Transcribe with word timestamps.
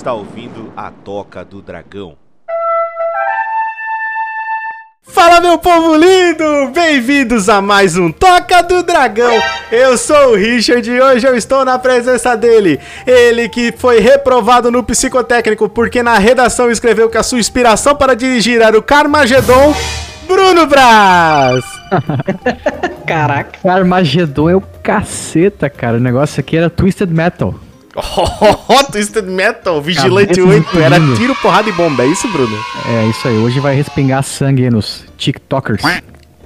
Está 0.00 0.14
ouvindo 0.14 0.72
a 0.74 0.90
Toca 0.90 1.44
do 1.44 1.60
Dragão. 1.60 2.16
Fala 5.02 5.42
meu 5.42 5.58
povo 5.58 5.94
lindo! 5.94 6.72
Bem-vindos 6.72 7.50
a 7.50 7.60
mais 7.60 7.98
um 7.98 8.10
Toca 8.10 8.62
do 8.62 8.82
Dragão! 8.82 9.38
Eu 9.70 9.98
sou 9.98 10.30
o 10.30 10.36
Richard 10.36 10.90
e 10.90 10.98
hoje 10.98 11.26
eu 11.26 11.36
estou 11.36 11.66
na 11.66 11.78
presença 11.78 12.34
dele. 12.34 12.80
Ele 13.06 13.46
que 13.46 13.72
foi 13.72 14.00
reprovado 14.00 14.70
no 14.70 14.82
psicotécnico 14.82 15.68
porque 15.68 16.02
na 16.02 16.16
redação 16.16 16.70
escreveu 16.70 17.10
que 17.10 17.18
a 17.18 17.22
sua 17.22 17.38
inspiração 17.38 17.94
para 17.94 18.16
dirigir 18.16 18.62
era 18.62 18.78
o 18.78 18.82
Carmagedon, 18.82 19.74
Bruno 20.26 20.66
Braz! 20.66 21.62
Caraca. 23.06 23.58
Carmagedon 23.62 24.48
é 24.48 24.56
o 24.56 24.62
caceta, 24.82 25.68
cara. 25.68 25.98
O 25.98 26.00
negócio 26.00 26.40
aqui 26.40 26.56
era 26.56 26.70
Twisted 26.70 27.10
Metal. 27.10 27.54
Oh, 28.68 28.84
Twisted 28.84 29.26
Metal, 29.26 29.80
Vigilante 29.80 30.40
Cabeça 30.40 30.76
8, 30.76 30.78
era 30.80 30.96
tiro, 31.16 31.34
porrada 31.36 31.68
e 31.68 31.72
bomba, 31.72 32.02
é 32.02 32.06
isso, 32.06 32.28
Bruno? 32.28 32.56
É 32.88 33.06
isso 33.06 33.28
aí. 33.28 33.36
Hoje 33.36 33.60
vai 33.60 33.74
respingar 33.74 34.22
sangue 34.22 34.64
aí 34.64 34.70
nos 34.70 35.04
TikTokers. 35.16 35.82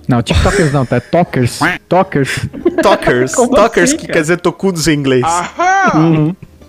Não, 0.06 0.22
TikTokers 0.22 0.72
não, 0.72 0.84
tá? 0.84 0.96
É 0.96 1.00
Talkers. 1.00 1.58
Talkers. 1.88 2.46
Talkers, 2.82 3.34
Como 3.36 3.54
Talkers 3.54 3.90
assim, 3.90 3.96
que 3.96 4.06
cara? 4.06 4.12
quer 4.14 4.20
dizer 4.20 4.40
tocudos 4.40 4.86
em 4.88 4.94
inglês. 4.94 5.24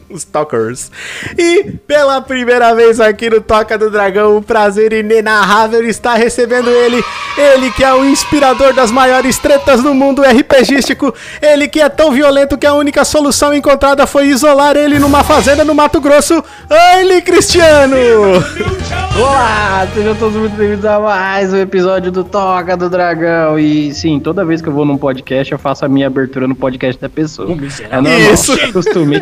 Os 0.09 0.23
Talkers. 0.23 0.92
E 1.38 1.72
pela 1.88 2.22
primeira 2.22 2.73
vez 2.75 3.00
aqui 3.00 3.30
no 3.30 3.42
Toca 3.42 3.78
do 3.78 3.89
Dragão, 3.89 4.38
o 4.38 4.42
prazer 4.42 4.94
inenarrável 4.94 5.84
está 5.88 6.16
recebendo 6.16 6.70
ele. 6.70 7.03
Ele 7.38 7.72
que 7.72 7.84
é 7.84 7.94
o 7.94 8.06
inspirador 8.06 8.73
das 8.73 8.92
maiores 8.92 9.38
tretas 9.38 9.81
do 9.81 9.94
mundo 9.94 10.22
RPGístico. 10.22 11.14
Ele 11.42 11.67
que 11.67 11.81
é 11.81 11.89
tão 11.89 12.12
violento 12.12 12.58
que 12.58 12.66
a 12.66 12.73
única 12.73 13.03
solução 13.03 13.53
encontrada 13.53 14.06
foi 14.06 14.28
isolar 14.28 14.78
ele 14.78 15.00
numa 15.00 15.23
fazenda 15.23 15.66
no 15.66 15.73
Mato 15.73 16.00
Grosso. 16.00 16.44
Ele 16.69 17.22
Cristiano! 17.22 17.95
Olá, 19.17 19.88
sejam 19.94 20.16
todos 20.16 20.36
muito 20.36 20.56
bem-vindos 20.56 20.86
a 20.86 21.00
mais 21.00 21.52
um 21.53 21.58
episódio 21.58 22.12
do 22.12 22.23
Toca 22.23 22.78
do 22.78 22.90
Dragão. 22.90 23.58
E 23.58 23.94
sim, 23.94 24.19
toda 24.19 24.45
vez 24.45 24.62
que 24.62 24.69
eu 24.69 24.73
vou 24.73 24.86
num 24.86 24.97
podcast, 24.97 25.52
eu 25.52 25.59
faço 25.59 25.86
a 25.86 25.88
minha 25.88 26.08
abertura 26.08 26.47
no 26.47 26.56
podcast 26.56 27.02
da 27.02 27.09
pessoa. 27.09 27.50
É 27.90 27.95
normal, 27.95 28.34
Isso. 28.34 28.73
costume. 28.73 29.22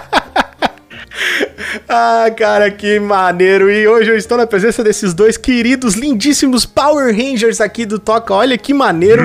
Ah, 1.87 2.25
cara, 2.35 2.69
que 2.71 2.99
maneiro! 2.99 3.69
E 3.71 3.87
hoje 3.87 4.09
eu 4.11 4.17
estou 4.17 4.37
na 4.37 4.45
presença 4.47 4.83
desses 4.83 5.13
dois 5.13 5.37
queridos, 5.37 5.95
lindíssimos 5.95 6.65
Power 6.65 7.15
Rangers 7.15 7.61
aqui 7.61 7.85
do 7.85 7.99
Toca. 7.99 8.33
Olha 8.33 8.57
que 8.57 8.73
maneiro! 8.73 9.23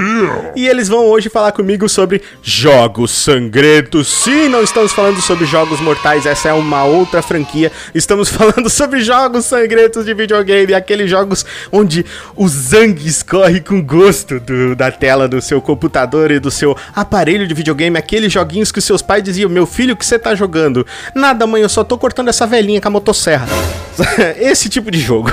E 0.55 0.67
eles 0.67 0.89
vão 0.89 1.07
hoje 1.07 1.29
falar 1.29 1.53
comigo 1.53 1.89
sobre 1.89 2.23
jogos 2.43 3.11
sangrentos. 3.11 4.09
Sim, 4.09 4.49
não 4.49 4.63
estamos 4.63 4.93
falando 4.93 5.21
sobre 5.21 5.47
jogos 5.47 5.81
mortais, 5.81 6.27
essa 6.27 6.49
é 6.49 6.53
uma 6.53 6.85
outra 6.85 7.23
franquia. 7.23 7.71
Estamos 7.95 8.29
falando 8.31 8.69
sobre 8.69 9.01
jogos 9.01 9.45
sangrentos 9.47 10.05
de 10.05 10.15
videogame, 10.15 10.75
aqueles 10.75 11.09
jogos 11.11 11.45
onde 11.73 12.05
o 12.37 12.49
sangue 12.49 13.07
escorre 13.09 13.61
com 13.61 13.83
gosto 13.83 14.39
do- 14.41 14.75
da 14.77 14.91
tela 14.91 15.27
do 15.29 15.41
seu 15.41 15.61
computador 15.61 16.31
e 16.31 16.39
do 16.39 16.51
seu 16.51 16.77
aparelho 16.95 17.47
de 17.47 17.55
videogame, 17.55 17.97
aqueles 17.99 18.33
joguinhos 18.33 18.71
que 18.71 18.79
os 18.79 18.85
seus 18.85 19.03
pais 19.03 19.23
diziam: 19.23 19.49
Meu 19.51 19.67
filho, 19.67 19.95
o 19.95 19.97
que 19.97 20.05
você 20.05 20.19
tá 20.19 20.35
jogando? 20.35 20.87
Nada, 21.15 21.47
mãe, 21.47 21.63
eu 21.63 21.69
só 21.69 21.83
tô 21.85 21.97
cortando 21.97 22.29
essa 22.29 22.36
velhinha 22.45 22.81
com 22.81 22.89
a 22.89 22.91
motosserra. 22.91 23.47
Esse 24.39 24.69
tipo 24.69 24.91
de 24.91 24.99
jogo. 24.99 25.31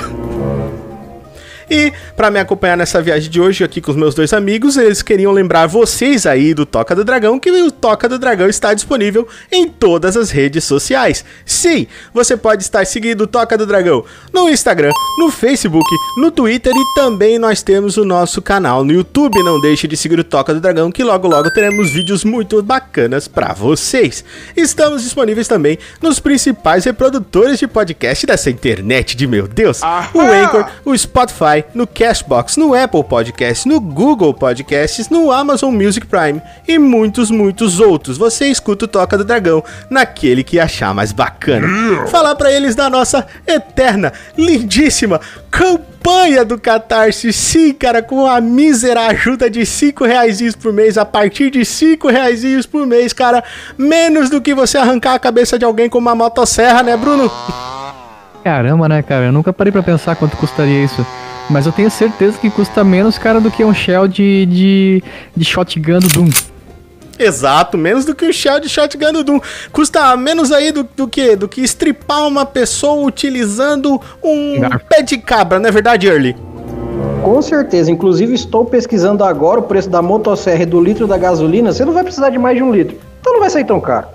E 1.70 1.92
para 2.16 2.30
me 2.30 2.38
acompanhar 2.38 2.76
nessa 2.76 3.00
viagem 3.00 3.30
de 3.30 3.40
hoje 3.40 3.64
aqui 3.64 3.80
com 3.80 3.90
os 3.90 3.96
meus 3.96 4.14
dois 4.14 4.32
amigos, 4.32 4.76
eles 4.76 5.02
queriam 5.02 5.32
lembrar 5.32 5.66
vocês 5.66 6.26
aí 6.26 6.54
do 6.54 6.66
Toca 6.66 6.94
do 6.94 7.04
Dragão 7.04 7.38
que 7.38 7.50
o 7.50 7.70
Toca 7.70 8.08
do 8.08 8.18
Dragão 8.18 8.48
está 8.48 8.74
disponível 8.74 9.26
em 9.50 9.68
todas 9.68 10.16
as 10.16 10.30
redes 10.30 10.64
sociais. 10.64 11.24
Sim, 11.44 11.86
você 12.12 12.36
pode 12.36 12.62
estar 12.62 12.84
seguindo 12.86 13.22
o 13.22 13.26
Toca 13.26 13.56
do 13.56 13.66
Dragão 13.66 14.04
no 14.32 14.48
Instagram, 14.48 14.90
no 15.18 15.30
Facebook, 15.30 15.88
no 16.18 16.30
Twitter 16.30 16.72
e 16.74 16.94
também 16.94 17.38
nós 17.38 17.62
temos 17.62 17.96
o 17.96 18.04
nosso 18.04 18.42
canal 18.42 18.84
no 18.84 18.92
YouTube. 18.92 19.42
Não 19.42 19.60
deixe 19.60 19.86
de 19.86 19.96
seguir 19.96 20.18
o 20.18 20.24
Toca 20.24 20.54
do 20.54 20.60
Dragão 20.60 20.90
que 20.90 21.02
logo 21.02 21.28
logo 21.28 21.50
teremos 21.50 21.90
vídeos 21.90 22.24
muito 22.24 22.62
bacanas 22.62 23.28
para 23.28 23.52
vocês. 23.52 24.24
Estamos 24.56 25.02
disponíveis 25.02 25.48
também 25.48 25.78
nos 26.00 26.18
principais 26.18 26.84
reprodutores 26.84 27.58
de 27.58 27.66
podcast 27.66 28.26
dessa 28.26 28.50
internet 28.50 29.16
de 29.16 29.26
meu 29.26 29.46
Deus. 29.46 29.80
O 30.12 30.20
Anchor, 30.20 30.66
o 30.84 30.96
Spotify, 30.96 31.53
no 31.74 31.86
Cashbox, 31.86 32.56
no 32.56 32.74
Apple 32.74 33.04
Podcasts, 33.04 33.66
no 33.66 33.78
Google 33.78 34.32
Podcasts, 34.32 35.10
no 35.10 35.30
Amazon 35.30 35.74
Music 35.74 36.06
Prime 36.06 36.40
e 36.66 36.78
muitos, 36.78 37.30
muitos 37.30 37.80
outros. 37.80 38.16
Você 38.16 38.46
escuta 38.46 38.86
o 38.86 38.88
Toca 38.88 39.18
do 39.18 39.24
Dragão 39.24 39.62
naquele 39.90 40.42
que 40.42 40.58
achar 40.58 40.94
mais 40.94 41.12
bacana. 41.12 41.68
Falar 42.08 42.34
pra 42.34 42.50
eles 42.50 42.74
da 42.74 42.88
nossa 42.88 43.26
eterna, 43.46 44.12
lindíssima 44.36 45.20
campanha 45.50 46.44
do 46.44 46.58
Catarse. 46.58 47.32
Sim, 47.32 47.72
cara, 47.72 48.02
com 48.02 48.26
a 48.26 48.40
mísera 48.40 49.06
ajuda 49.06 49.48
de 49.48 49.64
5 49.64 50.04
reais 50.04 50.56
por 50.56 50.72
mês, 50.72 50.98
a 50.98 51.04
partir 51.04 51.50
de 51.50 51.64
5 51.64 52.08
reais 52.08 52.66
por 52.66 52.86
mês, 52.86 53.12
cara, 53.12 53.44
menos 53.78 54.30
do 54.30 54.40
que 54.40 54.54
você 54.54 54.78
arrancar 54.78 55.14
a 55.14 55.18
cabeça 55.18 55.58
de 55.58 55.64
alguém 55.64 55.88
com 55.88 55.98
uma 55.98 56.14
motosserra, 56.14 56.82
né, 56.82 56.96
Bruno? 56.96 57.30
Caramba, 58.42 58.88
né, 58.88 59.02
cara? 59.02 59.26
Eu 59.26 59.32
nunca 59.32 59.52
parei 59.52 59.72
pra 59.72 59.82
pensar 59.82 60.16
quanto 60.16 60.36
custaria 60.36 60.84
isso. 60.84 61.06
Mas 61.50 61.66
eu 61.66 61.72
tenho 61.72 61.90
certeza 61.90 62.38
que 62.38 62.50
custa 62.50 62.82
menos, 62.82 63.18
cara, 63.18 63.40
do 63.40 63.50
que 63.50 63.64
um 63.64 63.74
shell 63.74 64.08
de, 64.08 64.46
de, 64.46 65.04
de 65.36 65.44
shotgun 65.44 65.98
do 65.98 66.08
Doom. 66.08 66.30
Exato, 67.18 67.78
menos 67.78 68.04
do 68.04 68.14
que 68.14 68.24
o 68.24 68.32
shell 68.32 68.58
de 68.58 68.68
shotgun 68.68 69.12
do 69.12 69.22
Doom. 69.22 69.40
Custa 69.70 70.16
menos 70.16 70.50
aí 70.50 70.72
do, 70.72 70.88
do 70.96 71.06
que 71.06 71.36
do 71.36 71.48
que 71.48 71.60
estripar 71.62 72.26
uma 72.26 72.44
pessoa 72.44 73.06
utilizando 73.06 74.00
um 74.22 74.60
Garfo. 74.60 74.86
pé 74.86 75.02
de 75.02 75.18
cabra, 75.18 75.60
não 75.60 75.68
é 75.68 75.72
verdade, 75.72 76.06
Early? 76.08 76.34
Com 77.22 77.40
certeza, 77.40 77.90
inclusive 77.90 78.34
estou 78.34 78.64
pesquisando 78.64 79.24
agora 79.24 79.60
o 79.60 79.62
preço 79.62 79.88
da 79.88 80.02
motosserra 80.02 80.62
e 80.62 80.66
do 80.66 80.80
litro 80.80 81.06
da 81.06 81.16
gasolina. 81.16 81.72
Você 81.72 81.84
não 81.84 81.92
vai 81.92 82.02
precisar 82.02 82.30
de 82.30 82.38
mais 82.38 82.56
de 82.56 82.62
um 82.62 82.72
litro. 82.72 82.96
Então 83.20 83.32
não 83.32 83.40
vai 83.40 83.50
sair 83.50 83.64
tão 83.64 83.80
caro. 83.80 84.06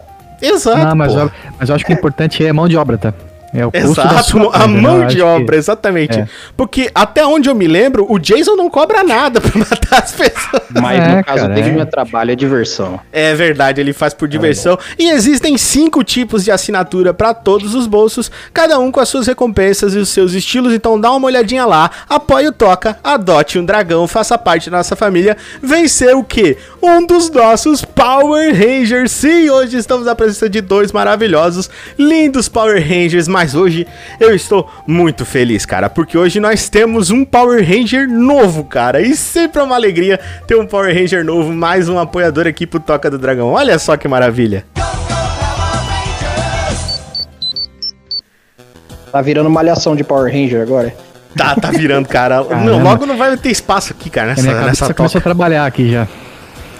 Exato. 0.41 0.87
Ah, 0.87 0.95
mas, 0.95 1.13
eu, 1.15 1.31
mas 1.59 1.69
eu 1.69 1.75
acho 1.75 1.85
que 1.85 1.91
o 1.91 1.95
importante 1.95 2.45
é 2.45 2.53
mão 2.53 2.67
de 2.67 2.77
obra, 2.77 2.97
tá? 2.97 3.13
É 3.53 3.65
o 3.65 3.71
custo 3.71 3.95
da 3.95 4.03
Exato, 4.11 4.23
sua 4.29 4.55
a 4.55 4.67
né? 4.67 4.81
mão 4.81 5.07
de 5.07 5.21
obra, 5.21 5.53
que- 5.53 5.55
exatamente. 5.55 6.19
É. 6.19 6.27
Porque 6.55 6.89
até 6.93 7.25
onde 7.25 7.49
eu 7.49 7.55
me 7.55 7.67
lembro, 7.67 8.05
o 8.07 8.19
Jason 8.19 8.55
não 8.55 8.69
cobra 8.69 9.03
nada 9.03 9.41
pra 9.41 9.51
matar 9.59 10.03
as 10.03 10.11
pessoas. 10.11 10.63
Mas 10.69 10.99
É, 10.99 11.15
no 11.15 11.23
caso 11.23 11.41
cara, 11.41 11.53
dele 11.55 11.79
é. 11.79 11.81
é 11.81 11.85
trabalho, 11.85 12.31
é 12.31 12.35
diversão. 12.35 12.99
É 13.11 13.33
verdade, 13.33 13.81
ele 13.81 13.91
faz 13.93 14.13
por 14.13 14.27
diversão. 14.27 14.77
E 14.97 15.09
existem 15.09 15.57
cinco 15.57 16.03
tipos 16.03 16.43
de 16.43 16.51
assinatura 16.51 17.13
para 17.13 17.33
todos 17.33 17.73
os 17.73 17.87
bolsos, 17.87 18.31
cada 18.53 18.77
um 18.77 18.91
com 18.91 18.99
as 18.99 19.09
suas 19.09 19.25
recompensas 19.25 19.95
e 19.95 19.97
os 19.97 20.09
seus 20.09 20.33
estilos. 20.33 20.73
Então 20.73 20.99
dá 20.99 21.11
uma 21.11 21.25
olhadinha 21.27 21.65
lá, 21.65 21.89
apoie 22.07 22.47
o 22.47 22.51
Toca, 22.51 22.97
adote 23.03 23.57
um 23.57 23.65
dragão, 23.65 24.07
faça 24.07 24.37
parte 24.37 24.69
da 24.69 24.77
nossa 24.77 24.95
família. 24.95 25.35
Vencer 25.61 26.15
o 26.15 26.23
quê? 26.23 26.57
Um 26.81 27.05
dos 27.05 27.29
nossos 27.31 27.83
Power 27.83 28.53
Rangers. 28.53 29.11
Sim, 29.11 29.49
hoje 29.49 29.77
estamos 29.77 30.05
na 30.05 30.13
presença 30.13 30.47
de 30.49 30.61
dois 30.61 30.91
maravilhosos, 30.91 31.69
lindos 31.97 32.47
Power 32.47 32.79
Rangers, 32.81 33.27
mas 33.39 33.55
hoje 33.55 33.87
eu 34.19 34.35
estou 34.35 34.69
muito 34.85 35.25
feliz, 35.25 35.65
cara, 35.65 35.89
porque 35.89 36.17
hoje 36.17 36.41
nós 36.41 36.67
temos 36.67 37.09
um 37.09 37.23
Power 37.23 37.65
Ranger 37.65 38.05
novo, 38.05 38.65
cara. 38.65 38.99
E 39.01 39.15
sempre 39.15 39.61
é 39.61 39.63
uma 39.63 39.75
alegria 39.75 40.19
ter 40.45 40.57
um 40.57 40.67
Power 40.67 40.93
Ranger 40.93 41.23
novo, 41.23 41.53
mais 41.53 41.87
um 41.87 41.97
apoiador 41.97 42.45
aqui 42.47 42.67
pro 42.67 42.81
Toca 42.81 43.09
do 43.09 43.17
Dragão. 43.17 43.47
Olha 43.47 43.79
só 43.79 43.95
que 43.95 44.09
maravilha. 44.09 44.65
Tá 49.09 49.21
virando 49.21 49.49
malhação 49.49 49.95
de 49.95 50.03
Power 50.03 50.29
Ranger 50.29 50.61
agora. 50.61 50.93
Tá, 51.37 51.55
tá 51.55 51.71
virando, 51.71 52.09
cara. 52.09 52.43
Não, 52.65 52.83
logo 52.83 53.05
não 53.05 53.15
vai 53.15 53.37
ter 53.37 53.51
espaço 53.51 53.93
aqui, 53.93 54.09
cara, 54.09 54.33
A 54.33 54.35
nessa, 54.35 54.41
minha 54.41 54.61
nessa 54.65 54.93
começou 54.93 55.19
a 55.19 55.21
toca. 55.21 55.21
trabalhar 55.21 55.65
aqui 55.65 55.89
já. 55.93 56.05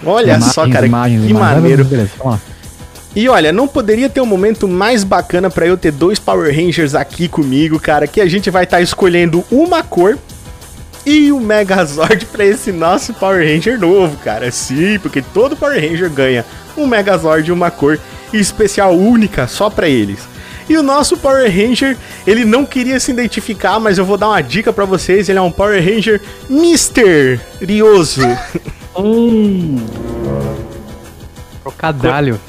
Olha 0.06 0.34
Imagens, 0.34 0.54
só, 0.54 0.70
cara, 0.70 0.86
imagens, 0.86 1.24
que 1.24 1.32
imagens. 1.32 1.62
maneiro. 1.62 1.86
Beleza, 1.86 2.12
vamos 2.18 2.34
lá. 2.34 2.49
E 3.16 3.28
olha, 3.28 3.52
não 3.52 3.68
poderia 3.68 4.08
ter 4.08 4.22
um 4.22 4.26
momento 4.26 4.68
mais 4.68 5.04
bacana 5.04 5.50
pra 5.50 5.66
eu 5.66 5.76
ter 5.76 5.92
dois 5.92 6.20
Power 6.20 6.56
Rangers 6.56 6.94
aqui 6.94 7.28
comigo, 7.28 7.80
cara, 7.80 8.08
que 8.08 8.22
a 8.22 8.28
gente 8.28 8.50
vai 8.52 8.66
estar 8.66 8.82
escolhendo 8.82 9.44
uma 9.52 9.82
cor 9.82 10.18
e 11.06 11.32
o 11.32 11.40
Megazord 11.40 12.26
pra 12.28 12.46
esse 12.46 12.72
nosso 12.72 13.14
Power 13.14 13.44
Ranger 13.46 13.80
novo, 13.80 14.16
cara. 14.18 14.52
Sim, 14.52 15.00
porque 15.00 15.22
todo 15.22 15.56
Power 15.56 15.82
Ranger 15.82 16.10
ganha 16.10 16.46
um 16.78 16.86
Megazord 16.86 17.50
e 17.50 17.52
uma 17.52 17.72
cor 17.72 18.00
especial 18.32 18.96
única 18.96 19.48
só 19.48 19.70
pra 19.70 19.90
eles. 19.90 20.20
E 20.70 20.78
o 20.78 20.84
nosso 20.84 21.18
Power 21.18 21.50
Ranger, 21.50 21.98
ele 22.28 22.46
não 22.46 22.64
queria 22.64 23.00
se 23.00 23.10
identificar, 23.10 23.80
mas 23.80 23.98
eu 23.98 24.06
vou 24.06 24.18
dar 24.18 24.28
uma 24.28 24.42
dica 24.42 24.72
pra 24.72 24.86
vocês, 24.86 25.28
ele 25.28 25.40
é 25.40 25.42
um 25.42 25.52
Power 25.52 25.84
Ranger 25.84 26.22
misterioso. 26.48 28.22
Trocadalho. 31.64 32.40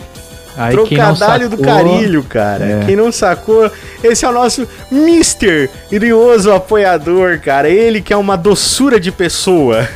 Aí, 0.60 0.76
quem 0.76 0.98
Trocadalho 0.98 1.48
do 1.48 1.56
sacou- 1.56 1.64
carilho, 1.74 2.22
cara. 2.22 2.64
É. 2.64 2.84
Quem 2.86 2.96
não 2.96 3.10
sacou, 3.10 3.70
esse 4.04 4.24
é 4.24 4.28
o 4.28 4.32
nosso 4.32 4.68
Mister 4.90 5.70
Irioso 5.90 6.52
apoiador, 6.52 7.38
cara. 7.40 7.68
Ele 7.68 8.00
que 8.00 8.12
é 8.12 8.16
uma 8.16 8.36
doçura 8.36 9.00
de 9.00 9.10
pessoa. 9.10 9.88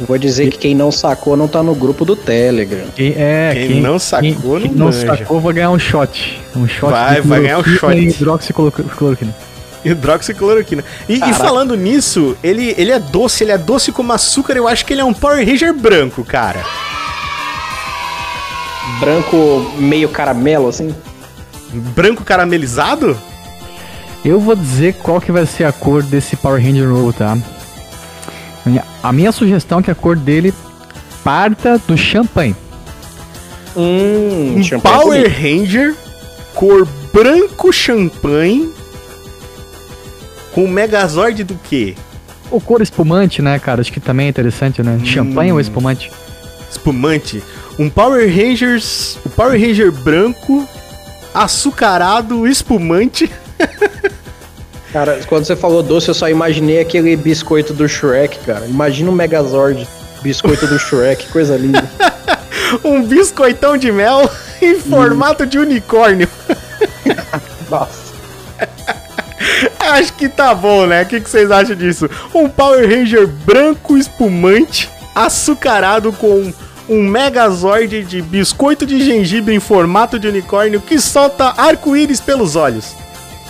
Vou 0.00 0.18
dizer 0.18 0.50
que 0.50 0.58
quem 0.58 0.74
não 0.74 0.92
sacou 0.92 1.36
não 1.38 1.48
tá 1.48 1.62
no 1.62 1.74
grupo 1.74 2.04
do 2.04 2.14
Telegram. 2.14 2.84
Quem, 2.94 3.14
é, 3.16 3.66
Quem 3.66 3.80
não 3.80 3.98
sacou, 3.98 4.30
quem, 4.30 4.34
não 4.34 4.60
quem 4.60 4.70
não 4.72 4.86
manja. 4.86 5.06
sacou 5.16 5.40
vai 5.40 5.54
ganhar 5.54 5.70
um 5.70 5.78
shot. 5.78 6.38
Um 6.54 6.68
shot 6.68 6.90
Vai, 6.90 7.20
vai 7.22 7.40
ganhar 7.40 7.58
um 7.58 7.64
shot. 7.64 7.96
e 7.96 8.08
hidroxicloroquina. 8.08 9.34
Hidroxicloroquina. 9.84 10.84
E, 11.08 11.14
e 11.14 11.32
falando 11.32 11.74
nisso, 11.76 12.36
ele, 12.42 12.74
ele 12.76 12.90
é 12.90 12.98
doce, 12.98 13.44
ele 13.44 13.52
é 13.52 13.58
doce 13.58 13.90
como 13.92 14.12
açúcar. 14.12 14.54
Eu 14.54 14.68
acho 14.68 14.84
que 14.84 14.92
ele 14.92 15.00
é 15.00 15.04
um 15.04 15.14
Power 15.14 15.44
Ranger 15.46 15.72
branco, 15.72 16.24
cara. 16.24 16.60
Branco 19.00 19.72
meio 19.78 20.08
caramelo, 20.08 20.68
assim. 20.68 20.94
Branco 21.94 22.24
caramelizado? 22.24 23.16
Eu 24.24 24.40
vou 24.40 24.56
dizer 24.56 24.94
qual 24.94 25.20
que 25.20 25.30
vai 25.30 25.46
ser 25.46 25.64
a 25.64 25.72
cor 25.72 26.02
desse 26.02 26.36
Power 26.36 26.60
Ranger 26.62 26.88
novo, 26.88 27.12
tá? 27.12 27.36
A 29.02 29.12
minha 29.12 29.30
sugestão 29.30 29.78
é 29.78 29.82
que 29.82 29.90
a 29.90 29.94
cor 29.94 30.16
dele 30.16 30.52
parta 31.22 31.78
do 31.86 31.96
champanhe. 31.96 32.56
Hum, 33.76 34.56
Um 34.58 34.62
champanhe 34.64 34.94
Power 34.96 35.22
bonito. 35.22 35.40
Ranger, 35.40 35.94
cor 36.54 36.88
branco 37.12 37.72
champanhe, 37.72 38.72
com 40.52 40.66
Megazord 40.66 41.44
do 41.44 41.54
quê? 41.68 41.94
Ou 42.50 42.60
cor 42.60 42.80
espumante, 42.80 43.42
né, 43.42 43.58
cara? 43.58 43.80
Acho 43.80 43.92
que 43.92 44.00
também 44.00 44.26
é 44.26 44.30
interessante, 44.30 44.82
né? 44.82 44.98
Champanhe 45.04 45.52
ou 45.52 45.60
espumante? 45.60 46.10
Espumante. 46.70 47.42
Um 47.78 47.90
Power 47.90 48.26
Rangers. 48.26 49.18
O 49.24 49.30
Power 49.30 49.60
Ranger 49.60 49.92
branco, 49.92 50.66
açucarado, 51.34 52.46
espumante. 52.46 53.30
Cara, 54.92 55.20
quando 55.28 55.44
você 55.44 55.54
falou 55.54 55.82
doce, 55.82 56.08
eu 56.08 56.14
só 56.14 56.28
imaginei 56.28 56.80
aquele 56.80 57.16
biscoito 57.16 57.74
do 57.74 57.86
Shrek, 57.86 58.38
cara. 58.46 58.64
Imagina 58.64 59.10
um 59.10 59.14
Megazord. 59.14 59.86
Biscoito 60.22 60.66
do 60.66 60.78
Shrek, 60.78 61.26
coisa 61.28 61.56
linda. 61.56 61.84
Um 62.82 63.06
biscoitão 63.06 63.76
de 63.76 63.92
mel 63.92 64.28
em 64.60 64.80
formato 64.80 65.46
de 65.46 65.56
unicórnio. 65.56 66.28
Nossa. 67.70 68.12
Acho 69.78 70.12
que 70.14 70.28
tá 70.28 70.52
bom, 70.52 70.84
né? 70.84 71.02
O 71.02 71.06
que, 71.06 71.20
que 71.20 71.30
vocês 71.30 71.50
acham 71.50 71.76
disso? 71.76 72.10
Um 72.34 72.48
Power 72.48 72.88
Ranger 72.88 73.28
branco 73.28 73.96
espumante, 73.96 74.90
açucarado 75.14 76.12
com 76.12 76.52
um 76.88 77.02
Megazord 77.02 78.04
de 78.04 78.22
biscoito 78.22 78.86
de 78.86 79.04
gengibre 79.04 79.54
em 79.54 79.60
formato 79.60 80.18
de 80.18 80.28
unicórnio 80.28 80.80
que 80.80 81.00
solta 81.00 81.54
arco-íris 81.56 82.20
pelos 82.20 82.56
olhos. 82.56 82.94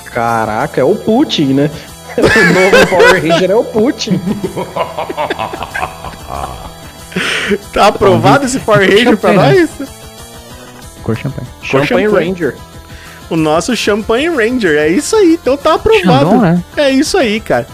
Caraca, 0.06 0.80
é 0.80 0.84
o 0.84 0.94
Putin, 0.94 1.54
né? 1.54 1.70
O 2.16 2.22
novo 2.22 2.86
Power 2.86 3.28
Ranger 3.28 3.50
é 3.50 3.54
o 3.54 3.64
Putin. 3.64 4.18
Tá 7.72 7.86
aprovado 7.86 8.44
esse 8.44 8.58
Power 8.58 8.88
Ranger 8.88 9.16
pra 9.16 9.32
nós? 9.32 9.70
Cor 11.02 11.16
champanhe. 11.16 11.48
Champanhe 11.62 12.04
champanhe. 12.04 12.28
Ranger. 12.28 12.56
O 13.30 13.36
nosso 13.36 13.74
Champagne 13.76 14.28
Ranger. 14.28 14.76
É 14.78 14.88
isso 14.88 15.16
aí, 15.16 15.34
então 15.34 15.56
tá 15.56 15.74
aprovado. 15.74 16.30
Xandão, 16.30 16.40
né? 16.40 16.62
É 16.76 16.90
isso 16.90 17.16
aí, 17.16 17.40
cara. 17.40 17.66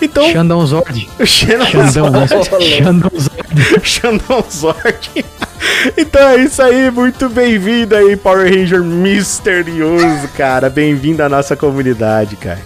Então, 0.00 0.30
Xandão 0.30 0.66
Zord. 0.66 1.08
Xandão 1.24 1.90
Zord. 1.90 3.82
Xandão 3.82 4.44
Zord. 4.50 5.24
Então 5.96 6.28
é 6.28 6.36
isso 6.38 6.62
aí, 6.62 6.90
muito 6.90 7.28
bem-vindo 7.28 7.94
aí, 7.94 8.16
Power 8.16 8.48
Ranger 8.48 8.82
misterioso, 8.82 10.28
cara. 10.36 10.68
Bem-vindo 10.68 11.22
à 11.22 11.28
nossa 11.28 11.56
comunidade, 11.56 12.36
cara. 12.36 12.60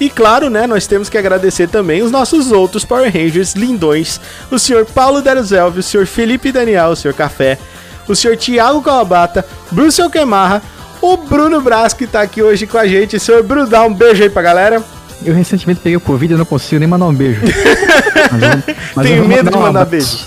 E 0.00 0.08
claro, 0.08 0.48
né, 0.48 0.66
nós 0.66 0.86
temos 0.86 1.08
que 1.08 1.18
agradecer 1.18 1.68
também 1.68 2.02
os 2.02 2.10
nossos 2.10 2.52
outros 2.52 2.84
Power 2.84 3.12
Rangers 3.12 3.54
lindões, 3.54 4.20
o 4.50 4.58
senhor 4.58 4.86
Paulo 4.86 5.20
Deruzelvi, 5.20 5.80
o 5.80 5.82
senhor 5.82 6.06
Felipe 6.06 6.52
Daniel, 6.52 6.90
o 6.90 6.96
senhor 6.96 7.14
Café, 7.14 7.58
o 8.06 8.14
senhor 8.14 8.36
Thiago 8.36 8.82
Kawabata, 8.82 9.44
Bruce 9.70 10.00
Alquemarra, 10.00 10.62
o 11.00 11.16
Bruno 11.16 11.60
Braz 11.60 11.92
que 11.92 12.06
tá 12.06 12.22
aqui 12.22 12.42
hoje 12.42 12.66
com 12.66 12.78
a 12.78 12.86
gente. 12.86 13.18
Senhor 13.18 13.42
Bruno, 13.42 13.66
dá 13.66 13.82
um 13.82 13.92
beijo 13.92 14.22
aí 14.22 14.30
pra 14.30 14.42
galera. 14.42 14.82
Eu 15.24 15.34
recentemente 15.34 15.80
peguei 15.80 15.96
o 15.96 16.00
Covid 16.00 16.32
e 16.32 16.36
não 16.36 16.44
consigo 16.44 16.78
nem 16.78 16.88
mandar 16.88 17.06
um 17.06 17.14
beijo. 17.14 17.40
Mas 18.30 18.42
eu- 18.42 18.74
mas 18.94 19.06
eu 19.06 19.12
Tenho 19.12 19.24
medo 19.28 19.50
de 19.50 19.56
um 19.56 19.60
mandar 19.60 19.82
abraço. 19.82 19.90
beijo. 19.90 20.18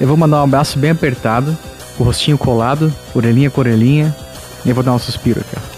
Eu 0.00 0.06
vou 0.08 0.16
mandar 0.16 0.40
um 0.40 0.44
abraço 0.44 0.78
bem 0.78 0.90
apertado, 0.90 1.56
o 1.98 2.02
rostinho 2.04 2.36
colado, 2.36 2.92
orelhinha 3.14 3.50
com 3.50 3.60
orelhinha. 3.60 4.14
E 4.64 4.68
eu 4.68 4.74
vou 4.74 4.84
dar 4.84 4.92
um 4.92 4.98
suspiro 4.98 5.40
aqui, 5.40 5.56
ó. 5.56 5.72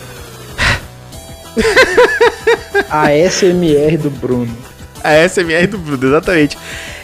A 2.91 3.11
SMR 3.31 3.97
do 3.97 4.11
Bruno. 4.11 4.57
A 5.03 5.27
SMR 5.29 5.67
do 5.67 5.79
Bruno, 5.79 6.07
exatamente. 6.07 6.57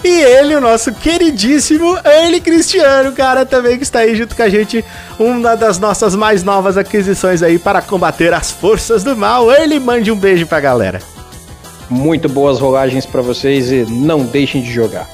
E 0.03 0.09
ele, 0.23 0.55
o 0.55 0.61
nosso 0.61 0.93
queridíssimo 0.93 1.97
Early 2.05 2.41
Cristiano, 2.41 3.13
cara, 3.13 3.45
também 3.45 3.77
que 3.77 3.83
está 3.83 4.01
aí 4.01 4.15
junto 4.17 4.35
com 4.35 4.43
a 4.43 4.49
gente, 4.49 4.83
uma 5.19 5.55
das 5.57 5.79
nossas 5.79 6.15
mais 6.17 6.43
novas 6.43 6.77
aquisições 6.79 7.43
aí 7.43 7.59
para 7.59 7.83
combater 7.83 8.33
as 8.33 8.51
forças 8.51 9.03
do 9.05 9.15
mal. 9.17 9.51
Early, 9.53 9.79
mande 9.79 10.11
um 10.11 10.17
beijo 10.17 10.47
pra 10.47 10.61
galera. 10.61 11.01
Muito 11.91 12.29
boas 12.29 12.59
rolagens 12.61 13.05
pra 13.05 13.21
vocês 13.21 13.71
e 13.73 13.85
não 13.89 14.25
deixem 14.25 14.63
de 14.63 14.73
jogar. 14.73 15.09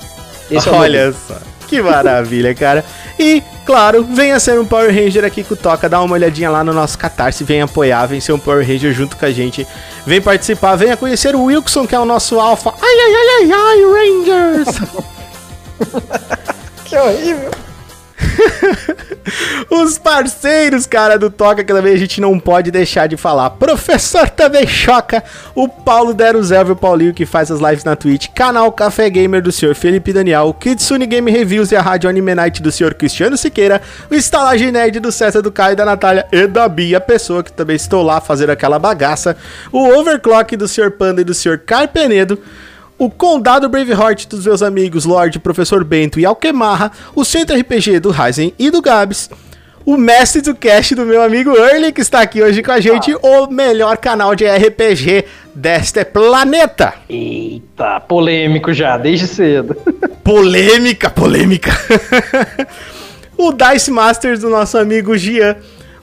Esse 0.51 0.69
é 0.69 0.73
Olha 0.73 1.13
só, 1.13 1.37
que 1.67 1.81
maravilha, 1.83 2.55
cara. 2.55 2.85
E, 3.19 3.43
claro, 3.65 4.05
venha 4.05 4.39
ser 4.39 4.61
um 4.61 4.67
Power 4.67 4.95
Ranger 4.95 5.25
aqui 5.25 5.43
com 5.43 5.55
o 5.55 5.57
Toca, 5.57 5.89
dá 5.89 6.01
uma 6.03 6.15
olhadinha 6.15 6.51
lá 6.51 6.63
no 6.63 6.73
nosso 6.73 6.99
Catarse, 6.99 7.43
venha 7.43 7.65
apoiar, 7.65 8.07
vem 8.07 8.21
ser 8.21 8.33
um 8.33 8.39
Power 8.39 8.65
Ranger 8.67 8.93
junto 8.93 9.17
com 9.17 9.25
a 9.25 9.33
gente. 9.33 9.67
Vem 10.07 10.21
participar, 10.21 10.77
venha 10.77 10.97
conhecer 10.97 11.35
o 11.35 11.45
Wilson, 11.45 11.87
que 11.87 11.95
é 11.95 11.99
o 11.99 12.05
nosso 12.05 12.39
alfa. 12.39 12.73
Ai, 12.81 12.97
ai, 13.01 13.15
ai, 13.15 13.53
ai, 13.53 13.53
ai, 13.53 14.63
Rangers! 14.63 14.81
Que 16.87 16.97
horrível. 16.97 17.51
Os 19.71 19.99
parceiros, 19.99 20.87
cara, 20.87 21.19
do 21.19 21.31
Toca, 21.31 21.63
que 21.65 21.73
também 21.73 21.93
a 21.93 21.99
gente 21.99 22.21
não 22.21 22.39
pode 22.39 22.71
deixar 22.71 23.07
de 23.07 23.17
falar. 23.17 23.51
Professor 23.51 24.29
também 24.29 24.67
choca. 24.67 25.23
O 25.55 25.69
Paulo 25.69 26.15
Deruzelvi, 26.15 26.73
o 26.73 26.77
Paulinho, 26.77 27.15
que 27.15 27.27
faz 27.27 27.51
as 27.51 27.61
lives 27.61 27.85
na 27.85 27.97
Twitch. 27.97 28.29
Canal 28.35 28.71
Café 28.73 29.11
Gamer 29.11 29.43
do 29.43 29.53
senhor 29.53 29.75
Felipe 29.75 30.13
Daniel. 30.13 30.55
Kitsune 30.55 31.07
Game 31.07 31.31
Reviews 31.31 31.73
e 31.73 31.77
a 31.77 31.83
Rádio 31.83 32.09
Anime 32.09 32.35
Night 32.35 32.63
do 32.63 32.73
senhor 32.73 32.95
Cristiano 32.95 33.37
Siqueira. 33.37 33.81
O 34.11 34.15
Estalagem 34.15 34.73
Nerd 34.73 35.01
do 35.01 35.13
César, 35.13 35.43
do 35.43 35.53
Caio, 35.53 35.77
da 35.77 35.85
Natália 35.85 36.27
e 36.33 36.47
da 36.47 36.69
Bia, 36.69 37.01
pessoa 37.01 37.43
que 37.43 37.53
também 37.53 37.77
estou 37.77 38.03
lá 38.03 38.21
fazendo 38.21 38.51
aquela 38.51 38.79
bagaça. 38.79 39.37
O 39.73 39.99
Overclock 39.99 40.57
do 40.57 40.69
senhor 40.69 40.93
Panda 40.93 41.21
e 41.21 41.25
do 41.25 41.35
senhor 41.35 41.59
Carpenedo 41.59 42.41
o 42.99 43.11
Condado 43.11 43.69
Braveheart 43.69 44.27
dos 44.27 44.47
meus 44.47 44.63
amigos 44.63 45.05
Lorde, 45.05 45.39
Professor 45.39 45.85
Bento 45.85 46.19
e 46.19 46.25
Alquemarra, 46.25 46.91
o 47.15 47.25
Centro 47.25 47.59
RPG 47.59 48.01
do 48.01 48.11
Ryzen 48.11 48.55
e 48.59 48.71
do 48.71 48.81
Gabs, 48.81 49.31
o 49.85 49.97
mestre 49.97 50.43
do 50.43 50.55
cast 50.55 50.95
do 50.95 51.07
meu 51.07 51.23
amigo 51.23 51.51
Early, 51.55 51.93
que 51.93 52.01
está 52.01 52.21
aqui 52.21 52.43
hoje 52.43 52.63
com 52.63 52.73
a 52.73 52.81
gente, 52.81 53.15
o 53.23 53.47
melhor 53.47 53.97
canal 53.99 54.35
de 54.35 54.45
RPG 54.45 55.25
deste 55.55 56.05
planeta. 56.05 56.95
Eita, 57.09 58.01
polêmico 58.01 58.75
já, 58.75 58.97
desde 58.99 59.29
cedo. 59.29 59.77
Polêmica, 60.25 61.09
polêmica. 61.09 61.71
o 63.39 63.53
Dice 63.53 63.93
Masters 63.93 64.41
do 64.41 64.51
nosso 64.51 64.77
amigo 64.77 65.17
Gian. 65.17 65.55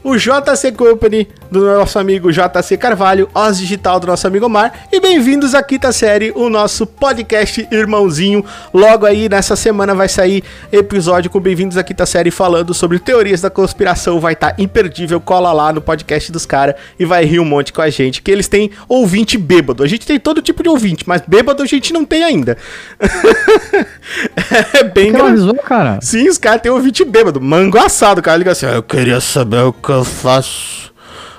O 0.04 0.18
JC 0.18 0.74
Company 0.74 1.30
do 1.50 1.66
nosso 1.66 1.98
amigo 1.98 2.30
JC 2.30 2.76
Carvalho, 2.78 3.30
Oz 3.34 3.58
Digital 3.58 4.02
do 4.02 4.08
nosso 4.08 4.28
amigo 4.28 4.48
Omar. 4.48 4.88
E 4.92 5.00
bem-vindos 5.00 5.56
à 5.56 5.64
quinta 5.64 5.94
série, 5.94 6.34
o 6.36 6.50
nosso 6.50 6.86
podcast 6.86 7.66
irmãozinho. 7.72 8.44
Logo 8.74 9.06
aí 9.06 9.30
nessa 9.30 9.56
semana 9.56 9.96
vai 9.96 10.10
sair 10.10 10.44
episódio 10.74 11.32
com 11.32 11.40
Bem-vindos 11.40 11.78
à 11.78 11.84
quinta 11.84 12.06
série 12.06 12.32
falando 12.32 12.74
sobre 12.74 13.00
teorias 13.00 13.40
da 13.40 13.50
conspiração. 13.50 14.20
Vai 14.20 14.34
estar 14.34 14.54
imperdível. 14.60 15.22
Cola 15.22 15.54
lá 15.54 15.72
no 15.72 15.80
podcast 15.80 16.34
dos 16.34 16.46
caras 16.46 16.76
e 17.00 17.06
vai 17.06 17.24
rir 17.24 17.40
um 17.40 17.46
monte 17.46 17.72
com 17.72 17.82
a 17.82 17.90
gente. 17.90 18.22
Que 18.22 18.32
eles 18.32 18.50
têm 18.50 18.72
ouvinte 18.90 19.38
bêbado. 19.38 19.84
A 19.84 19.88
gente 19.88 20.06
tem 20.06 20.20
todo 20.20 20.42
tipo 20.42 20.62
de 20.64 20.68
ouvinte, 20.68 21.08
mas 21.08 21.22
bêbado 21.26 21.64
a 21.64 21.66
gente 21.66 21.94
não 21.94 22.04
tem 22.04 22.26
ainda. 22.26 22.58
é 24.74 24.84
bem 24.84 25.10
engraçado. 25.10 25.32
avisou, 25.32 25.56
cara? 25.56 26.00
Sim, 26.02 26.28
os 26.28 26.38
caras 26.38 26.62
têm 26.62 26.72
ouvinte 26.72 27.06
bêbado, 27.06 27.40
mango 27.40 27.78
assado. 27.78 28.20
O 28.20 28.24
cara 28.24 28.36
liga 28.36 28.52
assim: 28.52 28.66
Eu 28.66 28.84
queria 28.84 29.22
saber 29.22 29.62
o 29.62 29.72
que 29.72 29.93
eu 29.94 30.04
faço 30.04 30.94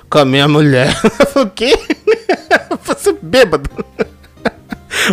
com 0.09 0.19
a 0.19 0.25
minha 0.25 0.47
mulher. 0.47 0.89
o 1.35 1.45
quê? 1.47 1.77
Você 2.83 3.15
bêbado. 3.21 3.69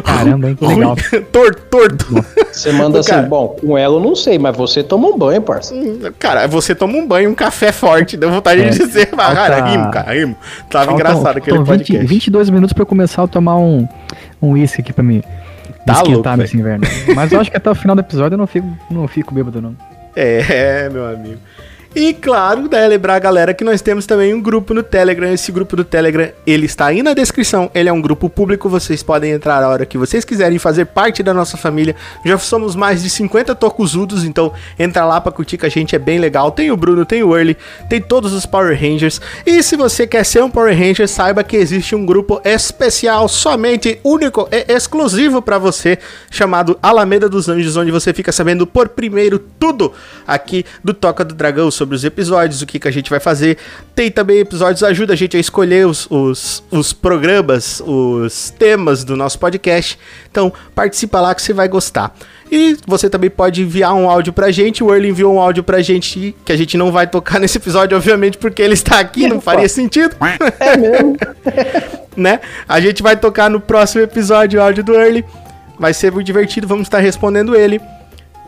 Caramba, 0.04 0.49
hein? 0.49 0.54
Que 0.56 0.66
legal. 0.66 0.96
Torto, 1.32 1.62
torto. 1.70 2.06
Você 2.52 2.72
manda 2.72 3.00
assim, 3.00 3.11
cara. 3.11 3.22
bom, 3.26 3.49
com 3.49 3.76
ela 3.76 3.96
eu 3.96 4.00
não 4.00 4.14
sei, 4.14 4.38
mas 4.38 4.56
você 4.56 4.82
toma 4.82 5.08
um 5.08 5.18
banho, 5.18 5.42
parça. 5.42 5.75
Cara, 6.18 6.46
você 6.46 6.75
toma 6.75 6.96
um 6.96 7.06
banho, 7.06 7.30
um 7.30 7.34
café 7.34 7.72
forte. 7.72 8.16
Deu 8.16 8.30
vontade 8.30 8.62
É, 8.62 8.68
de 8.68 8.78
dizer, 8.78 9.08
mas, 9.14 9.34
cara, 9.34 9.56
falta- 9.56 9.70
rimo, 9.70 9.90
cara, 9.90 10.14
rimo. 10.14 10.37
Tava 10.70 10.92
engraçado 10.92 11.37
aquele 11.38 11.56
faltam 11.56 11.75
20, 11.76 11.87
podcast. 11.87 12.06
22 12.06 12.50
minutos 12.50 12.72
pra 12.72 12.82
eu 12.82 12.87
começar 12.87 13.22
a 13.22 13.26
tomar 13.26 13.56
um 13.56 13.87
um 14.40 14.52
uísque 14.52 14.80
aqui 14.82 14.92
pra 14.92 15.02
me 15.04 15.22
Tá 15.84 15.94
louco, 15.94 16.11
esquentar 16.11 16.37
nesse 16.37 16.56
inverno. 16.56 16.87
Mas 17.14 17.32
eu 17.32 17.40
acho 17.40 17.50
que 17.50 17.56
até 17.56 17.68
o 17.70 17.75
final 17.75 17.96
do 17.96 18.00
episódio 18.00 18.34
eu 18.34 18.38
não 18.38 18.46
fico, 18.46 18.68
não 18.90 19.08
fico 19.08 19.34
bêbado, 19.34 19.61
não. 19.61 19.76
É, 20.14 20.88
meu 20.90 21.06
amigo. 21.06 21.38
E 21.94 22.14
claro, 22.14 22.70
né, 22.70 22.88
lembrar 22.88 23.16
a 23.16 23.18
galera 23.18 23.52
que 23.52 23.62
nós 23.62 23.82
temos 23.82 24.06
também 24.06 24.32
um 24.32 24.40
grupo 24.40 24.72
no 24.72 24.82
Telegram. 24.82 25.30
Esse 25.30 25.52
grupo 25.52 25.76
do 25.76 25.84
Telegram, 25.84 26.30
ele 26.46 26.64
está 26.64 26.87
aí 26.87 27.02
na 27.02 27.12
descrição. 27.12 27.70
Ele 27.75 27.87
é 27.87 27.92
um 27.92 28.00
grupo 28.00 28.30
público, 28.30 28.66
vocês 28.66 29.02
podem 29.02 29.32
entrar 29.32 29.62
a 29.62 29.68
hora 29.68 29.84
que 29.84 29.99
vocês 29.99 30.25
quiserem 30.25 30.58
fazer 30.58 30.87
parte 30.87 31.22
da 31.22 31.34
nossa 31.34 31.58
família. 31.58 31.94
Já 32.25 32.38
somos 32.38 32.75
mais 32.75 33.02
de 33.02 33.11
50 33.11 33.54
tocuzudos, 33.54 34.25
então 34.25 34.54
entra 34.78 35.04
lá 35.04 35.20
pra 35.20 35.30
curtir 35.30 35.58
que 35.58 35.66
a 35.66 35.68
gente 35.68 35.94
é 35.94 35.99
bem 35.99 36.18
legal. 36.18 36.50
Tem 36.50 36.70
o 36.70 36.76
Bruno, 36.78 37.04
tem 37.04 37.22
o 37.22 37.37
Early, 37.37 37.58
tem 37.90 38.00
todos 38.00 38.32
os 38.32 38.46
Power 38.46 38.75
Rangers. 38.75 39.20
E 39.44 39.62
se 39.62 39.76
você 39.76 40.06
quer 40.06 40.25
ser 40.25 40.42
um 40.42 40.50
Power 40.50 40.75
Ranger, 40.75 41.06
saiba 41.06 41.44
que 41.44 41.58
existe 41.58 41.94
um 41.94 42.06
grupo 42.06 42.40
especial, 42.42 43.28
somente 43.28 44.00
único 44.02 44.49
e 44.50 44.72
exclusivo 44.72 45.42
para 45.42 45.58
você, 45.58 45.99
chamado 46.30 46.78
Alameda 46.82 47.28
dos 47.28 47.50
Anjos, 47.50 47.76
onde 47.76 47.90
você 47.90 48.14
fica 48.14 48.32
sabendo 48.32 48.66
por 48.66 48.88
primeiro 48.88 49.38
tudo 49.38 49.92
aqui 50.26 50.64
do 50.82 50.94
Toca 50.94 51.22
do 51.22 51.34
Dragão 51.34 51.70
sobre 51.82 51.96
os 51.96 52.04
episódios, 52.04 52.62
o 52.62 52.66
que, 52.66 52.78
que 52.78 52.86
a 52.86 52.90
gente 52.90 53.10
vai 53.10 53.18
fazer. 53.18 53.58
Tem 53.94 54.10
também 54.10 54.38
episódios, 54.38 54.82
ajuda 54.84 55.14
a 55.14 55.16
gente 55.16 55.36
a 55.36 55.40
escolher 55.40 55.86
os, 55.86 56.06
os, 56.08 56.62
os 56.70 56.92
programas, 56.92 57.82
os 57.84 58.50
temas 58.50 59.02
do 59.02 59.16
nosso 59.16 59.38
podcast. 59.38 59.98
Então, 60.30 60.52
participa 60.74 61.20
lá 61.20 61.34
que 61.34 61.42
você 61.42 61.52
vai 61.52 61.66
gostar. 61.66 62.14
E 62.50 62.76
você 62.86 63.10
também 63.10 63.30
pode 63.30 63.62
enviar 63.62 63.94
um 63.94 64.08
áudio 64.08 64.32
pra 64.32 64.50
gente. 64.52 64.84
O 64.84 64.92
Early 64.92 65.08
enviou 65.08 65.34
um 65.34 65.40
áudio 65.40 65.64
pra 65.64 65.82
gente 65.82 66.36
que 66.44 66.52
a 66.52 66.56
gente 66.56 66.76
não 66.76 66.92
vai 66.92 67.06
tocar 67.06 67.38
nesse 67.40 67.58
episódio, 67.58 67.96
obviamente, 67.96 68.38
porque 68.38 68.62
ele 68.62 68.74
está 68.74 69.00
aqui, 69.00 69.26
não 69.26 69.40
faria 69.40 69.68
sentido. 69.68 70.14
É 70.60 70.76
mesmo? 70.78 71.16
né? 72.16 72.40
A 72.68 72.80
gente 72.80 73.02
vai 73.02 73.16
tocar 73.16 73.50
no 73.50 73.60
próximo 73.60 74.02
episódio 74.02 74.60
o 74.60 74.62
áudio 74.62 74.84
do 74.84 74.94
Early. 74.94 75.24
Vai 75.78 75.92
ser 75.92 76.12
muito 76.12 76.26
divertido, 76.26 76.68
vamos 76.68 76.86
estar 76.86 77.00
respondendo 77.00 77.56
ele. 77.56 77.80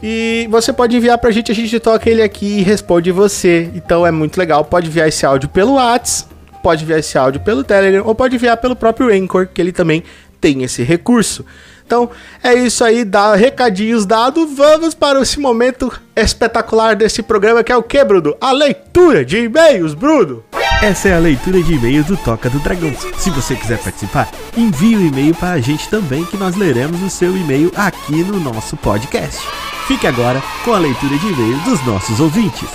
E 0.02 0.46
você 0.50 0.72
pode 0.72 0.96
enviar 0.96 1.18
pra 1.18 1.30
gente, 1.30 1.50
a 1.50 1.54
gente 1.54 1.78
toca 1.80 2.10
ele 2.10 2.22
aqui 2.22 2.58
e 2.58 2.62
responde 2.62 3.10
você. 3.10 3.70
Então 3.74 4.06
é 4.06 4.10
muito 4.10 4.36
legal. 4.36 4.64
Pode 4.64 4.88
enviar 4.88 5.08
esse 5.08 5.24
áudio 5.24 5.48
pelo 5.48 5.74
WhatsApp, 5.74 6.30
pode 6.62 6.84
enviar 6.84 6.98
esse 6.98 7.16
áudio 7.16 7.40
pelo 7.40 7.64
Telegram 7.64 8.04
ou 8.06 8.14
pode 8.14 8.36
enviar 8.36 8.56
pelo 8.56 8.76
próprio 8.76 9.08
Anchor, 9.08 9.48
que 9.52 9.60
ele 9.60 9.72
também 9.72 10.02
tem 10.40 10.62
esse 10.62 10.82
recurso. 10.82 11.44
Então 11.86 12.10
é 12.42 12.54
isso 12.54 12.82
aí, 12.82 13.04
dá 13.04 13.34
recadinhos 13.34 14.06
dados. 14.06 14.50
Vamos 14.54 14.94
para 14.94 15.20
esse 15.20 15.38
momento 15.38 15.92
espetacular 16.16 16.96
desse 16.96 17.22
programa 17.22 17.62
que 17.62 17.72
é 17.72 17.76
o 17.76 17.82
que, 17.82 18.02
Bruno? 18.04 18.36
A 18.40 18.52
leitura 18.52 19.24
de 19.24 19.38
e-mails, 19.38 19.94
Bruno. 19.94 20.42
Essa 20.82 21.08
é 21.08 21.14
a 21.14 21.18
leitura 21.18 21.62
de 21.62 21.74
e-mails 21.74 22.06
do 22.06 22.16
Toca 22.16 22.50
do 22.50 22.58
Dragão. 22.58 22.92
Se 23.16 23.30
você 23.30 23.54
quiser 23.54 23.78
participar, 23.78 24.28
envie 24.56 24.96
o 24.96 24.98
um 24.98 25.06
e-mail 25.06 25.34
para 25.34 25.52
a 25.52 25.60
gente 25.60 25.88
também, 25.88 26.24
que 26.24 26.36
nós 26.36 26.56
leremos 26.56 27.02
o 27.02 27.08
seu 27.08 27.36
e-mail 27.36 27.72
aqui 27.74 28.22
no 28.22 28.38
nosso 28.38 28.76
podcast. 28.76 29.40
Fique 29.86 30.06
agora 30.06 30.42
com 30.64 30.72
a 30.72 30.78
leitura 30.78 31.16
de 31.16 31.26
e-mails 31.26 31.62
dos 31.64 31.86
nossos 31.86 32.20
ouvintes. 32.20 32.68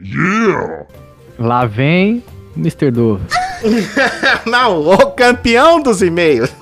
Yeah! 0.00 0.86
Lá 1.38 1.64
vem 1.64 2.22
Mr. 2.56 2.90
Dove. 2.90 3.24
não, 4.46 4.86
o 4.86 5.10
campeão 5.12 5.80
dos 5.80 6.02
e-mails. 6.02 6.52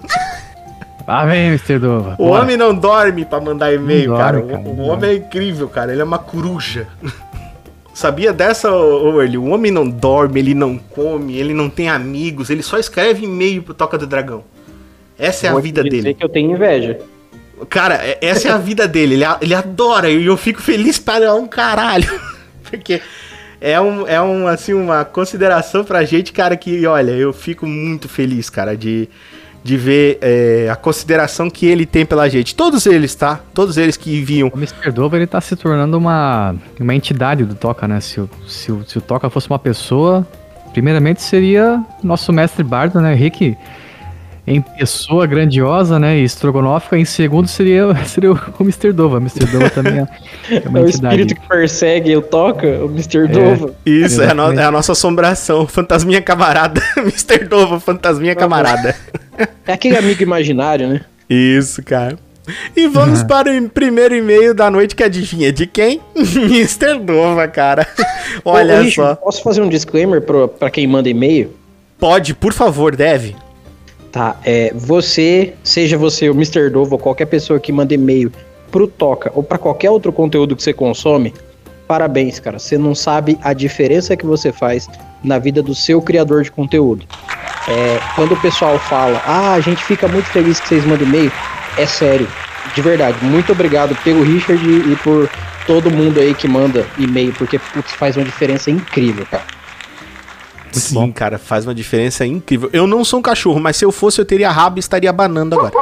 Lá 1.06 1.24
vem, 1.24 1.48
Mr. 1.48 1.78
Dova. 1.78 2.16
O 2.18 2.26
homem 2.30 2.56
não 2.56 2.74
dorme 2.74 3.24
pra 3.24 3.40
mandar 3.40 3.72
e-mail, 3.72 4.16
cara. 4.16 4.42
cara. 4.42 4.58
O, 4.58 4.80
o 4.80 4.86
homem 4.88 5.10
é 5.10 5.14
incrível, 5.14 5.68
cara. 5.68 5.92
Ele 5.92 6.00
é 6.00 6.04
uma 6.04 6.18
coruja. 6.18 6.88
Sabia 7.96 8.30
dessa, 8.30 8.68
ele? 9.24 9.38
O 9.38 9.46
homem 9.46 9.72
não 9.72 9.88
dorme, 9.88 10.38
ele 10.38 10.52
não 10.52 10.76
come, 10.76 11.38
ele 11.38 11.54
não 11.54 11.70
tem 11.70 11.88
amigos, 11.88 12.50
ele 12.50 12.62
só 12.62 12.78
escreve 12.78 13.24
e-mail 13.24 13.62
pro 13.62 13.72
Toca 13.72 13.96
do 13.96 14.06
Dragão. 14.06 14.44
Essa 15.18 15.46
é 15.46 15.50
Vou 15.50 15.60
a 15.60 15.62
vida 15.62 15.82
dele. 15.82 16.12
que 16.12 16.22
eu 16.22 16.28
tenho 16.28 16.50
inveja. 16.50 16.98
Cara, 17.70 17.94
é, 17.94 18.18
essa 18.20 18.48
é 18.48 18.50
a 18.50 18.58
vida 18.58 18.86
dele. 18.86 19.14
Ele, 19.14 19.24
ele 19.40 19.54
adora 19.54 20.10
e 20.10 20.26
eu 20.26 20.36
fico 20.36 20.60
feliz 20.60 20.98
para 20.98 21.34
um 21.34 21.46
caralho. 21.46 22.20
Porque 22.68 23.00
é, 23.58 23.80
um, 23.80 24.06
é 24.06 24.20
um, 24.20 24.46
assim, 24.46 24.74
uma 24.74 25.02
consideração 25.02 25.82
pra 25.82 26.04
gente, 26.04 26.34
cara, 26.34 26.54
que, 26.54 26.86
olha, 26.86 27.12
eu 27.12 27.32
fico 27.32 27.64
muito 27.64 28.10
feliz, 28.10 28.50
cara, 28.50 28.76
de, 28.76 29.08
de 29.66 29.76
ver 29.76 30.18
é, 30.22 30.68
a 30.70 30.76
consideração 30.76 31.50
que 31.50 31.66
ele 31.66 31.84
tem 31.84 32.06
pela 32.06 32.28
gente. 32.28 32.54
Todos 32.54 32.86
eles, 32.86 33.14
tá? 33.14 33.40
Todos 33.52 33.76
eles 33.76 33.96
que 33.96 34.22
vinham. 34.22 34.48
O 34.54 34.56
Mr. 34.56 34.92
Dover, 34.92 35.18
ele 35.18 35.26
tá 35.26 35.40
se 35.40 35.56
tornando 35.56 35.98
uma, 35.98 36.54
uma 36.78 36.94
entidade 36.94 37.44
do 37.44 37.54
Toca, 37.54 37.88
né? 37.88 38.00
Se, 38.00 38.22
se, 38.46 38.72
se 38.86 38.98
o 38.98 39.00
Toca 39.00 39.28
fosse 39.28 39.50
uma 39.50 39.58
pessoa, 39.58 40.26
primeiramente 40.72 41.20
seria 41.20 41.84
nosso 42.02 42.32
mestre 42.32 42.62
bardo, 42.62 43.00
né? 43.00 43.12
Rick 43.12 43.56
em 44.46 44.60
pessoa 44.60 45.26
grandiosa, 45.26 45.98
né, 45.98 46.18
e 46.18 46.22
estrogonófica, 46.22 46.96
em 46.96 47.04
segundo 47.04 47.48
seria, 47.48 47.92
seria 48.06 48.32
o 48.32 48.38
Mr. 48.60 48.92
Dova. 48.92 49.16
Mr. 49.16 49.44
Dova 49.46 49.68
também 49.70 49.98
é, 49.98 50.06
é 50.64 50.68
uma 50.68 50.78
é 50.78 50.82
o 50.82 50.88
espírito 50.88 51.34
que 51.34 51.48
persegue 51.48 52.16
o 52.16 52.22
toca, 52.22 52.66
o 52.66 52.86
Mr. 52.86 53.24
É, 53.24 53.26
Dova. 53.26 53.74
Isso, 53.84 54.22
é 54.22 54.30
a, 54.30 54.34
no, 54.34 54.52
é 54.52 54.64
a, 54.64 54.70
nossa 54.70 54.92
assombração, 54.92 55.66
fantasminha 55.66 56.22
camarada, 56.22 56.80
Mr. 56.96 57.44
Dova, 57.46 57.80
fantasminha 57.80 58.36
camarada. 58.36 58.94
É 59.66 59.72
aquele 59.72 59.96
amigo 59.96 60.22
imaginário, 60.22 60.88
né? 60.88 61.00
Isso, 61.28 61.82
cara. 61.82 62.18
E 62.76 62.86
vamos 62.86 63.22
uhum. 63.22 63.26
para 63.26 63.50
o 63.50 63.68
primeiro 63.68 64.14
e-mail 64.14 64.54
da 64.54 64.70
noite 64.70 64.94
que 64.94 65.02
adivinha 65.02 65.52
de 65.52 65.66
quem? 65.66 66.00
Mr. 66.14 66.98
Dova, 67.00 67.48
cara. 67.48 67.86
Olha 68.44 68.82
Ô, 68.82 68.90
só. 68.90 69.14
Posso 69.16 69.42
fazer 69.42 69.60
um 69.60 69.68
disclaimer 69.68 70.22
para 70.22 70.70
quem 70.70 70.86
manda 70.86 71.08
e-mail? 71.08 71.52
Pode, 71.98 72.34
por 72.34 72.52
favor, 72.52 72.94
deve. 72.94 73.34
Tá, 74.12 74.36
é, 74.44 74.72
você, 74.74 75.54
seja 75.62 75.98
você 75.98 76.30
o 76.30 76.32
Mr. 76.32 76.70
Dove 76.70 76.92
ou 76.92 76.98
qualquer 76.98 77.26
pessoa 77.26 77.58
que 77.58 77.72
manda 77.72 77.92
e-mail 77.92 78.32
pro 78.70 78.86
Toca 78.86 79.30
ou 79.34 79.42
para 79.42 79.58
qualquer 79.58 79.90
outro 79.90 80.12
conteúdo 80.12 80.54
que 80.54 80.62
você 80.62 80.72
consome, 80.72 81.34
parabéns, 81.86 82.38
cara. 82.38 82.58
Você 82.58 82.78
não 82.78 82.94
sabe 82.94 83.38
a 83.42 83.52
diferença 83.52 84.16
que 84.16 84.24
você 84.24 84.52
faz 84.52 84.88
na 85.26 85.38
vida 85.38 85.62
do 85.62 85.74
seu 85.74 86.00
criador 86.00 86.42
de 86.42 86.50
conteúdo. 86.50 87.04
É, 87.68 87.98
quando 88.14 88.32
o 88.32 88.40
pessoal 88.40 88.78
fala, 88.78 89.20
ah, 89.26 89.54
a 89.54 89.60
gente 89.60 89.84
fica 89.84 90.06
muito 90.06 90.26
feliz 90.26 90.60
que 90.60 90.68
vocês 90.68 90.84
mandam 90.84 91.06
e-mail, 91.06 91.32
é 91.76 91.84
sério, 91.84 92.28
de 92.74 92.80
verdade. 92.80 93.18
Muito 93.22 93.50
obrigado 93.52 93.94
pelo 94.04 94.22
Richard 94.22 94.64
e 94.64 94.96
por 94.96 95.28
todo 95.66 95.90
mundo 95.90 96.20
aí 96.20 96.32
que 96.32 96.46
manda 96.46 96.86
e-mail, 96.96 97.32
porque 97.34 97.58
putz, 97.58 97.92
faz 97.92 98.16
uma 98.16 98.24
diferença 98.24 98.70
incrível, 98.70 99.26
cara. 99.28 99.44
Muito 100.62 100.78
Sim, 100.78 100.94
bom. 100.94 101.12
cara, 101.12 101.38
faz 101.38 101.66
uma 101.66 101.74
diferença 101.74 102.24
incrível. 102.24 102.70
Eu 102.72 102.86
não 102.86 103.04
sou 103.04 103.18
um 103.18 103.22
cachorro, 103.22 103.58
mas 103.58 103.76
se 103.76 103.84
eu 103.84 103.90
fosse, 103.90 104.20
eu 104.20 104.24
teria 104.24 104.50
rabo 104.50 104.78
e 104.78 104.80
estaria 104.80 105.12
banando 105.12 105.56
agora. 105.56 105.72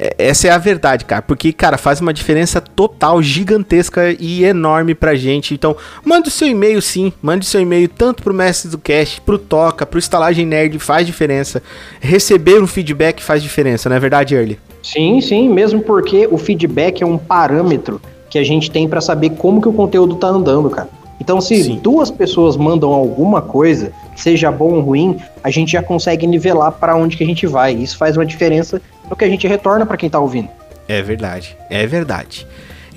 É, 0.00 0.14
essa 0.16 0.48
é 0.48 0.50
a 0.50 0.56
verdade, 0.56 1.04
cara. 1.04 1.20
Porque, 1.20 1.52
cara, 1.52 1.76
faz 1.76 2.00
uma 2.00 2.14
diferença 2.14 2.58
total, 2.58 3.22
gigantesca 3.22 4.16
e 4.18 4.42
enorme 4.44 4.94
pra 4.94 5.14
gente. 5.14 5.52
Então, 5.52 5.76
mande 6.02 6.28
o 6.28 6.32
seu 6.32 6.48
e-mail 6.48 6.80
sim. 6.80 7.12
Mande 7.20 7.44
o 7.44 7.48
seu 7.48 7.60
e-mail 7.60 7.86
tanto 7.86 8.22
pro 8.22 8.32
Mestre 8.32 8.70
do 8.70 8.78
Cast, 8.78 9.20
pro 9.20 9.38
Toca, 9.38 9.84
pro 9.84 9.98
Estalagem 9.98 10.46
Nerd, 10.46 10.78
faz 10.78 11.06
diferença. 11.06 11.62
Receber 12.00 12.62
um 12.62 12.66
feedback 12.66 13.22
faz 13.22 13.42
diferença, 13.42 13.90
não 13.90 13.96
é 13.96 14.00
verdade, 14.00 14.34
Early? 14.34 14.58
Sim, 14.82 15.20
sim. 15.20 15.50
Mesmo 15.50 15.82
porque 15.82 16.26
o 16.30 16.38
feedback 16.38 17.02
é 17.02 17.06
um 17.06 17.18
parâmetro 17.18 18.00
que 18.30 18.38
a 18.38 18.44
gente 18.44 18.70
tem 18.70 18.88
para 18.88 19.02
saber 19.02 19.30
como 19.30 19.60
que 19.60 19.68
o 19.68 19.72
conteúdo 19.72 20.14
tá 20.14 20.28
andando, 20.28 20.70
cara. 20.70 20.88
Então, 21.20 21.38
se 21.38 21.62
Sim. 21.62 21.78
duas 21.82 22.10
pessoas 22.10 22.56
mandam 22.56 22.90
alguma 22.92 23.42
coisa, 23.42 23.92
seja 24.16 24.50
bom 24.50 24.76
ou 24.76 24.80
ruim, 24.80 25.18
a 25.44 25.50
gente 25.50 25.72
já 25.72 25.82
consegue 25.82 26.26
nivelar 26.26 26.72
para 26.72 26.96
onde 26.96 27.14
que 27.14 27.22
a 27.22 27.26
gente 27.26 27.46
vai. 27.46 27.74
Isso 27.74 27.98
faz 27.98 28.16
uma 28.16 28.24
diferença 28.24 28.80
no 29.10 29.16
que 29.16 29.24
a 29.24 29.28
gente 29.28 29.46
retorna 29.46 29.84
para 29.84 29.96
quem 29.96 30.08
tá 30.08 30.18
ouvindo. 30.20 30.48
É 30.88 31.02
verdade, 31.02 31.56
é 31.68 31.86
verdade. 31.86 32.46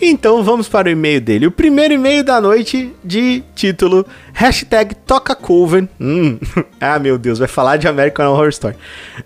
Então 0.02 0.44
vamos 0.44 0.68
para 0.68 0.88
o 0.90 0.92
e-mail 0.92 1.22
dele. 1.22 1.48
O 1.48 1.52
primeiro 1.52 1.94
e-mail 1.94 2.24
da 2.24 2.42
noite 2.42 2.94
de 3.04 3.44
título 3.56 4.06
Hashtag 4.34 4.96
Toca 4.96 5.36
Coven. 5.36 5.88
Hum. 6.00 6.38
Ah, 6.80 7.00
meu 7.00 7.18
Deus, 7.18 7.40
vai 7.40 7.48
falar 7.48 7.78
de 7.78 7.88
American 7.88 8.30
Horror 8.34 8.50
Story. 8.50 8.76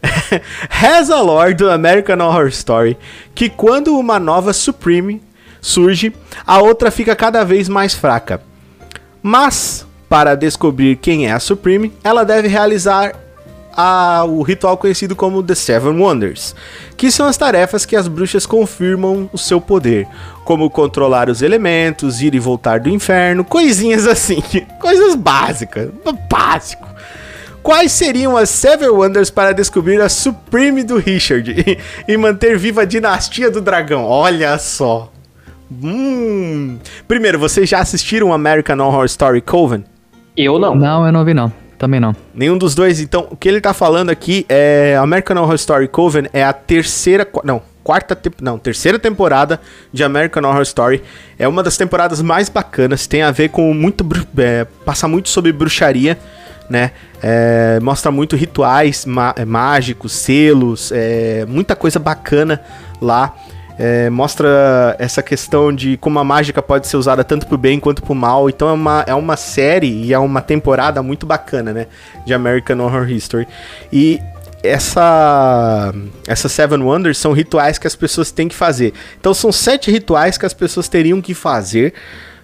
Reza 0.69 1.15
a 1.15 1.21
lore 1.21 1.55
do 1.55 1.71
American 1.71 2.19
Horror 2.19 2.49
Story 2.49 2.95
que 3.33 3.49
quando 3.49 3.97
uma 3.97 4.19
nova 4.19 4.53
Supreme 4.53 5.21
surge, 5.59 6.13
a 6.45 6.59
outra 6.61 6.91
fica 6.91 7.15
cada 7.15 7.43
vez 7.43 7.67
mais 7.67 7.95
fraca. 7.95 8.41
Mas, 9.23 9.87
para 10.07 10.35
descobrir 10.35 10.97
quem 10.97 11.25
é 11.25 11.31
a 11.31 11.39
Supreme, 11.39 11.91
ela 12.03 12.23
deve 12.23 12.47
realizar 12.47 13.15
a, 13.77 14.25
o 14.25 14.41
ritual 14.41 14.75
conhecido 14.75 15.15
como 15.15 15.43
The 15.43 15.53
Seven 15.53 16.01
Wonders, 16.01 16.55
que 16.97 17.11
são 17.11 17.27
as 17.27 17.37
tarefas 17.37 17.85
que 17.85 17.95
as 17.95 18.07
bruxas 18.07 18.47
confirmam 18.47 19.29
o 19.31 19.37
seu 19.37 19.61
poder, 19.61 20.07
como 20.43 20.67
controlar 20.67 21.29
os 21.29 21.43
elementos, 21.43 22.19
ir 22.19 22.33
e 22.33 22.39
voltar 22.39 22.79
do 22.79 22.89
inferno, 22.89 23.45
coisinhas 23.45 24.07
assim, 24.07 24.41
coisas 24.81 25.13
básicas, 25.13 25.91
básico. 26.27 26.87
Quais 27.61 27.91
seriam 27.91 28.35
as 28.35 28.49
Seven 28.49 28.89
Wonders 28.89 29.29
para 29.29 29.53
descobrir 29.53 30.01
a 30.01 30.09
Supreme 30.09 30.83
do 30.83 30.97
Richard 30.97 31.51
e, 31.51 31.77
e 32.11 32.17
manter 32.17 32.57
viva 32.57 32.81
a 32.81 32.85
dinastia 32.85 33.51
do 33.51 33.61
dragão? 33.61 34.05
Olha 34.05 34.57
só. 34.57 35.11
Hum. 35.69 36.79
Primeiro, 37.07 37.37
vocês 37.37 37.69
já 37.69 37.79
assistiram 37.79 38.31
American 38.31 38.79
Horror 38.79 39.05
Story 39.05 39.41
Coven? 39.41 39.83
Eu 40.35 40.57
não. 40.57 40.73
Não, 40.73 41.05
eu 41.05 41.11
não 41.11 41.25
vi 41.25 41.33
não. 41.33 41.51
Também 41.77 41.99
não. 41.99 42.15
Nenhum 42.33 42.57
dos 42.57 42.73
dois. 42.73 42.99
Então, 42.99 43.27
o 43.29 43.35
que 43.37 43.47
ele 43.47 43.61
tá 43.61 43.73
falando 43.73 44.09
aqui 44.09 44.45
é 44.49 44.97
American 44.99 45.37
Horror 45.37 45.55
Story 45.55 45.87
Coven 45.87 46.25
é 46.33 46.43
a 46.43 46.51
terceira, 46.51 47.27
não, 47.43 47.61
quarta, 47.83 48.15
te- 48.15 48.31
não, 48.41 48.57
terceira 48.57 48.97
temporada 48.97 49.61
de 49.93 50.03
American 50.03 50.43
Horror 50.43 50.63
Story. 50.63 51.03
É 51.37 51.47
uma 51.47 51.61
das 51.61 51.77
temporadas 51.77 52.21
mais 52.21 52.49
bacanas, 52.49 53.05
tem 53.05 53.21
a 53.21 53.29
ver 53.31 53.49
com 53.49 53.73
muito, 53.73 54.03
é, 54.37 54.65
passa 54.83 55.07
muito 55.07 55.29
sobre 55.29 55.51
bruxaria, 55.51 56.17
né? 56.69 56.91
É, 57.21 57.79
mostra 57.81 58.11
muito 58.11 58.35
rituais 58.35 59.05
ma- 59.05 59.33
é, 59.37 59.45
mágicos, 59.45 60.11
selos, 60.13 60.91
é, 60.91 61.45
muita 61.47 61.75
coisa 61.75 61.99
bacana 61.99 62.59
lá. 62.99 63.35
É, 63.79 64.09
mostra 64.09 64.95
essa 64.97 65.21
questão 65.21 65.71
de 65.71 65.97
como 65.97 66.17
a 66.17 66.23
mágica 66.23 66.61
pode 66.61 66.87
ser 66.87 66.97
usada 66.97 67.23
tanto 67.23 67.45
pro 67.45 67.57
bem 67.57 67.79
quanto 67.79 68.01
pro 68.01 68.15
mal. 68.15 68.49
Então 68.49 68.69
é 68.69 68.73
uma, 68.73 69.03
é 69.07 69.13
uma 69.13 69.37
série 69.37 70.05
e 70.05 70.13
é 70.13 70.19
uma 70.19 70.41
temporada 70.41 71.03
muito 71.03 71.25
bacana, 71.25 71.71
né? 71.71 71.87
De 72.25 72.33
American 72.33 72.79
Horror 72.79 73.09
History. 73.09 73.47
E 73.93 74.19
essa 74.63 75.93
essa 76.27 76.49
Seven 76.49 76.81
Wonders 76.81 77.17
são 77.17 77.31
rituais 77.33 77.77
que 77.77 77.87
as 77.87 77.95
pessoas 77.95 78.31
têm 78.31 78.47
que 78.47 78.55
fazer. 78.55 78.93
Então 79.19 79.33
são 79.33 79.51
sete 79.51 79.91
rituais 79.91 80.37
que 80.37 80.45
as 80.45 80.53
pessoas 80.53 80.87
teriam 80.87 81.21
que 81.21 81.33
fazer, 81.33 81.93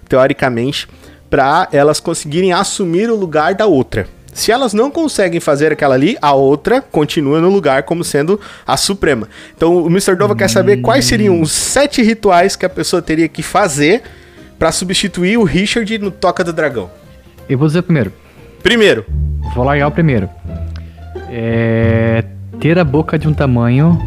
teoricamente, 0.08 0.88
para 1.28 1.68
elas 1.72 2.00
conseguirem 2.00 2.52
assumir 2.52 3.10
o 3.10 3.16
lugar 3.16 3.54
da 3.54 3.66
outra. 3.66 4.06
Se 4.34 4.50
elas 4.52 4.74
não 4.74 4.90
conseguem 4.90 5.38
fazer 5.40 5.72
aquela 5.72 5.94
ali, 5.94 6.18
a 6.20 6.34
outra 6.34 6.82
continua 6.82 7.40
no 7.40 7.48
lugar 7.48 7.84
como 7.84 8.02
sendo 8.04 8.38
a 8.66 8.76
suprema. 8.76 9.28
Então 9.56 9.76
o 9.82 9.86
Mr. 9.86 10.16
Dova 10.16 10.34
quer 10.36 10.50
saber 10.50 10.78
quais 10.82 11.04
seriam 11.06 11.40
os 11.40 11.52
sete 11.52 12.02
rituais 12.02 12.56
que 12.56 12.66
a 12.66 12.68
pessoa 12.68 13.00
teria 13.00 13.28
que 13.28 13.42
fazer 13.42 14.02
para 14.58 14.72
substituir 14.72 15.36
o 15.38 15.44
Richard 15.44 15.96
no 15.98 16.10
Toca 16.10 16.42
do 16.44 16.52
Dragão. 16.52 16.90
Eu 17.48 17.56
vou 17.56 17.68
dizer 17.68 17.82
primeiro. 17.82 18.12
Primeiro, 18.62 19.04
Vou 19.54 19.64
largar 19.64 19.86
o 19.86 19.90
primeiro. 19.92 20.28
É. 21.30 22.24
Ter 22.58 22.78
a 22.78 22.84
boca 22.84 23.18
de 23.18 23.28
um 23.28 23.34
tamanho. 23.34 23.98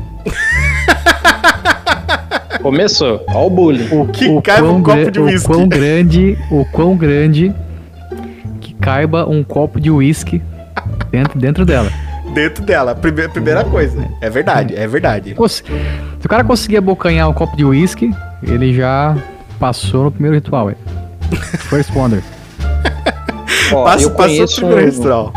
Começou. 2.62 3.24
Ó 3.30 3.46
o 3.48 3.50
bullying. 3.50 3.88
O, 3.92 4.08
Que 4.08 4.42
caiba 4.42 4.72
um 4.72 4.82
gra- 4.82 4.96
copo 4.98 5.12
de 5.12 5.20
o 5.20 5.26
whisky. 5.26 5.48
quão 5.48 5.68
grande. 5.68 6.38
O 6.52 6.66
quão 6.66 6.98
grande 6.98 7.54
caiba 8.82 9.28
um 9.28 9.44
copo 9.44 9.80
de 9.80 9.90
uísque 9.92 10.42
dentro, 11.12 11.40
dentro 11.40 11.66
dela. 11.66 11.90
dentro 12.34 12.64
dela, 12.64 12.94
primeira, 12.96 13.30
primeira 13.32 13.64
coisa. 13.64 14.08
É 14.22 14.30
verdade, 14.30 14.76
é 14.76 14.88
verdade. 14.88 15.36
Se 15.50 15.64
o 16.26 16.30
cara 16.30 16.44
conseguir 16.44 16.78
abocanhar 16.78 17.30
um 17.30 17.34
copo 17.34 17.56
de 17.58 17.66
uísque, 17.66 18.12
ele 18.44 18.74
já 18.74 19.16
passou 19.60 20.06
no 20.06 20.12
primeiro 20.12 20.36
ritual. 20.36 20.70
é. 20.70 20.76
First 21.70 21.94
Wonder. 21.96 22.22
Ó, 23.74 23.84
Passa, 23.84 24.04
eu, 24.06 24.12
passou 24.12 24.12
o 24.12 24.16
conheço 24.16 24.56
primeiro 24.58 24.82
um, 24.82 24.86
ritual. 24.86 25.34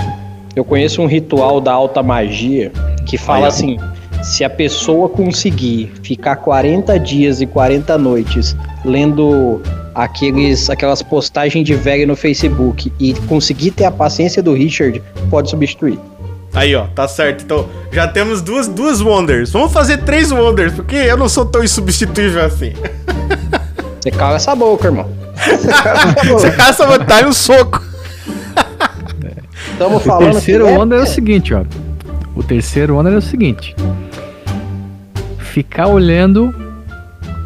eu 0.55 0.65
conheço 0.65 1.03
um 1.03 1.07
ritual 1.07 1.61
da 1.61 1.73
alta 1.73 2.03
magia 2.03 2.71
que 3.07 3.19
fala 3.19 3.49
assim: 3.49 3.77
se 4.23 4.45
a 4.45 4.51
pessoa 4.51 5.09
conseguir 5.09 5.93
ficar 6.03 6.37
40 6.37 6.99
dias 7.01 7.41
e 7.41 7.47
40 7.47 7.99
noites 7.99 8.57
lendo 8.85 9.61
aqueles, 10.05 10.69
aquelas 10.71 11.03
postagens 11.03 11.65
de 11.65 11.75
velho 11.75 12.07
no 12.07 12.17
Facebook 12.17 12.93
e 12.99 13.15
conseguir 13.29 13.71
ter 13.73 13.85
a 13.85 13.91
paciência 13.91 14.43
do 14.43 14.53
Richard, 14.55 15.03
pode 15.29 15.51
substituir. 15.51 15.99
Aí, 16.53 16.75
ó, 16.75 16.87
tá 16.89 17.07
certo. 17.07 17.45
Então, 17.45 17.69
já 17.93 18.09
temos 18.09 18.43
duas, 18.43 18.67
duas 18.67 19.01
Wonders. 19.01 19.51
Vamos 19.53 19.73
fazer 19.73 19.99
três 19.99 20.33
Wonders, 20.33 20.73
porque 20.75 20.97
eu 20.97 21.17
não 21.17 21.29
sou 21.29 21.45
tão 21.47 21.63
insubstituível 21.63 22.45
assim. 22.45 22.73
Você 24.01 24.11
cala 24.11 24.37
essa 24.37 24.55
boca, 24.57 24.89
irmão. 24.89 25.09
Você 26.33 26.51
caça 26.51 26.87
vantagem 26.87 27.27
no 27.27 27.33
soco. 27.35 27.83
Estamos 29.73 29.99
O 29.99 30.01
falando 30.05 30.33
terceiro 30.33 30.65
que 30.67 30.71
é- 30.71 30.77
Wonder 30.79 30.99
é 30.99 31.03
o 31.03 31.07
seguinte, 31.07 31.55
ó. 31.55 31.63
O 32.35 32.43
terceiro 32.43 32.97
Wonder 32.97 33.13
é 33.13 33.17
o 33.17 33.23
seguinte. 33.23 33.75
Ficar 35.39 35.87
olhando 35.89 36.55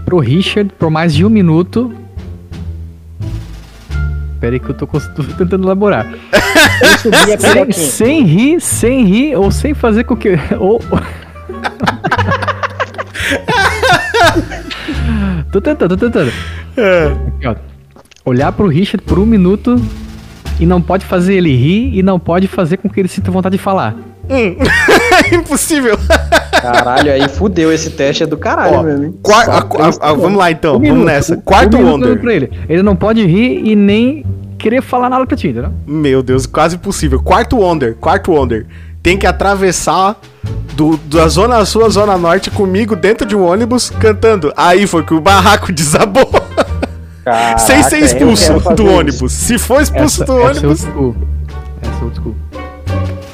pro 0.04 0.18
Richard 0.18 0.73
por 0.78 0.90
mais 0.90 1.14
de 1.14 1.25
um 1.25 1.28
minuto. 1.30 1.92
Pera 4.44 4.56
aí 4.56 4.60
que 4.60 4.68
eu 4.68 4.74
tô, 4.74 4.86
tô 5.16 5.24
tentando 5.38 5.64
elaborar. 5.64 6.07
Sem, 7.38 7.72
sem 7.72 8.24
rir, 8.24 8.61
sem 8.61 9.04
rir, 9.04 9.37
ou 9.37 9.50
sem 9.50 9.72
fazer 9.72 10.04
com 10.04 10.14
que. 10.14 10.30
Ou... 10.59 10.80
tô 15.50 15.61
tentando, 15.61 15.96
tô 15.96 16.11
tentando. 16.11 16.33
É. 16.76 17.07
Aqui, 17.28 17.46
ó. 17.46 17.57
Olhar 18.24 18.52
pro 18.52 18.66
Richard 18.66 19.02
por 19.04 19.18
um 19.18 19.26
minuto 19.26 19.80
e 20.61 20.66
não 20.66 20.80
pode 20.80 21.07
fazer 21.07 21.35
ele 21.35 21.54
rir 21.54 21.96
e 21.98 22.02
não 22.02 22.18
pode 22.18 22.46
fazer 22.46 22.76
com 22.78 22.88
que 22.88 23.00
ele 23.00 23.09
sinta 23.09 23.30
vontade 23.30 23.57
de 23.57 23.62
falar. 23.62 23.94
É 24.28 25.35
impossível. 25.35 25.98
Caralho, 26.60 27.12
aí 27.12 27.28
fudeu. 27.28 27.72
Esse 27.72 27.90
teste 27.90 28.22
é 28.22 28.26
do 28.26 28.36
caralho 28.36 28.76
Ó, 28.78 28.82
mesmo. 28.82 29.18
a- 29.28 29.58
a- 29.58 30.10
a- 30.10 30.14
vamos 30.14 30.38
lá 30.38 30.50
então, 30.50 30.72
Um 30.72 30.78
vamos 30.78 30.88
minuto, 30.90 31.06
nessa. 31.06 31.34
um- 31.34 31.40
Quarto 31.40 31.76
um 31.76 31.90
Wonder. 31.90 32.20
Pra 32.20 32.32
ele. 32.34 32.50
ele 32.68 32.82
não 32.82 32.96
pode 32.96 33.24
rir 33.26 33.62
e 33.66 33.74
nem 33.76 34.24
querer 34.58 34.82
falar 34.82 35.08
nada 35.10 35.26
pra 35.26 35.36
ti, 35.36 35.48
entendeu? 35.48 35.70
Meu 35.86 36.22
Deus, 36.22 36.46
quase 36.46 36.76
impossível. 36.76 37.20
Quarto 37.22 37.56
Wonder, 37.58 37.94
quarto 37.96 38.32
Wonder. 38.32 38.66
Tem 39.02 39.18
que 39.18 39.26
atravessar 39.26 40.16
do, 40.74 40.96
da 40.96 41.28
zona 41.28 41.62
sul 41.66 41.84
à 41.84 41.88
zona 41.90 42.16
norte 42.16 42.50
comigo 42.50 42.96
dentro 42.96 43.26
de 43.26 43.36
um 43.36 43.44
ônibus 43.44 43.90
cantando. 43.90 44.50
Aí 44.56 44.86
foi 44.86 45.02
que 45.02 45.12
o 45.12 45.20
barraco 45.20 45.70
desabou. 45.74 46.30
Caraca, 47.24 47.58
sem 47.58 47.82
ser 47.82 48.00
eu 48.00 48.04
expulso 48.04 48.46
quero 48.48 48.60
fazer 48.60 48.76
do 48.76 48.82
isso. 48.84 48.92
ônibus. 48.92 49.32
Se 49.32 49.58
for 49.58 49.80
expulso 49.82 50.24
do 50.24 50.32
essa 50.32 50.40
é 50.40 50.50
ônibus. 50.50 50.64
old 50.64 50.92
school. 50.92 51.16
Essa 51.82 52.00
é 52.00 52.04
old 52.04 52.16
school. 52.16 52.34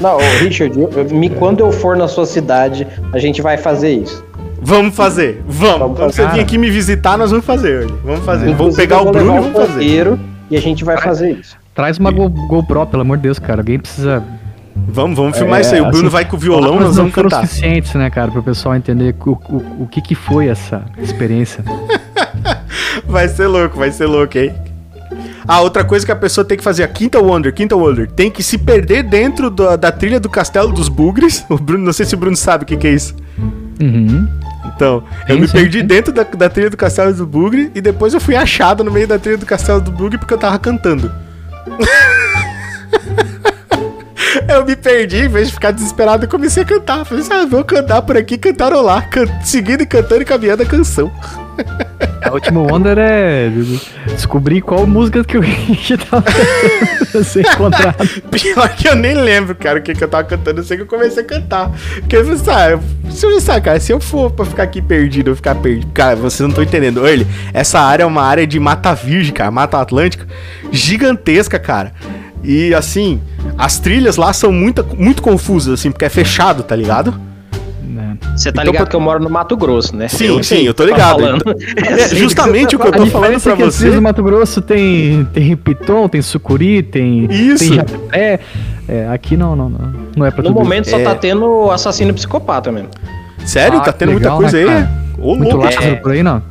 Não, 0.00 0.18
Richard, 0.40 0.78
eu- 0.80 0.90
me, 1.10 1.28
quando 1.30 1.60
eu 1.60 1.70
for 1.72 1.96
na 1.96 2.08
sua 2.08 2.26
cidade, 2.26 2.86
a 3.12 3.18
gente 3.18 3.40
vai 3.42 3.56
fazer 3.58 3.92
isso. 3.92 4.24
Vamos 4.62 4.94
fazer, 4.94 5.42
vamos. 5.46 5.78
Vamos 5.78 5.98
Quando 5.98 6.12
você 6.12 6.22
fazer. 6.22 6.34
vir 6.36 6.40
aqui 6.42 6.58
me 6.58 6.70
visitar, 6.70 7.16
nós 7.16 7.30
vamos 7.30 7.46
fazer. 7.46 7.84
Olha. 7.86 7.94
Vamos 8.04 8.24
fazer. 8.24 8.44
Vamos 8.46 8.54
Inclusive, 8.60 8.82
pegar 8.82 8.96
eu 8.96 9.08
o 9.08 9.12
Bruno 9.12 9.36
e 9.36 9.40
vamos 9.40 9.52
fazer. 9.56 10.18
E 10.50 10.56
a 10.56 10.60
gente 10.60 10.84
vai 10.84 10.98
fazer 10.98 11.32
isso. 11.32 11.56
Traz 11.74 11.98
uma 11.98 12.10
Go, 12.10 12.28
GoPro, 12.28 12.86
pelo 12.86 13.02
amor 13.02 13.16
de 13.16 13.22
Deus, 13.22 13.38
cara. 13.38 13.60
Alguém 13.60 13.78
precisa. 13.78 14.22
Vamos, 14.76 15.16
vamos 15.16 15.36
filmar 15.38 15.58
É, 15.58 15.62
isso 15.62 15.74
aí. 15.74 15.80
O 15.80 15.84
Bruno 15.84 15.98
assim, 15.98 16.08
vai 16.08 16.24
com 16.24 16.36
o 16.36 16.38
violão, 16.38 16.78
nós 16.80 16.96
vamos 16.96 17.12
foram 17.14 17.28
cantar. 17.28 17.46
suficientes, 17.46 17.94
né, 17.94 18.08
cara, 18.10 18.30
pro 18.30 18.42
pessoal 18.42 18.74
entender 18.76 19.14
o, 19.24 19.30
o, 19.30 19.82
o 19.82 19.88
que, 19.90 20.00
que 20.00 20.14
foi 20.14 20.48
essa 20.48 20.82
experiência. 20.98 21.64
Vai 23.06 23.28
ser 23.28 23.46
louco, 23.46 23.78
vai 23.78 23.90
ser 23.90 24.06
louco, 24.06 24.36
hein? 24.38 24.52
Ah, 25.52 25.62
outra 25.62 25.82
coisa 25.82 26.06
que 26.06 26.12
a 26.12 26.16
pessoa 26.16 26.44
tem 26.44 26.56
que 26.56 26.62
fazer, 26.62 26.84
a 26.84 26.88
quinta 26.88 27.18
Wonder, 27.18 27.52
quinta 27.52 27.74
Wonder, 27.74 28.08
tem 28.08 28.30
que 28.30 28.40
se 28.40 28.56
perder 28.56 29.02
dentro 29.02 29.50
da, 29.50 29.74
da 29.74 29.90
trilha 29.90 30.20
do 30.20 30.30
Castelo 30.30 30.72
dos 30.72 30.88
Bugres. 30.88 31.44
O 31.50 31.58
Bruno, 31.58 31.84
não 31.84 31.92
sei 31.92 32.06
se 32.06 32.14
o 32.14 32.18
Bruno 32.18 32.36
sabe 32.36 32.62
o 32.62 32.66
que, 32.66 32.76
que 32.76 32.86
é 32.86 32.92
isso. 32.92 33.16
Uhum. 33.80 34.28
Então, 34.66 35.02
eu 35.28 35.34
Sim, 35.34 35.40
me 35.40 35.48
sim, 35.48 35.52
perdi 35.54 35.80
sim. 35.80 35.86
dentro 35.86 36.12
da, 36.12 36.22
da 36.22 36.48
trilha 36.48 36.70
do 36.70 36.76
Castelo 36.76 37.12
do 37.12 37.26
Bugre 37.26 37.72
e 37.74 37.80
depois 37.80 38.14
eu 38.14 38.20
fui 38.20 38.36
achado 38.36 38.84
no 38.84 38.92
meio 38.92 39.08
da 39.08 39.18
trilha 39.18 39.38
do 39.38 39.44
Castelo 39.44 39.80
do 39.80 39.90
Bugre 39.90 40.18
porque 40.18 40.32
eu 40.32 40.38
tava 40.38 40.56
cantando. 40.56 41.10
eu 44.48 44.64
me 44.64 44.76
perdi, 44.76 45.24
em 45.24 45.28
vez 45.28 45.48
de 45.48 45.54
ficar 45.54 45.70
desesperado, 45.70 46.24
eu 46.24 46.28
comecei 46.28 46.62
a 46.62 46.66
cantar. 46.66 47.04
Falei 47.04 47.22
assim, 47.22 47.32
ah, 47.32 47.46
vou 47.46 47.64
cantar 47.64 48.02
por 48.02 48.16
aqui, 48.16 48.38
cantarolar, 48.38 49.08
can 49.10 49.26
seguindo 49.42 49.82
e 49.82 49.86
cantando 49.86 50.22
e 50.22 50.24
caminhando 50.24 50.62
a 50.62 50.66
canção. 50.66 51.10
A 52.22 52.32
última 52.32 52.60
Wonder 52.60 52.96
é 52.98 53.50
descobrir 54.06 54.60
qual 54.60 54.86
música 54.86 55.24
que 55.24 55.36
o 55.36 55.40
Richard 55.40 56.04
tava 56.04 56.22
tentando 56.22 57.24
ser 57.24 57.46
encontrado. 57.46 57.96
Pior 58.30 58.68
que 58.76 58.88
eu 58.88 58.94
nem 58.94 59.14
lembro, 59.14 59.54
cara, 59.54 59.78
o 59.78 59.82
que, 59.82 59.94
que 59.94 60.04
eu 60.04 60.08
tava 60.08 60.24
cantando. 60.24 60.60
Eu 60.60 60.64
sei 60.64 60.76
que 60.76 60.82
eu 60.82 60.86
comecei 60.86 61.22
a 61.22 61.26
cantar. 61.26 61.70
Porque 62.00 62.16
eu 62.16 62.24
falei, 62.24 62.40
assim, 62.40 62.50
ah, 62.50 63.10
se 63.10 63.26
eu 63.26 63.80
se 63.80 63.92
eu 63.92 64.00
for 64.00 64.30
pra 64.30 64.44
ficar 64.44 64.62
aqui 64.62 64.80
perdido, 64.80 65.30
eu 65.30 65.36
ficar 65.36 65.54
perdido. 65.54 65.90
Cara, 65.92 66.16
vocês 66.16 66.40
não 66.40 66.50
estão 66.50 66.62
entendendo. 66.62 67.02
Olha, 67.02 67.26
essa 67.52 67.80
área 67.80 68.04
é 68.04 68.06
uma 68.06 68.22
área 68.22 68.46
de 68.46 68.60
Mata 68.60 68.94
Virgem, 68.94 69.32
cara, 69.32 69.50
Mata 69.50 69.80
Atlântica, 69.80 70.26
gigantesca, 70.70 71.58
cara. 71.58 71.92
E 72.42 72.74
assim, 72.74 73.20
as 73.60 73.78
trilhas 73.78 74.16
lá 74.16 74.32
são 74.32 74.50
muito, 74.52 74.84
muito 74.96 75.22
confusas, 75.22 75.74
assim, 75.80 75.90
porque 75.90 76.04
é 76.04 76.08
fechado, 76.08 76.62
tá 76.62 76.74
ligado? 76.74 77.14
Né. 77.82 78.16
Você 78.36 78.50
tá 78.52 78.62
Então, 78.62 78.72
ligado 78.72 78.84
pra- 78.84 78.90
que 78.90 78.96
eu 78.96 79.00
moro 79.00 79.22
no 79.22 79.28
Mato 79.28 79.56
Grosso, 79.56 79.94
né? 79.96 80.08
Sim, 80.08 80.26
Eu 80.38 80.42
sim, 80.42 80.62
eu 80.62 80.72
tô 80.74 80.84
o 80.84 80.86
ligado. 80.86 81.20
tá 81.42 81.54
É, 81.86 82.08
justamente 82.16 82.76
o 82.76 82.78
que 82.78 82.86
eu 82.86 82.90
A 82.90 82.96
tô 82.96 83.06
falando 83.06 83.36
diferença 83.36 83.50
pra 83.50 83.52
é 83.52 83.56
que 83.56 83.62
você. 83.72 83.90
do 83.90 84.00
Mato 84.02 84.22
Grosso 84.22 84.60
tem, 84.62 85.24
tem 85.32 85.56
piton, 85.56 86.08
tem 86.08 86.22
sucuri, 86.22 86.82
tem. 86.82 87.26
Isso. 87.30 87.64
Tem 87.68 87.74
jacaré. 87.74 88.40
É, 88.88 89.08
aqui 89.08 89.36
não, 89.36 89.54
não, 89.54 89.68
não. 89.68 89.92
Não 90.16 90.26
é 90.26 90.30
pra 90.30 90.42
No 90.42 90.48
tudo 90.48 90.58
momento 90.60 90.88
só 90.88 90.98
É. 90.98 91.04
tá 91.04 91.14
tendo 91.14 91.70
assassino 91.70 92.12
psicopata 92.14 92.72
mesmo. 92.72 92.88
Sério? 93.44 93.78
Ah, 93.78 93.82
tá 93.82 93.92
tendo 93.92 94.12
legal, 94.14 94.36
muita 94.40 94.50
coisa 94.58 94.70
né, 94.70 94.88
aí? 95.16 95.22
Ô, 95.22 95.34
Muito 95.36 95.56
louco. 95.56 95.64
Lázaro 95.74 95.96
por 95.98 96.12
aí, 96.12 96.22
não. 96.22 96.42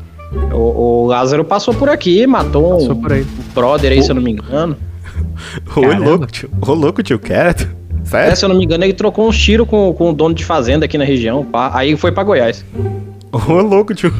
O, 0.51 1.03
o 1.03 1.07
Lázaro 1.07 1.43
passou 1.43 1.73
por 1.73 1.89
aqui, 1.89 2.25
matou 2.27 2.77
Passou 2.77 2.91
um 2.91 3.01
por 3.01 3.13
aí. 3.13 3.25
brother 3.53 3.91
aí, 3.91 4.01
se 4.03 4.11
eu 4.11 4.15
não 4.15 4.21
me 4.21 4.31
engano. 4.31 4.77
Ô, 5.75 5.81
louco, 6.03 6.25
tio. 6.27 6.49
Ô, 6.61 6.73
louco, 6.73 7.01
tio. 7.03 7.19
Quieto. 7.19 7.67
É, 8.01 8.05
Sério? 8.05 8.35
se 8.37 8.45
eu 8.45 8.49
não 8.49 8.57
me 8.57 8.63
engano, 8.63 8.83
ele 8.83 8.93
trocou 8.93 9.27
uns 9.27 9.37
tiros 9.37 9.67
com, 9.67 9.93
com 9.93 10.09
o 10.09 10.13
dono 10.13 10.33
de 10.33 10.43
fazenda 10.43 10.85
aqui 10.85 10.97
na 10.97 11.03
região. 11.05 11.45
pá. 11.45 11.71
Aí 11.73 11.95
foi 11.95 12.11
pra 12.11 12.23
Goiás. 12.23 12.65
Ô, 13.31 13.53
louco, 13.61 13.93
tio. 13.93 14.11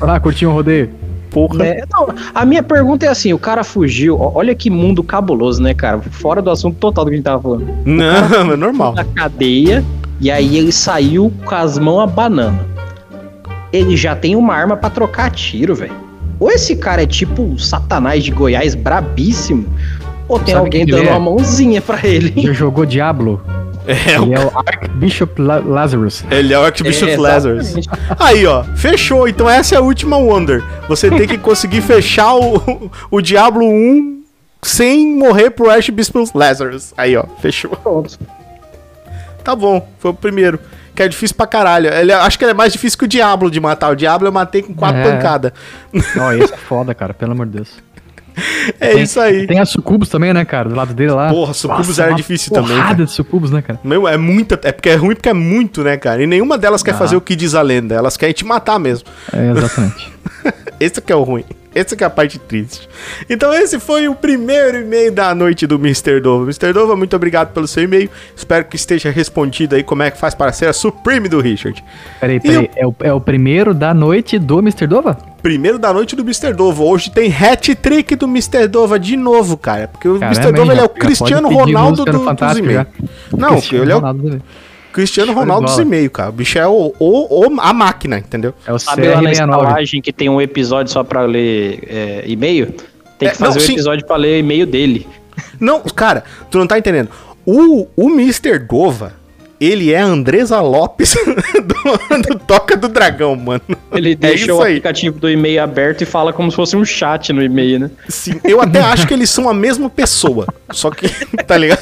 Lá, 0.00 0.18
curtiu 0.18 0.50
um 0.50 0.54
rodeio. 0.54 0.90
Porra. 1.30 1.66
É, 1.66 1.84
não, 1.92 2.08
a 2.34 2.44
minha 2.46 2.62
pergunta 2.62 3.04
é 3.04 3.08
assim: 3.10 3.34
o 3.34 3.38
cara 3.38 3.62
fugiu. 3.62 4.18
Olha 4.18 4.54
que 4.54 4.70
mundo 4.70 5.02
cabuloso, 5.02 5.62
né, 5.62 5.74
cara? 5.74 6.00
Fora 6.00 6.40
do 6.40 6.50
assunto 6.50 6.76
total 6.78 7.04
do 7.04 7.08
que 7.10 7.14
a 7.14 7.16
gente 7.18 7.24
tava 7.24 7.42
falando. 7.42 7.68
Não, 7.84 8.52
é 8.52 8.56
normal. 8.56 8.94
Na 8.94 9.04
cadeia, 9.04 9.84
e 10.20 10.30
aí 10.30 10.56
ele 10.56 10.72
saiu 10.72 11.30
com 11.44 11.54
as 11.54 11.76
mãos 11.78 12.00
a 12.00 12.06
banana. 12.06 12.66
ele 13.70 13.94
já 13.94 14.16
tem 14.16 14.34
uma 14.36 14.54
arma 14.54 14.74
pra 14.76 14.88
trocar 14.88 15.30
tiro, 15.30 15.74
velho. 15.74 15.92
Ou 16.40 16.50
esse 16.50 16.76
cara 16.76 17.02
é 17.02 17.06
tipo 17.06 17.42
o 17.42 17.58
Satanás 17.58 18.24
de 18.24 18.30
Goiás, 18.30 18.74
brabíssimo, 18.74 19.66
ou 20.28 20.38
tem 20.38 20.54
Sabe 20.54 20.66
alguém 20.66 20.86
dando 20.86 21.08
é? 21.08 21.10
uma 21.10 21.20
mãozinha 21.20 21.80
pra 21.80 21.98
ele. 22.06 22.42
Já 22.42 22.52
jogou 22.52 22.84
Diablo? 22.86 23.40
É, 23.86 24.16
Ele 24.20 24.34
é 24.34 24.38
o 24.40 24.52
Archbishop 24.54 25.40
La- 25.40 25.62
Lazarus. 25.64 26.22
Ele 26.30 26.52
é 26.52 26.58
o 26.58 26.62
Archbishop 26.62 27.10
É, 27.10 27.16
Lazarus. 27.16 27.74
Aí, 28.18 28.46
ó, 28.46 28.62
fechou. 28.76 29.26
Então 29.26 29.48
essa 29.48 29.74
é 29.74 29.78
a 29.78 29.80
última 29.80 30.18
Wonder. 30.18 30.62
Você 30.88 31.08
tem 31.10 31.26
que 31.26 31.38
conseguir 31.38 31.80
fechar 31.80 32.34
o, 32.34 32.90
o 33.10 33.22
Diablo 33.22 33.64
1 33.66 34.22
sem 34.62 35.16
morrer 35.16 35.48
pro 35.50 35.70
Archbishop 35.70 36.30
Lazarus. 36.34 36.92
Aí, 36.98 37.16
ó, 37.16 37.24
fechou. 37.40 37.70
Pronto. 37.70 38.18
Tá 39.42 39.56
bom, 39.56 39.88
foi 39.98 40.10
o 40.10 40.14
primeiro. 40.14 40.58
Que 40.94 41.04
é 41.04 41.08
difícil 41.08 41.36
pra 41.36 41.46
caralho. 41.46 41.88
Ele, 41.94 42.12
acho 42.12 42.36
que 42.38 42.44
ele 42.44 42.50
é 42.50 42.54
mais 42.54 42.72
difícil 42.72 42.98
que 42.98 43.04
o 43.04 43.08
Diablo 43.08 43.50
de 43.50 43.58
matar. 43.60 43.90
O 43.92 43.96
Diablo 43.96 44.28
eu 44.28 44.32
matei 44.32 44.60
com 44.62 44.74
quatro 44.74 45.00
É. 45.00 45.12
pancadas. 45.12 45.52
Ó, 46.20 46.32
esse 46.32 46.52
é 46.52 46.56
foda, 46.56 46.92
cara, 46.94 47.14
pelo 47.14 47.32
amor 47.32 47.46
de 47.46 47.52
Deus. 47.52 47.70
É 48.80 48.88
Tem- 48.94 49.02
isso 49.02 49.20
aí. 49.20 49.46
Tem 49.46 49.58
a 49.58 49.66
Sucubus 49.66 50.08
também, 50.08 50.32
né, 50.32 50.44
cara? 50.44 50.68
Do 50.68 50.74
lado 50.74 50.94
dele 50.94 51.10
lá. 51.12 51.30
Porra, 51.30 51.52
Sucubus 51.54 51.88
Nossa, 51.88 52.02
era 52.04 52.14
difícil 52.14 52.52
também, 52.52 52.70
porrada 52.70 52.94
cara. 52.94 53.04
de 53.04 53.10
Sucubus, 53.12 53.50
né, 53.50 53.62
cara? 53.62 53.78
Meu, 53.82 54.06
é 54.06 54.16
muita. 54.16 54.58
É 54.62 54.72
porque 54.72 54.88
é 54.90 54.94
ruim 54.94 55.14
porque 55.14 55.28
é 55.28 55.34
muito, 55.34 55.82
né, 55.82 55.96
cara? 55.96 56.22
E 56.22 56.26
nenhuma 56.26 56.56
delas 56.58 56.82
quer 56.82 56.92
Ah. 56.94 56.98
fazer 56.98 57.16
o 57.16 57.20
que 57.20 57.34
diz 57.36 57.54
a 57.54 57.62
lenda. 57.62 57.94
Elas 57.94 58.16
querem 58.16 58.32
te 58.34 58.44
matar 58.44 58.78
mesmo. 58.78 59.08
É, 59.32 59.50
exatamente. 59.50 60.12
Esse 60.80 61.00
que 61.00 61.12
é 61.12 61.16
o 61.16 61.22
ruim. 61.22 61.44
Essa 61.74 61.94
que 61.94 62.02
é 62.02 62.06
a 62.06 62.10
parte 62.10 62.38
triste. 62.38 62.88
Então 63.28 63.52
esse 63.52 63.78
foi 63.78 64.08
o 64.08 64.14
primeiro 64.14 64.78
e-mail 64.78 65.12
da 65.12 65.34
noite 65.34 65.66
do 65.66 65.76
Mr. 65.76 66.20
Dova. 66.20 66.44
Mr. 66.44 66.72
Dova, 66.72 66.96
muito 66.96 67.14
obrigado 67.14 67.52
pelo 67.52 67.66
seu 67.66 67.84
e-mail. 67.84 68.10
Espero 68.34 68.64
que 68.64 68.76
esteja 68.76 69.10
respondido 69.10 69.74
aí 69.74 69.82
como 69.82 70.02
é 70.02 70.10
que 70.10 70.18
faz 70.18 70.34
para 70.34 70.52
ser 70.52 70.66
a 70.66 70.72
Supreme 70.72 71.28
do 71.28 71.40
Richard. 71.40 71.82
Peraí, 72.20 72.40
peraí. 72.40 72.70
É 72.74 72.86
o, 72.86 72.94
é 73.00 73.12
o 73.12 73.20
primeiro 73.20 73.74
da 73.74 73.92
noite 73.92 74.38
do 74.38 74.58
Mr. 74.58 74.86
Dova? 74.86 75.16
Primeiro 75.42 75.78
da 75.78 75.92
noite 75.92 76.16
do 76.16 76.22
Mr. 76.22 76.52
Dova. 76.52 76.82
Hoje 76.82 77.10
tem 77.10 77.32
hat-trick 77.32 78.16
do 78.16 78.26
Mr. 78.26 78.66
Dova 78.66 78.98
de 78.98 79.16
novo, 79.16 79.56
cara. 79.56 79.88
Porque 79.88 80.08
o 80.08 80.18
Caramba, 80.18 80.40
Mr. 80.40 80.52
Dova 80.52 80.74
é 80.74 80.82
o 80.82 80.88
Cristiano 80.88 81.48
Ronaldo 81.48 82.04
do, 82.04 82.34
dos 82.34 82.58
e-mails. 82.58 82.86
Não, 83.36 83.50
Cristiano 83.50 83.84
ele 83.84 83.92
é 83.92 83.96
o. 83.96 84.40
Cristiano 84.92 85.32
Ronaldo 85.32 85.66
dos 85.66 85.74
bola. 85.74 85.86
e-mails, 85.86 86.10
cara. 86.12 86.28
O 86.30 86.32
bicho 86.32 86.58
é 86.58 86.66
o, 86.66 86.92
o, 86.98 87.46
o- 87.46 87.60
a 87.60 87.72
máquina, 87.72 88.18
entendeu? 88.18 88.52
É 88.66 88.72
o 88.72 88.78
Sabe 88.78 89.08
lá 89.08 89.20
na 89.22 89.30
CR69. 89.30 89.32
estalagem 89.32 90.02
que 90.02 90.12
tem 90.12 90.28
um 90.28 90.40
episódio 90.40 90.92
só 90.92 91.04
pra 91.04 91.22
ler 91.22 91.80
é, 91.86 92.24
e-mail? 92.26 92.74
Tem 93.18 93.28
É, 93.28 93.32
que 93.32 93.38
fazer 93.38 93.58
não, 93.58 93.64
o 93.64 93.66
sim. 93.66 93.72
episódio 93.74 94.06
pra 94.06 94.16
ler 94.16 94.38
e-mail 94.38 94.66
dele. 94.66 95.06
Não, 95.60 95.80
cara, 95.82 96.24
tu 96.50 96.58
não 96.58 96.66
tá 96.66 96.78
entendendo. 96.78 97.08
O, 97.46 97.86
o 97.96 98.08
Mr. 98.10 98.58
Dova, 98.58 99.14
ele 99.60 99.92
é 99.92 100.00
a 100.00 100.04
Andresa 100.04 100.60
Lopes 100.60 101.14
do, 101.54 102.22
do 102.22 102.38
Toca 102.38 102.76
do 102.76 102.88
Dragão, 102.88 103.34
mano. 103.34 103.60
Ele 103.92 104.12
É 104.12 104.14
deixa 104.14 104.54
o 104.54 104.62
aí. 104.62 104.72
aplicativo 104.74 105.18
do 105.18 105.28
e-mail 105.28 105.62
aberto 105.62 106.02
e 106.02 106.04
fala 106.06 106.32
como 106.32 106.50
se 106.50 106.56
fosse 106.56 106.76
um 106.76 106.84
chat 106.84 107.32
no 107.32 107.42
e-mail, 107.42 107.80
né? 107.80 107.90
Sim, 108.08 108.40
eu 108.44 108.60
até 108.60 108.80
acho 108.80 109.06
que 109.06 109.14
eles 109.14 109.28
são 109.30 109.48
a 109.48 109.54
mesma 109.54 109.90
pessoa. 109.90 110.46
Só 110.70 110.90
que, 110.90 111.08
tá 111.46 111.56
ligado? 111.56 111.80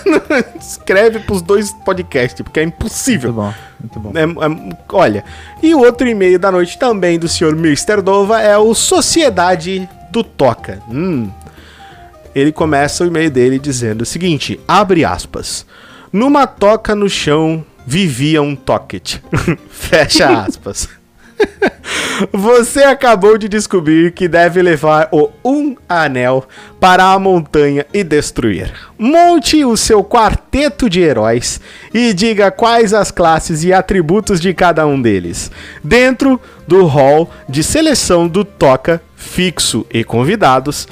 Escreve 0.61 1.19
pros 1.21 1.43
dois 1.43 1.73
podcasts, 1.85 2.41
porque 2.43 2.61
é 2.61 2.63
impossível. 2.63 3.33
Muito 3.33 4.01
bom, 4.01 4.13
muito 4.13 4.35
bom. 4.35 4.41
É, 4.41 4.47
é- 4.47 4.77
olha, 4.93 5.25
e 5.63 5.75
o 5.75 5.81
outro 5.81 6.09
e-mail 6.09 6.39
da 6.39 6.51
noite 6.51 6.79
também 6.79 7.19
do 7.19 7.29
senhor 7.29 7.53
Mr. 7.55 8.01
Dova 8.03 8.41
é 8.41 8.57
o 8.57 8.75
Sociedade 8.75 9.89
do 10.11 10.25
Toca. 10.25 10.81
Hum. 10.91 11.29
Ele 12.35 12.53
começa 12.53 13.03
o 13.03 13.07
e-mail 13.07 13.31
dele 13.31 13.59
dizendo 13.59 14.03
o 14.03 14.07
seguinte: 14.07 14.61
abre 14.69 15.05
aspas. 15.05 15.67
Numa 16.17 16.47
toca 16.47 16.95
no 16.95 17.11
chão 17.11 17.63
vivia 17.87 18.41
um 18.41 18.57
tocket. 18.57 19.17
Fecha 19.69 20.45
aspas. 20.45 20.89
Você 22.33 22.85
acabou 22.85 23.37
de 23.37 23.51
descobrir 23.51 24.13
que 24.13 24.27
deve 24.27 24.63
levar 24.63 25.11
o 25.13 25.29
Um 25.45 25.77
Anel 25.87 26.49
para 26.81 27.13
a 27.13 27.19
montanha 27.19 27.85
e 27.93 28.03
destruir. 28.03 28.73
Monte 28.99 29.63
o 29.63 29.77
seu 29.77 30.03
quarteto 30.03 30.89
de 30.89 31.03
heróis 31.03 31.61
e 31.93 32.15
diga 32.15 32.51
quais 32.51 32.95
as 32.95 33.11
classes 33.11 33.63
e 33.63 33.71
atributos 33.71 34.41
de 34.41 34.55
cada 34.55 34.87
um 34.87 35.03
deles, 35.03 35.51
dentro 35.85 36.41
do 36.67 36.87
hall 36.87 37.31
de 37.47 37.63
seleção 37.63 38.27
do 38.27 38.43
Toca 38.43 39.03
fixo 39.15 39.85
e 39.93 40.03
convidados. 40.03 40.89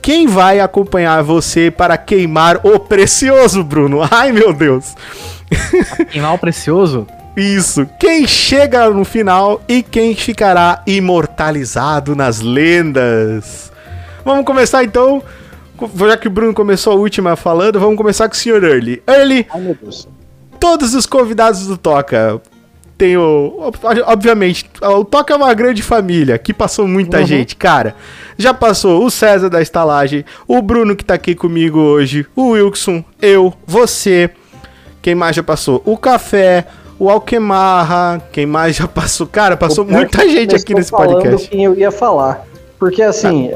Quem 0.00 0.26
vai 0.26 0.60
acompanhar 0.60 1.22
você 1.22 1.70
para 1.70 1.96
queimar 1.98 2.60
o 2.64 2.78
precioso, 2.78 3.62
Bruno? 3.62 4.00
Ai, 4.10 4.32
meu 4.32 4.52
Deus! 4.52 4.94
Queimar 6.10 6.34
o 6.34 6.38
precioso? 6.38 7.06
Isso. 7.36 7.86
Quem 8.00 8.26
chega 8.26 8.88
no 8.90 9.04
final 9.04 9.62
e 9.68 9.82
quem 9.82 10.14
ficará 10.14 10.82
imortalizado 10.86 12.16
nas 12.16 12.40
lendas. 12.40 13.70
Vamos 14.24 14.44
começar 14.44 14.82
então. 14.82 15.22
Já 15.94 16.16
que 16.16 16.26
o 16.26 16.30
Bruno 16.30 16.52
começou 16.52 16.92
a 16.92 16.96
última 16.96 17.36
falando, 17.36 17.78
vamos 17.78 17.96
começar 17.96 18.28
com 18.28 18.34
o 18.34 18.36
Sr. 18.36 18.64
Early. 18.64 19.02
Early, 19.06 19.46
Ai, 19.50 19.60
meu 19.60 19.76
Deus. 19.80 20.08
todos 20.58 20.92
os 20.94 21.06
convidados 21.06 21.66
do 21.68 21.76
Toca. 21.78 22.40
Tem 22.98 23.16
o. 23.16 23.72
Obviamente, 24.06 24.68
o 24.82 25.04
Toca 25.04 25.32
é 25.32 25.36
uma 25.36 25.54
grande 25.54 25.82
família. 25.82 26.34
Aqui 26.34 26.52
passou 26.52 26.88
muita 26.88 27.24
gente, 27.24 27.54
cara. 27.54 27.94
Já 28.36 28.52
passou 28.52 29.04
o 29.04 29.10
César 29.10 29.48
da 29.48 29.62
estalagem, 29.62 30.24
o 30.48 30.60
Bruno 30.60 30.96
que 30.96 31.04
tá 31.04 31.14
aqui 31.14 31.36
comigo 31.36 31.78
hoje, 31.78 32.26
o 32.34 32.50
Wilson, 32.50 33.04
eu, 33.22 33.54
você. 33.64 34.28
Quem 35.00 35.14
mais 35.14 35.36
já 35.36 35.44
passou? 35.44 35.80
O 35.84 35.96
Café, 35.96 36.66
o 36.98 37.08
Alquemarra. 37.08 38.20
Quem 38.32 38.46
mais 38.46 38.74
já 38.74 38.86
passou? 38.88 39.28
Cara, 39.28 39.56
passou 39.56 39.84
muita 39.84 40.18
que 40.18 40.30
gente 40.30 40.56
aqui 40.56 40.74
nesse 40.74 40.90
podcast. 40.90 41.48
quem 41.48 41.64
eu 41.64 41.78
ia 41.78 41.92
falar. 41.92 42.44
Porque 42.80 43.00
assim, 43.00 43.52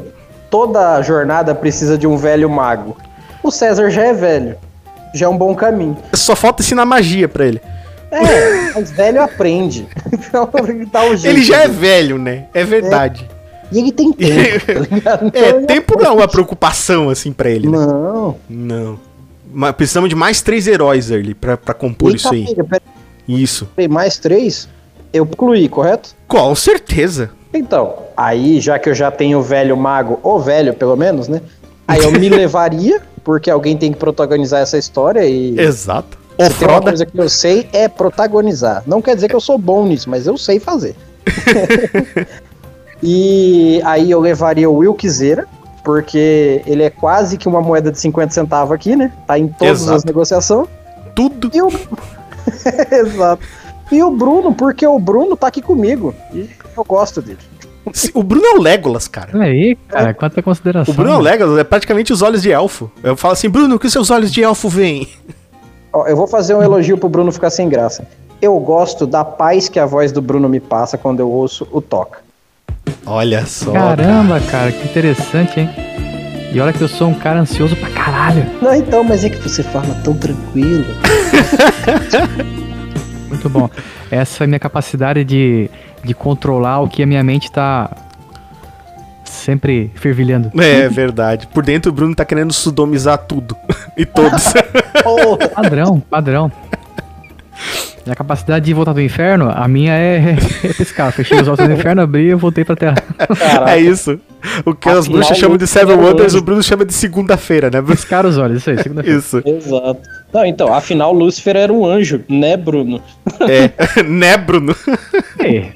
toda 0.48 1.02
jornada 1.02 1.52
precisa 1.52 1.98
de 1.98 2.06
um 2.06 2.16
velho 2.16 2.48
mago. 2.48 2.96
O 3.42 3.50
César 3.50 3.90
já 3.90 4.04
é 4.04 4.12
velho. 4.12 4.56
Já 5.12 5.26
é 5.26 5.28
um 5.28 5.36
bom 5.36 5.52
caminho. 5.52 5.96
Só 6.14 6.36
falta 6.36 6.62
ensinar 6.62 6.86
magia 6.86 7.28
pra 7.28 7.44
ele. 7.44 7.60
É, 8.12 8.72
mas 8.74 8.90
velho 8.90 9.22
aprende. 9.22 9.86
Então, 10.12 10.48
dá 10.92 11.04
um 11.04 11.16
jeito. 11.16 11.36
Ele 11.36 11.42
já 11.44 11.58
é 11.62 11.68
dele. 11.68 11.72
velho, 11.80 12.18
né? 12.18 12.44
É 12.54 12.64
verdade. 12.64 13.28
E 13.70 13.78
ele 13.78 13.90
tem 13.92 14.12
tempo, 14.12 14.66
tá 14.66 14.72
ligado? 14.94 15.26
Então 15.26 15.42
É, 15.42 15.48
ele 15.50 15.66
tempo 15.66 15.98
não 15.98 16.06
é 16.06 16.10
uma 16.10 16.28
preocupação 16.28 17.08
assim 17.10 17.32
pra 17.32 17.50
ele. 17.50 17.68
né? 17.68 17.76
Não. 17.78 18.36
Não. 18.48 18.98
Mas 19.52 19.72
precisamos 19.72 20.08
de 20.08 20.14
mais 20.14 20.40
três 20.42 20.66
heróis 20.66 21.10
ali 21.10 21.34
pra, 21.34 21.56
pra 21.56 21.74
compor 21.74 22.08
Eita, 22.10 22.16
isso 22.18 22.32
aí. 22.32 22.54
pera 22.54 22.82
Isso. 23.28 23.68
mais 23.90 24.16
três? 24.18 24.68
Eu 25.12 25.24
incluí, 25.24 25.68
correto? 25.68 26.14
Com 26.26 26.54
certeza. 26.54 27.30
Então, 27.52 27.94
aí 28.16 28.60
já 28.60 28.78
que 28.78 28.88
eu 28.88 28.94
já 28.94 29.10
tenho 29.10 29.38
o 29.38 29.42
velho 29.42 29.76
mago, 29.76 30.18
ou 30.22 30.40
velho 30.40 30.72
pelo 30.72 30.96
menos, 30.96 31.28
né? 31.28 31.40
Aí 31.86 32.02
eu 32.02 32.10
me 32.12 32.28
levaria, 32.30 33.00
porque 33.22 33.50
alguém 33.50 33.76
tem 33.76 33.92
que 33.92 33.98
protagonizar 33.98 34.60
essa 34.62 34.78
história 34.78 35.24
e. 35.26 35.58
Exato. 35.60 36.18
O 36.46 36.52
Se 36.52 36.58
tem 36.58 36.68
uma 36.68 36.80
coisa 36.80 37.06
que 37.06 37.18
eu 37.18 37.28
sei 37.28 37.68
é 37.72 37.88
protagonizar. 37.88 38.82
Não 38.86 39.02
quer 39.02 39.14
dizer 39.14 39.28
que 39.28 39.34
eu 39.34 39.40
sou 39.40 39.58
bom 39.58 39.86
nisso, 39.86 40.08
mas 40.08 40.26
eu 40.26 40.36
sei 40.36 40.58
fazer. 40.58 40.96
e 43.02 43.80
aí 43.84 44.10
eu 44.10 44.20
levaria 44.20 44.68
o 44.68 44.76
Wilkzeira, 44.76 45.46
porque 45.84 46.62
ele 46.66 46.82
é 46.82 46.90
quase 46.90 47.36
que 47.36 47.48
uma 47.48 47.60
moeda 47.60 47.90
de 47.90 47.98
50 47.98 48.32
centavos 48.32 48.72
aqui, 48.72 48.96
né? 48.96 49.12
Tá 49.26 49.38
em 49.38 49.48
todas 49.48 49.82
Exato. 49.82 49.96
as 49.96 50.04
negociações. 50.04 50.68
Tudo. 51.14 51.50
E 51.52 51.62
o... 51.62 51.68
Exato. 52.90 53.42
E 53.90 54.02
o 54.02 54.10
Bruno, 54.10 54.54
porque 54.54 54.86
o 54.86 54.98
Bruno 54.98 55.36
tá 55.36 55.48
aqui 55.48 55.60
comigo. 55.60 56.14
E 56.32 56.48
eu 56.76 56.84
gosto 56.84 57.20
dele. 57.20 57.38
O 58.14 58.22
Bruno 58.22 58.46
é 58.46 58.54
o 58.54 58.62
Legolas, 58.62 59.08
cara. 59.08 59.30
Olha 59.34 59.44
aí, 59.44 59.76
cara, 59.88 60.14
quanta 60.14 60.40
consideração. 60.40 60.94
O 60.94 60.96
Bruno 60.96 61.12
é 61.12 61.16
o 61.16 61.20
Legolas, 61.20 61.58
é 61.58 61.64
praticamente 61.64 62.12
os 62.12 62.22
olhos 62.22 62.40
de 62.40 62.50
elfo. 62.50 62.90
Eu 63.02 63.16
falo 63.16 63.32
assim, 63.32 63.48
Bruno, 63.48 63.74
o 63.74 63.78
que 63.78 63.90
seus 63.90 64.10
olhos 64.10 64.32
de 64.32 64.42
elfo 64.42 64.68
veem? 64.68 65.08
Ó, 65.92 66.06
eu 66.06 66.16
vou 66.16 66.26
fazer 66.26 66.54
um 66.54 66.62
elogio 66.62 66.96
pro 66.96 67.08
Bruno 67.08 67.30
ficar 67.30 67.50
sem 67.50 67.68
graça. 67.68 68.06
Eu 68.40 68.58
gosto 68.58 69.06
da 69.06 69.24
paz 69.24 69.68
que 69.68 69.78
a 69.78 69.86
voz 69.86 70.10
do 70.10 70.22
Bruno 70.22 70.48
me 70.48 70.58
passa 70.58 70.96
quando 70.96 71.20
eu 71.20 71.30
ouço 71.30 71.68
o 71.70 71.80
toca. 71.80 72.20
Olha 73.06 73.44
só. 73.46 73.72
Caramba, 73.72 74.40
cara, 74.40 74.72
que 74.72 74.84
interessante, 74.84 75.60
hein? 75.60 75.70
E 76.52 76.60
olha 76.60 76.72
que 76.72 76.80
eu 76.80 76.88
sou 76.88 77.08
um 77.08 77.14
cara 77.14 77.40
ansioso 77.40 77.76
pra 77.76 77.90
caralho. 77.90 78.44
Não, 78.60 78.74
então, 78.74 79.04
mas 79.04 79.24
é 79.24 79.30
que 79.30 79.38
você 79.38 79.62
fala 79.62 79.94
tão 80.02 80.14
tranquilo. 80.14 80.84
Muito 83.28 83.48
bom. 83.48 83.70
Essa 84.10 84.42
é 84.42 84.44
a 84.44 84.48
minha 84.48 84.58
capacidade 84.58 85.24
de, 85.24 85.70
de 86.04 86.14
controlar 86.14 86.80
o 86.80 86.88
que 86.88 87.02
a 87.02 87.06
minha 87.06 87.22
mente 87.24 87.50
tá 87.50 87.90
sempre 89.32 89.90
fervilhando. 89.94 90.50
É 90.60 90.88
verdade. 90.88 91.46
Por 91.46 91.64
dentro 91.64 91.90
o 91.90 91.94
Bruno 91.94 92.14
tá 92.14 92.24
querendo 92.24 92.52
sudomizar 92.52 93.18
tudo. 93.18 93.56
e 93.96 94.04
todos. 94.04 94.52
Porra. 95.02 95.48
Padrão, 95.48 96.00
padrão. 96.00 96.52
E 98.04 98.10
a 98.10 98.16
capacidade 98.16 98.64
de 98.64 98.74
voltar 98.74 98.92
do 98.92 99.00
inferno, 99.00 99.48
a 99.48 99.68
minha 99.68 99.92
é, 99.94 100.36
é 100.64 100.72
pescar. 100.72 101.12
Fechei 101.12 101.40
os 101.40 101.46
olhos 101.46 101.64
do 101.64 101.72
inferno, 101.72 102.02
abri 102.02 102.30
e 102.30 102.34
voltei 102.34 102.64
pra 102.64 102.74
terra. 102.74 102.96
Caraca. 102.96 103.70
é 103.70 103.80
isso. 103.80 104.18
O 104.64 104.74
que 104.74 104.88
as 104.88 105.06
bruxas 105.06 105.38
chamam 105.38 105.56
de 105.56 105.68
Seven 105.68 105.94
é 105.94 105.98
Wonders, 105.98 106.34
o 106.34 106.42
Bruno 106.42 106.62
chama 106.62 106.84
de 106.84 106.92
segunda-feira, 106.92 107.70
né? 107.70 107.80
Pescar 107.80 108.26
os 108.26 108.38
olhos, 108.38 108.58
isso 108.58 108.70
aí, 108.70 108.82
segunda-feira. 108.82 109.18
Isso. 109.18 109.40
Exato. 109.46 110.00
Não, 110.32 110.44
então, 110.44 110.74
afinal, 110.74 111.12
Lúcifer 111.12 111.56
era 111.56 111.72
um 111.72 111.86
anjo, 111.86 112.24
né, 112.28 112.56
Bruno? 112.56 113.00
É. 113.40 114.02
né, 114.02 114.36
Bruno? 114.36 114.74
É. 115.38 115.66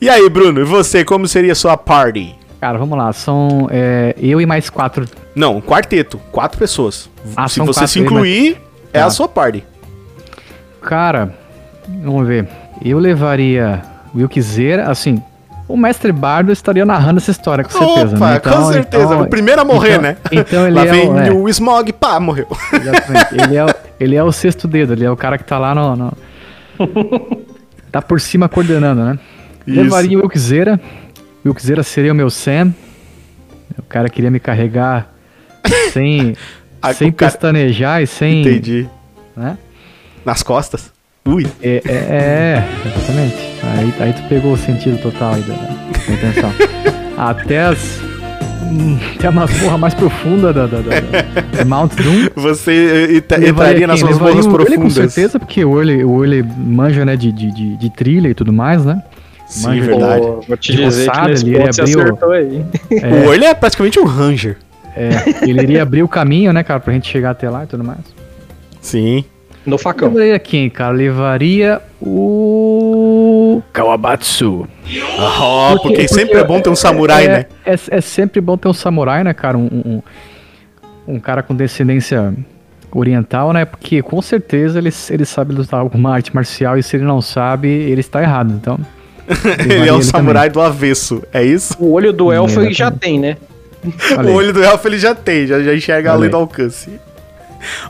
E 0.00 0.08
aí, 0.08 0.28
Bruno, 0.28 0.60
e 0.60 0.64
você, 0.64 1.04
como 1.04 1.28
seria 1.28 1.52
a 1.52 1.56
sua 1.56 1.76
party? 1.76 2.34
Cara, 2.62 2.78
vamos 2.78 2.96
lá. 2.96 3.12
São 3.12 3.66
é, 3.72 4.14
eu 4.16 4.40
e 4.40 4.46
mais 4.46 4.70
quatro. 4.70 5.04
Não, 5.34 5.56
um 5.56 5.60
quarteto, 5.60 6.16
quatro 6.30 6.56
pessoas. 6.56 7.10
Ah, 7.36 7.48
se 7.48 7.58
você 7.58 7.80
quatro 7.80 7.88
se 7.88 7.98
incluir, 7.98 8.56
é 8.92 9.00
Tá. 9.00 9.06
a 9.06 9.10
sua 9.10 9.26
party. 9.26 9.64
Cara, 10.80 11.34
vamos 12.04 12.24
ver. 12.24 12.46
Eu 12.84 13.00
levaria 13.00 13.82
o 14.14 14.18
Wilkzeira, 14.18 14.88
assim. 14.88 15.20
O 15.66 15.76
mestre 15.76 16.12
Bardo 16.12 16.52
estaria 16.52 16.84
narrando 16.86 17.18
essa 17.18 17.32
história, 17.32 17.64
com 17.64 17.70
certeza. 17.70 18.14
Opa, 18.16 18.30
né? 18.30 18.38
com 18.38 18.72
certeza. 18.72 19.04
então- 19.06 19.22
o 19.22 19.26
primeiro 19.28 19.60
a 19.60 19.64
morrer, 19.64 19.90
então- 19.94 20.02
né? 20.02 20.16
Então 20.30 20.66
ele 20.68 20.76
Lá 20.76 20.86
é, 20.86 20.90
vem 20.92 21.08
o, 21.08 21.18
é, 21.18 21.30
o 21.32 21.48
Smog, 21.48 21.92
pá, 21.94 22.20
morreu. 22.20 22.46
exatamente. 22.72 23.34
Ele 23.42 23.56
é, 23.56 23.64
o- 23.64 23.74
ele 23.98 24.14
é 24.14 24.22
o 24.22 24.30
sexto 24.30 24.68
dedo, 24.68 24.92
ele 24.92 25.04
é 25.04 25.10
o 25.10 25.16
cara 25.16 25.36
que 25.36 25.42
tá 25.44 25.58
lá 25.58 25.74
no. 25.74 25.96
no- 25.96 26.12
tá 27.90 28.00
por 28.00 28.20
cima 28.20 28.48
coordenando, 28.48 29.02
né? 29.02 29.18
Isso. 29.66 29.80
Levaria 29.80 30.16
o 30.16 30.20
Wilkzeira. 30.22 30.80
O 31.44 31.48
Wilkzeira 31.48 31.82
seria 31.82 32.12
o 32.12 32.14
meu 32.14 32.30
Sam. 32.30 32.72
O 33.78 33.82
cara 33.82 34.08
queria 34.08 34.30
me 34.30 34.38
carregar 34.38 35.12
sem, 35.92 36.34
sem 36.94 37.10
cara- 37.12 37.30
pestanejar 37.32 38.02
e 38.02 38.06
sem. 38.06 38.42
Entendi. 38.42 38.88
Né? 39.36 39.56
Nas 40.24 40.42
costas. 40.42 40.92
Ui. 41.24 41.46
É, 41.62 41.82
é, 41.84 41.92
é, 41.92 42.68
exatamente. 42.86 43.36
Aí, 43.62 43.94
aí 44.00 44.12
tu 44.12 44.22
pegou 44.28 44.52
o 44.52 44.56
sentido 44.56 45.00
total 45.00 45.34
aí 45.34 45.42
da, 45.42 45.54
da 45.54 46.12
intenção. 46.12 46.52
Até 47.16 47.60
as. 47.62 48.00
hum, 48.62 48.98
Até 49.16 49.28
a 49.28 49.32
masmorra 49.32 49.78
mais 49.78 49.94
profunda 49.94 50.52
da, 50.52 50.66
da, 50.66 50.78
da, 50.80 51.00
da 51.58 51.64
Mount 51.64 51.94
Doom. 51.94 52.28
Você 52.36 53.22
Levaria 53.38 53.48
entraria 53.48 53.86
nas 53.86 54.00
suas 54.00 54.16
o 54.20 54.24
Uli, 54.24 54.42
com 54.42 54.50
profundas. 54.52 54.92
certeza, 54.94 55.38
porque 55.38 55.64
o 55.64 55.70
Uli, 55.70 56.02
o 56.04 56.10
Uli 56.10 56.42
manja, 56.42 57.04
né, 57.04 57.16
de, 57.16 57.30
de, 57.30 57.76
de 57.76 57.90
trilha 57.90 58.28
e 58.28 58.34
tudo 58.34 58.52
mais, 58.52 58.84
né? 58.84 59.00
Sim, 59.52 59.68
Manja 59.68 59.82
verdade. 59.84 60.20
Pô, 60.26 60.40
vou 60.48 60.56
te 60.56 60.72
De 60.72 60.84
dizer 60.84 61.10
que 61.10 61.20
nesse 61.20 61.46
ele 61.46 61.58
ponto 61.58 61.74
você 61.74 61.80
abriu- 61.82 62.00
acertou 62.02 62.30
aí. 62.32 62.64
O 63.24 63.28
Orly 63.28 63.44
é 63.44 63.54
praticamente 63.54 64.00
um 64.00 64.04
Ranger. 64.04 64.56
É, 64.96 65.08
ele 65.48 65.62
iria 65.62 65.82
abrir 65.82 66.02
o 66.02 66.08
caminho, 66.08 66.52
né, 66.52 66.62
cara, 66.62 66.80
pra 66.80 66.92
gente 66.92 67.08
chegar 67.08 67.30
até 67.30 67.48
lá 67.50 67.64
e 67.64 67.66
tudo 67.66 67.84
mais. 67.84 68.00
Sim. 68.80 69.24
No 69.64 69.76
facão. 69.78 70.08
Levaria 70.08 70.38
quem, 70.38 70.68
cara? 70.70 70.92
Levaria 70.92 71.80
o. 72.00 73.62
Kawabatsu. 73.72 74.66
Oh, 75.18 75.78
porque, 75.80 76.08
sempre 76.08 76.38
é 76.38 76.44
bom 76.44 76.60
ter 76.60 76.70
um 76.70 76.74
samurai, 76.76 77.24
é, 77.26 77.28
né? 77.28 77.46
É, 77.64 77.74
é 77.90 78.00
sempre 78.00 78.40
bom 78.40 78.56
ter 78.56 78.68
um 78.68 78.72
samurai, 78.72 79.22
né, 79.22 79.32
cara? 79.32 79.56
Um, 79.56 79.68
um, 81.06 81.14
um 81.14 81.20
cara 81.20 81.42
com 81.42 81.54
descendência 81.54 82.34
oriental, 82.90 83.52
né? 83.52 83.64
Porque 83.64 84.02
com 84.02 84.20
certeza 84.20 84.78
ele, 84.78 84.90
ele 85.10 85.24
sabe 85.24 85.54
lutar 85.54 85.80
alguma 85.80 86.12
arte 86.12 86.34
marcial 86.34 86.76
e 86.76 86.82
se 86.82 86.96
ele 86.96 87.04
não 87.04 87.20
sabe, 87.20 87.68
ele 87.68 88.00
está 88.00 88.20
errado. 88.22 88.52
Então. 88.52 88.78
Ele 89.68 89.88
é 89.88 89.92
um 89.92 90.02
samurai 90.02 90.50
do 90.50 90.60
avesso, 90.60 91.22
é 91.32 91.44
isso? 91.44 91.76
O 91.78 91.92
olho 91.92 92.12
do 92.12 92.32
elfo 92.32 92.60
ele 92.60 92.74
já 92.74 92.90
tem, 92.90 93.18
né? 93.18 93.36
também. 94.08 94.32
O 94.32 94.36
olho 94.36 94.52
do 94.52 94.62
elfo 94.62 94.88
ele 94.88 94.98
já 94.98 95.14
tem, 95.14 95.46
já, 95.46 95.62
já 95.62 95.74
enxerga 95.74 96.10
Olha 96.10 96.18
além 96.18 96.30
do 96.30 96.36
alcance. 96.36 97.00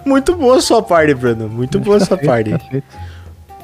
Muito 0.05 0.35
boa 0.35 0.59
a 0.59 0.61
sua 0.61 0.83
party, 0.83 1.15
Bruno. 1.15 1.49
Muito 1.49 1.81
boa 1.81 1.97
a 1.97 2.01
Tá 2.01 2.07
sua 2.07 2.17
tá 2.19 2.35
feito. 2.35 2.83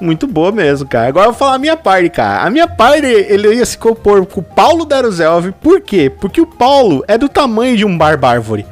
Muito 0.01 0.27
boa 0.27 0.53
mesmo, 0.53 0.89
cara. 0.89 1.09
Agora 1.09 1.27
eu 1.27 1.33
vou 1.33 1.39
falar 1.39 1.55
a 1.55 1.59
minha 1.59 1.77
party, 1.77 2.09
cara. 2.11 2.45
A 2.45 2.51
minha 2.51 2.69
party, 2.69 3.07
ele 3.07 3.55
ia 3.55 3.67
se 3.67 3.77
compor 3.77 4.25
com 4.27 4.41
o 4.41 4.43
Paulo 4.43 4.85
Daruzelv. 4.85 5.53
Por 5.61 5.81
quê? 5.81 6.11
Porque 6.21 6.41
o 6.41 6.47
Paulo 6.47 7.05
é 7.09 7.19
do 7.19 7.29
tamanho 7.29 7.77
de 7.77 7.85
um 7.85 7.99
barbárvore. 7.99 8.65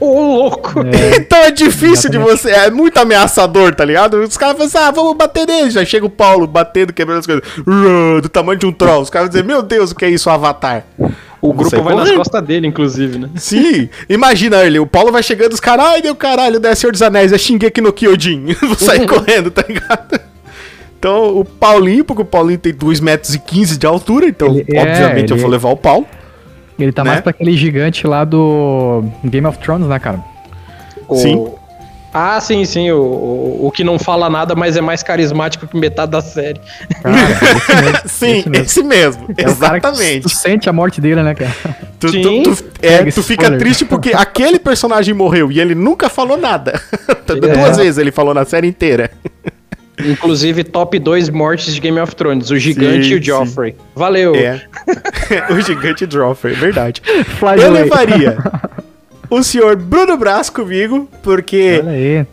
Ô, 0.00 0.20
louco! 0.20 0.74
então 1.16 1.38
é 1.40 1.50
difícil 1.50 2.08
de 2.10 2.18
você. 2.18 2.50
É 2.50 2.70
muito 2.70 2.96
ameaçador, 2.98 3.74
tá 3.74 3.84
ligado? 3.84 4.14
Os 4.18 4.36
caras 4.36 4.56
falam 4.56 4.68
assim: 4.68 4.78
ah, 4.78 4.90
vamos 4.90 5.16
bater 5.16 5.46
nele. 5.46 5.70
Já 5.70 5.84
chega 5.84 6.06
o 6.06 6.10
Paulo 6.10 6.46
batendo, 6.46 6.92
quebrando 6.92 7.18
as 7.18 7.26
coisas. 7.26 7.42
Do 8.22 8.28
tamanho 8.28 8.58
de 8.58 8.66
um 8.66 8.72
troll. 8.72 9.02
Os 9.02 9.10
caras 9.10 9.28
vão 9.28 9.32
dizer: 9.32 9.44
meu 9.44 9.62
Deus, 9.62 9.90
o 9.90 9.94
que 9.94 10.04
é 10.04 10.10
isso, 10.10 10.30
Avatar? 10.30 10.84
O 11.40 11.52
grupo 11.52 11.82
vai 11.82 11.94
nas 11.94 12.04
correr. 12.04 12.16
costas 12.16 12.42
dele, 12.44 12.66
inclusive, 12.66 13.16
né? 13.18 13.28
Sim, 13.36 13.88
imagina 14.08 14.64
ele, 14.64 14.80
o 14.80 14.86
Paulo 14.86 15.12
vai 15.12 15.22
chegando, 15.22 15.52
os 15.52 15.60
caras, 15.60 15.86
ai 15.86 16.02
meu 16.02 16.16
caralho, 16.16 16.60
é 16.66 16.74
Senhor 16.74 16.90
dos 16.90 17.00
Anéis, 17.00 17.32
é 17.32 17.38
Shingeki 17.38 17.80
no 17.80 17.92
Kyojin. 17.92 18.56
Vou 18.60 18.74
sair 18.74 19.06
correndo, 19.06 19.48
tá 19.48 19.64
ligado? 19.68 20.20
Então, 20.98 21.38
o 21.38 21.44
Paulinho, 21.44 22.04
porque 22.04 22.22
o 22.22 22.24
Paulinho 22.24 22.58
tem 22.58 22.74
2 22.74 22.98
metros 22.98 23.32
e 23.36 23.38
15 23.38 23.78
de 23.78 23.86
altura, 23.86 24.26
então, 24.26 24.48
Ele- 24.48 24.66
é, 24.74 24.82
obviamente, 24.82 25.30
eu 25.30 25.36
ele- 25.36 25.42
vou 25.42 25.48
levar 25.50 25.68
o 25.70 25.76
Paulo. 25.76 26.08
Ele 26.78 26.92
tá 26.92 27.02
Né? 27.04 27.10
mais 27.10 27.20
pra 27.22 27.30
aquele 27.30 27.56
gigante 27.56 28.06
lá 28.06 28.24
do 28.24 29.04
Game 29.24 29.46
of 29.46 29.58
Thrones, 29.58 29.88
né, 29.88 29.98
cara? 29.98 30.20
O- 31.08 31.16
Sim. 31.16 31.48
Ah, 32.12 32.40
sim, 32.40 32.64
sim. 32.64 32.90
O, 32.90 32.98
o, 33.02 33.66
o 33.66 33.70
que 33.70 33.84
não 33.84 33.98
fala 33.98 34.30
nada, 34.30 34.54
mas 34.54 34.76
é 34.78 34.80
mais 34.80 35.02
carismático 35.02 35.66
que 35.66 35.76
metade 35.78 36.10
da 36.10 36.22
série. 36.22 36.58
Sim, 38.06 38.38
esse 38.38 38.48
mesmo. 38.48 38.64
esse 38.64 38.82
mesmo, 38.82 39.26
É 39.36 39.42
exatamente. 39.44 40.20
Tu 40.22 40.28
sente 40.30 40.68
a 40.70 40.72
morte 40.72 41.00
dele, 41.02 41.22
né, 41.22 41.34
cara? 41.34 41.52
Tu, 42.00 42.08
Sim. 42.08 42.22
tu- 42.42 42.56
tu- 42.56 42.64
é, 42.80 43.02
tu 43.02 43.08
esse 43.08 43.22
fica 43.22 43.42
spoiler. 43.44 43.58
triste 43.60 43.84
porque 43.84 44.12
aquele 44.14 44.58
personagem 44.58 45.12
morreu 45.14 45.52
e 45.52 45.60
ele 45.60 45.74
nunca 45.74 46.08
falou 46.08 46.38
nada. 46.38 46.80
Duas 47.26 47.78
É. 47.78 47.82
vezes 47.82 47.98
ele 47.98 48.10
falou 48.10 48.32
na 48.32 48.44
série 48.46 48.66
inteira. 48.68 49.10
Inclusive, 50.04 50.64
top 50.64 50.98
2 50.98 51.28
mortes 51.30 51.74
de 51.74 51.80
Game 51.80 51.98
of 52.00 52.14
Thrones: 52.14 52.50
o 52.50 52.58
Gigante 52.58 53.08
Sim, 53.08 53.14
e 53.14 53.16
o 53.16 53.22
Joffrey. 53.22 53.74
Valeu! 53.94 54.34
É. 54.34 54.62
o 55.52 55.60
gigante 55.60 56.06
Joffrey, 56.10 56.54
verdade. 56.54 57.02
Fly 57.38 57.62
Eu 57.62 57.70
away. 57.70 57.82
levaria 57.82 58.38
o 59.30 59.42
senhor 59.42 59.76
Bruno 59.76 60.16
Brás 60.16 60.48
comigo, 60.50 61.08
porque 61.22 61.80
Olha 61.82 61.90
aí. 61.92 62.26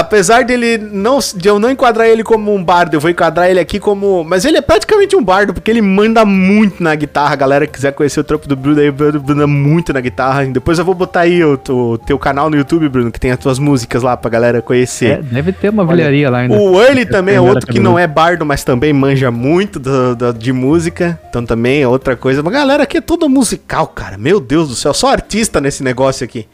Apesar 0.00 0.44
dele 0.44 0.78
não 0.78 1.18
de 1.34 1.48
eu 1.48 1.58
não 1.58 1.70
enquadrar 1.70 2.06
ele 2.06 2.22
como 2.22 2.54
um 2.54 2.62
bardo, 2.62 2.94
eu 2.94 3.00
vou 3.00 3.10
enquadrar 3.10 3.48
ele 3.50 3.58
aqui 3.60 3.78
como, 3.78 4.22
mas 4.24 4.44
ele 4.44 4.56
é 4.58 4.60
praticamente 4.60 5.16
um 5.16 5.22
bardo 5.22 5.54
porque 5.54 5.70
ele 5.70 5.80
manda 5.82 6.24
muito 6.24 6.82
na 6.82 6.94
guitarra. 6.94 7.32
A 7.32 7.36
galera 7.36 7.66
que 7.66 7.72
quiser 7.72 7.92
conhecer 7.92 8.20
o 8.20 8.24
trampo 8.24 8.46
do 8.46 8.54
Bruno 8.56 8.80
aí, 8.80 8.90
Bruno 8.90 9.22
manda 9.26 9.46
muito 9.46 9.92
na 9.92 10.00
guitarra. 10.00 10.44
Depois 10.46 10.78
eu 10.78 10.84
vou 10.84 10.94
botar 10.94 11.20
aí 11.20 11.42
o, 11.42 11.58
o 11.68 11.98
teu 11.98 12.18
canal 12.18 12.50
no 12.50 12.56
YouTube, 12.56 12.88
Bruno, 12.88 13.10
que 13.10 13.18
tem 13.20 13.30
as 13.30 13.38
tuas 13.38 13.58
músicas 13.58 14.02
lá 14.02 14.16
pra 14.16 14.30
galera 14.30 14.58
É, 14.58 14.60
conhecer. 14.60 15.22
deve 15.22 15.52
ter 15.52 15.70
uma 15.70 15.84
velharia 15.84 16.28
lá 16.30 16.38
ainda. 16.38 16.54
O 16.56 16.80
Early 16.82 17.06
também 17.06 17.34
é 17.36 17.40
outro 17.40 17.66
que 17.66 17.80
não 17.80 17.98
é 17.98 18.06
bardo, 18.06 18.44
mas 18.44 18.62
também 18.64 18.92
manja 18.92 19.30
muito 19.30 19.78
do- 19.78 20.14
do- 20.14 20.32
de 20.34 20.52
música. 20.52 21.18
Então 21.28 21.44
também 21.44 21.82
é 21.82 21.88
outra 21.88 22.16
coisa. 22.16 22.42
Mas 22.42 22.52
galera 22.52 22.82
aqui 22.82 22.98
é 22.98 23.00
toda 23.00 23.28
musical, 23.28 23.86
cara. 23.88 24.16
Meu 24.18 24.40
Deus 24.40 24.68
do 24.68 24.74
céu, 24.74 24.92
só 24.94 25.10
artista 25.10 25.60
nesse 25.60 25.82
negócio 25.82 26.24
aqui. 26.24 26.46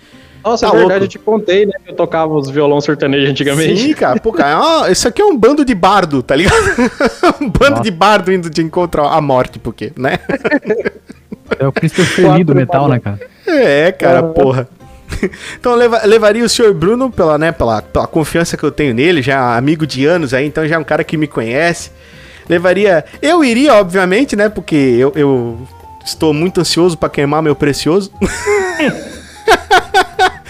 Nossa, 0.44 0.66
Tá 0.66 0.74
é 0.74 0.78
verdade, 0.78 0.90
louco. 1.00 1.04
eu 1.04 1.08
te 1.08 1.18
contei, 1.18 1.66
né? 1.66 1.72
Que 1.84 1.90
eu 1.92 1.94
tocava 1.96 2.32
os 2.34 2.48
violão 2.50 2.80
sertanejo 2.80 3.30
antigamente. 3.30 3.80
Sim, 3.80 3.92
cara. 3.94 4.18
Pô, 4.20 4.32
cara, 4.32 4.60
ó, 4.60 4.88
isso 4.88 5.06
aqui 5.06 5.22
é 5.22 5.24
um 5.24 5.36
bando 5.36 5.64
de 5.64 5.74
bardo, 5.74 6.22
tá 6.22 6.34
ligado? 6.36 6.56
um 7.40 7.48
bando 7.48 7.70
Nossa. 7.72 7.82
de 7.82 7.90
bardo 7.90 8.32
indo 8.32 8.50
de 8.50 8.62
encontro 8.62 9.04
à 9.04 9.20
morte, 9.20 9.58
porque, 9.58 9.92
né? 9.96 10.18
É 11.58 11.66
o 11.66 11.72
Christopher 11.72 12.32
Lee 12.34 12.44
do 12.44 12.54
metal, 12.54 12.88
né, 12.88 12.98
cara? 12.98 13.20
É, 13.46 13.92
cara, 13.92 14.22
porra. 14.22 14.68
Então 15.60 15.72
eu 15.72 15.78
leva- 15.78 16.00
levaria 16.06 16.44
o 16.44 16.48
senhor 16.48 16.72
Bruno 16.74 17.10
pela, 17.10 17.36
né, 17.38 17.52
pela, 17.52 17.82
pela 17.82 18.06
confiança 18.06 18.56
que 18.56 18.64
eu 18.64 18.72
tenho 18.72 18.94
nele, 18.94 19.20
já 19.22 19.56
amigo 19.56 19.86
de 19.86 20.06
anos 20.06 20.32
aí, 20.34 20.46
então 20.46 20.66
já 20.66 20.74
é 20.76 20.78
um 20.78 20.84
cara 20.84 21.04
que 21.04 21.16
me 21.16 21.26
conhece. 21.26 21.90
Levaria. 22.48 23.04
Eu 23.20 23.44
iria, 23.44 23.74
obviamente, 23.74 24.34
né? 24.34 24.48
Porque 24.48 24.74
eu, 24.74 25.12
eu 25.14 25.58
estou 26.04 26.32
muito 26.34 26.60
ansioso 26.60 26.96
pra 26.98 27.08
queimar 27.08 27.40
meu 27.42 27.54
precioso. 27.54 28.10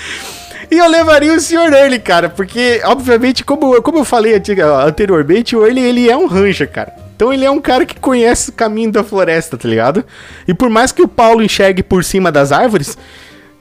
E 0.70 0.78
eu 0.78 0.88
levaria 0.88 1.34
o 1.34 1.38
Sr. 1.38 1.70
Early, 1.70 1.98
cara, 1.98 2.30
porque, 2.30 2.80
obviamente, 2.86 3.44
como, 3.44 3.82
como 3.82 3.98
eu 3.98 4.06
falei 4.06 4.34
anteriormente, 4.34 5.54
o 5.54 5.66
Early, 5.66 5.82
ele 5.82 6.08
é 6.08 6.16
um 6.16 6.26
ranger, 6.26 6.66
cara. 6.70 6.94
Então 7.14 7.30
ele 7.30 7.44
é 7.44 7.50
um 7.50 7.60
cara 7.60 7.84
que 7.84 8.00
conhece 8.00 8.48
o 8.48 8.54
caminho 8.54 8.90
da 8.90 9.04
floresta, 9.04 9.58
tá 9.58 9.68
ligado? 9.68 10.02
E 10.48 10.54
por 10.54 10.70
mais 10.70 10.90
que 10.90 11.02
o 11.02 11.06
Paulo 11.08 11.42
enxergue 11.42 11.82
por 11.82 12.02
cima 12.02 12.32
das 12.32 12.52
árvores, 12.52 12.96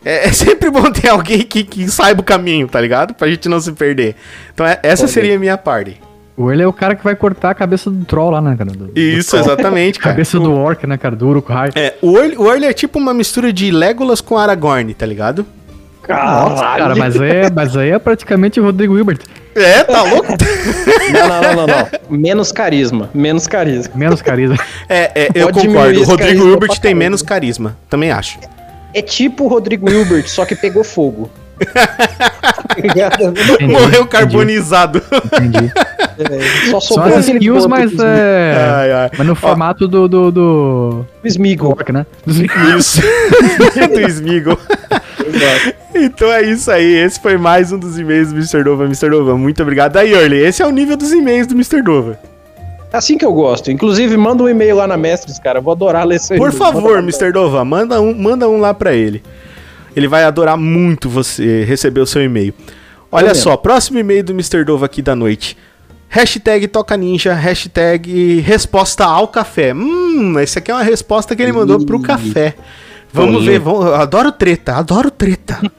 é, 0.05 0.29
é 0.29 0.31
sempre 0.31 0.69
bom 0.69 0.89
ter 0.89 1.09
alguém 1.09 1.41
que, 1.41 1.65
que 1.65 1.91
saiba 1.91 2.21
o 2.21 2.23
caminho, 2.23 2.65
tá 2.69 2.79
ligado? 2.79 3.13
Pra 3.13 3.27
gente 3.27 3.49
não 3.49 3.59
se 3.59 3.73
perder. 3.73 4.15
Então 4.53 4.65
é- 4.65 4.79
essa 4.81 5.05
seria 5.05 5.35
a 5.35 5.39
minha 5.39 5.57
party. 5.57 5.99
O 6.41 6.51
ele 6.51 6.63
é 6.63 6.67
o 6.67 6.73
cara 6.73 6.95
que 6.95 7.03
vai 7.03 7.15
cortar 7.15 7.51
a 7.51 7.53
cabeça 7.53 7.89
do 7.89 8.03
troll 8.03 8.31
lá, 8.31 8.41
né, 8.41 8.55
cara? 8.57 8.71
Do, 8.71 8.87
do 8.87 8.99
Isso, 8.99 9.31
troll. 9.31 9.43
exatamente, 9.43 9.99
cara. 9.99 10.13
Cabeça 10.13 10.39
do 10.39 10.53
orc, 10.53 10.85
né, 10.87 10.97
cara? 10.97 11.15
Do 11.15 11.27
Uruk-hai. 11.27 11.69
É, 11.75 11.93
o 12.01 12.17
Early, 12.17 12.37
o 12.37 12.47
Early 12.47 12.65
é 12.65 12.73
tipo 12.73 12.97
uma 12.97 13.13
mistura 13.13 13.53
de 13.53 13.69
Legolas 13.69 14.21
com 14.21 14.37
Aragorn, 14.37 14.93
tá 14.93 15.05
ligado? 15.05 15.45
Nossa, 16.09 16.63
cara, 16.63 16.95
mas 16.95 17.19
aí, 17.21 17.29
é, 17.29 17.49
mas 17.51 17.77
aí 17.77 17.91
é 17.91 17.99
praticamente 17.99 18.59
o 18.59 18.63
Rodrigo 18.63 18.97
Hilbert. 18.97 19.19
É, 19.55 19.83
tá 19.83 20.01
louco? 20.01 20.33
Não, 21.13 21.27
não, 21.27 21.41
não, 21.41 21.55
não, 21.55 21.67
não. 21.67 22.17
Menos 22.17 22.51
carisma. 22.51 23.09
Menos 23.13 23.47
carisma. 23.47 23.93
Menos 23.95 24.21
carisma. 24.21 24.57
É, 24.89 25.11
é, 25.23 25.29
eu 25.33 25.51
Pode 25.51 25.67
concordo. 25.67 26.01
O 26.01 26.03
Rodrigo 26.03 26.47
Hilbert 26.47 26.79
tem 26.79 26.95
menos 26.95 27.21
carisma. 27.21 27.77
Também 27.89 28.11
acho. 28.11 28.39
É 28.93 29.01
tipo 29.01 29.45
o 29.45 29.47
Rodrigo 29.47 29.89
Hilbert, 29.89 30.27
só 30.27 30.45
que 30.45 30.55
pegou 30.55 30.83
fogo. 30.83 31.29
Entendi, 32.77 33.71
Morreu 33.71 34.03
entendi, 34.03 34.57
Entendi. 34.57 35.71
É, 36.29 36.69
Só 36.69 36.79
Só 36.79 36.95
sobrou 36.95 37.17
as 37.17 37.23
aquele 37.23 37.39
skills, 37.39 37.65
mas 37.67 37.91
é. 37.99 38.55
Ai, 38.57 38.91
ai. 38.91 39.09
Mas 39.17 39.27
no 39.27 39.35
formato 39.35 39.87
do. 39.87 40.07
do. 40.07 40.31
do. 40.31 41.05
do 41.21 41.27
Smeagol. 41.27 41.77
né? 41.91 42.05
Do 42.25 42.31
Smeagol. 42.31 42.77
Isso. 42.77 43.01
do 43.93 44.01
Smeagol. 44.09 44.57
Então 45.93 46.31
é 46.31 46.43
isso 46.43 46.71
aí. 46.71 46.95
Esse 46.95 47.19
foi 47.19 47.37
mais 47.37 47.71
um 47.71 47.77
dos 47.77 47.97
e-mails 47.97 48.29
do 48.29 48.35
Mr. 48.35 48.63
Dova. 48.63 48.85
Mr. 48.85 49.09
Dova, 49.09 49.37
muito 49.37 49.61
obrigado. 49.61 49.97
Aí, 49.97 50.13
Early, 50.13 50.37
esse 50.37 50.61
é 50.61 50.65
o 50.65 50.71
nível 50.71 50.97
dos 50.97 51.11
e-mails 51.11 51.47
do 51.47 51.53
Mr. 51.53 51.81
Dova. 51.81 52.19
É 52.91 52.97
assim 52.97 53.17
que 53.17 53.25
eu 53.25 53.33
gosto. 53.33 53.71
Inclusive, 53.71 54.17
manda 54.17 54.43
um 54.43 54.49
e-mail 54.49 54.75
lá 54.75 54.85
na 54.87 54.97
Mestres, 54.97 55.39
cara. 55.39 55.59
Eu 55.59 55.63
vou 55.63 55.71
adorar 55.71 56.05
ler 56.05 56.19
seu 56.19 56.37
Por 56.37 56.51
favor. 56.51 56.99
Mr. 56.99 57.31
Dova, 57.31 57.63
manda 57.63 58.01
um, 58.01 58.13
manda 58.13 58.49
um 58.49 58.59
lá 58.59 58.73
pra 58.73 58.93
ele. 58.93 59.23
Ele 59.95 60.07
vai 60.07 60.23
adorar 60.23 60.57
muito 60.57 61.09
você 61.09 61.63
receber 61.63 62.01
o 62.01 62.05
seu 62.05 62.21
e-mail. 62.21 62.53
Olha 63.11 63.35
só, 63.35 63.57
próximo 63.57 63.99
e-mail 63.99 64.23
do 64.23 64.31
Mr. 64.31 64.63
Dova 64.63 64.85
aqui 64.85 65.01
da 65.01 65.15
noite. 65.15 65.57
Hashtag 66.13 66.67
Toca 66.67 66.97
Ninja, 66.97 67.33
hashtag 67.33 68.41
resposta 68.41 69.05
ao 69.05 69.29
café. 69.29 69.73
Hum, 69.73 70.37
esse 70.41 70.59
aqui 70.59 70.69
é 70.69 70.73
uma 70.73 70.83
resposta 70.83 71.33
que 71.33 71.41
ele 71.41 71.53
mandou 71.53 71.85
pro 71.85 72.01
café. 72.01 72.53
Vamos 73.13 73.37
Olha. 73.37 73.51
ver, 73.51 73.59
vamos, 73.59 73.85
adoro 73.93 74.29
treta, 74.29 74.75
adoro 74.75 75.09
treta. 75.09 75.59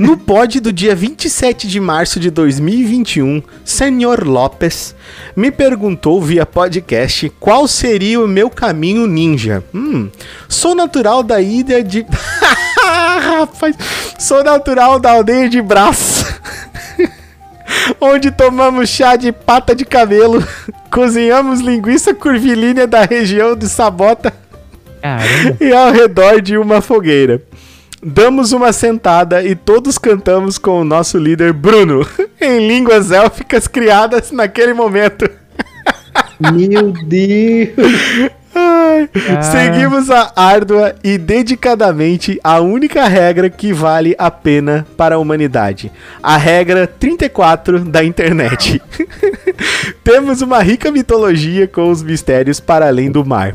No 0.00 0.18
pod 0.18 0.58
do 0.60 0.72
dia 0.72 0.96
27 0.96 1.68
de 1.68 1.78
março 1.78 2.18
de 2.18 2.28
2021, 2.28 3.40
Senhor 3.64 4.26
Lopes 4.26 4.96
me 5.36 5.52
perguntou 5.52 6.20
via 6.20 6.44
podcast 6.44 7.30
qual 7.38 7.68
seria 7.68 8.20
o 8.20 8.26
meu 8.26 8.50
caminho 8.50 9.06
ninja. 9.06 9.62
Hum, 9.72 10.10
sou 10.48 10.74
natural 10.74 11.22
da 11.22 11.40
ilha 11.40 11.84
de. 11.84 12.04
Rapaz, 13.22 13.76
sou 14.18 14.42
natural 14.42 14.98
da 14.98 15.12
aldeia 15.12 15.48
de 15.48 15.62
Braço. 15.62 16.25
Onde 18.00 18.30
tomamos 18.30 18.88
chá 18.88 19.16
de 19.16 19.32
pata 19.32 19.74
de 19.74 19.84
cabelo, 19.84 20.46
cozinhamos 20.90 21.60
linguiça 21.60 22.14
curvilínea 22.14 22.86
da 22.86 23.04
região 23.04 23.54
de 23.54 23.68
Sabota 23.68 24.32
Caramba. 25.00 25.56
e 25.64 25.72
ao 25.72 25.92
redor 25.92 26.40
de 26.40 26.56
uma 26.58 26.80
fogueira. 26.80 27.42
Damos 28.02 28.52
uma 28.52 28.72
sentada 28.72 29.42
e 29.42 29.54
todos 29.54 29.98
cantamos 29.98 30.58
com 30.58 30.80
o 30.80 30.84
nosso 30.84 31.18
líder 31.18 31.52
Bruno, 31.52 32.06
em 32.40 32.66
línguas 32.66 33.10
élficas 33.10 33.66
criadas 33.66 34.30
naquele 34.30 34.74
momento. 34.74 35.28
Meu 36.38 36.92
Deus. 36.92 38.30
Ah. 38.58 39.42
Seguimos 39.42 40.10
a 40.10 40.32
árdua 40.34 40.94
e 41.04 41.18
dedicadamente 41.18 42.40
a 42.42 42.58
única 42.60 43.06
regra 43.06 43.50
que 43.50 43.70
vale 43.70 44.14
a 44.18 44.30
pena 44.30 44.86
para 44.96 45.16
a 45.16 45.18
humanidade. 45.18 45.92
A 46.22 46.38
regra 46.38 46.86
34 46.86 47.80
da 47.80 48.02
internet. 48.02 48.80
Temos 50.02 50.40
uma 50.40 50.62
rica 50.62 50.90
mitologia 50.90 51.68
com 51.68 51.90
os 51.90 52.02
mistérios 52.02 52.58
para 52.58 52.88
além 52.88 53.10
do 53.10 53.24
mar. 53.24 53.54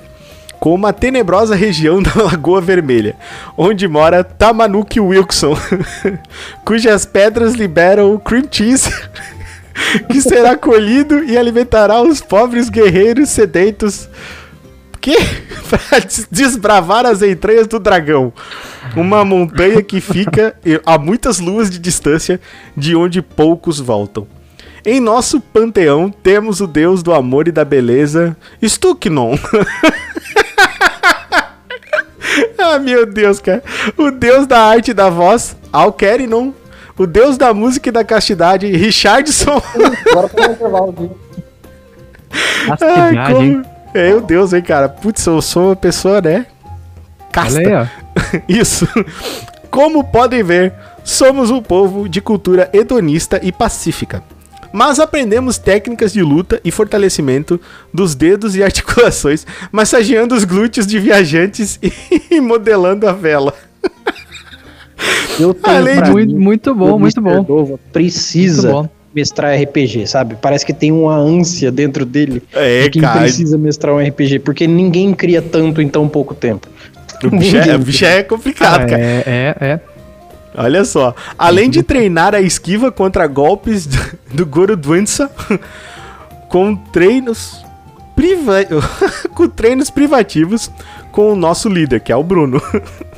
Como 0.59 0.85
a 0.85 0.93
tenebrosa 0.93 1.55
região 1.55 2.03
da 2.03 2.11
Lagoa 2.21 2.61
Vermelha, 2.61 3.15
onde 3.57 3.87
mora 3.87 4.23
Tamanuki 4.23 4.99
Wilson, 4.99 5.57
cujas 6.63 7.03
pedras 7.07 7.55
liberam 7.55 8.13
o 8.13 8.19
cream 8.19 8.45
cheese 8.51 8.91
que 10.11 10.21
será 10.21 10.55
colhido 10.55 11.23
e 11.23 11.37
alimentará 11.37 12.01
os 12.01 12.21
pobres 12.21 12.69
guerreiros 12.69 13.29
sedentos 13.29 14.07
que? 15.01 15.15
pra 15.69 15.99
des- 15.99 16.27
desbravar 16.31 17.05
as 17.05 17.21
entranhas 17.21 17.67
do 17.67 17.79
dragão. 17.79 18.31
Uma 18.95 19.25
montanha 19.25 19.81
que 19.81 19.99
fica 19.99 20.55
a 20.85 20.97
muitas 20.97 21.39
luas 21.39 21.69
de 21.69 21.79
distância 21.79 22.39
de 22.77 22.95
onde 22.95 23.21
poucos 23.21 23.79
voltam. 23.79 24.27
Em 24.85 24.99
nosso 24.99 25.39
panteão 25.39 26.09
temos 26.09 26.59
o 26.59 26.67
deus 26.67 27.03
do 27.03 27.13
amor 27.13 27.47
e 27.47 27.51
da 27.51 27.63
beleza, 27.63 28.35
Stuknon. 28.63 29.35
ah, 32.57 32.79
meu 32.79 33.05
Deus, 33.05 33.39
cara. 33.39 33.63
O 33.97 34.09
deus 34.09 34.47
da 34.47 34.59
arte 34.59 34.91
e 34.91 34.93
da 34.93 35.09
voz, 35.09 35.55
Alkerinon. 35.71 36.51
O 36.97 37.07
deus 37.07 37.37
da 37.37 37.53
música 37.53 37.89
e 37.89 37.91
da 37.91 38.03
castidade, 38.03 38.67
Richardson. 38.67 39.61
Agora 40.11 40.29
tá 40.29 40.47
no 40.47 40.53
intervalo 40.53 40.89
aqui. 40.89 41.09
Ai, 42.67 42.67
Castidade, 42.67 43.33
hein? 43.33 43.61
como... 43.63 43.70
Meu 43.93 44.21
Deus, 44.21 44.53
hein, 44.53 44.61
cara. 44.61 44.87
Putz, 44.89 45.25
eu 45.25 45.41
sou 45.41 45.67
uma 45.67 45.75
pessoa, 45.75 46.21
né? 46.21 46.45
Casta. 47.31 47.59
Olha 47.59 47.81
aí, 47.81 47.87
ó. 48.37 48.41
Isso. 48.47 48.87
Como 49.69 50.03
podem 50.03 50.43
ver, 50.43 50.73
somos 51.03 51.49
um 51.49 51.61
povo 51.61 52.07
de 52.09 52.19
cultura 52.21 52.69
hedonista 52.73 53.39
e 53.43 53.51
pacífica. 53.51 54.23
Mas 54.73 54.99
aprendemos 55.01 55.57
técnicas 55.57 56.13
de 56.13 56.21
luta 56.21 56.61
e 56.63 56.71
fortalecimento 56.71 57.59
dos 57.93 58.15
dedos 58.15 58.55
e 58.55 58.63
articulações, 58.63 59.45
massageando 59.71 60.33
os 60.33 60.45
glúteos 60.45 60.87
de 60.87 60.97
viajantes 60.99 61.77
e 62.31 62.39
modelando 62.39 63.07
a 63.07 63.11
vela. 63.11 63.53
Eu 65.39 65.53
tenho 65.53 65.77
Além 65.77 66.01
de- 66.01 66.11
Muito, 66.11 66.39
muito 66.39 66.75
bom, 66.75 66.99
muito 66.99 67.21
bom. 67.21 67.43
Dova 67.43 67.69
Muito 67.71 67.79
precisa 67.91 68.71
bom. 68.71 68.89
Mestrar 69.13 69.59
RPG, 69.61 70.07
sabe? 70.07 70.35
Parece 70.41 70.65
que 70.65 70.73
tem 70.73 70.91
uma 70.91 71.15
ânsia 71.15 71.71
dentro 71.71 72.05
dele 72.05 72.41
É, 72.53 72.83
de 72.83 72.91
quem 72.91 73.01
cara. 73.01 73.21
precisa 73.21 73.57
mestrar 73.57 73.93
um 73.95 73.99
RPG, 73.99 74.39
porque 74.39 74.65
ninguém 74.67 75.13
cria 75.13 75.41
tanto 75.41 75.81
em 75.81 75.87
tão 75.89 76.07
pouco 76.07 76.33
tempo. 76.33 76.67
O 77.23 77.29
bicho 77.37 77.57
é, 77.57 77.75
o 77.75 77.79
bicho 77.79 78.05
é 78.05 78.23
complicado, 78.23 78.83
Ah, 78.83 78.85
cara. 78.85 79.01
é, 79.01 79.23
é, 79.25 79.65
é. 79.65 79.79
Olha 80.55 80.83
só. 80.83 81.15
Além 81.37 81.69
de 81.69 81.81
treinar 81.83 82.35
a 82.35 82.41
esquiva 82.41 82.91
contra 82.91 83.25
golpes 83.27 83.85
do, 83.85 83.97
do 84.33 84.45
Goro 84.45 84.75
Dwensa 84.75 85.29
com 86.49 86.75
treinos 86.75 87.63
priva... 88.15 88.57
com 89.33 89.47
treinos 89.47 89.89
privativos 89.89 90.69
com 91.11 91.31
o 91.31 91.35
nosso 91.35 91.69
líder, 91.69 92.01
que 92.01 92.11
é 92.11 92.15
o 92.15 92.23
Bruno. 92.23 92.61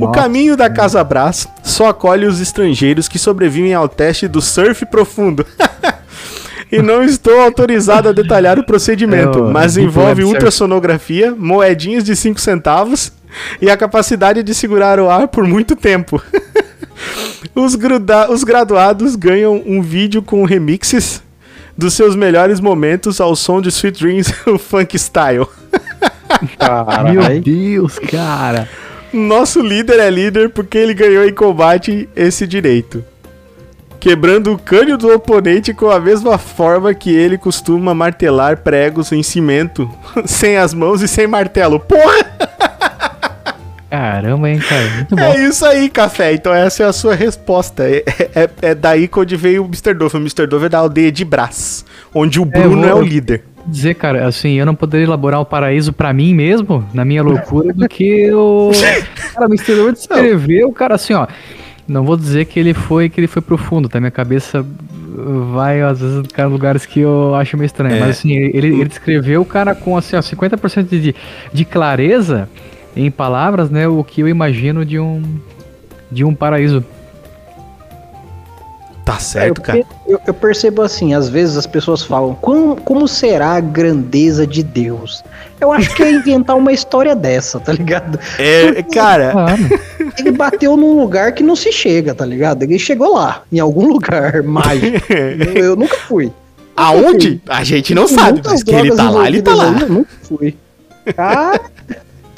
o 0.00 0.08
caminho 0.10 0.56
da 0.56 0.68
Casa 0.70 1.02
Brás 1.02 1.46
só 1.62 1.88
acolhe 1.88 2.26
os 2.26 2.40
estrangeiros 2.40 3.08
que 3.08 3.18
sobrevivem 3.18 3.74
ao 3.74 3.88
teste 3.88 4.28
do 4.28 4.40
surf 4.40 4.84
profundo. 4.86 5.44
E 6.70 6.82
não 6.82 7.02
estou 7.02 7.40
autorizado 7.40 8.10
a 8.10 8.12
detalhar 8.12 8.58
o 8.58 8.62
procedimento, 8.66 9.42
o 9.42 9.50
mas 9.50 9.78
envolve 9.78 10.22
ultrassonografia, 10.22 11.34
moedinhas 11.34 12.04
de 12.04 12.14
5 12.14 12.38
centavos 12.38 13.10
e 13.58 13.70
a 13.70 13.76
capacidade 13.76 14.42
de 14.42 14.54
segurar 14.54 15.00
o 15.00 15.08
ar 15.08 15.28
por 15.28 15.44
muito 15.46 15.74
tempo. 15.74 16.22
Os, 17.54 17.74
gruda- 17.74 18.30
os 18.30 18.44
graduados 18.44 19.16
ganham 19.16 19.62
um 19.64 19.80
vídeo 19.80 20.20
com 20.20 20.44
remixes 20.44 21.22
dos 21.76 21.94
seus 21.94 22.14
melhores 22.14 22.60
momentos 22.60 23.18
ao 23.20 23.34
som 23.34 23.62
de 23.62 23.68
Sweet 23.70 24.02
Dreams, 24.02 24.34
o 24.46 24.58
Funk 24.58 24.98
Style. 24.98 25.46
Meu 26.40 26.48
Caralho. 26.58 27.40
Deus, 27.40 27.98
cara. 27.98 28.68
Nosso 29.12 29.60
líder 29.60 29.98
é 30.00 30.10
líder 30.10 30.50
porque 30.50 30.76
ele 30.78 30.94
ganhou 30.94 31.24
em 31.26 31.32
combate 31.32 32.08
esse 32.14 32.46
direito. 32.46 33.04
Quebrando 34.00 34.52
o 34.52 34.58
cânio 34.58 34.96
do 34.96 35.12
oponente 35.12 35.74
com 35.74 35.90
a 35.90 35.98
mesma 35.98 36.38
forma 36.38 36.94
que 36.94 37.10
ele 37.14 37.36
costuma 37.36 37.92
martelar 37.94 38.58
pregos 38.58 39.10
em 39.10 39.22
cimento, 39.22 39.90
sem 40.24 40.56
as 40.56 40.72
mãos 40.72 41.02
e 41.02 41.08
sem 41.08 41.26
martelo. 41.26 41.80
Porra! 41.80 42.26
Caramba, 43.90 44.50
hein, 44.50 44.58
cara. 44.58 44.90
Muito 44.96 45.16
bom. 45.16 45.22
É 45.22 45.46
isso 45.48 45.64
aí, 45.64 45.88
café. 45.88 46.34
Então 46.34 46.52
essa 46.52 46.82
é 46.82 46.86
a 46.86 46.92
sua 46.92 47.14
resposta. 47.14 47.84
É, 47.88 48.04
é- 48.34 48.50
é 48.62 48.74
daí 48.74 49.08
que 49.08 49.18
onde 49.18 49.34
veio 49.34 49.62
o 49.62 49.66
Mr. 49.66 49.94
Dove. 49.94 50.16
O 50.18 50.20
Mr. 50.20 50.46
Dove 50.46 50.66
é 50.66 50.68
da 50.68 50.78
aldeia 50.78 51.10
de 51.10 51.24
Brás, 51.24 51.84
onde 52.14 52.38
o 52.38 52.44
Bruno 52.44 52.86
é, 52.86 52.90
vou- 52.92 53.00
o 53.00 53.02
líder. 53.04 53.44
Dizer, 53.68 53.94
cara, 53.94 54.26
assim, 54.26 54.54
eu 54.54 54.66
não 54.66 54.74
poderia 54.74 55.06
elaborar 55.06 55.40
um 55.40 55.44
paraíso 55.44 55.92
pra 55.92 56.12
mim 56.12 56.34
mesmo, 56.34 56.84
na 56.92 57.04
minha 57.04 57.22
loucura, 57.22 57.72
do 57.72 57.88
que 57.88 58.32
o. 58.32 58.70
Cara, 59.34 59.46
o 59.46 59.50
Mr. 59.50 59.74
Lord 59.74 59.98
descreveu, 59.98 60.72
cara, 60.72 60.94
assim, 60.94 61.12
ó. 61.12 61.26
Não 61.86 62.04
vou 62.04 62.16
dizer 62.16 62.44
que 62.44 62.58
ele 62.60 62.74
foi 62.74 63.08
que 63.08 63.18
ele 63.18 63.26
foi 63.26 63.40
profundo, 63.40 63.88
tá? 63.88 63.98
Minha 63.98 64.10
cabeça 64.10 64.64
vai, 65.52 65.80
às 65.80 66.00
vezes, 66.00 66.26
cara, 66.32 66.48
lugares 66.48 66.84
que 66.84 67.00
eu 67.00 67.34
acho 67.34 67.56
meio 67.56 67.66
estranho. 67.66 67.96
É. 67.96 68.00
Mas 68.00 68.10
assim, 68.18 68.32
ele, 68.32 68.68
ele 68.68 68.84
descreveu 68.84 69.40
o 69.40 69.44
cara 69.44 69.74
com 69.74 69.96
assim, 69.96 70.16
ó, 70.16 70.20
50% 70.20 70.88
de, 70.88 71.14
de 71.52 71.64
clareza 71.64 72.48
em 72.96 73.10
palavras, 73.10 73.70
né? 73.70 73.88
O 73.88 74.02
que 74.04 74.20
eu 74.20 74.28
imagino 74.28 74.84
de 74.84 74.98
um. 74.98 75.22
De 76.10 76.24
um 76.24 76.34
paraíso. 76.34 76.84
Tá 79.08 79.18
certo, 79.18 79.58
eu, 79.58 79.62
cara. 79.64 79.84
eu- 80.06 80.20
eu 80.26 80.34
percebo 80.34 80.82
assim, 80.82 81.14
às 81.14 81.30
vezes 81.30 81.56
as 81.56 81.66
pessoas 81.66 82.02
falam, 82.02 82.34
como, 82.34 82.76
como 82.76 83.08
será 83.08 83.52
a 83.52 83.60
grandeza 83.60 84.46
de 84.46 84.62
Deus? 84.62 85.24
Eu 85.58 85.72
acho 85.72 85.94
que 85.94 86.02
é 86.02 86.12
inventar 86.12 86.54
uma 86.58 86.72
história 86.72 87.16
dessa, 87.16 87.58
tá 87.58 87.72
ligado? 87.72 88.18
É, 88.38 88.82
cara, 88.82 89.30
Claro. 89.32 89.62
Ele 90.18 90.30
bateu 90.32 90.76
num 90.76 91.00
lugar 91.00 91.32
que 91.32 91.42
não 91.42 91.56
se 91.56 91.72
chega, 91.72 92.14
tá 92.14 92.26
ligado? 92.26 92.64
Ele 92.64 92.78
chegou 92.78 93.14
lá, 93.14 93.44
em 93.50 93.58
algum 93.58 93.88
lugar 93.88 94.42
mágico. 94.44 94.98
eu, 95.10 95.52
eu 95.64 95.76
nunca 95.76 95.96
fui. 96.06 96.30
aonde? 96.76 97.40
A 97.48 97.64
gente 97.64 97.94
não 97.94 98.06
sabe, 98.06 98.42
mas 98.44 98.62
que 98.62 98.70
ele 98.74 98.90
drogas 98.90 98.96
tá 98.98 99.10
lá, 99.10 99.26
ele 99.26 99.40
tá 99.40 99.54
lá. 99.54 99.74
Eu 99.80 99.88
nunca 99.88 100.10
fui. 100.22 100.54
Ah, 101.16 101.58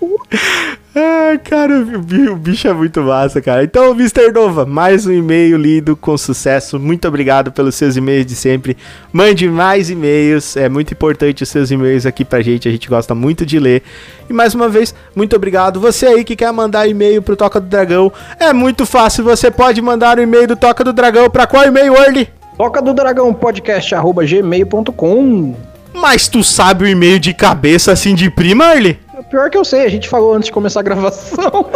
Ai, 0.93 1.38
cara, 1.38 1.78
o 1.78 2.01
bi- 2.01 2.28
o 2.28 2.34
bicho 2.34 2.66
é 2.66 2.72
muito 2.72 3.01
massa, 3.01 3.41
cara. 3.41 3.62
Então, 3.62 3.93
Mr. 3.93 4.32
Nova, 4.32 4.66
mais 4.66 5.07
um 5.07 5.12
e-mail 5.12 5.57
lido 5.57 5.95
com 5.95 6.18
sucesso. 6.18 6.80
Muito 6.80 7.07
obrigado 7.07 7.53
pelos 7.53 7.76
seus 7.76 7.97
e-mails 7.97 8.26
de 8.26 8.34
sempre. 8.34 8.76
Mande 9.12 9.49
mais 9.49 9.88
e-mails, 9.88 10.57
é 10.57 10.68
muito 10.68 10.93
importante 10.93 11.45
os 11.45 11.49
seus 11.49 11.70
e-mails 11.70 12.07
aqui 12.07 12.24
pra 12.24 12.43
gente, 12.43 12.68
a 12.68 12.72
gente 12.72 12.88
gosta 12.88 13.14
muito 13.14 13.47
de 13.47 13.61
ler. 13.61 13.84
E 14.28 14.32
mais 14.32 14.53
uma 14.53 14.68
vez, 14.68 14.93
muito 15.14 15.36
obrigado. 15.36 15.78
Você 15.78 16.07
aí 16.07 16.24
que 16.24 16.34
quer 16.34 16.53
mandar 16.53 16.88
e-mail 16.88 17.22
pro 17.22 17.36
Toca 17.36 17.61
do 17.61 17.68
Dragão, 17.68 18.12
é 18.41 18.53
muito 18.53 18.84
fácil, 18.84 19.22
você 19.22 19.49
pode 19.49 19.80
mandar 19.80 20.18
o 20.18 20.22
e-mail 20.22 20.49
do 20.49 20.57
Toca 20.57 20.82
do 20.82 20.93
Dragão 20.93 21.30
pra 21.30 21.47
qual 21.47 21.64
e-mail, 21.66 21.95
Early? 21.95 22.28
toca 22.57 22.82
do 22.82 22.93
dragão 22.93 23.32
podcast 23.32 23.95
arroba 23.95 24.22
gmail.com. 24.26 25.55
Mas 25.95 26.28
tu 26.28 26.43
sabe 26.45 26.84
o 26.84 26.88
e-mail 26.88 27.18
de 27.18 27.32
cabeça 27.32 27.91
assim 27.93 28.14
de 28.14 28.28
prima, 28.28 28.66
Arli? 28.66 28.99
Pior 29.29 29.51
que 29.51 29.59
eu 29.59 29.64
sei, 29.64 29.85
a 29.85 29.89
gente 29.89 30.09
falou 30.09 30.35
antes 30.35 30.47
de 30.47 30.53
começar 30.53 30.81
a 30.81 30.83
gravação. 30.83 31.66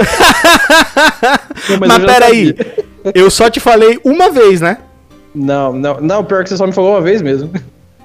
Mas, 1.78 1.88
Não, 1.88 1.96
eu 1.96 2.00
já 2.00 2.06
peraí, 2.06 2.56
eu 3.14 3.30
só 3.30 3.50
te 3.50 3.60
falei 3.60 3.98
uma 4.04 4.30
vez, 4.30 4.60
né? 4.60 4.78
Não, 5.34 5.72
não, 5.72 6.00
não, 6.00 6.24
pior 6.24 6.42
que 6.44 6.50
você 6.50 6.56
só 6.56 6.66
me 6.66 6.72
falou 6.72 6.92
uma 6.92 7.00
vez 7.00 7.20
mesmo. 7.20 7.50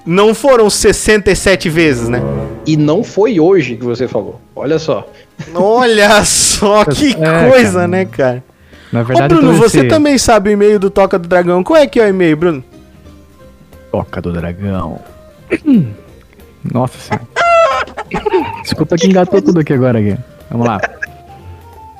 Não 0.04 0.34
foram 0.34 0.68
67 0.68 1.68
vezes, 1.68 2.08
né? 2.08 2.20
E 2.66 2.76
não 2.76 3.04
foi 3.04 3.38
hoje 3.38 3.76
que 3.76 3.84
você 3.84 4.08
falou. 4.08 4.40
Olha 4.56 4.78
só. 4.78 5.06
Olha 5.54 6.24
só 6.24 6.84
que 6.84 7.12
É, 7.20 7.48
coisa, 7.50 7.72
cara. 7.74 7.88
né, 7.88 8.04
cara? 8.04 8.44
Na 8.92 9.02
Ô, 9.02 9.04
verdade, 9.04 9.34
Bruno, 9.34 9.52
todo 9.52 9.58
você 9.60 9.80
esse- 9.80 9.88
também 9.88 10.18
sabe 10.18 10.50
o 10.50 10.52
e-mail 10.52 10.78
do 10.78 10.90
Toca 10.90 11.18
do 11.18 11.28
Dragão. 11.28 11.62
Qual 11.62 11.78
é 11.78 11.86
que 11.86 12.00
é 12.00 12.04
o 12.06 12.08
e-mail, 12.08 12.36
Bruno? 12.36 12.64
Toca 13.92 14.20
do 14.20 14.32
dragão. 14.32 15.00
Nossa 16.64 16.98
senhora. 16.98 17.26
Desculpa 18.62 18.96
que 18.96 19.06
engatou 19.06 19.40
tudo 19.42 19.60
aqui 19.60 19.72
agora. 19.72 19.98
Aqui. 19.98 20.16
Vamos 20.50 20.66
lá. 20.66 20.80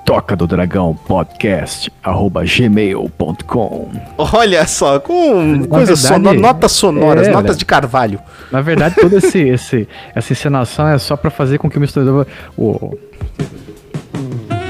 Toca 0.05 0.35
do 0.35 0.45
dragão 0.47 0.99
podcast 1.07 1.93
arroba 2.03 2.43
gmail.com 2.45 3.89
Olha 4.19 4.67
só, 4.67 4.99
com 4.99 5.65
coisas 5.69 6.03
verdade, 6.03 6.25
sono- 6.25 6.41
notas 6.41 6.73
sonoras, 6.73 7.29
é, 7.29 7.31
notas 7.31 7.57
de 7.57 7.65
carvalho. 7.65 8.19
Na 8.51 8.61
verdade, 8.61 8.97
toda 8.97 9.19
esse, 9.19 9.39
esse, 9.41 9.89
essa 10.15 10.33
encenação 10.33 10.89
é 10.89 10.99
só 10.99 11.15
pra 11.17 11.31
fazer 11.31 11.59
com 11.59 11.71
que 11.71 11.77
o 11.79 11.81
Mr. 11.81 12.03
Dova. 12.05 12.27
O. 12.59 12.99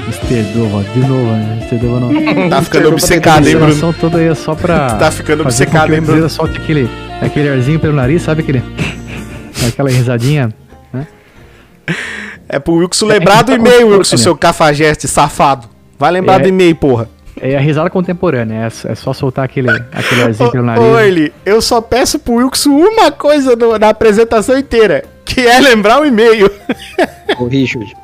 Mr. 0.07 0.43
Dova, 0.53 0.83
de 0.83 0.99
novo, 0.99 1.31
né? 1.31 1.57
Mr. 1.61 1.77
Dova 1.87 1.99
não. 2.01 2.49
Tá 2.49 2.61
ficando 2.61 2.89
obcecado, 2.89 3.45
A 3.45 3.49
hein, 3.49 3.55
Bruno? 3.55 3.71
encenação 3.71 3.93
toda 3.93 4.17
aí 4.19 4.27
é 4.27 4.35
só 4.35 4.53
pra. 4.53 4.95
Tá 4.95 5.09
ficando 5.09 5.41
obcecado, 5.41 5.91
hein, 5.93 6.01
Bruno? 6.01 6.29
Solte 6.29 6.57
aquele, 6.59 6.87
aquele 7.19 7.49
arzinho 7.49 7.79
pelo 7.79 7.93
nariz, 7.95 8.21
sabe 8.21 8.41
aquele. 8.41 8.61
Aquela 9.67 9.89
risadinha. 9.91 10.49
É 12.49 12.59
pro 12.59 12.73
Wilson 12.75 13.05
lembrar 13.07 13.43
do 13.43 13.51
É, 13.51 13.55
e-mail, 13.55 13.87
então, 13.87 13.97
Wilson, 13.99 14.17
seu 14.17 14.35
cafajeste 14.35 15.07
safado. 15.07 15.67
Vai 15.97 16.11
lembrar 16.11 16.35
É. 16.35 16.39
do 16.43 16.49
e-mail, 16.49 16.75
porra. 16.75 17.07
É 17.39 17.55
a 17.55 17.59
risada 17.61 17.89
contemporânea, 17.89 18.65
é, 18.65 18.69
só- 18.69 18.89
é 18.89 18.95
só 18.95 19.13
soltar 19.13 19.45
aquele, 19.45 19.69
aquele 19.91 20.21
arzinho 20.23 20.51
pelo 20.51 20.63
nariz. 20.65 20.83
ô, 20.83 20.99
Erli, 20.99 21.33
eu 21.45 21.61
só 21.61 21.79
peço 21.81 22.19
pro 22.19 22.33
Wilson 22.35 22.69
uma 22.71 23.09
coisa 23.11 23.55
no- 23.55 23.77
na 23.79 23.89
apresentação 23.89 24.57
inteira, 24.57 25.05
que 25.25 25.39
é 25.41 25.59
lembrar 25.59 26.01
o 26.01 26.05
e-mail. 26.05 26.51
Ô, 27.39 27.45
Richard, 27.47 27.95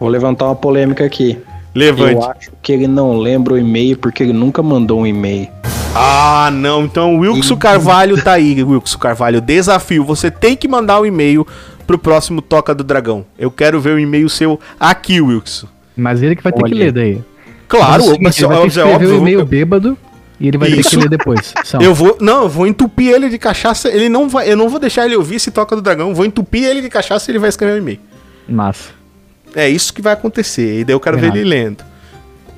vou 0.00 0.08
levantar 0.08 0.46
uma 0.46 0.56
polêmica 0.56 1.04
aqui. 1.04 1.38
Levante. 1.74 2.14
Eu 2.14 2.30
acho 2.30 2.50
que 2.62 2.72
ele 2.72 2.86
não 2.86 3.16
lembra 3.16 3.54
o 3.54 3.58
e-mail 3.58 3.96
porque 3.96 4.22
ele 4.22 4.32
nunca 4.32 4.62
mandou 4.62 5.00
um 5.00 5.06
e-mail. 5.06 5.48
Ah, 5.94 6.50
não. 6.52 6.84
Então 6.84 7.14
o 7.16 7.20
Wilson 7.20 7.56
Carvalho 7.56 8.20
tá 8.22 8.32
aí, 8.32 8.62
Wilson 8.62 8.98
Carvalho. 8.98 9.40
Desafio. 9.40 10.04
Você 10.04 10.30
tem 10.30 10.56
que 10.56 10.66
mandar 10.68 11.00
um 11.00 11.06
e-mail 11.06 11.46
pro 11.84 11.98
próximo 11.98 12.42
Toca 12.42 12.74
do 12.74 12.82
Dragão. 12.82 13.24
Eu 13.38 13.50
quero 13.50 13.80
ver 13.80 13.94
o 13.94 13.98
e-mail 13.98 14.28
seu 14.28 14.58
aqui, 14.78 15.20
Wilson. 15.20 15.68
Mas 15.96 16.22
ele 16.22 16.34
que 16.34 16.42
vai 16.42 16.52
ter 16.52 16.62
que 16.64 16.74
ler 16.74 16.92
daí. 16.92 17.22
Claro, 17.68 18.04
Mas 18.04 18.06
é 18.06 18.08
o 18.08 18.12
seguinte, 18.12 18.22
mas 18.24 18.38
ele 18.38 18.46
vai 18.46 18.56
ter 18.56 18.70
que 18.72 18.80
é 18.80 18.92
escrever 18.92 19.12
o 19.12 19.16
e-mail 19.16 19.44
bêbado 19.46 19.98
e 20.38 20.48
ele 20.48 20.58
vai 20.58 20.70
ter 20.70 20.80
Isso. 20.80 20.90
que 20.90 20.96
ler 20.96 21.08
depois. 21.08 21.54
São. 21.64 21.80
Eu 21.80 21.94
vou, 21.94 22.18
não, 22.20 22.42
eu 22.42 22.48
vou 22.48 22.66
entupir 22.66 23.12
ele 23.12 23.28
de 23.28 23.38
cachaça. 23.38 23.88
Ele 23.88 24.08
não 24.08 24.28
vai, 24.28 24.50
eu 24.50 24.56
não 24.56 24.68
vou 24.68 24.80
deixar 24.80 25.06
ele 25.06 25.16
ouvir 25.16 25.36
esse 25.36 25.50
toca 25.50 25.76
do 25.76 25.82
dragão. 25.82 26.14
Vou 26.14 26.24
entupir 26.24 26.64
ele 26.64 26.80
de 26.82 26.88
cachaça 26.88 27.30
e 27.30 27.32
ele 27.32 27.38
vai 27.38 27.48
escrever 27.48 27.74
um 27.74 27.78
e-mail. 27.78 28.00
Massa. 28.48 28.90
É 29.54 29.68
isso 29.68 29.94
que 29.94 30.02
vai 30.02 30.12
acontecer. 30.12 30.80
E 30.80 30.84
daí 30.84 30.94
eu 30.94 31.00
quero 31.00 31.16
ver 31.16 31.26
Errado. 31.26 31.36
ele 31.36 31.48
lendo. 31.48 31.84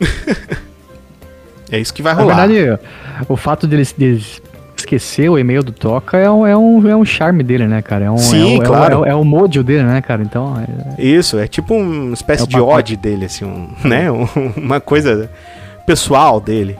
é 1.71 1.79
isso 1.79 1.93
que 1.93 2.03
vai 2.03 2.15
Na 2.15 2.23
rolar. 2.23 2.47
verdade, 2.47 2.81
o 3.29 3.37
fato 3.37 3.67
dele, 3.67 3.87
dele 3.97 4.25
esquecer 4.87 5.29
o 5.29 5.39
e-mail 5.39 5.63
do 5.63 5.73
Toca 5.73 6.17
é 6.17 6.31
um, 6.31 6.47
é 6.47 6.57
um, 6.57 6.89
é 6.89 6.97
um 6.97 7.05
charme 7.05 7.43
dele, 7.43 7.67
né, 7.67 7.83
cara? 7.83 8.05
É 8.07 8.11
um, 8.11 8.17
Sim, 8.17 8.37
é 8.41 8.45
um, 8.45 8.49
é 8.49 8.59
um- 8.59 8.63
claro. 8.67 8.95
É, 8.95 8.97
o- 8.99 9.05
é 9.07 9.15
o 9.15 9.25
modio 9.25 9.63
dele, 9.63 9.83
né, 9.83 10.01
cara? 10.01 10.23
Então, 10.23 10.55
é- 10.99 11.03
Isso, 11.03 11.39
é 11.39 11.47
tipo 11.47 11.75
uma 11.75 12.15
espécie 12.15 12.45
É 12.45 12.47
de 12.47 12.59
ode 12.61 12.97
dele, 12.97 13.25
assim, 13.27 13.45
um, 13.45 13.69
né? 13.85 14.11
Um- 14.11 14.27
uma 14.57 14.81
coisa 14.81 15.29
pessoal 15.87 16.41
dele. 16.41 16.77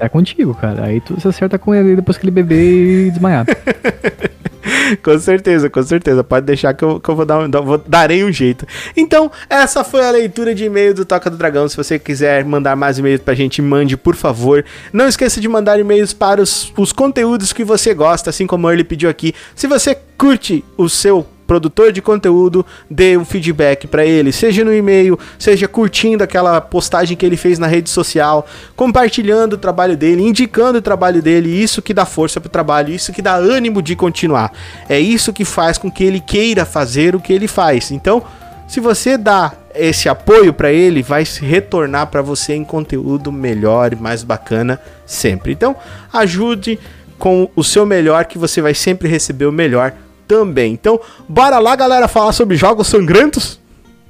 é 0.00 0.08
contigo, 0.08 0.54
cara. 0.54 0.84
Aí 0.84 1.00
tu 1.00 1.20
se 1.20 1.28
acerta 1.28 1.58
com 1.58 1.74
ele 1.74 1.96
depois 1.96 2.16
que 2.16 2.24
ele 2.24 2.30
beber 2.30 3.06
e 3.06 3.10
desmaiar. 3.10 3.44
Com 5.02 5.18
certeza, 5.18 5.70
com 5.70 5.82
certeza. 5.82 6.24
Pode 6.24 6.46
deixar 6.46 6.74
que 6.74 6.84
eu, 6.84 7.00
que 7.00 7.08
eu 7.08 7.16
vou 7.16 7.24
dar 7.24 7.38
um, 7.38 7.50
vou, 7.50 7.78
darei 7.78 8.24
um 8.24 8.32
jeito. 8.32 8.66
Então, 8.96 9.30
essa 9.48 9.84
foi 9.84 10.04
a 10.04 10.10
leitura 10.10 10.54
de 10.54 10.64
e-mail 10.64 10.94
do 10.94 11.04
Toca 11.04 11.30
do 11.30 11.36
Dragão. 11.36 11.68
Se 11.68 11.76
você 11.76 11.98
quiser 11.98 12.44
mandar 12.44 12.76
mais 12.76 12.98
e-mails 12.98 13.20
pra 13.20 13.34
gente, 13.34 13.62
mande, 13.62 13.96
por 13.96 14.14
favor. 14.14 14.64
Não 14.92 15.08
esqueça 15.08 15.40
de 15.40 15.48
mandar 15.48 15.78
e-mails 15.78 16.12
para 16.12 16.40
os, 16.40 16.72
os 16.76 16.92
conteúdos 16.92 17.52
que 17.52 17.64
você 17.64 17.94
gosta, 17.94 18.30
assim 18.30 18.46
como 18.46 18.70
ele 18.70 18.84
pediu 18.84 19.08
aqui. 19.08 19.34
Se 19.54 19.66
você 19.66 19.96
curte 20.16 20.64
o 20.76 20.88
seu 20.88 21.26
produtor 21.46 21.92
de 21.92 22.02
conteúdo, 22.02 22.64
dê 22.90 23.16
um 23.16 23.24
feedback 23.24 23.86
pra 23.86 24.04
ele, 24.04 24.32
seja 24.32 24.64
no 24.64 24.74
e-mail, 24.74 25.18
seja 25.38 25.68
curtindo 25.68 26.24
aquela 26.24 26.60
postagem 26.60 27.16
que 27.16 27.24
ele 27.24 27.36
fez 27.36 27.58
na 27.58 27.66
rede 27.66 27.88
social, 27.88 28.46
compartilhando 28.74 29.54
o 29.54 29.58
trabalho 29.58 29.96
dele, 29.96 30.22
indicando 30.22 30.78
o 30.78 30.82
trabalho 30.82 31.22
dele, 31.22 31.48
isso 31.50 31.80
que 31.80 31.94
dá 31.94 32.04
força 32.04 32.40
pro 32.40 32.50
trabalho, 32.50 32.92
isso 32.92 33.12
que 33.12 33.22
dá 33.22 33.34
ânimo 33.34 33.80
de 33.80 33.94
continuar. 33.94 34.52
É 34.88 34.98
isso 34.98 35.32
que 35.32 35.44
faz 35.44 35.78
com 35.78 35.90
que 35.90 36.04
ele 36.04 36.20
queira 36.20 36.64
fazer 36.64 37.14
o 37.14 37.20
que 37.20 37.32
ele 37.32 37.46
faz. 37.46 37.90
Então, 37.90 38.22
se 38.66 38.80
você 38.80 39.16
dá 39.16 39.52
esse 39.74 40.08
apoio 40.08 40.52
pra 40.52 40.72
ele, 40.72 41.02
vai 41.02 41.24
se 41.24 41.44
retornar 41.44 42.08
pra 42.08 42.22
você 42.22 42.54
em 42.54 42.64
conteúdo 42.64 43.30
melhor 43.30 43.92
e 43.92 43.96
mais 43.96 44.24
bacana 44.24 44.80
sempre. 45.04 45.52
Então, 45.52 45.76
ajude 46.12 46.78
com 47.18 47.48
o 47.54 47.62
seu 47.62 47.86
melhor 47.86 48.24
que 48.24 48.38
você 48.38 48.60
vai 48.60 48.74
sempre 48.74 49.08
receber 49.08 49.46
o 49.46 49.52
melhor 49.52 49.92
também. 50.26 50.72
Então, 50.72 51.00
bora 51.28 51.58
lá, 51.58 51.74
galera, 51.76 52.08
falar 52.08 52.32
sobre 52.32 52.56
jogos 52.56 52.86
sangrentos? 52.88 53.60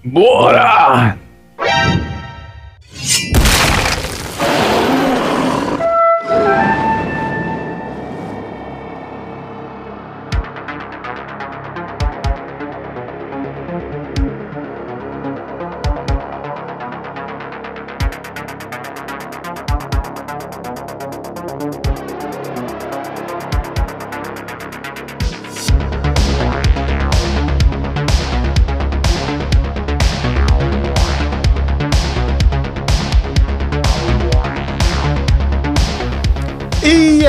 Bora! 0.04 1.16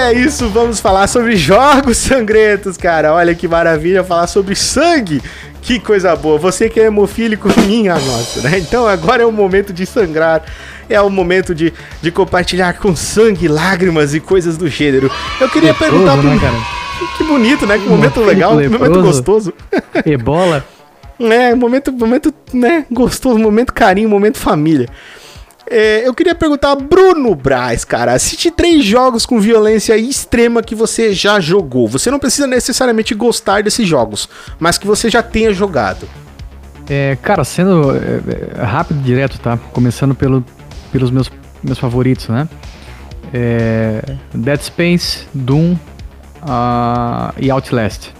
É 0.07 0.13
isso, 0.13 0.47
vamos 0.49 0.79
falar 0.79 1.07
sobre 1.07 1.35
jogos 1.35 1.97
sangrentos, 1.97 2.77
cara. 2.77 3.13
Olha 3.13 3.35
que 3.35 3.47
maravilha 3.47 4.03
falar 4.03 4.27
sobre 4.27 4.55
sangue. 4.55 5.21
Que 5.61 5.79
coisa 5.79 6.15
boa. 6.15 6.37
Você 6.37 6.69
que 6.69 6.79
é 6.79 6.85
hemofílico, 6.85 7.49
minha 7.67 7.95
nossa, 7.95 8.41
né? 8.41 8.57
Então 8.57 8.87
agora 8.87 9.23
é 9.23 9.25
o 9.25 9.31
momento 9.31 9.73
de 9.73 9.85
sangrar. 9.85 10.43
É 10.89 11.01
o 11.01 11.09
momento 11.09 11.53
de, 11.53 11.73
de 12.01 12.11
compartilhar 12.11 12.73
com 12.77 12.95
sangue, 12.95 13.49
lágrimas 13.49 14.13
e 14.13 14.21
coisas 14.21 14.55
do 14.55 14.69
gênero. 14.69 15.11
Eu 15.41 15.49
queria 15.49 15.71
Leproso, 15.71 15.91
perguntar 15.91 16.17
pro... 16.17 16.29
né, 16.29 16.39
cara? 16.39 16.57
Que 17.15 17.23
bonito, 17.23 17.67
né? 17.67 17.77
Que 17.77 17.87
momento 17.87 18.21
legal, 18.21 18.57
que 18.57 18.67
momento 18.69 19.01
gostoso. 19.03 19.53
Ebola. 20.03 20.65
É, 21.19 21.53
momento, 21.53 21.91
momento, 21.91 22.33
né, 22.51 22.85
gostoso, 22.89 23.37
momento 23.37 23.71
carinho, 23.71 24.09
momento 24.09 24.39
família. 24.39 24.87
É, 25.69 26.07
eu 26.07 26.13
queria 26.13 26.33
perguntar, 26.33 26.75
Bruno 26.75 27.35
Braz, 27.35 27.83
cara, 27.83 28.17
cite 28.17 28.49
três 28.49 28.85
jogos 28.85 29.25
com 29.25 29.39
violência 29.39 29.97
extrema 29.97 30.63
que 30.63 30.73
você 30.73 31.13
já 31.13 31.39
jogou. 31.39 31.87
Você 31.87 32.09
não 32.09 32.19
precisa 32.19 32.47
necessariamente 32.47 33.13
gostar 33.13 33.63
desses 33.63 33.85
jogos, 33.85 34.29
mas 34.59 34.77
que 34.77 34.87
você 34.87 35.09
já 35.09 35.21
tenha 35.21 35.53
jogado. 35.53 36.07
É, 36.89 37.17
cara, 37.21 37.43
sendo 37.43 37.91
é, 37.95 38.59
é, 38.59 38.63
rápido 38.63 39.01
e 39.01 39.03
direto, 39.03 39.39
tá? 39.39 39.57
Começando 39.73 40.15
pelo, 40.15 40.43
pelos 40.89 41.11
meus, 41.11 41.29
meus 41.61 41.77
favoritos, 41.77 42.29
né? 42.29 42.47
É, 43.33 44.01
Dead 44.33 44.61
Space, 44.61 45.27
Doom 45.33 45.75
ah, 46.41 47.33
e 47.37 47.51
Outlast. 47.51 48.13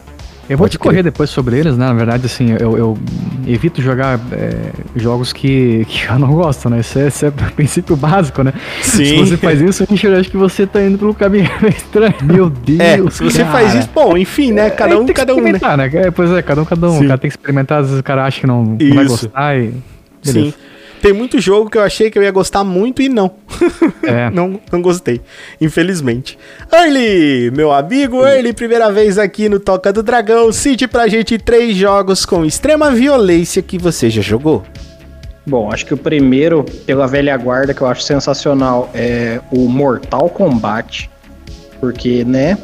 Eu 0.50 0.58
vou 0.58 0.64
Pode 0.66 0.72
discorrer 0.72 1.04
depois 1.04 1.30
sobre 1.30 1.58
eles, 1.58 1.78
né? 1.78 1.86
Na 1.88 1.94
verdade, 1.94 2.26
assim, 2.26 2.56
eu, 2.60 2.78
eu 2.78 2.98
evito 3.46 3.82
jogar 3.82 4.18
é, 4.32 4.72
jogos 4.96 5.34
que, 5.34 5.86
que 5.90 6.06
eu 6.06 6.18
não 6.18 6.34
gosto, 6.34 6.70
né? 6.70 6.80
Esse, 6.80 7.00
é- 7.02 7.08
esse 7.08 7.26
é 7.26 7.30
o 7.30 7.32
princípio 7.54 7.96
básico, 7.98 8.44
né? 8.44 8.54
Sim. 8.82 9.06
Se 9.06 9.16
você 9.18 9.38
faz 9.38 9.60
isso, 9.62 9.84
eu 9.84 10.16
acho 10.18 10.30
que 10.32 10.38
você 10.38 10.66
tá 10.66 10.82
indo 10.82 10.98
pelo 10.98 11.14
caminho 11.14 11.50
estranho. 11.68 12.16
Meu 12.24 12.50
Deus, 12.50 12.80
É, 12.80 12.98
se 13.10 13.24
você 13.24 13.40
cara. 13.44 13.52
faz 13.52 13.74
isso, 13.76 13.90
bom, 13.94 14.18
enfim, 14.18 14.54
né? 14.54 14.70
Cada 14.70 14.94
É, 14.94 14.98
um, 14.98 15.00
tem 15.00 15.08
que 15.08 15.14
cada 15.14 15.34
um, 15.34 15.42
né? 15.42 15.52
experimentar, 15.52 15.78
né? 15.78 15.92
É, 15.94 16.12
pois 16.12 16.32
é, 16.32 16.42
cada 16.42 16.62
um, 16.62 16.66
cada 16.66 16.88
um. 16.88 16.98
Sim. 17.00 17.06
O 17.06 17.08
cara 17.10 17.18
tem 17.18 17.30
que 17.30 17.36
experimentar, 17.38 17.80
às 17.82 17.88
vezes 17.88 18.00
o 18.00 18.04
cara 18.04 18.26
acha 18.26 18.40
que 18.40 18.48
não, 18.48 18.64
não 18.64 18.78
vai 18.96 19.06
Isso. 19.06 19.10
gostar 19.28 19.58
e. 19.60 19.74
Sim. 20.24 20.54
Tem 21.02 21.14
muito 21.14 21.40
jogo 21.40 21.70
que 21.70 21.78
eu 21.78 21.84
achei 21.84 22.10
que 22.10 22.18
eu 22.18 22.24
ia 22.24 22.32
gostar 22.32 22.64
muito 22.64 23.02
e 23.02 23.10
não. 23.10 23.32
É. 24.04 24.30
não, 24.34 24.60
não 24.72 24.82
gostei, 24.82 25.22
infelizmente. 25.62 26.38
Early, 26.72 27.52
meu 27.52 27.72
amigo 27.72 28.26
Early, 28.26 28.54
primeira 28.54 28.92
vez 28.92 29.18
aqui 29.18 29.48
no 29.48 29.60
Toca 29.60 29.94
do 29.94 30.02
Dragão. 30.02 30.52
Cite 30.52 30.88
pra 30.88 31.08
gente 31.08 31.38
três 31.38 31.76
jogos 31.76 32.26
com 32.26 32.46
extrema 32.46 32.92
violência 32.92 33.62
que 33.62 33.78
você 33.78 34.10
já 34.10 34.22
jogou. 34.22 34.64
Bom, 35.46 35.72
acho 35.72 35.86
que 35.86 35.94
o 35.94 35.98
primeiro, 35.98 36.66
pela 36.86 37.08
velha 37.08 37.38
guarda, 37.38 37.74
que 37.74 37.82
eu 37.82 37.88
acho 37.88 38.02
sensacional, 38.02 38.92
é 38.94 39.40
o 39.50 39.70
Mortal 39.70 40.30
Kombat. 40.30 41.10
Porque, 41.80 42.26
né? 42.26 42.58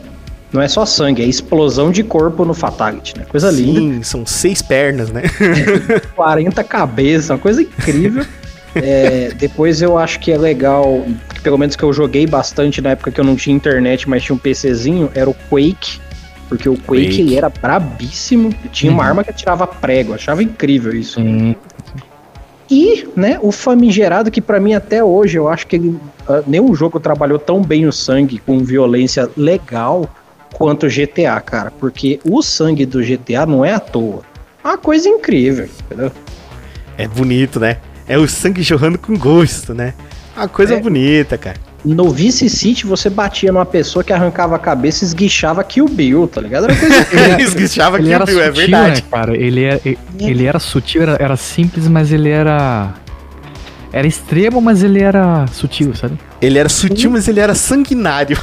Não 0.54 0.62
é 0.62 0.68
só 0.68 0.86
sangue, 0.86 1.24
é 1.24 1.26
explosão 1.26 1.92
de 1.92 2.04
corpo 2.04 2.46
no 2.46 2.54
Fatality, 2.54 3.18
né? 3.18 3.26
Coisa 3.28 3.50
linda. 3.50 3.80
Sim, 3.80 4.04
são 4.04 4.26
seis 4.26 4.62
pernas, 4.62 5.10
né? 5.10 5.24
40 6.16 6.64
cabeças, 6.64 7.30
uma 7.32 7.40
coisa 7.40 7.62
incrível. 7.64 8.24
É, 8.76 9.32
depois 9.36 9.82
eu 9.82 9.98
acho 9.98 10.20
que 10.20 10.32
é 10.32 10.38
legal, 10.38 11.06
pelo 11.42 11.58
menos 11.58 11.76
que 11.76 11.84
eu 11.84 11.92
joguei 11.92 12.26
bastante 12.28 12.82
na 12.82 12.92
época 12.92 13.12
que 13.12 13.20
eu 13.20 13.24
não 13.26 13.36
tinha 13.36 13.56
internet, 13.56 14.08
mas 14.08 14.24
tinha 14.24 14.36
um 14.36 14.40
PCzinho, 14.40 15.10
era 15.16 15.30
o 15.30 15.34
Quake. 15.50 16.00
Porque 16.50 16.70
o 16.70 16.74
Quake, 16.78 17.06
Quake. 17.08 17.22
ele 17.22 17.36
era 17.36 17.50
brabíssimo. 17.50 18.54
Tinha 18.72 18.92
uma 18.92 19.02
Uhum. 19.04 19.10
arma 19.10 19.24
que 19.24 19.32
atirava 19.32 19.66
prego, 19.66 20.14
achava 20.14 20.44
incrível 20.44 20.94
isso. 20.96 21.20
Sim. 21.20 21.56
E, 22.70 23.08
né, 23.16 23.38
o 23.42 23.52
famigerado 23.52 24.32
que 24.32 24.42
pra 24.42 24.60
mim 24.60 24.74
até 24.74 25.04
hoje 25.04 25.38
eu 25.38 25.48
acho 25.48 25.68
que 25.68 25.76
ele, 25.76 25.98
ah, 26.28 26.42
nenhum 26.48 26.74
jogo 26.74 27.00
trabalhou 27.00 27.38
tão 27.38 27.62
bem 27.62 27.86
o 27.86 27.92
sangue 27.92 28.40
com 28.40 28.60
violência 28.60 29.30
legal 29.38 30.10
quanto 30.54 30.86
o 30.86 30.90
GTA, 30.90 31.40
cara, 31.42 31.72
porque 31.80 32.20
o 32.24 32.42
sangue 32.42 32.86
do 32.86 33.02
GTA 33.04 33.46
não 33.46 33.66
é 33.66 33.74
à 33.74 33.80
toa. 33.80 34.22
É 34.64 34.68
uma 34.70 34.78
coisa 34.78 35.10
incrível, 35.10 35.68
entendeu? 35.86 36.12
É 36.98 37.08
bonito, 37.08 37.60
né? 37.60 37.78
É 38.08 38.18
o 38.18 38.28
sangue 38.28 38.62
jorrando 38.62 38.98
com 38.98 39.18
gosto, 39.18 39.74
né? 39.74 39.94
Uma 40.38 40.48
coisa 40.48 40.76
É. 40.76 40.80
bonita, 40.80 41.38
cara. 41.38 41.58
No 41.84 42.10
Vice 42.12 42.50
City 42.50 42.86
você 42.86 43.10
batia 43.10 43.52
numa 43.52 43.66
pessoa 43.66 44.04
que 44.06 44.14
arrancava 44.14 44.56
a 44.56 44.60
cabeça 44.60 45.04
e 45.04 45.08
esguichava 45.08 45.62
Kill 45.66 45.86
Bill, 45.90 46.28
tá 46.30 46.40
ligado? 46.40 46.64
Era 46.66 46.76
coisa 46.78 46.96
Esguichava 47.42 47.98
Ele 47.98 48.06
aqui, 48.14 48.14
era 48.16 48.26
viu? 48.26 48.36
sutil, 48.36 48.48
É 48.48 48.52
verdade. 48.52 49.02
né, 49.02 49.08
cara? 49.12 49.36
Ele, 49.36 49.64
é, 49.66 49.82
ele, 49.84 49.98
ele 50.20 50.46
era 50.46 50.60
sutil, 50.60 51.02
era, 51.02 51.18
era 51.20 51.36
simples, 51.36 51.88
mas 51.90 52.12
ele 52.12 52.30
era. 52.30 52.94
Era 53.92 54.08
extremo, 54.08 54.62
mas 54.62 54.82
ele 54.82 55.02
era 55.02 55.46
sutil, 55.48 55.94
sabe? 55.94 56.18
Ele 56.42 56.58
era 56.58 56.70
sutil, 56.70 57.12
mas 57.12 57.28
ele 57.28 57.40
era 57.42 57.54
sanguinário. 57.54 58.38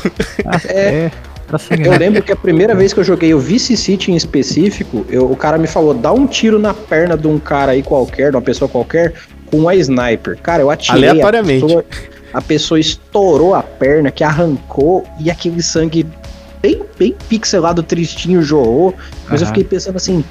Ah, 0.47 0.61
É. 0.69 1.11
Eu 1.55 1.59
sanguinário. 1.59 1.99
lembro 1.99 2.23
que 2.23 2.33
a 2.33 2.37
primeira 2.37 2.75
vez 2.75 2.93
que 2.93 3.01
eu 3.01 3.05
joguei 3.05 3.33
o 3.35 3.39
Vice 3.39 3.77
City 3.77 4.13
em 4.13 4.17
específico, 4.17 5.05
eu- 5.09 5.31
o 5.31 5.37
cara 5.37 5.57
me 5.59 5.67
falou: 5.67 5.93
dá 5.95 6.13
um 6.13 6.27
tiro 6.27 6.59
na 6.59 6.73
perna 6.75 7.17
de 7.17 7.27
um 7.27 7.39
cara 7.39 7.73
aí 7.73 7.83
qualquer, 7.83 8.31
de 8.31 8.37
uma 8.37 8.43
pessoa 8.43 8.69
qualquer, 8.69 9.15
com 9.51 9.59
uma 9.59 9.75
sniper. 9.75 10.39
Cara, 10.43 10.63
eu 10.63 10.71
atirei. 10.71 11.09
Aleatoriamente. 11.09 11.65
A 11.65 11.67
pessoa, 11.67 11.85
a 12.35 12.41
pessoa 12.43 12.81
estourou 12.81 13.55
a 13.55 13.63
perna, 13.63 14.11
que 14.11 14.23
arrancou, 14.25 15.05
e 15.19 15.31
aquele 15.31 15.63
sangue 15.63 16.07
bem, 16.63 16.83
bem 16.99 17.15
pixelado, 17.29 17.83
tristinho, 17.83 18.43
jorrou. 18.43 18.95
Mas 19.29 19.41
eu 19.41 19.47
Aham. 19.47 19.55
fiquei 19.55 19.65
pensando 19.65 19.97
assim. 19.97 20.25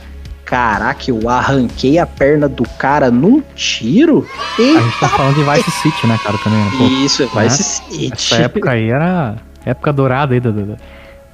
Caraca, 0.46 1.04
eu 1.12 1.30
arranquei 1.30 2.00
a 2.00 2.08
perna 2.08 2.50
do 2.50 2.64
cara 2.80 3.12
num 3.12 3.40
tiro? 3.56 4.26
A 4.58 4.62
gente 4.62 5.00
tá 5.00 5.06
Eita, 5.06 5.10
falando 5.10 5.36
de 5.36 5.44
Vice 5.44 5.70
City, 5.70 6.08
né, 6.08 6.20
cara, 6.24 6.40
também, 6.44 6.58
né? 6.60 6.72
Pô, 6.76 6.86
isso, 7.06 7.30
né? 7.36 7.50
se 7.50 7.64
City. 7.64 8.12
essa 8.12 8.36
época 8.38 8.72
aí 8.72 8.90
era 8.90 9.36
época 9.64 9.94
dourada 9.94 10.34
aí 10.34 10.40
do, 10.40 10.52
do- 10.52 10.78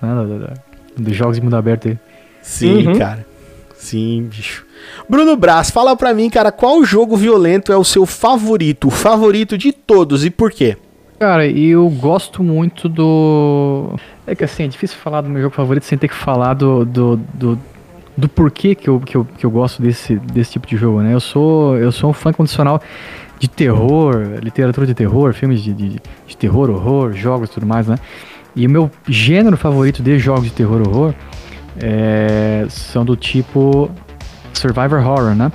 né, 0.02 0.14
do- 0.16 0.40
do- 0.40 1.04
dos 1.04 1.16
jogos 1.16 1.38
de 1.38 1.44
mundo 1.44 1.56
aberto 1.56 1.88
aí. 1.88 1.98
Sim, 2.42 2.88
Uhum. 2.88 2.98
cara. 2.98 3.26
Sim, 3.76 4.28
bicho. 4.30 4.66
Bruno 5.10 5.36
Braz, 5.36 5.70
fala 5.70 5.96
pra 5.96 6.14
mim, 6.14 6.30
cara, 6.30 6.52
qual 6.52 6.84
jogo 6.84 7.16
violento 7.18 7.72
é 7.72 7.78
o 7.78 7.84
seu 7.84 8.06
favorito? 8.06 8.88
O 8.88 8.92
favorito 8.92 9.58
de 9.58 9.72
todos 9.72 10.26
e 10.26 10.30
por 10.30 10.52
quê? 10.52 10.78
Cara, 11.20 11.48
eu 11.48 11.88
gosto 11.90 12.44
muito 12.44 12.90
do. 12.90 13.96
É 14.28 14.36
que 14.36 14.44
assim, 14.44 14.64
é 14.64 14.68
difícil 14.68 14.98
falar 14.98 15.22
do 15.22 15.30
meu 15.30 15.42
jogo 15.42 15.56
favorito 15.56 15.84
sem 15.84 15.98
ter 15.98 16.08
que 16.08 16.14
falar 16.16 16.54
do. 16.54 16.84
do, 16.86 17.18
do, 17.34 17.60
do 18.18 18.30
porquê 18.30 18.76
que 18.76 18.90
eu, 18.90 19.00
que, 19.00 19.16
eu, 19.16 19.26
que 19.38 19.46
eu 19.46 19.52
gosto 19.52 19.82
desse, 19.82 20.16
desse 20.16 20.54
tipo 20.54 20.68
de 20.68 20.78
jogo, 20.78 21.02
né? 21.02 21.14
Eu 21.14 21.20
sou, 21.20 21.78
eu 21.78 21.92
sou 21.92 22.10
um 22.10 22.14
fã 22.14 22.32
condicional 22.34 22.82
de 23.40 23.48
terror, 23.50 24.40
literatura 24.42 24.86
de 24.88 24.94
terror, 24.94 25.34
filmes 25.34 25.62
de, 25.62 25.74
de, 25.74 25.90
de 26.28 26.38
terror, 26.38 26.70
horror, 26.70 27.14
jogos 27.14 27.50
e 27.50 27.54
tudo 27.54 27.66
mais, 27.66 27.88
né? 27.88 27.98
E 28.56 28.66
o 28.66 28.70
meu 28.70 28.90
gênero 29.08 29.58
favorito 29.58 30.02
de 30.02 30.18
jogos 30.18 30.46
de 30.46 30.52
terror 30.52 30.88
horror 30.88 31.14
é, 31.78 32.66
são 32.70 33.04
do 33.04 33.16
tipo 33.16 33.90
Survivor 34.54 35.06
Horror, 35.06 35.36
né? 35.36 35.52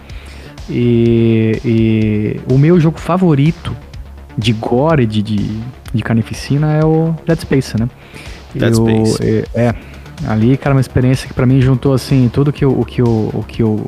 E, 0.68 1.60
e 1.64 2.40
o 2.52 2.58
meu 2.58 2.78
jogo 2.78 2.98
favorito 2.98 3.74
de 4.36 4.52
gore, 4.52 5.06
de, 5.06 5.22
de, 5.22 5.60
de 5.92 6.02
carnificina 6.02 6.72
é 6.74 6.84
o 6.84 7.14
Dead 7.26 7.40
Space, 7.40 7.78
né? 7.80 7.88
Dead 8.54 8.72
Eu- 8.76 9.06
Space. 9.06 9.46
É, 9.54 9.60
é, 9.68 9.74
ali, 10.28 10.56
cara, 10.56 10.74
uma 10.74 10.80
experiência 10.80 11.26
que 11.26 11.34
pra 11.34 11.46
mim 11.46 11.60
juntou, 11.60 11.92
assim, 11.94 12.30
tudo 12.32 12.52
que 12.52 12.64
eu, 12.64 12.78
o 12.78 12.84
que 12.84 13.00
eu, 13.00 13.30
o 13.32 13.44
que 13.46 13.62
eu, 13.62 13.86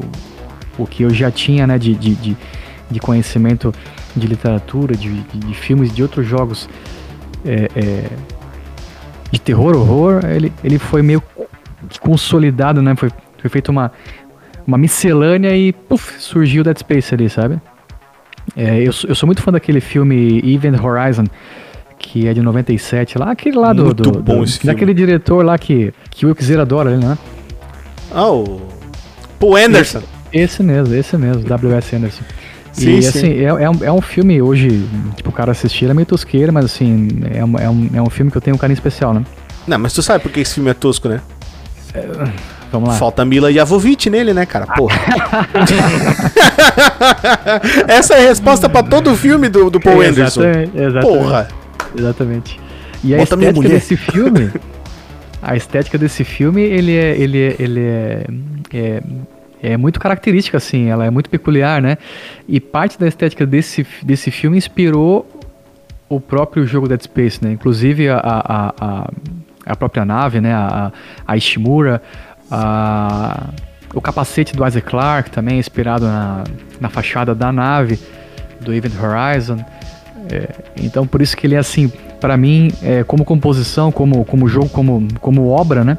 o 0.78 0.86
que 0.86 1.02
eu 1.02 1.10
já 1.10 1.30
tinha, 1.30 1.66
né, 1.66 1.78
de, 1.78 1.94
de, 1.94 2.14
de, 2.14 2.36
de 2.90 3.00
conhecimento 3.00 3.72
de 4.16 4.26
literatura, 4.26 4.96
de, 4.96 5.08
de, 5.12 5.38
de 5.38 5.54
filmes, 5.54 5.92
de 5.94 6.02
outros 6.02 6.26
jogos 6.26 6.68
é, 7.44 7.68
é, 7.76 8.04
de 9.32 9.40
terror, 9.40 9.74
horror, 9.76 10.24
ele, 10.26 10.52
ele 10.62 10.78
foi 10.78 11.02
meio 11.02 11.20
consolidado, 12.00 12.80
né? 12.82 12.94
Foi, 12.94 13.10
foi 13.38 13.50
feita 13.50 13.70
uma, 13.70 13.90
uma 14.66 14.78
miscelânea 14.78 15.56
e 15.56 15.72
puf, 15.72 16.14
surgiu 16.20 16.60
o 16.60 16.64
Dead 16.64 16.78
Space 16.78 17.14
ali, 17.14 17.28
sabe? 17.28 17.58
É, 18.56 18.80
eu, 18.86 18.92
sou- 18.92 19.08
eu 19.10 19.14
sou 19.14 19.26
muito 19.26 19.42
fã 19.42 19.50
daquele 19.52 19.80
filme 19.80 20.38
Event 20.44 20.80
Horizon, 20.82 21.24
que 21.98 22.26
é 22.28 22.34
de 22.34 22.42
97, 22.42 23.18
lá, 23.18 23.30
aquele 23.30 23.56
lá 23.56 23.72
do. 23.72 23.84
Muito 23.86 24.02
do- 24.02 24.22
bom 24.22 24.38
do- 24.38 24.44
esse. 24.44 24.66
Daquele 24.66 24.92
diretor 24.92 25.44
lá 25.44 25.56
que, 25.56 25.92
que 26.10 26.24
o 26.26 26.28
Wilkes 26.28 26.50
adora, 26.52 26.96
né? 26.96 27.16
Ah, 28.12 28.30
o 28.30 28.60
Paul 29.38 29.56
Anderson. 29.56 30.02
Esse 30.32 30.62
mesmo, 30.62 30.94
esse 30.94 31.16
mesmo, 31.16 31.42
W.S. 31.44 31.94
Anderson. 31.96 32.24
Sim, 32.72 32.96
e 32.96 33.02
sim. 33.02 33.08
assim, 33.08 33.32
é, 33.32 33.44
é, 33.44 33.70
um, 33.70 33.84
é 33.84 33.92
um 33.92 34.00
filme 34.00 34.40
hoje, 34.40 34.88
tipo, 35.14 35.28
o 35.28 35.32
cara 35.32 35.52
assistir 35.52 35.90
é 35.90 35.94
meio 35.94 36.06
tosqueira, 36.06 36.50
mas 36.50 36.64
assim, 36.64 37.08
é 37.32 37.44
um, 37.44 37.58
é, 37.58 37.68
um, 37.68 37.90
é 37.94 38.02
um 38.02 38.10
filme 38.10 38.30
que 38.30 38.36
eu 38.36 38.40
tenho 38.40 38.56
um 38.56 38.58
carinho 38.58 38.76
especial, 38.76 39.12
né? 39.12 39.24
Não, 39.66 39.78
mas 39.78 39.92
tu 39.92 40.02
sabe 40.02 40.22
por 40.22 40.32
que 40.32 40.40
esse 40.40 40.54
filme 40.54 40.70
é 40.70 40.74
tosco, 40.74 41.08
né? 41.08 41.20
Vamos 42.72 42.88
lá. 42.88 42.96
Falta 42.96 43.24
Mila 43.24 43.52
Jovovich 43.52 44.08
nele, 44.08 44.32
né, 44.32 44.46
cara? 44.46 44.66
Porra. 44.66 44.96
Essa 47.86 48.14
é 48.14 48.24
a 48.24 48.28
resposta 48.28 48.68
pra 48.68 48.82
todo 48.82 49.12
o 49.12 49.16
filme 49.16 49.50
do, 49.50 49.68
do 49.68 49.78
Paul 49.78 50.00
Anderson. 50.00 50.42
Exatamente, 50.42 50.78
exatamente. 50.78 51.06
Porra. 51.06 51.48
Exatamente. 51.96 52.60
E 53.04 53.14
a 53.14 53.18
Bota 53.18 53.34
estética 53.34 53.68
desse 53.68 53.96
filme, 53.96 54.50
a 55.42 55.56
estética 55.56 55.98
desse 55.98 56.24
filme, 56.24 56.62
ele 56.62 56.96
é, 56.96 57.16
ele 57.18 57.38
é, 57.38 57.56
ele 57.58 57.80
é, 57.80 58.26
é, 58.72 59.02
é 59.62 59.76
muito 59.76 60.00
característica, 60.00 60.56
assim, 60.56 60.88
ela 60.88 61.06
é 61.06 61.10
muito 61.10 61.30
peculiar, 61.30 61.80
né? 61.80 61.96
E 62.48 62.58
parte 62.58 62.98
da 62.98 63.06
estética 63.06 63.46
desse, 63.46 63.86
desse 64.02 64.30
filme 64.30 64.58
inspirou 64.58 65.26
o 66.08 66.20
próprio 66.20 66.66
jogo 66.66 66.88
Dead 66.88 67.00
Space, 67.00 67.42
né? 67.42 67.52
Inclusive 67.52 68.08
a, 68.08 68.18
a, 68.18 68.74
a, 68.80 69.10
a 69.66 69.76
própria 69.76 70.04
nave, 70.04 70.40
né? 70.40 70.52
A, 70.52 70.92
a 71.26 71.36
Ishimura, 71.36 72.02
a, 72.50 73.50
o 73.94 74.00
capacete 74.00 74.54
do 74.54 74.66
Isaac 74.66 74.86
Clarke 74.86 75.30
também 75.30 75.58
inspirado 75.58 76.04
na, 76.04 76.44
na 76.80 76.88
fachada 76.88 77.34
da 77.34 77.52
nave 77.52 77.98
do 78.60 78.74
Event 78.74 78.94
Horizon. 79.00 79.64
É, 80.30 80.48
então 80.76 81.06
por 81.06 81.22
isso 81.22 81.36
que 81.36 81.46
ele 81.46 81.54
é 81.54 81.58
assim, 81.58 81.90
pra 82.20 82.36
mim, 82.36 82.72
é, 82.82 83.04
como 83.04 83.24
composição, 83.24 83.92
como, 83.92 84.24
como 84.24 84.48
jogo, 84.48 84.68
como, 84.68 85.06
como 85.20 85.48
obra, 85.48 85.84
né? 85.84 85.98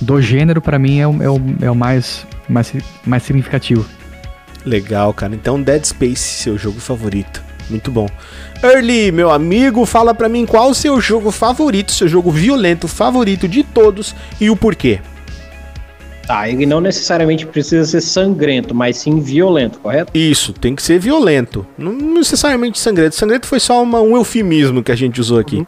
Do 0.00 0.20
gênero, 0.20 0.62
pra 0.62 0.78
mim 0.78 0.98
é 0.98 1.06
o, 1.06 1.22
é 1.22 1.28
o, 1.28 1.40
é 1.62 1.70
o 1.70 1.74
mais, 1.74 2.26
mais, 2.50 2.72
mais 3.06 3.22
significativo. 3.22 3.84
Legal, 4.64 5.12
cara. 5.14 5.34
Então 5.34 5.60
Dead 5.62 5.84
Space, 5.84 6.42
seu 6.42 6.58
jogo 6.58 6.80
favorito. 6.80 7.42
Muito 7.70 7.90
bom. 7.90 8.08
Early, 8.62 9.12
meu 9.12 9.30
amigo, 9.30 9.86
fala 9.86 10.12
pra 10.12 10.28
mim 10.28 10.44
qual 10.44 10.70
o 10.70 10.74
seu 10.74 11.00
jogo 11.00 11.30
favorito, 11.30 11.92
seu 11.92 12.08
jogo 12.08 12.30
violento 12.30 12.88
favorito 12.88 13.46
de 13.46 13.62
todos 13.62 14.14
e 14.40 14.50
o 14.50 14.56
porquê. 14.56 15.00
Tá, 16.26 16.48
ele 16.48 16.66
não 16.66 16.80
necessariamente 16.80 17.46
precisa 17.46 17.84
ser 17.84 18.00
sangrento, 18.00 18.74
mas 18.74 18.96
sim 18.98 19.20
violento, 19.20 19.78
correto? 19.80 20.12
Isso, 20.16 20.52
tem 20.52 20.76
que 20.76 20.82
ser 20.82 20.98
violento. 20.98 21.66
Não 21.78 21.92
necessariamente 21.92 22.78
sangrento. 22.78 23.16
Sangrento 23.16 23.46
foi 23.46 23.58
só 23.58 23.82
uma- 23.82 24.00
um 24.00 24.16
eufemismo 24.16 24.82
que 24.82 24.92
a 24.92 24.96
gente 24.96 25.20
usou 25.20 25.38
aqui. 25.38 25.66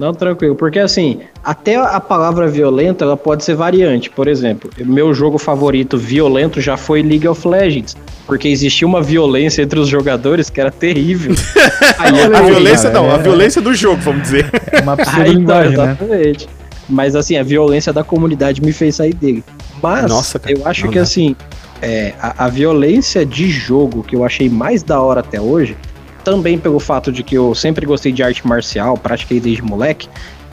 Não, 0.00 0.14
tranquilo, 0.14 0.54
porque 0.54 0.78
assim, 0.78 1.20
até 1.44 1.76
a 1.76 2.00
palavra 2.00 2.48
violenta, 2.48 3.04
ela 3.04 3.18
pode 3.18 3.44
ser 3.44 3.54
variante. 3.54 4.08
Por 4.08 4.28
exemplo, 4.28 4.70
meu 4.78 5.12
jogo 5.12 5.36
favorito 5.36 5.98
violento 5.98 6.58
já 6.58 6.74
foi 6.78 7.02
League 7.02 7.28
of 7.28 7.46
Legends, 7.46 7.94
porque 8.26 8.48
existia 8.48 8.88
uma 8.88 9.02
violência 9.02 9.60
entre 9.60 9.78
os 9.78 9.88
jogadores 9.88 10.48
que 10.48 10.58
era 10.58 10.70
terrível. 10.70 11.34
Aí, 11.98 12.18
a 12.18 12.38
aí, 12.38 12.46
violência 12.46 12.90
cara, 12.90 13.04
não, 13.04 13.14
a 13.14 13.18
é- 13.18 13.22
violência 13.22 13.60
do 13.60 13.74
jogo, 13.74 14.00
vamos 14.00 14.22
dizer. 14.22 14.50
É 14.72 14.80
uma 14.80 14.96
pseudo-linguagem, 14.96 15.76
né? 15.76 15.84
exatamente. 15.84 16.48
Mas 16.88 17.14
assim, 17.14 17.36
a 17.36 17.42
violência 17.42 17.92
da 17.92 18.02
comunidade 18.02 18.62
me 18.62 18.72
fez 18.72 18.96
sair 18.96 19.12
dele. 19.12 19.44
Mas 19.82 20.08
Nossa, 20.08 20.38
cara, 20.38 20.56
eu 20.56 20.66
acho 20.66 20.86
não 20.86 20.92
que 20.92 20.98
dá. 20.98 21.02
assim, 21.02 21.36
é, 21.82 22.14
a, 22.18 22.46
a 22.46 22.48
violência 22.48 23.26
de 23.26 23.50
jogo 23.50 24.02
que 24.02 24.16
eu 24.16 24.24
achei 24.24 24.48
mais 24.48 24.82
da 24.82 24.98
hora 24.98 25.20
até 25.20 25.38
hoje, 25.38 25.76
também 26.24 26.58
pelo 26.58 26.78
fato 26.78 27.10
de 27.10 27.22
que 27.22 27.34
eu 27.34 27.54
sempre 27.54 27.86
gostei 27.86 28.12
de 28.12 28.22
arte 28.22 28.46
marcial, 28.46 28.96
pratiquei 28.96 29.40
desde 29.40 29.62
moleque, 29.62 30.08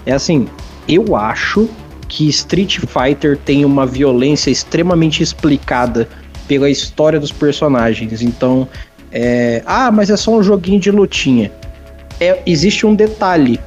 é 0.06 0.14
assim, 0.14 0.48
eu 0.88 1.16
acho 1.16 1.70
que 2.08 2.28
Street 2.30 2.80
Fighter 2.80 3.38
tem 3.38 3.66
uma 3.66 3.86
violência 3.86 4.50
extremamente 4.50 5.22
explicada 5.22 6.08
pela 6.48 6.70
história 6.70 7.20
dos 7.20 7.32
personagens. 7.32 8.22
Então, 8.22 8.68
é, 9.12 9.62
ah, 9.66 9.92
mas 9.92 10.10
é 10.10 10.16
só 10.16 10.32
um 10.32 10.42
joguinho 10.42 10.80
de 10.80 10.90
lutinha. 10.90 11.52
É, 12.20 12.42
existe 12.46 12.86
um 12.86 12.96
detalhe 12.96 13.60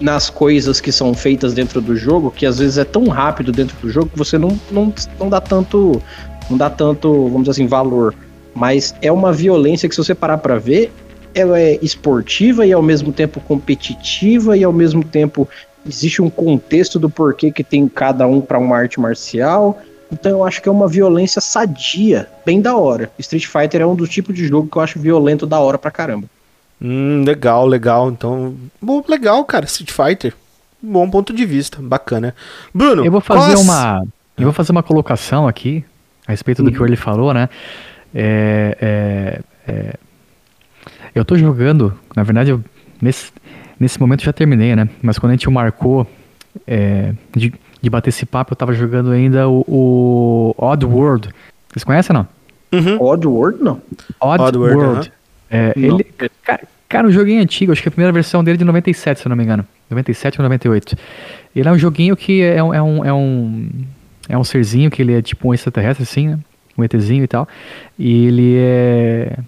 nas 0.00 0.30
coisas 0.30 0.80
que 0.80 0.90
são 0.90 1.14
feitas 1.14 1.54
dentro 1.54 1.80
do 1.80 1.96
jogo 1.96 2.30
que 2.30 2.44
às 2.46 2.58
vezes 2.58 2.78
é 2.78 2.84
tão 2.84 3.06
rápido 3.08 3.52
dentro 3.52 3.76
do 3.80 3.88
jogo 3.88 4.08
que 4.08 4.18
você 4.18 4.36
não, 4.36 4.58
não, 4.70 4.92
não 5.18 5.28
dá 5.28 5.40
tanto 5.40 6.02
não 6.50 6.58
dá 6.58 6.68
tanto, 6.68 7.10
vamos 7.24 7.42
dizer 7.42 7.50
assim, 7.52 7.66
valor. 7.66 8.14
Mas 8.54 8.94
é 9.02 9.10
uma 9.10 9.32
violência 9.32 9.88
que 9.88 9.94
se 9.94 10.02
você 10.02 10.14
parar 10.14 10.38
para 10.38 10.58
ver, 10.58 10.92
ela 11.34 11.58
é 11.58 11.78
esportiva 11.82 12.66
e 12.66 12.72
ao 12.72 12.82
mesmo 12.82 13.12
tempo 13.12 13.40
competitiva 13.40 14.56
e 14.56 14.64
ao 14.64 14.72
mesmo 14.72 15.04
tempo 15.04 15.48
existe 15.86 16.22
um 16.22 16.30
contexto 16.30 16.98
do 16.98 17.10
porquê 17.10 17.50
que 17.50 17.64
tem 17.64 17.88
cada 17.88 18.26
um 18.26 18.40
para 18.40 18.58
uma 18.58 18.76
arte 18.76 19.00
marcial. 19.00 19.80
Então 20.12 20.30
eu 20.30 20.44
acho 20.44 20.62
que 20.62 20.68
é 20.68 20.72
uma 20.72 20.86
violência 20.86 21.40
sadia, 21.40 22.28
bem 22.46 22.60
da 22.60 22.76
hora. 22.76 23.10
Street 23.18 23.46
Fighter 23.46 23.80
é 23.80 23.86
um 23.86 23.96
dos 23.96 24.08
tipos 24.08 24.34
de 24.34 24.46
jogo 24.46 24.68
que 24.68 24.76
eu 24.76 24.82
acho 24.82 24.98
violento 24.98 25.46
da 25.46 25.58
hora 25.58 25.76
pra 25.76 25.90
caramba. 25.90 26.28
Hum, 26.80 27.24
legal, 27.24 27.66
legal. 27.66 28.10
Então, 28.10 28.54
bom, 28.80 29.02
legal, 29.08 29.44
cara, 29.44 29.64
Street 29.64 29.90
Fighter. 29.90 30.34
Bom 30.80 31.08
ponto 31.08 31.32
de 31.32 31.46
vista, 31.46 31.78
bacana. 31.80 32.34
Bruno, 32.72 33.04
eu 33.04 33.10
vou 33.10 33.20
fazer 33.20 33.56
uma, 33.56 34.04
eu 34.36 34.44
vou 34.44 34.52
fazer 34.52 34.70
uma 34.70 34.82
colocação 34.82 35.48
aqui 35.48 35.82
a 36.26 36.32
respeito 36.32 36.62
do 36.62 36.70
que 36.70 36.82
ele 36.82 36.96
falou, 36.96 37.32
né? 37.32 37.48
É, 38.14 38.76
é, 38.80 39.40
é, 39.66 39.94
eu 41.14 41.24
tô 41.24 41.36
jogando, 41.36 41.94
na 42.14 42.22
verdade, 42.22 42.50
eu, 42.50 42.62
nesse, 43.00 43.32
nesse 43.78 44.00
momento 44.00 44.24
já 44.24 44.32
terminei, 44.32 44.74
né? 44.74 44.88
Mas 45.02 45.18
quando 45.18 45.30
a 45.30 45.34
gente 45.34 45.48
marcou 45.48 46.06
é, 46.66 47.12
de, 47.34 47.52
de 47.80 47.90
bater 47.90 48.10
esse 48.10 48.26
papo, 48.26 48.52
eu 48.52 48.56
tava 48.56 48.72
jogando 48.72 49.10
ainda 49.10 49.48
o, 49.48 49.64
o 49.66 50.54
Odd 50.58 50.84
World. 50.84 51.28
Vocês 51.70 51.84
conhecem 51.84 52.14
não? 52.14 52.26
Uhum. 52.72 53.00
Odd 53.00 53.26
World, 53.26 53.62
não. 53.62 53.80
Odd, 54.20 54.42
Odd 54.42 54.58
World. 54.58 54.76
World. 54.76 55.12
É, 55.50 55.72
ele, 55.76 56.04
cara, 56.42 56.62
cara, 56.88 57.06
um 57.06 57.12
joguinho 57.12 57.40
antigo, 57.40 57.70
acho 57.70 57.82
que 57.82 57.88
a 57.88 57.92
primeira 57.92 58.12
versão 58.12 58.42
dele 58.42 58.56
é 58.56 58.58
de 58.58 58.64
97, 58.64 59.20
se 59.20 59.26
eu 59.26 59.30
não 59.30 59.36
me 59.36 59.44
engano. 59.44 59.64
97 59.90 60.40
ou 60.40 60.42
98. 60.42 60.96
Ele 61.54 61.68
é 61.68 61.72
um 61.72 61.78
joguinho 61.78 62.16
que 62.16 62.42
é, 62.42 62.56
é, 62.56 62.62
um, 62.62 63.04
é 63.04 63.12
um 63.12 63.68
é 64.28 64.38
um 64.38 64.44
serzinho 64.44 64.90
que 64.90 65.02
ele 65.02 65.14
é 65.14 65.22
tipo 65.22 65.48
um 65.48 65.54
extraterrestre, 65.54 66.02
assim, 66.02 66.28
né? 66.28 66.38
Um 66.76 66.84
ETzinho 66.84 67.24
e 67.24 67.28
tal. 67.28 67.46
E 67.98 68.26
ele 68.26 68.56
é. 68.58 69.38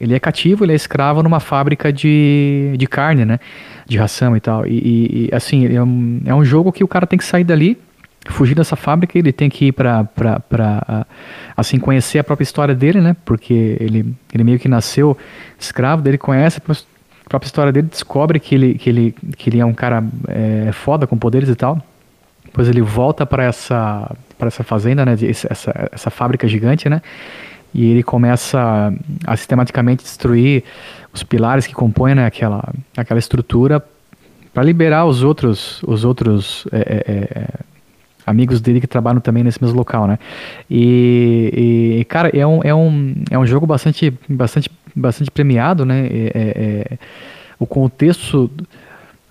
Ele 0.00 0.14
é 0.14 0.20
cativo, 0.20 0.64
ele 0.64 0.72
é 0.72 0.76
escravo 0.76 1.22
numa 1.22 1.40
fábrica 1.40 1.92
de, 1.92 2.74
de 2.76 2.86
carne, 2.86 3.24
né? 3.24 3.40
De 3.86 3.98
ração 3.98 4.36
e 4.36 4.40
tal. 4.40 4.66
E, 4.66 5.28
e 5.30 5.34
assim, 5.34 5.66
é 5.74 5.82
um, 5.82 6.20
é 6.24 6.34
um 6.34 6.44
jogo 6.44 6.72
que 6.72 6.84
o 6.84 6.88
cara 6.88 7.06
tem 7.06 7.18
que 7.18 7.24
sair 7.24 7.44
dali, 7.44 7.78
fugir 8.26 8.54
dessa 8.54 8.76
fábrica, 8.76 9.18
ele 9.18 9.32
tem 9.32 9.48
que 9.48 9.66
ir 9.66 9.72
pra 9.72 10.06
assim, 11.56 11.78
conhecer 11.78 12.18
a 12.18 12.24
própria 12.24 12.44
história 12.44 12.74
dele, 12.74 13.00
né? 13.00 13.16
Porque 13.24 13.76
ele, 13.80 14.14
ele 14.32 14.44
meio 14.44 14.58
que 14.58 14.68
nasceu 14.68 15.16
escravo, 15.58 16.02
dele 16.02 16.18
conhece 16.18 16.58
a 16.58 17.28
própria 17.28 17.46
história 17.46 17.72
dele, 17.72 17.88
descobre 17.90 18.38
que 18.38 18.54
ele, 18.54 18.74
que 18.74 18.90
ele, 18.90 19.14
que 19.36 19.50
ele 19.50 19.60
é 19.60 19.64
um 19.64 19.74
cara 19.74 20.04
é, 20.28 20.70
foda 20.72 21.06
com 21.06 21.16
poderes 21.16 21.48
e 21.48 21.54
tal. 21.54 21.82
Depois 22.44 22.68
ele 22.68 22.80
volta 22.80 23.26
para 23.26 23.44
essa 23.44 24.10
para 24.38 24.46
essa 24.46 24.62
fazenda, 24.62 25.04
né, 25.04 25.16
essa, 25.20 25.88
essa 25.92 26.10
fábrica 26.10 26.46
gigante, 26.46 26.88
né? 26.88 27.02
E 27.74 27.90
ele 27.90 28.02
começa 28.02 28.92
a 29.26 29.36
sistematicamente 29.36 30.02
destruir 30.02 30.64
os 31.12 31.22
pilares 31.22 31.66
que 31.66 31.74
compõem 31.74 32.14
né, 32.14 32.26
aquela, 32.26 32.72
aquela 32.96 33.18
estrutura 33.18 33.84
para 34.52 34.62
liberar 34.62 35.04
os 35.04 35.22
outros 35.22 35.82
os 35.84 36.04
outros 36.04 36.66
é, 36.72 36.78
é, 36.78 37.40
é, 37.40 37.48
amigos 38.26 38.60
dele 38.60 38.80
que 38.80 38.86
trabalham 38.86 39.20
também 39.20 39.44
nesse 39.44 39.62
mesmo 39.62 39.76
local, 39.76 40.06
né? 40.06 40.18
E, 40.70 41.98
e 42.00 42.04
cara, 42.06 42.30
é 42.36 42.46
um, 42.46 42.60
é 42.64 42.74
um, 42.74 43.14
é 43.30 43.38
um 43.38 43.46
jogo 43.46 43.66
bastante 43.66 44.12
bastante 44.28 44.70
bastante 44.96 45.30
premiado, 45.30 45.84
né? 45.84 46.06
É, 46.06 46.32
é, 46.34 46.94
é 46.94 46.98
o 47.58 47.66
contexto 47.66 48.50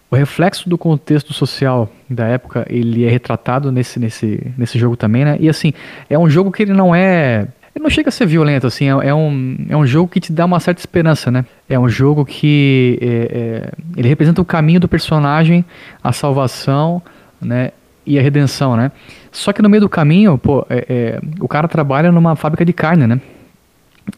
o 0.10 0.16
reflexo 0.16 0.70
do 0.70 0.78
contexto 0.78 1.34
social 1.34 1.92
da 2.10 2.26
época, 2.26 2.66
ele 2.70 3.06
é 3.06 3.10
retratado 3.10 3.72
nesse, 3.72 4.00
nesse, 4.00 4.54
nesse 4.58 4.80
jogo 4.80 4.96
também, 4.96 5.26
né? 5.26 5.38
E 5.40 5.50
assim, 5.50 5.74
é 6.10 6.18
um 6.18 6.30
jogo 6.30 6.52
que 6.52 6.64
ele 6.64 6.74
não 6.74 6.96
é. 6.96 7.48
Ele 7.78 7.84
não 7.84 7.92
chega 7.92 8.10
a 8.10 8.12
ser 8.12 8.26
violento, 8.26 8.66
assim, 8.66 8.86
é, 8.86 9.10
é 9.10 9.14
um, 9.14 9.56
é 9.70 9.78
um 9.78 9.86
jogo 9.86 10.10
que 10.10 10.20
te 10.20 10.34
dá 10.34 10.46
uma 10.46 10.60
certa 10.60 10.82
esperança, 10.82 11.30
né? 11.30 11.46
É 11.70 11.78
um 11.78 11.88
jogo 11.88 12.26
que 12.26 12.98
é, 13.00 13.06
é, 13.06 13.72
ele 13.96 14.10
representa 14.10 14.42
o 14.42 14.46
caminho 14.46 14.80
do 14.80 14.88
personagem, 14.88 15.64
a 16.04 16.12
salvação, 16.12 17.00
né? 17.40 17.70
E 18.04 18.18
a 18.18 18.22
redenção, 18.22 18.76
né? 18.76 18.92
Só 19.32 19.54
que 19.54 19.62
no 19.62 19.70
meio 19.70 19.82
do 19.82 19.90
caminho, 19.90 20.40
pô, 20.40 20.66
é, 20.72 20.86
é 20.90 21.22
o 21.40 21.48
cara 21.48 21.68
trabalha 21.68 22.12
numa 22.12 22.36
fábrica 22.36 22.66
de 22.66 22.74
carne, 22.74 23.06
né? 23.06 23.22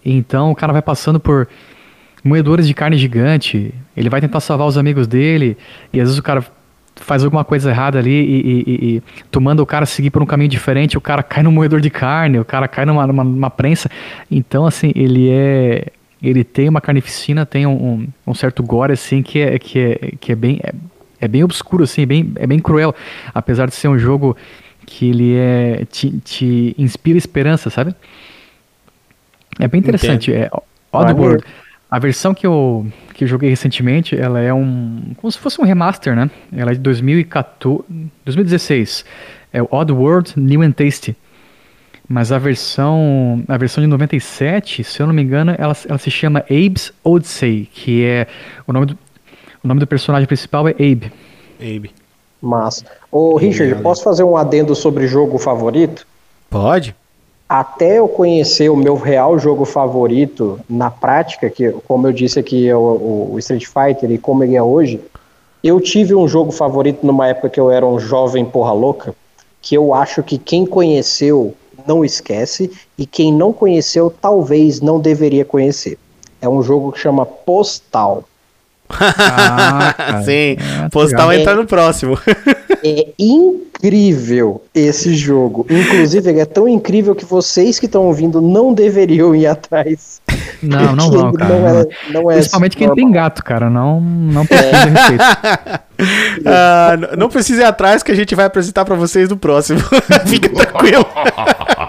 Então 0.05 0.51
o 0.51 0.55
cara 0.55 0.71
vai 0.71 0.81
passando 0.81 1.19
por 1.19 1.45
moedores 2.23 2.65
de 2.65 2.73
carne 2.73 2.97
gigante. 2.97 3.73
Ele 3.97 4.09
vai 4.09 4.21
tentar 4.21 4.39
salvar 4.39 4.67
os 4.67 4.77
amigos 4.77 5.05
dele 5.05 5.57
e 5.91 5.99
às 5.99 6.07
vezes 6.07 6.17
o 6.17 6.23
cara 6.23 6.45
faz 6.99 7.23
alguma 7.23 7.43
coisa 7.43 7.69
errada 7.69 7.99
ali 7.99 8.11
e, 8.11 8.63
e, 8.67 8.95
e, 8.95 9.03
tu 9.31 9.39
manda 9.39 9.61
o 9.61 9.65
cara 9.65 9.85
seguir 9.85 10.09
por 10.09 10.21
um 10.21 10.25
caminho 10.25 10.49
diferente, 10.49 10.97
o 10.97 11.01
cara 11.01 11.23
cai 11.23 11.43
no 11.43 11.51
moedor 11.51 11.81
de 11.81 11.89
carne, 11.89 12.39
o 12.39 12.45
cara 12.45 12.67
cai 12.67 12.85
numa, 12.85 13.07
numa, 13.07 13.23
numa 13.23 13.49
prensa. 13.49 13.89
Então, 14.29 14.65
assim, 14.65 14.91
ele 14.95 15.29
é. 15.29 15.87
Ele 16.21 16.43
tem 16.43 16.67
uma 16.67 16.81
carnificina, 16.81 17.45
tem 17.45 17.65
um, 17.65 17.71
um, 17.71 18.07
um 18.27 18.33
certo 18.33 18.61
gore, 18.61 18.91
assim, 18.91 19.23
que 19.23 19.39
é, 19.39 19.57
que 19.57 19.79
é, 19.79 20.13
que 20.19 20.31
é 20.31 20.35
bem. 20.35 20.59
É, 20.61 20.73
é 21.21 21.27
bem 21.27 21.43
obscuro, 21.43 21.83
assim, 21.83 22.01
é 22.01 22.05
bem, 22.05 22.31
é 22.35 22.47
bem 22.47 22.59
cruel. 22.59 22.93
Apesar 23.33 23.67
de 23.67 23.75
ser 23.75 23.87
um 23.87 23.97
jogo 23.97 24.35
que 24.85 25.09
ele 25.09 25.35
é. 25.35 25.85
te, 25.89 26.11
te 26.19 26.75
inspira 26.77 27.17
esperança, 27.17 27.69
sabe? 27.69 27.95
É 29.59 29.67
bem 29.67 29.79
interessante. 29.79 30.31
Entendo. 30.31 30.45
É 30.45 30.49
Oddworld. 30.91 31.43
A 31.89 31.97
versão 31.97 32.35
que 32.35 32.45
eu, 32.45 32.85
que 33.15 33.23
eu 33.23 33.27
joguei 33.27 33.49
recentemente, 33.49 34.15
ela 34.15 34.39
é 34.39 34.53
um. 34.53 35.13
como 35.17 35.31
se 35.31 35.39
fosse 35.39 35.59
um 35.59 35.63
remaster, 35.63 36.15
né? 36.15 36.29
Ela 36.55 36.71
é 36.71 36.73
de 36.75 36.79
2014, 36.81 37.83
2016. 38.25 39.03
É 39.51 39.61
o 39.61 39.67
Odd 39.71 39.91
World 39.91 40.33
New 40.37 40.61
and 40.61 40.71
Tasty. 40.71 41.17
Mas 42.07 42.31
a 42.31 42.37
versão, 42.37 43.43
a 43.47 43.57
versão 43.57 43.83
de 43.83 43.87
97, 43.87 44.83
se 44.83 44.99
eu 44.99 45.07
não 45.07 45.13
me 45.13 45.21
engano, 45.21 45.55
ela, 45.57 45.75
ela 45.87 45.97
se 45.97 46.11
chama 46.11 46.39
Abe's 46.49 46.91
Odyssey, 47.03 47.67
que 47.71 48.03
é 48.03 48.27
o 48.67 48.73
nome 48.73 48.87
do, 48.87 48.97
o 49.63 49.67
nome 49.67 49.79
do 49.79 49.87
personagem 49.87 50.27
principal 50.27 50.67
é 50.67 50.71
Abe. 50.71 51.11
Abe. 51.59 51.91
Massa. 52.41 52.85
Ô, 53.11 53.35
Richard, 53.35 53.81
posso 53.81 54.03
fazer 54.03 54.23
um 54.23 54.37
adendo 54.37 54.73
sobre 54.75 55.07
jogo 55.07 55.37
favorito? 55.37 56.05
Pode 56.49 56.95
até 57.49 57.97
eu 57.97 58.07
conhecer 58.07 58.69
o 58.69 58.75
meu 58.75 58.95
real 58.95 59.39
jogo 59.39 59.65
favorito 59.65 60.59
na 60.69 60.91
prática, 60.91 61.49
que 61.49 61.71
como 61.87 62.07
eu 62.07 62.13
disse 62.13 62.39
aqui 62.39 62.69
é 62.69 62.75
o, 62.75 63.31
o, 63.31 63.39
Street 63.39 63.65
Fighter 63.65 64.11
e 64.11 64.19
como 64.19 64.43
ele 64.43 64.55
é 64.55 64.61
hoje, 64.61 65.01
eu 65.63 65.81
tive 65.81 66.13
um 66.13 66.27
jogo 66.27 66.51
favorito 66.51 67.03
numa 67.03 67.27
época 67.27 67.49
que 67.49 67.59
eu 67.59 67.71
era 67.71 67.83
um 67.83 67.99
jovem 67.99 68.45
porra 68.45 68.71
louca, 68.71 69.15
que 69.63 69.73
eu 69.73 69.95
acho 69.95 70.21
que 70.21 70.37
quem 70.37 70.63
conheceu 70.63 71.55
não 71.87 72.05
esquece 72.05 72.71
e 72.95 73.05
quem 73.07 73.33
não 73.33 73.51
conheceu 73.51 74.13
talvez 74.21 74.79
não 74.79 74.99
deveria 74.99 75.43
conhecer. 75.43 75.97
É 76.39 76.47
um 76.47 76.61
jogo 76.61 76.91
que 76.91 76.99
chama 76.99 77.25
Postal. 77.25 78.23
Ah, 78.89 80.21
Sim, 80.23 80.57
é, 80.57 80.89
Postal 80.91 81.31
entra 81.33 81.55
no 81.55 81.65
próximo. 81.65 82.17
é 82.83 83.07
incrível 83.17 84.61
esse 84.73 85.15
jogo. 85.15 85.65
Inclusive, 85.69 86.29
ele 86.29 86.39
é 86.39 86.45
tão 86.45 86.67
incrível 86.67 87.13
que 87.15 87.25
vocês 87.25 87.79
que 87.79 87.85
estão 87.85 88.03
ouvindo 88.05 88.41
não 88.41 88.73
deveriam 88.73 89.35
ir 89.35 89.47
atrás. 89.47 90.21
Não, 90.61 90.95
não 90.95 91.11
vão, 91.11 91.33
cara. 91.33 91.49
Não 91.49 91.67
é, 91.67 91.87
não 92.11 92.31
é 92.31 92.33
Principalmente 92.35 92.77
quem 92.77 92.93
tem 92.93 93.11
gato, 93.11 93.43
cara. 93.43 93.69
Não, 93.69 94.01
não 94.01 94.45
precisa 94.45 94.77
é. 94.77 94.85
respeito. 94.85 95.79
Ah, 96.45 96.95
não 97.17 97.27
precise 97.27 97.59
ir 97.59 97.65
atrás 97.65 98.01
que 98.01 98.09
a 98.09 98.15
gente 98.15 98.33
vai 98.33 98.45
apresentar 98.45 98.85
para 98.85 98.95
vocês 98.95 99.27
no 99.27 99.35
próximo. 99.35 99.81
Fica 100.25 100.47
tranquilo. 100.47 101.05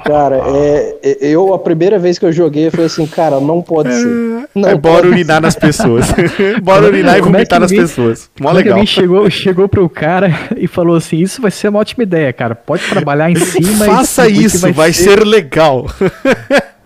Cara, 0.04 0.40
é, 0.46 0.96
é, 1.02 1.16
eu 1.20 1.52
a 1.52 1.58
primeira 1.58 1.98
vez 1.98 2.18
que 2.18 2.24
eu 2.24 2.32
joguei 2.32 2.66
eu 2.66 2.70
falei 2.70 2.86
assim, 2.86 3.06
cara, 3.06 3.40
não 3.40 3.62
pode 3.62 3.92
ser. 3.92 4.06
É, 4.06 4.48
não 4.54 4.68
é 4.68 4.74
bora 4.74 5.06
urinar 5.06 5.40
nas 5.40 5.54
pessoas. 5.54 6.06
bora 6.62 6.86
urinar 6.86 7.18
e 7.18 7.20
vomitar 7.20 7.58
é 7.58 7.60
nas 7.60 7.70
alguém, 7.70 7.86
pessoas. 7.86 8.30
Mó 8.40 8.52
legal. 8.52 8.84
chegou, 8.86 9.30
chegou 9.30 9.68
pro 9.68 9.88
cara 9.88 10.32
e 10.56 10.66
falou 10.66 10.96
assim: 10.96 11.18
Isso 11.18 11.40
vai 11.42 11.50
ser 11.50 11.68
uma 11.68 11.78
ótima 11.78 12.02
ideia, 12.02 12.32
cara. 12.32 12.54
Pode 12.54 12.82
trabalhar 12.88 13.30
em 13.30 13.36
cima 13.38 13.84
Faça 13.84 14.28
e 14.28 14.44
isso, 14.44 14.58
vai, 14.60 14.72
vai 14.72 14.92
ser... 14.92 15.18
ser 15.18 15.24
legal. 15.24 15.86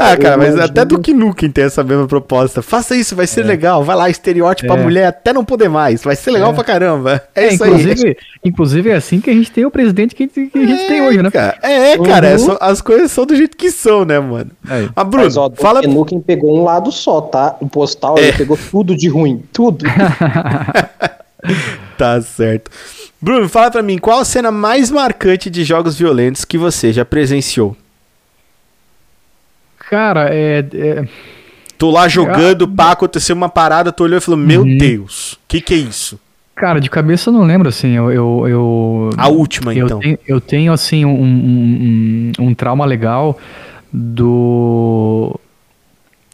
Ah, 0.00 0.16
cara, 0.16 0.38
mas 0.38 0.58
até 0.58 0.82
do 0.84 0.98
Nukem 1.14 1.50
tem 1.50 1.64
essa 1.64 1.84
mesma 1.84 2.06
proposta. 2.06 2.62
Faça 2.62 2.96
isso, 2.96 3.14
vai 3.14 3.26
ser 3.26 3.42
legal. 3.44 3.84
Vai 3.84 3.94
lá, 3.94 4.08
estereótipo 4.08 4.72
É. 4.72 4.74
pra 4.74 4.82
mulher 4.82 5.06
até 5.08 5.30
não 5.32 5.44
poder 5.44 5.68
mais. 5.68 6.02
Vai 6.02 6.16
ser 6.16 6.30
legal 6.30 6.52
É. 6.52 6.54
pra 6.54 6.64
caramba. 6.64 7.22
É, 7.34 7.44
É, 7.44 7.52
isso 7.52 7.62
aí. 7.62 7.70
inclusive, 7.70 8.16
inclusive 8.42 8.90
é 8.90 8.94
assim 8.94 9.20
que 9.20 9.28
a 9.28 9.34
gente 9.34 9.50
tem 9.50 9.66
o 9.66 9.70
presidente 9.70 10.14
que, 10.14 10.26
que 10.26 10.50
a 10.54 10.66
gente 10.66 10.86
tem 10.88 11.02
hoje, 11.02 11.22
né? 11.22 11.30
Cara, 11.30 11.58
é, 11.62 11.98
cara, 11.98 12.28
é 12.28 12.32
Uhum. 12.32 12.38
só- 12.38 12.58
as 12.60 12.80
coisas 12.80 13.12
são 13.12 13.26
do 13.26 13.36
jeito 13.36 13.54
que 13.56 13.70
são, 13.70 14.04
né, 14.06 14.18
mano? 14.18 14.50
Aí. 14.68 14.88
Mas, 14.96 15.06
Bruno, 15.08 15.24
Mas, 15.24 15.36
ó, 15.36 15.50
fala. 15.50 15.80
o 15.80 15.88
Nukem 15.88 16.20
pegou 16.20 16.58
um 16.58 16.64
lado 16.64 16.90
só, 16.90 17.20
tá? 17.20 17.56
O 17.60 17.68
postal, 17.68 18.16
É. 18.18 18.22
ele 18.28 18.32
pegou 18.38 18.58
tudo 18.70 18.96
de 18.96 19.08
ruim. 19.08 19.42
Tudo. 19.52 19.84
Tá 21.98 22.20
certo. 22.22 22.70
Bruno, 23.20 23.48
fala 23.48 23.70
pra 23.70 23.82
mim, 23.82 23.98
qual 23.98 24.20
a 24.20 24.24
cena 24.24 24.50
mais 24.50 24.90
marcante 24.90 25.50
de 25.50 25.64
jogos 25.64 25.96
violentos 25.98 26.44
que 26.44 26.56
você 26.58 26.92
já 26.92 27.04
presenciou? 27.04 27.76
Cara, 29.92 30.30
é, 30.34 30.64
é- 30.72 31.04
Tô 31.76 31.90
lá 31.90 32.08
jogando, 32.08 32.66
pá, 32.66 32.92
aconteceu 32.92 33.36
uma 33.36 33.50
parada, 33.50 33.92
tu 33.92 34.04
olhou 34.04 34.16
e 34.16 34.20
falou: 34.22 34.40
Meu 34.40 34.62
Uhum. 34.62 34.78
Deus, 34.78 35.38
que 35.46 35.60
que 35.60 35.74
é 35.74 35.76
isso? 35.76 36.18
Cara, 36.54 36.80
de 36.80 36.88
cabeça 36.88 37.28
eu 37.28 37.34
não 37.34 37.42
lembro, 37.44 37.68
assim, 37.68 37.90
eu... 37.90 38.10
eu, 38.10 38.44
eu 38.48 39.10
A 39.18 39.28
última, 39.28 39.74
eu 39.74 39.84
então. 39.84 39.98
tenho, 39.98 40.18
eu 40.26 40.40
tenho, 40.40 40.72
assim, 40.72 41.04
um, 41.04 41.10
um, 41.10 42.32
um, 42.38 42.46
um 42.46 42.54
trauma 42.54 42.86
legal 42.86 43.38
do... 43.92 45.38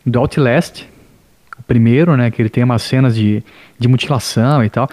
do 0.06 0.18
Outlast, 0.20 0.84
o 1.58 1.62
primeiro, 1.64 2.16
né, 2.16 2.30
que 2.30 2.40
ele 2.40 2.48
tem 2.48 2.62
umas 2.62 2.82
cenas 2.82 3.16
de, 3.16 3.42
de 3.76 3.88
mutilação 3.88 4.62
e 4.62 4.70
tal. 4.70 4.88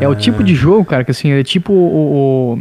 É 0.00 0.06
o 0.06 0.14
tipo 0.14 0.44
de 0.44 0.54
jogo, 0.54 0.84
cara, 0.84 1.02
que 1.02 1.10
assim, 1.10 1.32
é 1.32 1.42
tipo 1.42 1.72
o, 1.72 2.58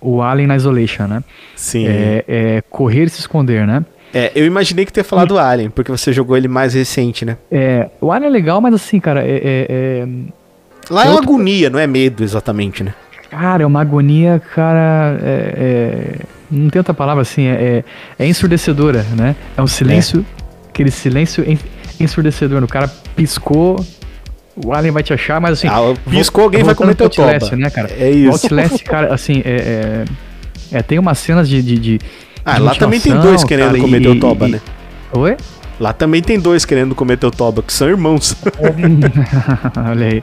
o, 0.00 0.14
o 0.16 0.22
Alien 0.22 0.52
Isolation, 0.54 1.06
né? 1.06 1.22
Sim. 1.54 1.86
É, 1.86 2.24
é 2.26 2.62
correr 2.68 3.04
e 3.04 3.08
se 3.10 3.20
esconder, 3.20 3.64
né? 3.64 3.84
É, 4.12 4.32
eu 4.34 4.46
imaginei 4.46 4.84
que 4.86 4.92
tu 4.92 4.98
ia 4.98 5.04
falar 5.04 5.24
do 5.26 5.38
Alien, 5.38 5.70
porque 5.70 5.90
você 5.90 6.12
jogou 6.12 6.36
ele 6.36 6.48
mais 6.48 6.74
recente, 6.74 7.24
né? 7.24 7.36
É, 7.50 7.88
o 8.00 8.10
Alien 8.10 8.28
é 8.28 8.32
legal, 8.32 8.60
mas 8.60 8.72
assim, 8.74 8.98
cara, 8.98 9.22
é, 9.22 9.30
é- 9.36 9.66
é- 9.70 10.08
Lá 10.90 11.04
é 11.04 11.08
Eu 11.08 11.12
uma 11.12 11.20
agonia, 11.20 11.68
não 11.68 11.78
é 11.78 11.86
medo 11.86 12.24
exatamente, 12.24 12.82
né? 12.82 12.94
Cara, 13.30 13.62
é 13.62 13.66
uma 13.66 13.82
agonia, 13.82 14.40
cara. 14.54 15.18
É, 15.22 15.52
é- 15.56 16.18
não 16.50 16.70
tem 16.70 16.80
outra 16.80 16.94
palavra 16.94 17.20
assim, 17.20 17.46
é, 17.46 17.84
é, 18.18 18.24
é 18.24 18.26
ensurdecedora, 18.26 19.04
né? 19.14 19.36
É 19.54 19.60
um 19.60 19.66
silêncio, 19.66 20.24
aquele 20.70 20.90
silêncio 20.90 21.44
en- 21.46 21.58
ensurdecedor. 22.00 22.62
O 22.64 22.66
cara 22.68 22.88
piscou, 23.14 23.84
o 24.64 24.72
Alien 24.72 24.92
vai 24.92 25.02
te 25.02 25.12
achar, 25.12 25.38
mas 25.42 25.52
assim. 25.58 25.68
Ah, 25.68 25.94
piscou, 26.10 26.44
alguém 26.44 26.62
vai 26.64 26.74
comer 26.74 26.94
teu 26.94 27.10
toba. 27.10 27.38
né, 27.56 27.68
cara? 27.68 27.90
É 27.98 28.08
O 28.08 28.14
isso. 28.14 28.46
Outlast, 28.46 28.82
cara, 28.84 29.12
assim, 29.12 29.42
é, 29.44 30.04
é- 30.72 30.78
é, 30.78 30.82
tem 30.82 30.98
umas 30.98 31.18
cenas 31.18 31.46
de. 31.46 31.62
de, 31.62 31.78
de 31.78 32.00
Ah, 32.56 32.58
lá 32.58 32.74
também 32.74 33.00
tem 33.00 33.14
dois 33.18 33.44
querendo 33.44 33.66
cara, 33.68 33.78
comer 33.80 34.00
e- 34.00 34.02
teu 34.04 34.20
toba, 34.20 34.48
e- 34.48 34.52
né? 34.52 34.60
Oi? 35.12 35.36
Lá 35.80 35.92
também 35.92 36.20
tem 36.22 36.38
dois 36.40 36.64
querendo 36.64 36.94
comer 36.94 37.16
teu 37.18 37.30
toba, 37.30 37.62
que 37.62 37.72
são 37.72 37.88
irmãos. 37.88 38.36
Olha 39.90 40.06
aí. 40.06 40.20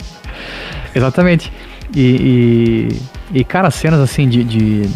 Exatamente. 0.93 1.51
E, 1.95 2.89
e, 3.33 3.39
e, 3.39 3.43
cara, 3.43 3.71
cenas 3.71 3.99
assim 3.99 4.27
de, 4.27 4.43
de, 4.43 4.89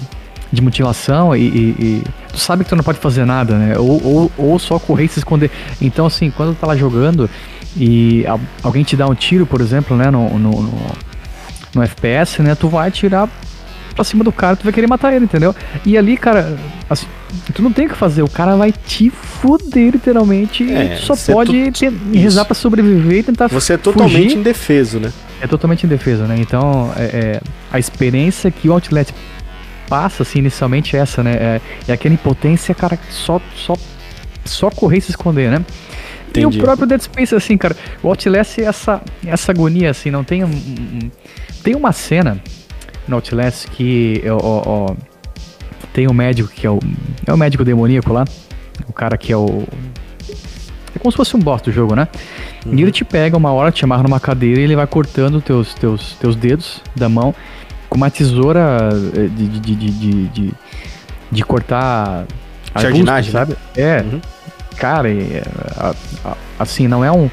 de 0.51 0.61
mutilação 0.61 1.35
e, 1.35 1.41
e- 1.41 1.75
e 1.79 2.03
tu 2.31 2.37
sabe 2.39 2.63
que 2.63 2.69
tu 2.69 2.75
não 2.75 2.83
pode 2.83 2.99
fazer 2.99 3.25
nada, 3.25 3.55
né? 3.57 3.77
Ou, 3.77 4.01
ou, 4.05 4.31
ou 4.37 4.59
só 4.59 4.77
correr 4.79 5.05
e 5.05 5.07
se 5.07 5.19
esconder. 5.19 5.49
Então, 5.81 6.05
assim, 6.05 6.29
quando 6.29 6.55
tu 6.55 6.59
tá 6.59 6.67
lá 6.67 6.75
jogando 6.75 7.29
e 7.77 8.25
al- 8.27 8.39
alguém 8.63 8.83
te 8.83 8.95
dá 8.97 9.07
um 9.07 9.15
tiro, 9.15 9.45
por 9.45 9.61
exemplo, 9.61 9.95
né, 9.95 10.09
no, 10.11 10.37
no, 10.37 10.61
no, 10.61 10.81
no 11.75 11.83
FPS, 11.83 12.41
né, 12.41 12.55
tu 12.55 12.67
vai 12.67 12.87
atirar 12.89 13.29
pra 13.95 14.03
cima 14.03 14.23
do 14.23 14.31
cara, 14.31 14.55
tu 14.55 14.63
vai 14.63 14.73
querer 14.73 14.87
matar 14.87 15.13
ele, 15.13 15.25
entendeu? 15.25 15.55
E 15.85 15.97
ali, 15.97 16.17
cara, 16.17 16.57
assim, 16.89 17.05
tu 17.53 17.61
não 17.61 17.71
tem 17.71 17.85
o 17.85 17.89
que 17.89 17.95
fazer, 17.95 18.21
o 18.21 18.29
cara 18.29 18.55
vai 18.55 18.71
te 18.71 19.09
foder 19.09 19.91
literalmente 19.93 20.63
É, 20.71 20.83
e 20.85 20.89
tu 20.97 21.01
só 21.05 21.15
você 21.15 21.31
pode 21.33 21.71
tu- 21.71 21.93
rezar 22.13 22.45
pra 22.45 22.55
sobreviver 22.55 23.19
e 23.19 23.23
tentar 23.23 23.47
Você 23.47 23.73
é 23.73 23.77
totalmente 23.77 24.23
fugir. 24.23 24.37
indefeso, 24.37 24.99
né? 24.99 25.11
É 25.41 25.47
totalmente 25.47 25.85
indefeso, 25.85 26.23
né? 26.23 26.35
Então, 26.39 26.91
é, 26.97 27.03
é, 27.03 27.41
a 27.71 27.79
experiência 27.79 28.51
que 28.51 28.67
o 28.69 28.73
Outlet 28.73 29.13
passa, 29.87 30.23
assim, 30.23 30.39
inicialmente 30.39 30.95
é 30.95 30.99
essa, 30.99 31.23
né? 31.23 31.31
É, 31.33 31.61
é 31.87 31.93
aquela 31.93 32.13
impotência, 32.13 32.75
cara, 32.75 32.97
que 32.97 33.11
só, 33.13 33.41
só, 33.55 33.75
só 34.45 34.69
correr 34.69 34.97
e 34.97 35.01
se 35.01 35.11
esconder, 35.11 35.49
né? 35.49 35.63
E 36.27 36.41
Entendi. 36.41 36.59
o 36.59 36.61
próprio 36.63 36.85
Dead 36.85 37.01
Space, 37.01 37.33
assim, 37.33 37.57
cara, 37.57 37.75
o 38.03 38.07
Outlast 38.09 38.59
é 38.59 38.65
essa, 38.65 39.01
essa 39.25 39.51
agonia, 39.51 39.89
assim, 39.89 40.11
não 40.11 40.23
tem 40.23 40.43
um, 40.43 40.47
um- 40.49 41.11
Tem 41.63 41.75
uma 41.75 41.91
cena 41.91 42.39
no 43.07 43.15
Outlast 43.15 43.65
que, 43.71 44.21
ó, 44.29 44.37
ó, 44.91 44.95
tem 45.93 46.07
um 46.07 46.13
médico 46.13 46.49
que 46.49 46.65
é 46.65 46.69
o... 46.69 46.79
É 47.25 47.33
o 47.33 47.37
médico 47.37 47.63
demoníaco 47.63 48.11
lá, 48.13 48.25
o 48.87 48.93
cara 48.93 49.17
que 49.17 49.31
é 49.31 49.37
o... 49.37 49.63
É 50.95 50.99
como 50.99 51.11
se 51.11 51.17
fosse 51.17 51.35
um 51.35 51.39
boss 51.39 51.61
do 51.61 51.71
jogo, 51.71 51.95
né? 51.95 52.07
E 52.65 52.81
ele 52.81 52.91
te 52.91 53.05
pega 53.05 53.37
uma 53.37 53.51
hora, 53.51 53.71
te 53.71 53.83
amarra 53.85 54.03
numa 54.03 54.19
cadeira 54.19 54.59
e 54.59 54.63
ele 54.63 54.75
vai 54.75 54.87
cortando 54.87 55.39
teus, 55.41 55.73
teus, 55.75 56.13
teus 56.19 56.35
dedos 56.35 56.81
da 56.95 57.07
mão 57.07 57.33
com 57.87 57.97
uma 57.97 58.09
tesoura 58.09 58.89
eh, 59.15 59.27
de, 59.27 59.47
de, 59.47 59.75
de, 59.75 60.27
de, 60.27 60.53
de, 61.31 61.43
cortar 61.43 62.25
Jardinagem, 62.79 63.31
né? 63.33 63.39
sabe? 63.39 63.55
É, 63.75 64.01
Uhum. 64.01 64.19
cara, 64.77 65.09
é, 65.09 65.43
assim, 66.59 66.87
não 66.87 67.03
é 67.03 67.11
um 67.11 67.29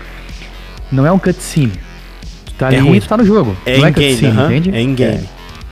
não 0.91 1.07
é 1.07 1.11
um 1.13 1.19
cutscene. 1.19 1.73
Tu 2.47 2.55
tá 2.55 2.67
É 2.67 2.77
ali 2.79 2.79
ruim. 2.89 2.97
e 2.97 3.01
tu 3.01 3.09
tá 3.09 3.17
no 3.17 3.25
jogo. 3.25 3.57
É 3.67 3.73
é 3.73 3.79
in-game, 3.79 4.27
entende? 4.45 4.71
é 4.75 4.81
in-game. 4.81 5.29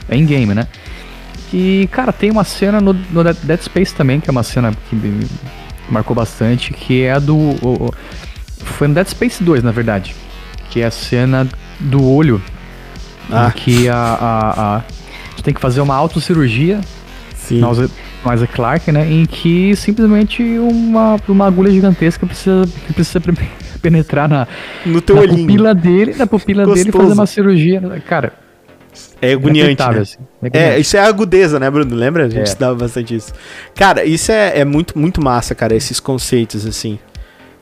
É, 0.09 0.15
é 0.15 0.19
in-game, 0.19 0.55
né? 0.55 0.67
E, 1.57 1.89
cara, 1.93 2.13
tem 2.13 2.31
uma 2.31 2.43
cena 2.43 2.81
no, 2.81 2.93
no 2.93 3.23
Dead 3.23 3.61
Space 3.61 3.95
também, 3.95 4.19
que 4.19 4.29
é 4.29 4.33
uma 4.33 4.43
cena 4.43 4.73
que 4.91 4.97
me 4.97 5.25
marcou 5.89 6.17
bastante, 6.17 6.73
que 6.73 7.03
é 7.03 7.13
a 7.13 7.19
do. 7.21 7.37
o- 7.37 7.95
foi 8.59 8.89
no 8.89 8.95
Dead 8.95 9.07
Space 9.07 9.43
2, 9.45 9.63
na 9.63 9.71
verdade. 9.71 10.15
Que 10.71 10.81
é 10.81 10.87
a 10.87 10.91
cena 10.91 11.47
do 11.79 12.03
olho. 12.05 12.43
Ah. 13.31 13.49
em 13.55 13.59
que 13.59 13.89
a, 13.89 13.95
a, 13.97 14.77
a- 14.79 14.83
Tu 15.37 15.43
tem 15.43 15.55
que 15.55 15.61
fazer 15.61 15.81
uma 15.81 15.95
autocirurgia 15.95 16.81
Sim. 17.37 17.61
no 17.61 17.71
Isaac- 17.73 17.93
no 18.25 18.33
Isaac 18.35 18.53
Clarke, 18.53 18.93
né? 18.93 19.11
Em 19.11 19.25
que 19.27 19.75
simplesmente 19.77 20.43
uma, 20.59 21.17
uma 21.29 21.47
agulha 21.47 21.71
gigantesca 21.71 22.27
precisa, 22.27 22.69
precisa 22.95 23.21
pre- 23.21 23.37
penetrar 23.81 24.29
na, 24.29 24.47
No 24.85 25.01
teu 25.01 25.15
na 25.17 25.23
olhinho. 25.23 25.47
pupila 25.47 25.75
dele, 25.75 26.15
na 26.17 26.27
pupila 26.27 26.65
dele 26.67 26.81
e 26.81 26.85
Gostoso. 26.85 27.03
fazer 27.05 27.15
uma 27.15 27.27
cirurgia. 27.27 27.81
Cara, 28.07 28.33
É 29.21 29.33
agoniante, 29.33 29.59
inacreditável, 29.83 29.97
né? 29.97 30.03
assim. 30.03 30.17
É, 30.19 30.47
Inacreditável. 30.47 30.81
isso 30.81 30.97
é 30.97 31.01
agudeza, 31.01 31.61
né, 31.61 31.71
Bruno? 31.71 31.95
Lembra? 31.95 32.25
A 32.25 32.29
gente 32.29 32.41
É. 32.41 32.45
estudava 32.45 32.75
bastante 32.75 33.15
isso. 33.15 33.33
Cara, 33.75 34.05
isso 34.05 34.31
é, 34.33 34.59
é 34.61 34.65
muito, 34.65 34.99
muito 34.99 35.21
massa, 35.23 35.55
cara, 35.55 35.75
esses 35.75 35.99
conceitos, 36.01 36.67
assim, 36.67 36.99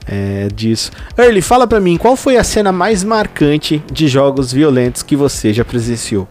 é, 0.08 0.48
disso. 0.54 0.90
Early, 1.16 1.40
fala 1.42 1.66
pra 1.66 1.80
mim, 1.80 1.96
qual 1.96 2.16
foi 2.16 2.36
a 2.36 2.44
cena 2.44 2.72
mais 2.72 3.04
marcante 3.04 3.82
de 3.92 4.08
jogos 4.08 4.52
violentos 4.52 5.02
que 5.02 5.14
você 5.16 5.52
já 5.52 5.64
presenciou? 5.64 6.26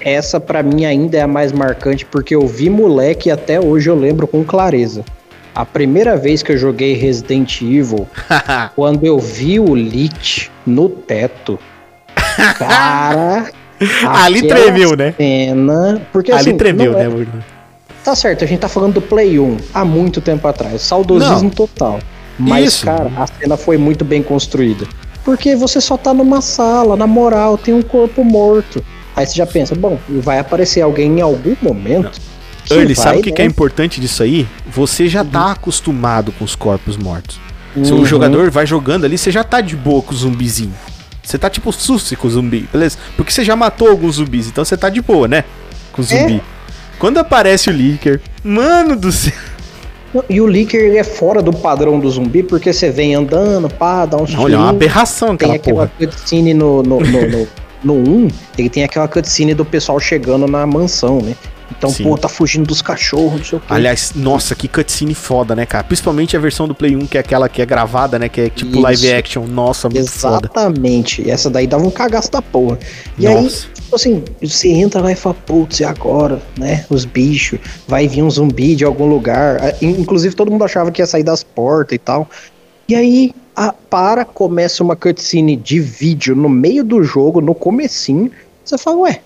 Essa 0.00 0.38
pra 0.38 0.62
mim 0.62 0.84
ainda 0.84 1.16
é 1.18 1.22
a 1.22 1.26
mais 1.26 1.50
marcante 1.52 2.04
porque 2.04 2.34
eu 2.34 2.46
vi 2.46 2.70
moleque 2.70 3.28
e 3.28 3.32
até 3.32 3.58
hoje 3.60 3.90
eu 3.90 3.96
lembro 3.96 4.26
com 4.28 4.44
clareza. 4.44 5.04
A 5.54 5.64
primeira 5.64 6.16
vez 6.16 6.40
que 6.40 6.52
eu 6.52 6.56
joguei 6.56 6.94
Resident 6.94 7.60
Evil, 7.62 8.06
quando 8.76 9.04
eu 9.04 9.18
vi 9.18 9.58
o 9.58 9.74
Lich 9.74 10.50
no 10.64 10.88
teto, 10.88 11.58
cara. 12.58 13.50
Ali 14.06 14.46
tremeu, 14.46 14.96
né? 14.96 15.14
Cena, 15.16 16.00
porque 16.12 16.32
Ali 16.32 16.40
assim, 16.40 16.56
tremeu, 16.56 16.96
é- 16.98 17.04
né, 17.04 17.08
Bruno? 17.08 17.44
Tá 18.04 18.14
certo, 18.14 18.44
a 18.44 18.46
gente 18.46 18.60
tá 18.60 18.68
falando 18.68 18.94
do 18.94 19.02
Play 19.02 19.38
1 19.38 19.56
há 19.74 19.84
muito 19.84 20.20
tempo 20.20 20.46
atrás. 20.48 20.80
Saudosismo 20.82 21.42
Não. 21.44 21.50
total. 21.50 21.98
Mas, 22.38 22.74
Isso. 22.74 22.84
cara, 22.86 23.10
a 23.16 23.26
cena 23.26 23.56
foi 23.56 23.76
muito 23.76 24.04
bem 24.04 24.22
construída. 24.22 24.86
Porque 25.24 25.54
você 25.56 25.80
só 25.80 25.96
tá 25.96 26.14
numa 26.14 26.40
sala, 26.40 26.96
na 26.96 27.06
moral, 27.06 27.58
tem 27.58 27.74
um 27.74 27.82
corpo 27.82 28.24
morto. 28.24 28.82
Aí 29.14 29.26
você 29.26 29.34
já 29.34 29.44
pensa, 29.46 29.74
bom, 29.74 29.98
vai 30.08 30.38
aparecer 30.38 30.80
alguém 30.80 31.18
em 31.18 31.20
algum 31.20 31.54
momento. 31.60 32.18
Early, 32.70 32.94
sabe 32.94 33.18
o 33.18 33.22
que, 33.22 33.32
que 33.32 33.42
é 33.42 33.44
né? 33.44 33.50
importante 33.50 34.00
disso 34.00 34.22
aí? 34.22 34.46
Você 34.70 35.08
já 35.08 35.24
tá 35.24 35.52
acostumado 35.52 36.32
com 36.32 36.44
os 36.44 36.54
corpos 36.54 36.96
mortos. 36.96 37.38
Se 37.82 37.92
Uhum. 37.92 38.00
o 38.02 38.06
jogador 38.06 38.50
vai 38.50 38.66
jogando 38.66 39.04
ali, 39.04 39.18
você 39.18 39.30
já 39.30 39.42
tá 39.44 39.60
de 39.60 39.74
boa 39.76 40.00
com 40.02 40.12
o 40.12 40.16
zumbizinho. 40.16 40.72
Você 41.28 41.36
tá 41.36 41.50
tipo 41.50 41.70
susse 41.70 42.16
com 42.16 42.26
o 42.26 42.30
zumbi, 42.30 42.66
beleza? 42.72 42.96
Porque 43.14 43.30
você 43.30 43.44
já 43.44 43.54
matou 43.54 43.88
alguns 43.90 44.14
zumbis, 44.14 44.46
então 44.46 44.64
você 44.64 44.78
tá 44.78 44.88
de 44.88 45.02
boa, 45.02 45.28
né? 45.28 45.44
Com 45.92 46.00
o 46.00 46.04
É. 46.04 46.08
zumbi. 46.08 46.42
Quando 46.98 47.18
aparece 47.18 47.68
o 47.68 47.72
Licker, 47.72 48.18
mano 48.42 48.96
do 48.96 49.12
céu. 49.12 49.34
E 50.30 50.40
o 50.40 50.46
Licker 50.46 50.80
ele 50.80 50.96
é 50.96 51.04
fora 51.04 51.42
do 51.42 51.52
padrão 51.52 52.00
do 52.00 52.10
zumbi, 52.10 52.42
porque 52.42 52.72
você 52.72 52.90
vem 52.90 53.14
andando, 53.14 53.68
pá, 53.68 54.06
dá 54.06 54.16
um 54.16 54.24
Não, 54.26 54.46
ele 54.46 54.54
é 54.54 54.58
uma 54.58 54.70
aberração 54.70 55.36
Tem 55.36 55.50
aquela 55.50 55.56
aquela 55.56 55.86
porra. 55.98 56.10
cutscene 56.10 56.54
no, 56.54 56.82
no, 56.82 56.98
no, 56.98 57.28
no, 57.28 57.48
no 57.84 58.10
1, 58.24 58.28
ele 58.56 58.70
tem 58.70 58.82
aquela 58.84 59.06
cutscene 59.06 59.52
do 59.52 59.66
pessoal 59.66 60.00
chegando 60.00 60.46
na 60.46 60.66
mansão, 60.66 61.20
né? 61.20 61.34
Então, 61.70 61.90
Sim. 61.90 62.04
pô, 62.04 62.16
tá 62.16 62.28
fugindo 62.28 62.66
dos 62.66 62.80
cachorros, 62.82 63.38
não 63.38 63.44
sei 63.44 63.58
o 63.58 63.60
quê. 63.60 63.66
Aliás, 63.70 64.12
nossa, 64.14 64.54
que 64.54 64.66
cutscene 64.66 65.14
foda, 65.14 65.54
né, 65.54 65.66
cara? 65.66 65.84
Principalmente 65.84 66.36
a 66.36 66.40
versão 66.40 66.66
do 66.66 66.74
Play 66.74 66.96
1, 66.96 67.06
que 67.06 67.16
é 67.16 67.20
aquela 67.20 67.48
que 67.48 67.60
é 67.62 67.66
gravada, 67.66 68.18
né? 68.18 68.28
Que 68.28 68.40
é 68.42 68.48
tipo 68.50 68.72
Isso. 68.72 68.80
live 68.80 69.12
action. 69.12 69.46
Nossa, 69.46 69.88
muito 69.88 70.10
foda. 70.10 70.46
Exatamente. 70.52 71.28
Essa 71.30 71.48
daí 71.50 71.66
dava 71.66 71.86
um 71.86 71.90
cagaço 71.90 72.30
da 72.32 72.40
porra. 72.42 72.78
E 73.18 73.24
Nossa. 73.28 73.66
aí, 73.68 73.78
Assim, 73.90 74.22
você 74.42 74.68
entra 74.68 75.00
lá 75.00 75.10
e 75.12 75.14
fala, 75.14 75.34
putz, 75.46 75.80
e 75.80 75.84
agora, 75.84 76.42
né? 76.58 76.84
Os 76.90 77.06
bichos, 77.06 77.58
vai 77.86 78.06
vir 78.06 78.22
um 78.22 78.30
zumbi 78.30 78.76
de 78.76 78.84
algum 78.84 79.06
lugar. 79.06 79.58
Ah, 79.62 79.74
in- 79.80 80.00
Inclusive, 80.00 80.34
todo 80.34 80.50
mundo 80.50 80.62
achava 80.64 80.90
que 80.90 81.00
ia 81.00 81.06
sair 81.06 81.22
das 81.22 81.42
portas 81.42 81.94
e 81.94 81.98
tal. 81.98 82.28
E 82.86 82.94
aí, 82.94 83.32
a- 83.56 83.72
para, 83.72 84.26
começa 84.26 84.82
uma 84.84 84.94
cutscene 84.94 85.56
de 85.56 85.80
vídeo 85.80 86.36
no 86.36 86.48
meio 86.50 86.84
do 86.84 87.02
jogo, 87.02 87.40
no 87.40 87.54
comecinho. 87.54 88.30
Você 88.62 88.76
fala, 88.76 88.98
ué, 88.98 89.20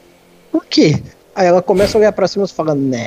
por 0.53 0.65
quê? 0.65 1.03
Aí 1.35 1.47
ela 1.47 1.63
começa 1.63 1.97
a 1.97 1.99
olhar 1.99 2.13
pra 2.13 2.29
cima 2.29 2.45
e 2.45 2.49
fala, 2.49 2.75
não. 2.75 2.99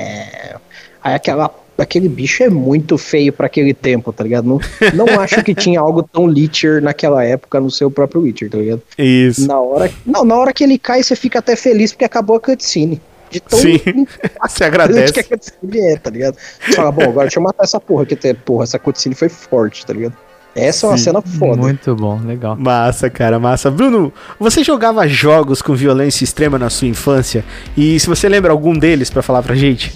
Aí 1.03 1.13
aquela, 1.13 1.53
aquele 1.77 2.09
bicho 2.09 2.43
é 2.43 2.49
muito 2.49 2.97
feio 2.97 3.31
pra 3.31 3.45
aquele 3.45 3.73
tempo, 3.73 4.11
tá 4.11 4.23
ligado? 4.23 4.45
Não, 4.45 4.59
não 4.93 5.05
acho 5.21 5.43
que 5.43 5.53
tinha 5.53 5.79
algo 5.79 6.01
tão 6.01 6.25
Witcher 6.25 6.81
naquela 6.81 7.23
época 7.23 7.59
no 7.59 7.69
seu 7.69 7.91
próprio 7.91 8.21
Witcher, 8.21 8.49
tá 8.49 8.57
ligado? 8.57 8.81
Isso. 8.97 9.47
Na 9.47 9.59
hora, 9.59 9.91
não, 10.05 10.25
na 10.25 10.35
hora 10.35 10.51
que 10.51 10.63
ele 10.63 10.79
cai, 10.79 11.03
você 11.03 11.15
fica 11.15 11.39
até 11.39 11.55
feliz 11.55 11.91
porque 11.91 12.05
acabou 12.05 12.37
a 12.37 12.39
cutscene. 12.39 12.99
De 13.29 13.39
tão 13.39 13.57
Sim. 13.57 13.79
Você 14.47 14.63
agradece. 14.63 15.11
que 15.11 15.19
a 15.19 15.23
cutscene 15.23 15.79
é, 15.79 15.97
tá 15.97 16.11
ligado? 16.11 16.37
Você 16.37 16.73
fala, 16.73 16.91
bom, 16.91 17.03
agora 17.03 17.25
deixa 17.27 17.39
eu 17.39 17.43
matar 17.43 17.63
essa 17.63 17.79
porra, 17.79 18.05
que 18.05 18.15
porra, 18.33 18.63
essa 18.63 18.77
cutscene 18.77 19.15
foi 19.15 19.29
forte, 19.29 19.85
tá 19.85 19.93
ligado? 19.93 20.15
Essa 20.55 20.85
é 20.85 20.89
uma 20.89 20.97
Sim. 20.97 21.03
cena 21.03 21.21
foda. 21.21 21.61
Muito 21.61 21.93
bom, 21.95 22.17
legal. 22.23 22.55
Massa, 22.57 23.09
cara, 23.09 23.37
massa. 23.37 23.69
Bruno, 23.69 24.13
você 24.39 24.63
jogava 24.63 25.05
jogos 25.05 25.61
com 25.61 25.75
violência 25.75 26.23
extrema 26.23 26.57
na 26.57 26.69
sua 26.69 26.87
infância? 26.87 27.43
E 27.75 27.99
se 27.99 28.07
você 28.07 28.29
lembra 28.29 28.53
algum 28.53 28.73
deles 28.73 29.09
pra 29.09 29.21
falar 29.21 29.43
pra 29.43 29.53
gente? 29.53 29.93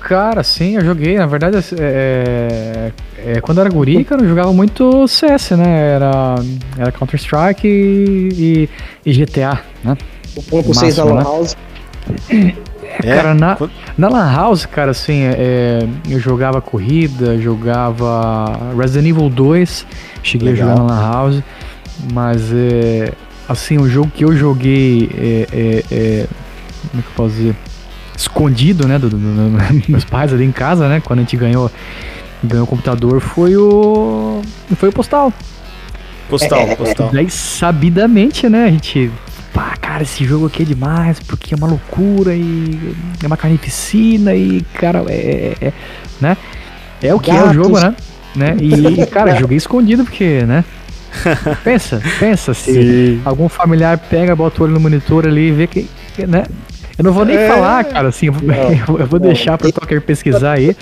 Cara, 0.00 0.44
sim, 0.44 0.76
eu 0.76 0.84
joguei. 0.84 1.16
Na 1.16 1.26
verdade, 1.26 1.56
é, 1.80 2.92
é, 3.26 3.40
quando 3.40 3.58
eu 3.58 3.64
era 3.64 3.74
guri, 3.74 4.04
cara, 4.04 4.22
eu 4.22 4.28
jogava 4.28 4.52
muito 4.52 5.08
CS, 5.08 5.52
né? 5.52 5.94
Era, 5.94 6.34
era 6.78 6.92
Counter-Strike 6.92 7.66
e, 7.66 8.68
e, 9.04 9.10
e 9.10 9.12
GTA, 9.12 9.60
né? 9.82 9.96
O 10.36 10.42
1.6 10.42 10.94
da 10.94 11.04
Máximo, 11.04 11.06
Lan 11.06 11.14
né? 11.14 11.22
House. 11.22 11.56
É? 13.02 13.14
Cara, 13.16 13.34
na, 13.34 13.56
na 13.98 14.08
Lan 14.08 14.32
House, 14.32 14.66
cara, 14.66 14.90
assim, 14.92 15.22
é, 15.24 15.86
eu 16.08 16.20
jogava 16.20 16.60
corrida, 16.60 17.38
jogava 17.40 18.58
Resident 18.78 19.08
Evil 19.10 19.28
2, 19.28 19.86
cheguei 20.22 20.52
Legal. 20.52 20.68
a 20.68 20.70
jogar 20.76 20.82
na 20.84 20.94
Lan 20.94 21.12
House, 21.12 21.42
mas 22.12 22.52
é, 22.52 23.12
assim, 23.48 23.78
o 23.78 23.88
jogo 23.88 24.10
que 24.14 24.24
eu 24.24 24.36
joguei 24.36 25.10
é, 25.16 25.48
é, 25.52 25.84
é, 25.90 26.26
como 26.90 27.00
é 27.00 27.02
que 27.02 27.08
eu 27.08 27.14
posso 27.16 27.34
dizer? 27.34 27.56
Escondido, 28.16 28.86
né, 28.86 28.98
do, 28.98 29.08
do- 29.10 29.16
do- 29.18 29.58
meus 29.90 30.04
pais 30.04 30.32
ali 30.32 30.44
em 30.44 30.52
casa, 30.52 30.88
né, 30.88 31.00
quando 31.04 31.18
a 31.18 31.22
gente 31.22 31.36
ganhou 31.36 31.70
ganhou 32.46 32.64
o 32.64 32.68
computador, 32.68 33.20
foi 33.20 33.56
o 33.56 34.40
foi 34.76 34.90
o 34.90 34.92
Postal. 34.92 35.32
Postal, 36.28 36.76
postal. 36.76 37.10
Daí, 37.12 37.28
sabidamente, 37.30 38.48
né, 38.48 38.64
a 38.66 38.70
gente. 38.70 39.10
Pá, 39.54 39.74
cara, 39.80 40.02
esse 40.02 40.24
jogo 40.24 40.46
aqui 40.46 40.62
é 40.64 40.66
demais, 40.66 41.18
porque 41.20 41.54
é 41.54 41.56
uma 41.56 41.66
loucura 41.68 42.34
e 42.34 42.94
é 43.22 43.26
uma 43.26 43.36
carnificina 43.36 44.34
e, 44.34 44.60
cara, 44.74 45.02
é. 45.08 45.54
é- 45.60 45.66
é- 45.68 45.72
né? 46.20 46.36
É 47.02 47.14
o 47.14 47.20
que 47.20 47.30
é 47.30 47.34
o 47.34 47.38
Gatos. 47.38 47.54
jogo, 47.54 47.78
né? 47.80 47.94
né? 48.34 48.56
E, 48.60 49.00
e, 49.00 49.06
cara, 49.08 49.34
joguei 49.36 49.56
escondido, 49.56 50.04
porque, 50.04 50.42
né? 50.44 50.64
Pensa, 51.62 52.02
pensa 52.18 52.52
se 52.52 52.72
Sim. 52.72 53.22
algum 53.24 53.48
familiar 53.48 53.96
pega, 53.98 54.34
bota 54.34 54.60
o 54.60 54.64
olho 54.64 54.74
no 54.74 54.80
monitor 54.80 55.24
ali 55.26 55.48
e 55.48 55.52
vê 55.52 55.66
que. 55.68 55.88
né? 56.26 56.44
Eu 56.98 57.04
não 57.04 57.12
vou 57.12 57.24
nem 57.24 57.36
É. 57.36 57.48
falar, 57.48 57.84
cara, 57.84 58.08
assim, 58.08 58.26
eu 58.26 58.32
vou, 58.32 58.42
Não, 58.42 58.98
eu 58.98 59.06
vou 59.06 59.20
não. 59.20 59.26
deixar 59.28 59.56
pro 59.56 59.70
Toker 59.70 60.00
pesquisar 60.00 60.52
aí. 60.54 60.76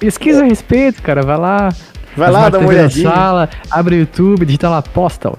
Pesquisa 0.00 0.42
a 0.42 0.46
respeito, 0.46 1.00
cara, 1.02 1.22
vai 1.22 1.36
lá. 1.36 1.68
Vai 2.16 2.30
lá, 2.32 2.48
dá 2.48 2.58
uma 2.58 2.68
olhadinha. 2.68 3.08
sala, 3.08 3.48
abre 3.70 3.94
o 3.94 3.98
YouTube, 4.00 4.44
digita 4.44 4.68
lá 4.68 4.82
Postal. 4.82 5.38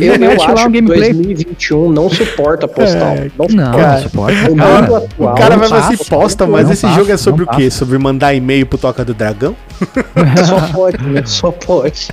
Eu, 0.00 0.14
eu 0.14 0.28
lá 0.38 0.52
acho 0.52 0.52
um 0.68 0.72
que 0.72 0.80
gameplay. 0.80 1.12
2021 1.12 1.92
não 1.92 2.10
suporta 2.10 2.66
postal. 2.68 3.08
É, 3.08 3.30
não 3.38 3.46
Não, 3.48 3.66
suporta. 3.72 3.92
não 3.92 4.02
suporta. 4.02 4.50
O 4.50 4.56
Cara, 4.56 4.78
atual. 4.78 5.08
O 5.18 5.34
cara 5.34 5.56
vai 5.56 5.68
fazer 5.68 5.96
passa, 5.98 6.10
posta, 6.10 6.46
mas 6.46 6.70
esse 6.70 6.88
jogo 6.94 7.10
é 7.12 7.16
sobre 7.16 7.44
o 7.44 7.46
quê? 7.46 7.64
passa. 7.64 7.70
Sobre 7.78 7.98
mandar 7.98 8.34
e-mail 8.34 8.66
pro 8.66 8.78
Toca 8.78 9.04
do 9.04 9.14
Dragão? 9.14 9.56
Só 10.46 10.60
pode, 10.72 11.02
né? 11.08 11.22
Só 11.24 11.50
pode. 11.50 12.08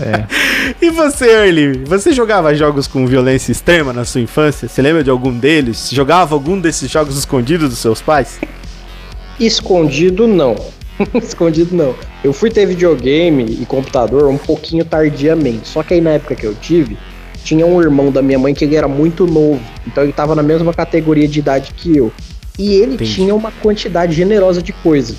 é. 0.00 0.24
E 0.80 0.90
você, 0.90 1.24
Early? 1.26 1.84
Você 1.86 2.12
jogava 2.12 2.54
jogos 2.54 2.86
com 2.86 3.06
violência 3.06 3.50
extrema 3.52 3.92
na 3.92 4.04
sua 4.04 4.20
infância? 4.20 4.68
Você 4.68 4.80
lembra 4.82 5.02
de 5.02 5.10
algum 5.10 5.32
deles? 5.32 5.88
Jogava 5.90 6.34
algum 6.34 6.60
desses 6.60 6.90
jogos 6.90 7.16
escondidos 7.18 7.70
dos 7.70 7.78
seus 7.78 8.00
pais? 8.00 8.38
Escondido 9.40 10.26
não. 10.26 10.56
Escondido 11.22 11.74
não. 11.74 11.94
Eu 12.22 12.32
fui 12.32 12.50
ter 12.50 12.66
videogame 12.66 13.44
e 13.44 13.66
computador 13.66 14.28
um 14.28 14.38
pouquinho 14.38 14.84
tardiamente. 14.84 15.68
Só 15.68 15.82
que 15.82 15.94
aí 15.94 16.00
na 16.00 16.10
época 16.10 16.34
que 16.34 16.44
eu 16.44 16.54
tive, 16.54 16.98
tinha 17.44 17.64
um 17.64 17.80
irmão 17.80 18.10
da 18.10 18.22
minha 18.22 18.38
mãe 18.38 18.54
que 18.54 18.64
ele 18.64 18.76
era 18.76 18.88
muito 18.88 19.26
novo. 19.26 19.60
Então 19.86 20.02
ele 20.02 20.12
tava 20.12 20.34
na 20.34 20.42
mesma 20.42 20.72
categoria 20.72 21.28
de 21.28 21.38
idade 21.38 21.72
que 21.74 21.96
eu. 21.96 22.12
E 22.58 22.74
ele 22.74 22.94
Entendi. 22.94 23.14
tinha 23.14 23.34
uma 23.34 23.52
quantidade 23.52 24.12
generosa 24.14 24.60
de 24.60 24.72
coisa. 24.72 25.14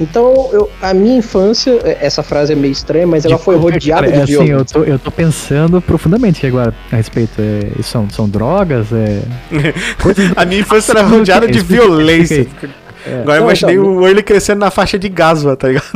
Então, 0.00 0.48
eu, 0.52 0.70
a 0.80 0.94
minha 0.94 1.18
infância, 1.18 1.72
é, 1.82 1.98
essa 2.00 2.22
frase 2.22 2.52
é 2.52 2.56
meio 2.56 2.70
estranha, 2.70 3.06
mas 3.06 3.24
ela 3.24 3.36
foi 3.36 3.56
rodeada 3.56 4.06
Cara, 4.06 4.22
é 4.22 4.24
de 4.24 4.34
assim, 4.34 4.44
violência. 4.44 4.78
eu 4.78 4.84
tô, 4.84 4.90
eu 4.90 4.98
tô 4.98 5.10
pensando 5.10 5.82
profundamente 5.82 6.46
agora 6.46 6.72
a 6.92 6.96
respeito. 6.96 7.32
É, 7.40 7.72
isso 7.78 7.90
são, 7.90 8.08
são 8.08 8.28
drogas? 8.28 8.86
É... 8.92 9.22
coisas 10.00 10.30
A 10.36 10.44
minha 10.44 10.60
infância 10.60 10.92
era 10.92 11.02
rodeada 11.02 11.48
de 11.48 11.58
violência. 11.58 12.46
Explica 13.08 13.22
Agora 13.22 13.38
eu 13.38 13.42
imaginei 13.44 13.74
então, 13.76 13.96
o 13.96 14.06
Early 14.06 14.22
crescendo 14.22 14.58
na 14.60 14.70
faixa 14.70 14.98
de 14.98 15.08
Gaswa, 15.08 15.56
tá 15.56 15.68
ligado? 15.68 15.86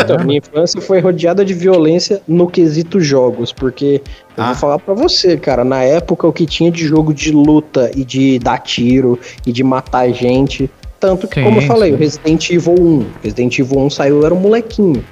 Então, 0.00 0.24
minha 0.24 0.38
infância 0.38 0.80
foi 0.80 1.00
rodeada 1.00 1.44
de 1.44 1.54
violência 1.54 2.20
no 2.26 2.46
quesito 2.48 3.00
jogos, 3.00 3.52
porque 3.52 4.00
eu 4.36 4.42
Ah. 4.44 4.46
vou 4.48 4.54
falar 4.56 4.78
pra 4.78 4.94
você, 4.94 5.36
cara, 5.36 5.64
na 5.64 5.82
época 5.82 6.26
o 6.26 6.32
que 6.32 6.46
tinha 6.46 6.70
de 6.70 6.86
jogo 6.86 7.12
de 7.14 7.30
luta 7.32 7.90
e 7.94 8.04
de 8.04 8.38
dar 8.38 8.58
tiro 8.58 9.18
e 9.46 9.52
de 9.52 9.62
matar 9.62 10.08
gente, 10.12 10.70
tanto 11.00 11.26
que, 11.28 11.36
Sim, 11.40 11.44
como 11.44 11.58
eu 11.60 11.66
falei, 11.66 11.90
sim. 11.90 11.96
o 11.96 11.98
Resident 11.98 12.50
Evil 12.50 12.74
1, 12.78 13.06
Resident 13.22 13.58
Evil 13.58 13.78
1 13.80 13.90
saiu, 13.90 14.16
eu 14.20 14.26
era 14.26 14.34
um 14.34 14.38
molequinho. 14.40 15.04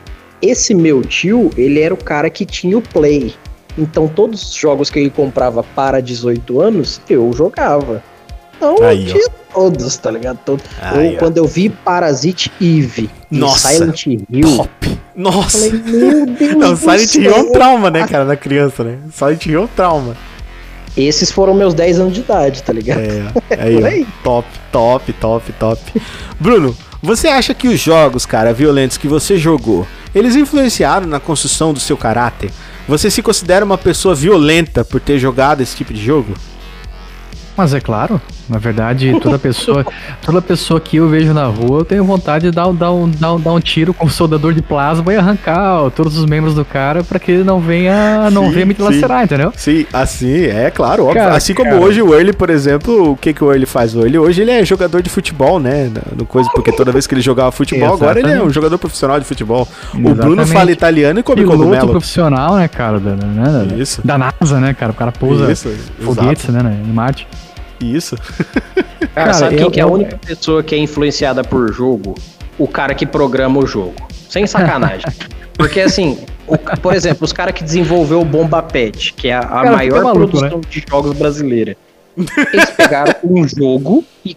Esse 0.42 0.74
meu 0.74 1.02
tio, 1.02 1.50
ele 1.56 1.80
era 1.80 1.94
o 1.94 1.96
cara 1.96 2.28
que 2.28 2.44
tinha 2.44 2.76
o 2.76 2.82
Play. 2.82 3.34
Então, 3.78 4.06
todos 4.06 4.42
os 4.50 4.54
jogos 4.54 4.88
que 4.90 4.98
ele 4.98 5.10
comprava 5.10 5.62
para 5.74 6.00
18 6.00 6.60
anos, 6.60 7.00
eu 7.08 7.32
jogava. 7.32 8.02
Então, 8.56 8.76
Aí, 8.82 9.06
eu 9.08 9.12
tinha 9.12 9.28
todos, 9.52 9.96
tá 9.96 10.10
ligado? 10.10 10.38
Todos. 10.44 10.64
Aí, 10.80 11.08
Eu, 11.10 11.14
ó. 11.14 11.18
quando 11.18 11.36
eu 11.38 11.46
vi 11.46 11.68
Parasite 11.68 12.50
Eve 12.60 13.10
e 13.30 13.36
Nossa, 13.38 13.68
Silent 13.68 14.06
Hill, 14.06 14.56
Top! 14.56 14.98
Nossa! 15.14 15.58
Falei, 15.58 15.72
meu 15.84 16.26
Deus 16.34 16.54
Não, 16.56 16.70
do 16.70 16.76
Silent 16.76 17.14
Hill 17.14 17.30
é 17.32 17.38
um 17.38 17.42
céu. 17.44 17.52
trauma, 17.52 17.90
né, 17.90 18.06
cara, 18.06 18.24
da 18.24 18.36
criança, 18.36 18.82
né? 18.84 18.98
Silent 19.12 19.46
Hill 19.46 19.60
é 19.60 19.64
um 19.64 19.68
trauma. 19.68 20.16
Esses 20.96 21.30
foram 21.32 21.54
meus 21.54 21.74
10 21.74 21.98
anos 22.00 22.14
de 22.14 22.20
idade, 22.20 22.62
tá 22.62 22.72
ligado? 22.72 23.00
É, 23.00 23.32
aí, 23.60 23.82
ó, 23.82 23.86
aí. 23.86 24.06
top, 24.22 24.48
top, 24.70 25.12
top, 25.14 25.52
top. 25.54 26.02
Bruno, 26.38 26.76
você 27.02 27.26
acha 27.28 27.52
que 27.52 27.66
os 27.66 27.80
jogos, 27.80 28.24
cara, 28.24 28.52
violentos 28.54 28.96
que 28.96 29.08
você 29.08 29.36
jogou, 29.36 29.86
eles 30.14 30.36
influenciaram 30.36 31.06
na 31.06 31.18
construção 31.18 31.72
do 31.72 31.80
seu 31.80 31.96
caráter? 31.96 32.50
Você 32.86 33.10
se 33.10 33.22
considera 33.22 33.64
uma 33.64 33.76
pessoa 33.78 34.14
violenta 34.14 34.84
por 34.84 35.00
ter 35.00 35.18
jogado 35.18 35.60
esse 35.62 35.74
tipo 35.76 35.92
de 35.92 36.00
jogo? 36.04 36.34
Mas 37.56 37.72
é 37.74 37.80
claro, 37.80 38.20
na 38.48 38.58
verdade, 38.58 39.18
toda 39.20 39.38
pessoa, 39.38 39.84
toda 40.24 40.42
pessoa 40.42 40.80
que 40.80 40.96
eu 40.98 41.08
vejo 41.08 41.32
na 41.32 41.46
rua, 41.46 41.80
eu 41.80 41.84
tenho 41.84 42.04
vontade 42.04 42.44
de 42.44 42.50
dar, 42.50 42.68
um- 42.68 42.74
dar, 42.74 42.92
um, 42.92 43.08
dar, 43.10 43.34
um, 43.34 43.40
dar 43.40 43.52
um 43.52 43.60
tiro 43.60 43.94
com 43.94 44.06
um 44.06 44.08
soldador 44.10 44.52
de 44.52 44.60
plasma 44.62 45.12
e 45.12 45.16
arrancar 45.16 45.82
ó, 45.84 45.90
todos 45.90 46.16
os 46.18 46.26
membros 46.26 46.54
do 46.54 46.64
cara 46.64 47.02
pra 47.02 47.18
que 47.18 47.32
ele 47.32 47.44
não 47.44 47.58
venha, 47.60 48.30
não 48.30 48.46
Sim, 48.46 48.52
venha 48.52 48.66
me 48.66 48.76
lacerar, 48.78 49.24
entendeu? 49.24 49.52
Sim, 49.56 49.86
assim, 49.92 50.42
é 50.44 50.70
claro, 50.70 51.04
óbvio. 51.06 51.22
Cara, 51.22 51.36
assim 51.36 51.54
como 51.54 51.70
cara. 51.70 51.82
hoje 51.82 52.02
o 52.02 52.14
Early, 52.14 52.32
por 52.32 52.50
exemplo, 52.50 53.12
o 53.12 53.16
que, 53.16 53.32
que 53.32 53.42
o 53.42 53.50
Early 53.50 53.66
faz? 53.66 53.94
O 53.94 54.00
Early 54.00 54.18
hoje 54.18 54.42
ele 54.42 54.50
é 54.50 54.64
jogador 54.64 55.00
de 55.02 55.08
futebol, 55.10 55.58
né? 55.58 55.90
No 56.16 56.24
coisa, 56.26 56.50
porque 56.54 56.70
toda 56.72 56.92
vez 56.92 57.06
que 57.06 57.14
ele 57.14 57.22
jogava 57.22 57.50
futebol, 57.52 57.94
agora 57.94 58.18
ele 58.18 58.26
é 58.28 58.30
um 58.30 58.34
Exatamente. 58.34 58.54
jogador 58.54 58.78
profissional 58.78 59.18
de 59.18 59.24
futebol. 59.26 59.66
O 59.92 59.96
Bruno 59.98 60.12
Exatamente. 60.12 60.52
fala 60.52 60.70
italiano 60.70 61.20
e 61.20 61.22
come 61.22 61.40
Piloto 61.42 61.58
cogumelo. 61.58 61.88
profissional, 61.90 62.56
né, 62.56 62.68
cara? 62.68 62.98
Da, 63.00 63.10
né, 63.16 63.66
da- 63.68 63.76
Isso. 63.76 64.00
da 64.04 64.18
NASA, 64.18 64.60
né, 64.60 64.74
cara? 64.74 64.92
O 64.92 64.94
cara 64.94 65.12
pousa 65.12 65.50
Isso, 65.50 65.68
foguetes, 66.00 66.48
né, 66.48 66.62
né, 66.62 66.76
em 66.86 66.92
Marte. 66.92 67.26
Isso. 67.80 68.16
Cara, 68.16 69.08
Cara, 69.14 69.32
sabe 69.34 69.56
quem 69.56 69.64
eu- 69.64 69.70
que 69.70 69.80
é 69.80 69.82
a 69.82 69.86
eu- 69.86 69.92
única 69.92 70.16
pessoa 70.18 70.62
que 70.62 70.74
é 70.74 70.78
influenciada 70.78 71.42
por 71.44 71.72
jogo? 71.72 72.14
O 72.58 72.68
cara 72.68 72.94
que 72.94 73.04
programa 73.04 73.58
o 73.60 73.66
jogo. 73.66 73.94
Sem 74.28 74.46
sacanagem. 74.46 75.06
Porque 75.54 75.80
assim, 75.80 76.18
o 76.46 76.56
por 76.58 76.94
exemplo, 76.94 77.24
os 77.24 77.32
caras 77.32 77.54
que 77.54 77.62
desenvolveu 77.62 78.20
o 78.20 78.24
Bomba 78.24 78.60
Pet, 78.62 79.12
que 79.12 79.28
é 79.28 79.34
a, 79.34 79.40
a 79.40 79.42
Cara, 79.46 79.70
maior 79.72 80.02
maluco, 80.04 80.28
produção 80.38 80.60
de 80.68 80.84
jogos 80.88 81.16
brasileira. 81.16 81.76
Eles 82.52 82.70
pegaram 82.70 83.14
um 83.24 83.46
jogo 83.46 84.04
e 84.24 84.36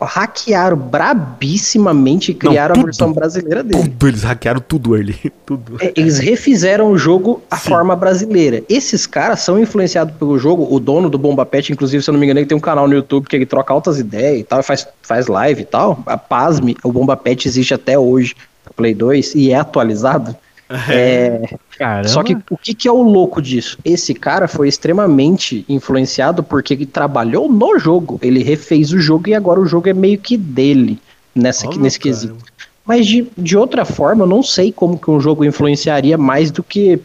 hackearam 0.00 0.76
brabissimamente 0.76 2.32
e 2.32 2.34
criaram 2.34 2.72
a 2.72 2.74
tudo. 2.76 2.84
versão 2.84 3.12
brasileira 3.12 3.62
dele. 3.62 3.82
Tudo, 3.82 4.08
eles 4.08 4.22
hackearam 4.22 4.60
tudo, 4.60 4.96
Early. 4.96 5.32
Tudo. 5.46 5.76
É, 5.80 5.92
Eles 5.96 6.18
refizeram 6.18 6.90
o 6.90 6.98
jogo 6.98 7.40
à 7.48 7.56
forma 7.56 7.94
brasileira. 7.94 8.64
Esses 8.68 9.06
caras 9.06 9.40
são 9.40 9.58
influenciados 9.60 10.16
pelo 10.16 10.36
jogo. 10.38 10.66
O 10.74 10.80
dono 10.80 11.08
do 11.08 11.16
Bomba 11.16 11.46
Pet, 11.46 11.72
inclusive, 11.72 12.02
se 12.02 12.10
eu 12.10 12.12
não 12.12 12.18
me 12.18 12.26
engano, 12.26 12.40
ele 12.40 12.46
tem 12.46 12.58
um 12.58 12.60
canal 12.60 12.88
no 12.88 12.94
YouTube 12.94 13.28
que 13.28 13.36
ele 13.36 13.46
troca 13.46 13.72
altas 13.72 14.00
ideias 14.00 14.40
e 14.40 14.42
tal, 14.42 14.60
faz, 14.62 14.88
faz 15.02 15.28
live 15.28 15.62
e 15.62 15.64
tal. 15.64 16.02
A 16.04 16.18
Pasme, 16.18 16.76
o 16.82 16.90
Bomba 16.90 17.16
Pet 17.16 17.46
existe 17.46 17.72
até 17.72 17.96
hoje, 17.96 18.34
Play 18.74 18.92
2, 18.92 19.36
e 19.36 19.52
é 19.52 19.56
atualizado. 19.56 20.36
É, 20.68 21.42
Caramba. 21.78 22.08
Só 22.08 22.22
que 22.22 22.36
o 22.50 22.56
que, 22.56 22.74
que 22.74 22.88
é 22.88 22.92
o 22.92 23.02
louco 23.02 23.40
disso? 23.40 23.78
Esse 23.84 24.12
cara 24.14 24.48
foi 24.48 24.68
extremamente 24.68 25.64
influenciado 25.68 26.42
porque 26.42 26.74
ele 26.74 26.86
trabalhou 26.86 27.50
no 27.50 27.78
jogo. 27.78 28.18
Ele 28.22 28.42
refez 28.42 28.92
o 28.92 28.98
jogo 28.98 29.28
e 29.28 29.34
agora 29.34 29.60
o 29.60 29.66
jogo 29.66 29.88
é 29.88 29.92
meio 29.94 30.18
que 30.18 30.36
dele 30.36 30.98
nessa, 31.34 31.68
Olha, 31.68 31.78
nesse 31.78 31.98
cara. 31.98 32.10
quesito. 32.10 32.36
Mas 32.84 33.06
de, 33.06 33.26
de 33.36 33.56
outra 33.56 33.84
forma, 33.84 34.24
eu 34.24 34.28
não 34.28 34.42
sei 34.42 34.72
como 34.72 34.98
que 34.98 35.10
um 35.10 35.20
jogo 35.20 35.44
influenciaria 35.44 36.16
mais 36.16 36.50
do 36.50 36.62
que, 36.62 37.00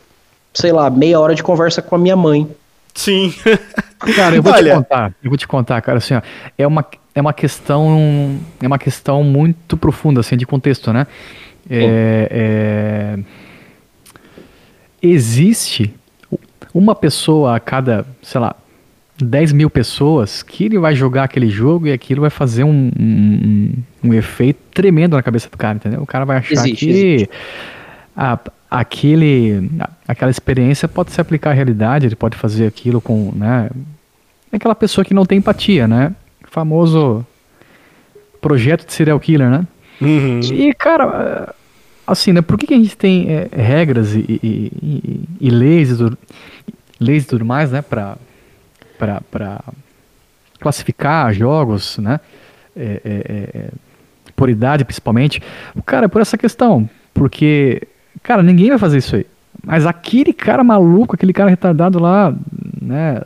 sei 0.54 0.72
lá, 0.72 0.90
meia 0.90 1.20
hora 1.20 1.36
de 1.36 1.44
conversa 1.44 1.82
com 1.82 1.96
a 1.96 1.98
minha 2.00 2.16
mãe. 2.16 2.48
Sim. 2.94 3.34
Cara, 4.16 4.36
eu 4.36 4.42
vou 4.44 4.52
Olha- 4.52 4.72
te 4.72 4.78
contar, 4.78 5.14
eu 5.24 5.30
vou 5.30 5.38
te 5.38 5.48
contar, 5.48 5.80
cara, 5.82 6.00
assim, 6.00 6.16
ó, 6.16 6.22
é 6.58 6.66
uma, 6.66 6.84
é 7.14 7.22
uma 7.22 7.34
questão, 7.34 8.36
é 8.60 8.66
uma 8.66 8.80
questão 8.80 9.24
muito 9.24 9.78
profunda, 9.78 10.22
assim, 10.22 10.36
de 10.36 10.44
contexto, 10.46 10.92
né? 10.92 11.06
É, 11.70 12.28
é, 12.32 13.20
existe 15.02 15.94
uma 16.74 16.96
pessoa 16.96 17.56
a 17.56 17.60
cada, 17.60 18.06
sei 18.22 18.40
lá, 18.40 18.56
10 19.22 19.52
mil 19.54 19.70
pessoas 19.70 20.42
que 20.42 20.66
ele 20.66 20.80
vai 20.80 20.96
jogar 20.96 21.24
aquele 21.26 21.50
jogo 21.50 21.88
e 21.88 21.92
aquilo 21.92 22.22
vai 22.22 22.30
fazer 22.30 22.64
um, 22.64 22.92
um, 23.00 23.74
um- 24.04 24.14
efeito 24.14 24.60
tremendo 24.74 25.16
na 25.16 25.22
cabeça 25.22 25.50
do 25.50 25.58
cara, 25.58 25.76
entendeu? 25.76 26.02
O 26.02 26.06
cara 26.08 26.26
vai 26.26 26.38
achar 26.38 26.54
Existe, 26.54 26.86
que 26.86 26.90
existe. 26.92 27.30
a- 28.16 28.40
aquele, 28.70 29.70
aquela 30.08 30.32
experiência 30.32 30.88
pode 30.88 31.12
se 31.12 31.20
aplicar 31.22 31.52
à 31.52 31.54
realidade, 31.54 32.08
ele 32.08 32.16
pode 32.16 32.38
fazer 32.38 32.66
aquilo 32.66 33.00
com, 33.02 33.32
né? 33.36 33.70
Aquela 34.52 34.74
pessoa 34.76 35.04
que 35.06 35.14
não 35.14 35.26
tem 35.26 35.38
empatia, 35.38 35.88
né? 35.88 36.14
Famoso 36.46 37.26
projeto 38.42 38.86
de 38.88 38.94
serial 38.94 39.20
killer, 39.20 39.50
né? 39.50 39.68
Uhum. 40.02 40.40
E, 40.40 40.74
cara, 40.74 41.54
assim, 42.06 42.32
né? 42.34 42.42
Por 42.42 42.58
que, 42.58 42.68
que 42.68 42.74
a 42.74 42.78
gente 42.78 42.96
tem 42.98 43.30
eh, 43.30 43.50
regras 43.52 44.14
e, 44.16 44.20
e- 44.20 44.72
e- 44.84 45.22
e 45.40 45.50
leis, 45.50 45.90
leis 47.00 47.24
e 47.24 47.28
tudo 47.28 47.46
mais, 47.46 47.72
né? 47.72 47.82
Pra 47.82 48.18
classificar 50.60 51.34
jogos, 51.34 51.98
né? 51.98 52.20
eh, 52.76 53.02
eh, 53.04 53.70
por 54.36 54.50
idade, 54.50 54.86
principalmente. 54.86 55.42
Cara, 55.86 56.06
é 56.06 56.08
por 56.08 56.22
essa 56.22 56.38
questão. 56.38 56.90
Porque, 57.14 57.88
cara, 58.24 58.42
ninguém 58.42 58.70
vai 58.70 58.78
fazer 58.78 58.98
isso 59.00 59.16
aí. 59.16 59.26
Mas 59.64 59.86
aquele 59.86 60.34
cara 60.34 60.64
maluco, 60.64 61.16
aquele 61.16 61.34
cara 61.34 61.50
retardado 61.50 62.00
lá, 62.00 62.34
né? 62.82 63.20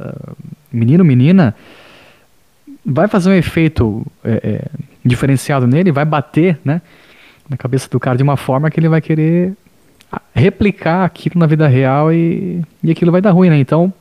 Menino, 0.72 1.06
menina, 1.06 1.56
vai 2.86 3.08
fazer 3.08 3.30
um 3.30 3.34
efeito 3.34 4.06
é, 4.24 4.32
é, 4.44 4.66
diferenciado 5.06 5.66
nele, 5.68 5.92
vai 5.92 6.04
bater, 6.04 6.60
né? 6.66 6.82
Na 7.50 7.58
cabeça 7.58 7.88
do 7.90 8.00
cara 8.00 8.18
de 8.18 8.24
uma 8.24 8.38
forma 8.38 8.70
que 8.72 8.80
ele 8.80 8.90
vai 8.90 9.02
querer 9.02 9.54
replicar 10.34 11.04
aquilo 11.06 11.40
na 11.40 11.46
vida 11.46 11.68
real 11.68 12.12
e, 12.12 12.62
e 12.84 12.92
aquilo 12.92 13.12
vai 13.12 13.22
dar 13.22 13.32
ruim, 13.32 13.50
né? 13.50 13.58
Então, 13.58 13.94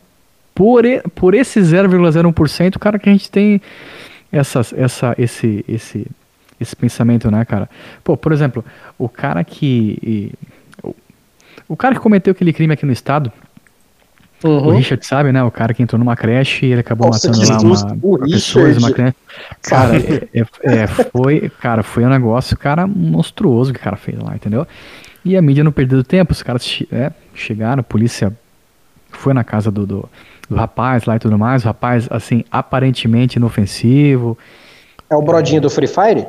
por, 0.55 0.85
e- 0.85 1.03
por 1.15 1.35
esse 1.35 1.61
0,01%, 1.61 2.79
cara, 2.79 2.99
que 2.99 3.09
a 3.09 3.13
gente 3.13 3.31
tem 3.31 3.61
essas, 4.33 4.73
essa, 4.73 5.15
esse, 5.19 5.65
esse, 5.69 6.07
esse 6.61 6.75
pensamento, 6.77 7.31
né, 7.31 7.45
cara? 7.45 7.69
Pô, 8.03 8.17
por 8.17 8.33
exemplo, 8.33 8.65
o 8.99 9.09
cara 9.09 9.43
que. 9.45 9.99
e- 10.03 10.33
o, 10.83 10.95
o 11.69 11.77
cara 11.77 11.95
que 11.95 12.01
cometeu 12.01 12.33
aquele 12.33 12.53
crime 12.53 12.73
aqui 12.75 12.87
no 12.87 12.93
estado, 12.93 13.31
o 14.43 14.71
Richard 14.73 15.07
sabe, 15.07 15.33
né? 15.33 15.43
O 15.43 15.51
cara 15.51 15.73
que 15.73 15.83
entrou 15.83 15.99
numa 15.99 16.17
creche 16.17 16.67
e 16.67 16.73
ele 16.73 16.81
acabou 16.81 17.07
Nossa, 17.07 17.29
matando 17.29 17.47
lá 17.47 17.59
uma 17.61 18.19
professora 18.19 18.73
de 18.73 18.79
uma 18.79 18.91
creche. 18.93 19.15
Cara, 19.63 19.97
é, 19.97 20.29
é- 20.41 20.47
é, 20.83 20.87
foi, 20.87 21.51
cara, 21.61 21.83
foi 21.83 22.05
um 22.05 22.09
negócio, 22.09 22.57
cara, 22.57 22.87
monstruoso 22.87 23.73
que 23.73 23.79
o 23.79 23.83
cara 23.83 23.97
fez 23.97 24.19
lá, 24.19 24.35
entendeu? 24.35 24.67
E 25.25 25.37
a 25.37 25.43
mídia 25.43 25.65
não 25.65 25.73
perdeu 25.73 26.05
tempo, 26.05 26.33
os 26.33 26.43
caras 26.43 26.83
é, 26.93 27.11
chegaram, 27.35 27.81
a 27.81 27.85
polícia 27.85 28.37
foi 29.11 29.33
na 29.33 29.43
casa 29.45 29.71
do, 29.71 29.87
do, 29.87 30.09
do 30.49 30.57
rapaz 30.57 31.05
lá 31.07 31.17
e 31.17 31.19
tudo 31.19 31.39
mais, 31.39 31.63
o 31.63 31.67
rapaz, 31.67 32.07
assim, 32.11 32.45
aparentemente 32.51 33.37
inofensivo. 33.37 34.37
É 35.15 35.17
o 35.17 35.23
brodinho 35.23 35.61
do 35.61 35.71
Free 35.71 35.87
Fire? 35.87 36.27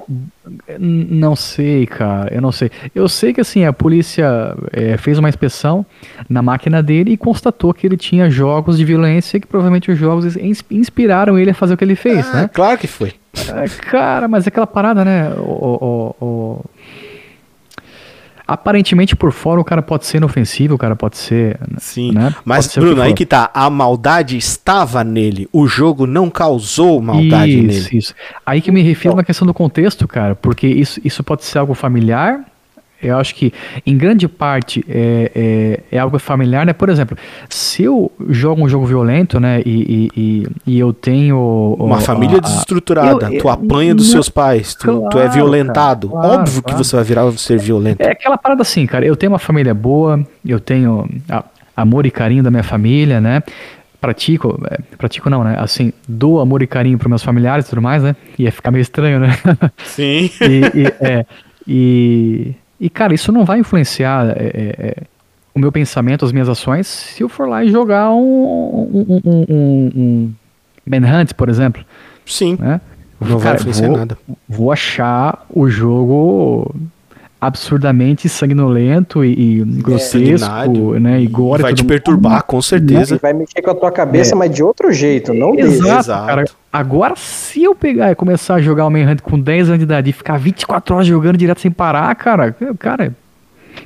Não 0.79 1.36
sei, 1.36 1.86
cara, 1.86 2.33
eu 2.33 2.41
não 2.41 2.51
sei. 2.51 2.69
Eu 2.93 3.07
sei 3.09 3.33
que 3.33 3.41
assim, 3.41 3.65
a 3.65 3.73
polícia 3.73 4.55
é, 4.71 4.95
fez 4.97 5.17
uma 5.17 5.27
inspeção 5.29 5.86
na 6.29 6.41
máquina 6.41 6.81
dele 6.83 7.11
e 7.11 7.17
constatou 7.17 7.73
que 7.73 7.86
ele 7.88 7.97
tinha 7.97 8.29
jogos 8.29 8.77
de 8.77 8.86
violência 8.86 9.39
que 9.39 9.47
provavelmente 9.47 9.91
os 9.91 9.97
jogos 9.97 10.36
ins- 10.38 10.63
inspiraram 10.69 11.38
ele 11.38 11.51
a 11.51 11.53
fazer 11.53 11.73
o 11.73 11.77
que 11.77 11.83
ele 11.83 11.95
fez, 11.95 12.27
Ah, 12.33 12.41
né? 12.41 12.49
Claro 12.53 12.77
que 12.77 12.88
foi. 12.88 13.13
É, 13.36 13.67
cara, 13.89 14.27
mas 14.27 14.47
aquela 14.47 14.67
parada, 14.67 15.03
né? 15.03 15.29
O- 15.38 15.41
o- 16.21 16.25
o- 16.25 16.65
Aparentemente 18.48 19.16
por 19.16 19.32
fora 19.32 19.60
o 19.60 19.64
cara 19.64 19.82
pode 19.82 20.06
ser 20.06 20.18
inofensivo, 20.18 20.76
o 20.76 20.78
cara 20.78 20.96
pode 20.96 21.18
ser. 21.18 21.60
Sim. 21.78 22.12
Né? 22.12 22.34
Mas, 22.43 22.66
ser 22.66 22.80
Bruno, 22.80 23.02
aí 23.02 23.14
que 23.14 23.26
tá. 23.26 23.50
A 23.54 23.70
maldade 23.70 24.38
estava 24.38 25.04
nele. 25.04 25.48
O 25.52 25.68
jogo 25.68 26.06
não 26.06 26.30
causou 26.30 27.02
maldade 27.02 27.52
isso, 27.52 27.68
nele. 27.68 27.98
Isso. 27.98 28.14
Aí 28.46 28.62
que 28.62 28.72
me 28.72 28.82
refiro 28.82 29.16
na 29.16 29.24
questão 29.24 29.48
do 29.48 29.54
contexto, 29.54 30.08
cara, 30.08 30.36
porque 30.36 30.68
isso, 30.68 31.00
isso 31.04 31.24
pode 31.24 31.43
ser 31.43 31.58
algo 31.58 31.74
familiar. 31.74 32.46
Eu 33.06 33.18
acho 33.18 33.34
que, 33.36 33.53
em 33.86 33.97
grande 33.97 34.28
parte, 34.28 34.84
é, 34.89 35.32
é, 35.91 35.95
é 35.97 35.99
algo 35.99 36.18
familiar, 36.20 36.66
né? 36.66 36.74
Por 36.74 36.89
exemplo, 36.89 37.18
se 37.49 37.84
eu 37.84 38.12
jogo 38.30 38.64
um 38.64 38.70
jogo 38.70 38.86
violento, 38.86 39.39
né, 39.39 39.62
e, 39.66 40.10
e, 40.16 40.47
e, 40.68 40.80
eu 40.80 40.91
tenho... 40.93 41.76
Uma 41.80 41.97
ó, 41.97 41.99
família 41.99 42.36
a- 42.36 42.39
a- 42.39 42.41
desestruturada. 42.41 43.32
eu- 43.34 43.41
tu 43.41 43.49
apanha 43.49 43.93
dos 43.95 44.06
não- 44.08 44.12
seus 44.14 44.30
pais. 44.30 44.76
Tu, 44.76 44.86
tu 44.86 45.18
é 45.20 45.24
Claro, 45.24 45.32
violentado. 45.32 46.10
cara, 46.10 46.22
claro, 46.22 46.41
Óbvio 46.41 46.62
que 46.62 46.70
claro. 46.70 46.84
você 46.84 46.95
vai 46.95 47.06
virar 47.06 47.26
um 47.26 47.38
ser 47.38 47.60
violento. 47.60 48.01
É 48.01 48.12
aquela 48.12 48.38
parada 48.38 48.62
assim, 48.62 48.86
cara. 48.86 49.06
Eu 49.06 49.16
tenho 49.16 49.32
uma 49.32 49.39
família 49.39 49.74
boa, 49.74 50.26
eu 50.45 50.60
tenho 50.60 51.08
a- 51.30 51.43
amor 51.76 52.06
e 52.06 52.12
carinho 52.12 52.41
da 52.43 52.49
minha 52.51 52.64
família, 52.64 53.20
né? 53.22 53.41
Pratico, 53.99 54.60
é, 54.70 54.78
pratico 54.97 55.30
não, 55.30 55.43
né? 55.43 55.56
Assim, 55.58 55.91
dou 56.08 56.39
amor 56.39 56.62
e 56.62 56.68
carinho 56.68 56.97
para 56.97 57.10
meus 57.10 57.24
familiares 57.24 57.66
e 57.66 57.70
tudo 57.70 57.82
mais, 57.82 58.03
né? 58.03 58.16
Ia 58.38 58.51
ficar 58.51 58.70
meio 58.70 58.82
estranho, 58.82 59.20
né? 59.20 59.36
Sim. 59.84 60.30
e, 60.41 60.82
e, 60.82 60.93
é, 61.01 61.26
e, 61.68 62.53
e, 62.86 62.89
cara, 62.89 63.13
isso 63.13 63.31
não 63.31 63.43
vai 63.45 63.59
influenciar 63.59 64.27
é, 64.27 64.31
é, 64.31 64.88
é, 64.88 64.95
o 65.53 65.59
meu 65.59 65.71
pensamento, 65.71 66.23
as 66.25 66.31
minhas 66.31 66.47
ações, 66.49 66.88
se 66.88 67.23
eu 67.23 67.29
for 67.29 67.47
lá 67.47 67.63
e 67.63 67.69
jogar 67.71 68.11
um, 68.11 68.19
um, 68.93 69.21
um, 69.25 69.45
um, 69.49 69.91
um 69.95 70.33
Manhunt, 70.86 71.33
por 71.33 71.49
exemplo, 71.49 71.83
Sim. 72.25 72.57
né? 72.59 72.79
Não 73.19 73.38
vai 73.39 73.43
Cara, 73.53 73.55
influenciar 73.57 73.88
vou- 73.88 73.97
nada. 73.97 74.17
vou 74.47 74.71
achar 74.71 75.45
o 75.49 75.69
jogo 75.69 76.75
absurdamente 77.39 78.27
sanguinolento 78.29 79.23
e, 79.23 79.59
e 79.59 79.63
grotesco, 79.63 80.11
sanguinário. 80.39 80.99
né? 80.99 81.21
E 81.21 81.27
gore. 81.27 81.61
vai 81.61 81.73
te 81.73 81.83
perturbar, 81.83 82.43
com 82.43 82.61
certeza. 82.61 83.13
Ele 83.15 83.19
vai 83.19 83.33
mexer 83.33 83.61
com 83.61 83.69
a 83.71 83.75
tua 83.75 83.91
cabeça, 83.91 84.33
É. 84.33 84.36
mas 84.36 84.49
de 84.53 84.63
outro 84.63 84.91
jeito, 84.91 85.33
não 85.33 85.55
dele. 85.55 85.67
Exato, 85.67 85.99
Exato. 85.99 86.25
cara. 86.27 86.45
Agora, 86.73 87.13
se 87.15 87.63
eu 87.63 87.75
pegar 87.75 88.11
e 88.11 88.15
começar 88.15 88.55
a 88.55 88.61
jogar 88.61 88.86
o 88.86 88.89
Manhunt 88.89 89.21
com 89.21 89.39
10 89.39 89.67
anos 89.67 89.79
de 89.79 89.83
idade 89.83 90.09
e 90.09 90.13
ficar 90.13 90.38
24 90.38 90.95
horas 90.95 91.07
jogando 91.07 91.38
direto 91.38 91.61
sem 91.61 91.71
parar, 91.71 92.13
cara, 92.15 92.55
cara. 92.79 93.15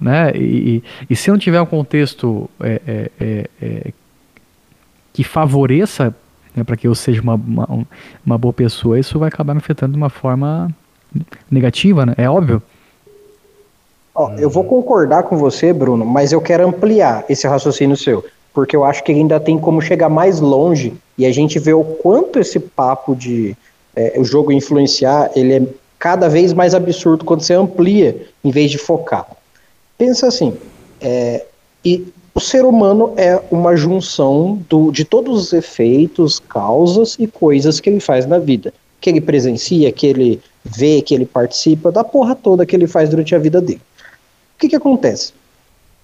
né? 0.00 0.32
E, 0.34 0.38
e- 0.38 0.82
e 1.10 1.16
se 1.16 1.30
eu 1.30 1.32
não 1.34 1.38
tiver 1.38 1.60
um 1.60 1.66
contexto 1.66 2.48
é, 2.60 2.80
é, 2.86 3.10
é, 3.20 3.50
é, 3.60 3.92
que 5.12 5.24
favoreça 5.24 6.14
né, 6.54 6.62
para 6.64 6.76
que 6.76 6.86
eu 6.86 6.94
seja 6.94 7.20
uma, 7.22 7.34
uma, 7.34 7.72
um- 7.72 7.86
uma 8.24 8.38
boa 8.38 8.52
pessoa, 8.52 8.98
isso 8.98 9.18
vai 9.18 9.28
acabar 9.28 9.54
me 9.54 9.58
afetando 9.58 9.92
de 9.92 9.98
uma 9.98 10.10
forma 10.10 10.68
negativa, 11.50 12.06
né? 12.06 12.14
É 12.16 12.28
óbvio. 12.28 12.62
Ó, 14.14 14.32
eu 14.38 14.48
vou 14.48 14.64
concordar 14.64 15.24
com 15.24 15.36
você, 15.36 15.72
Bruno, 15.72 16.04
mas 16.04 16.32
eu 16.32 16.40
quero 16.40 16.66
ampliar 16.66 17.24
esse 17.28 17.46
raciocínio 17.48 17.96
seu, 17.96 18.24
porque 18.52 18.76
eu 18.76 18.84
acho 18.84 19.02
que 19.02 19.10
ainda 19.10 19.40
tem 19.40 19.58
como 19.58 19.80
chegar 19.80 20.08
mais 20.08 20.38
longe 20.38 20.94
e 21.18 21.26
a 21.26 21.32
gente 21.32 21.58
vê 21.58 21.72
o 21.72 21.82
quanto 21.82 22.38
esse 22.38 22.60
papo 22.60 23.14
de 23.16 23.56
é, 23.96 24.14
o 24.16 24.24
jogo 24.24 24.52
influenciar, 24.52 25.30
ele 25.34 25.54
é 25.54 25.62
cada 25.98 26.28
vez 26.28 26.52
mais 26.52 26.74
absurdo 26.74 27.24
quando 27.24 27.42
você 27.42 27.54
amplia 27.54 28.26
em 28.44 28.50
vez 28.50 28.70
de 28.70 28.78
focar. 28.78 29.26
Pensa 29.96 30.26
assim, 30.26 30.54
é, 31.00 31.44
e 31.84 32.06
o 32.34 32.40
ser 32.40 32.64
humano 32.64 33.14
é 33.16 33.40
uma 33.50 33.76
junção 33.76 34.60
do, 34.68 34.90
de 34.90 35.04
todos 35.04 35.40
os 35.40 35.52
efeitos, 35.52 36.40
causas 36.40 37.16
e 37.18 37.26
coisas 37.26 37.78
que 37.78 37.88
ele 37.88 38.00
faz 38.00 38.26
na 38.26 38.38
vida. 38.38 38.74
Que 39.00 39.10
ele 39.10 39.20
presencia, 39.20 39.92
que 39.92 40.06
ele 40.06 40.40
vê, 40.64 41.02
que 41.02 41.14
ele 41.14 41.26
participa, 41.26 41.92
da 41.92 42.02
porra 42.02 42.34
toda 42.34 42.64
que 42.64 42.74
ele 42.74 42.86
faz 42.86 43.08
durante 43.10 43.34
a 43.34 43.38
vida 43.38 43.60
dele. 43.60 43.80
O 44.56 44.58
que, 44.58 44.68
que 44.68 44.76
acontece? 44.76 45.32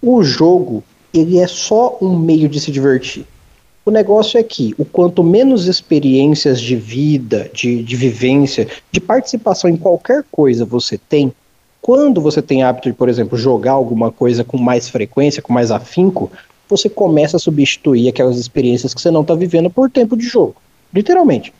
O 0.02 0.22
jogo, 0.22 0.84
ele 1.14 1.38
é 1.38 1.46
só 1.46 1.96
um 2.00 2.18
meio 2.18 2.48
de 2.48 2.60
se 2.60 2.70
divertir. 2.70 3.24
O 3.84 3.90
negócio 3.90 4.38
é 4.38 4.42
que, 4.42 4.74
o 4.76 4.84
quanto 4.84 5.24
menos 5.24 5.66
experiências 5.66 6.60
de 6.60 6.76
vida, 6.76 7.50
de, 7.52 7.82
de 7.82 7.96
vivência, 7.96 8.68
de 8.92 9.00
participação 9.00 9.70
em 9.70 9.76
qualquer 9.76 10.24
coisa 10.30 10.64
você 10.64 10.98
tem, 10.98 11.32
quando 11.80 12.20
você 12.20 12.42
tem 12.42 12.62
hábito 12.62 12.90
de, 12.90 12.94
por 12.94 13.08
exemplo, 13.08 13.38
jogar 13.38 13.72
alguma 13.72 14.12
coisa 14.12 14.44
com 14.44 14.58
mais 14.58 14.88
frequência, 14.88 15.42
com 15.42 15.52
mais 15.52 15.70
afinco, 15.70 16.30
você 16.68 16.88
começa 16.88 17.36
a 17.36 17.40
substituir 17.40 18.08
aquelas 18.08 18.36
experiências 18.36 18.92
que 18.92 19.00
você 19.00 19.10
não 19.10 19.22
está 19.22 19.34
vivendo 19.34 19.70
por 19.70 19.90
tempo 19.90 20.16
de 20.16 20.24
jogo. 20.24 20.56
Literalmente. 20.92 21.52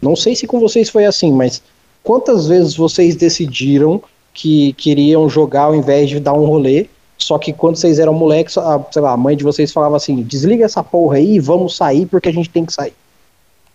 Não 0.00 0.14
sei 0.14 0.36
se 0.36 0.46
com 0.46 0.60
vocês 0.60 0.88
foi 0.88 1.04
assim, 1.06 1.32
mas 1.32 1.62
quantas 2.04 2.46
vezes 2.46 2.76
vocês 2.76 3.16
decidiram 3.16 4.00
que 4.32 4.72
queriam 4.74 5.28
jogar 5.28 5.62
ao 5.62 5.74
invés 5.74 6.10
de 6.10 6.20
dar 6.20 6.34
um 6.34 6.44
rolê. 6.44 6.86
Só 7.16 7.38
que 7.38 7.52
quando 7.52 7.76
vocês 7.76 8.00
eram 8.00 8.12
moleques, 8.12 8.58
a, 8.58 8.84
sei 8.90 9.00
lá, 9.00 9.12
a 9.12 9.16
mãe 9.16 9.36
de 9.36 9.44
vocês 9.44 9.72
falava 9.72 9.96
assim: 9.96 10.22
desliga 10.22 10.64
essa 10.64 10.82
porra 10.82 11.16
aí, 11.16 11.38
vamos 11.38 11.76
sair 11.76 12.06
porque 12.06 12.28
a 12.28 12.32
gente 12.32 12.50
tem 12.50 12.64
que 12.64 12.72
sair. 12.72 12.92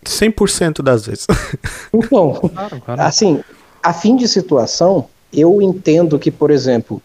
100% 0.06 0.82
das 0.82 1.06
vezes. 1.06 1.26
Então, 1.92 2.34
Claro, 2.34 2.82
claro. 2.82 3.02
assim, 3.02 3.40
a 3.82 3.92
fim 3.92 4.16
de 4.16 4.28
situação, 4.28 5.06
eu 5.34 5.62
entendo 5.62 6.20
que, 6.20 6.30
por 6.30 6.52
exemplo, 6.52 7.02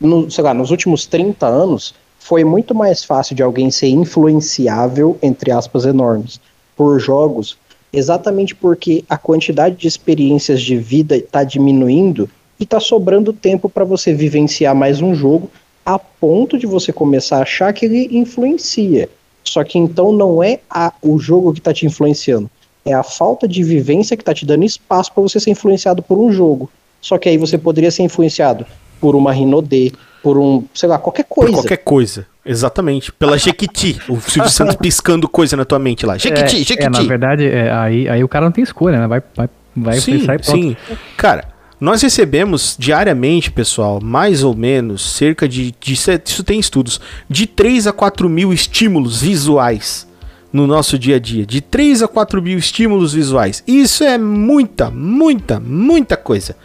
no, 0.00 0.30
sei 0.30 0.42
lá, 0.42 0.54
nos 0.54 0.70
últimos 0.70 1.04
30 1.06 1.46
anos, 1.46 1.94
foi 2.18 2.42
muito 2.44 2.74
mais 2.74 3.04
fácil 3.04 3.36
de 3.36 3.42
alguém 3.42 3.70
ser 3.70 3.88
influenciável, 3.88 5.18
entre 5.22 5.52
aspas, 5.52 5.84
enormes, 5.84 6.40
por 6.76 6.98
jogos, 6.98 7.58
exatamente 7.96 8.54
porque 8.54 9.02
a 9.08 9.16
quantidade 9.16 9.74
de 9.74 9.88
experiências 9.88 10.60
de 10.60 10.76
vida 10.76 11.16
está 11.16 11.42
diminuindo 11.42 12.28
e 12.60 12.64
está 12.64 12.78
sobrando 12.78 13.32
tempo 13.32 13.70
para 13.70 13.84
você 13.84 14.12
vivenciar 14.12 14.74
mais 14.74 15.00
um 15.00 15.14
jogo, 15.14 15.50
a 15.84 15.98
ponto 15.98 16.58
de 16.58 16.66
você 16.66 16.92
começar 16.92 17.38
a 17.38 17.42
achar 17.42 17.72
que 17.72 17.86
ele 17.86 18.08
influencia. 18.18 19.08
Só 19.42 19.64
que 19.64 19.78
então 19.78 20.12
não 20.12 20.42
é 20.42 20.60
a- 20.68 20.92
o 21.00 21.18
jogo 21.18 21.52
que 21.54 21.60
está 21.60 21.72
te 21.72 21.86
influenciando, 21.86 22.50
é 22.84 22.92
a 22.92 23.02
falta 23.02 23.48
de 23.48 23.62
vivência 23.62 24.16
que 24.16 24.22
está 24.22 24.34
te 24.34 24.44
dando 24.44 24.64
espaço 24.64 25.10
para 25.12 25.22
você 25.22 25.40
ser 25.40 25.50
influenciado 25.50 26.02
por 26.02 26.18
um 26.18 26.30
jogo. 26.30 26.68
Só 27.00 27.16
que 27.16 27.28
aí 27.30 27.38
você 27.38 27.56
poderia 27.56 27.90
ser 27.90 28.02
influenciado 28.02 28.66
por 29.00 29.16
uma 29.16 29.32
Rinodê, 29.32 29.92
por 30.26 30.38
um, 30.38 30.64
sei 30.74 30.88
lá, 30.88 30.98
qualquer 30.98 31.22
Por 31.22 31.36
coisa. 31.36 31.52
qualquer 31.52 31.76
coisa. 31.76 32.26
Exatamente. 32.44 33.12
Pela 33.12 33.38
Jequiti. 33.38 33.96
O 34.08 34.20
Silvio 34.20 34.50
Santos 34.50 34.74
piscando 34.74 35.28
coisa 35.28 35.56
na 35.56 35.64
tua 35.64 35.78
mente 35.78 36.04
lá. 36.04 36.18
Jequiti, 36.18 36.56
é, 36.56 36.64
Jequiti. 36.64 36.82
é, 36.82 36.90
na 36.90 37.00
verdade, 37.02 37.46
é, 37.46 37.70
aí, 37.70 38.08
aí 38.08 38.24
o 38.24 38.28
cara 38.28 38.46
não 38.46 38.50
tem 38.50 38.64
escolha, 38.64 38.98
né? 38.98 39.06
Vai, 39.06 39.22
vai, 39.36 39.48
vai 39.76 40.00
sim, 40.00 40.18
pensar 40.18 40.34
e 40.34 40.38
pronto. 40.40 40.60
sim. 40.60 40.76
Cara, 41.16 41.44
nós 41.80 42.02
recebemos 42.02 42.74
diariamente, 42.76 43.52
pessoal, 43.52 44.00
mais 44.02 44.42
ou 44.42 44.52
menos, 44.52 45.12
cerca 45.12 45.48
de, 45.48 45.72
de. 45.78 45.92
Isso 45.92 46.42
tem 46.42 46.58
estudos. 46.58 47.00
De 47.30 47.46
3 47.46 47.86
a 47.86 47.92
4 47.92 48.28
mil 48.28 48.52
estímulos 48.52 49.22
visuais 49.22 50.08
no 50.52 50.66
nosso 50.66 50.98
dia 50.98 51.14
a 51.14 51.20
dia. 51.20 51.46
De 51.46 51.60
3 51.60 52.02
a 52.02 52.08
4 52.08 52.42
mil 52.42 52.58
estímulos 52.58 53.12
visuais. 53.12 53.62
Isso 53.64 54.02
é 54.02 54.18
muita, 54.18 54.90
muita, 54.90 55.60
muita 55.60 56.16
coisa. 56.16 56.56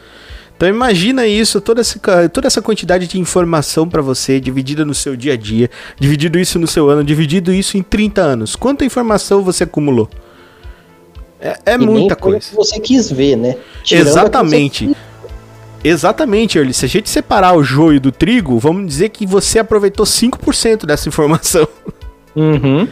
Então 0.62 0.70
imagina 0.70 1.26
isso, 1.26 1.60
toda 1.60 1.82
essa, 1.82 2.30
toda 2.30 2.46
essa 2.46 2.62
quantidade 2.62 3.08
de 3.08 3.20
informação 3.20 3.90
pra 3.90 4.00
você, 4.00 4.40
dividida 4.40 4.86
no 4.86 4.94
seu 4.94 5.16
dia 5.16 5.34
a 5.34 5.36
dia, 5.36 5.72
dividido 6.00 6.38
isso 6.38 6.60
no 6.60 6.68
seu 6.68 6.88
ano, 6.88 7.04
dividido 7.04 7.52
isso 7.52 7.80
em 7.80 7.82
30 7.82 8.22
anos. 8.22 8.56
Quanta 8.56 8.86
informação 8.86 9.42
você 9.42 9.64
acumulou? 9.64 10.08
É, 11.40 11.58
é 11.66 11.74
E 11.74 11.78
muita 11.80 12.16
coisa. 12.16 12.48
que 12.48 12.56
você 12.56 12.80
quis 12.80 13.12
ver, 13.12 13.38
né? 13.38 13.58
Tirando 13.84 14.06
Exatamente. 14.08 14.96
Exatamente, 15.84 16.60
Early. 16.60 16.76
Se 16.76 16.86
a 16.86 16.90
gente 16.90 17.10
separar 17.10 17.58
o 17.58 17.64
joio 17.64 18.00
do 18.00 18.12
trigo, 18.12 18.60
vamos 18.60 18.86
dizer 18.86 19.10
que 19.10 19.26
você 19.26 19.58
aproveitou 19.58 20.06
5% 20.06 20.86
dessa 20.86 21.10
informação. 21.10 21.68
Uhum. 22.36 22.88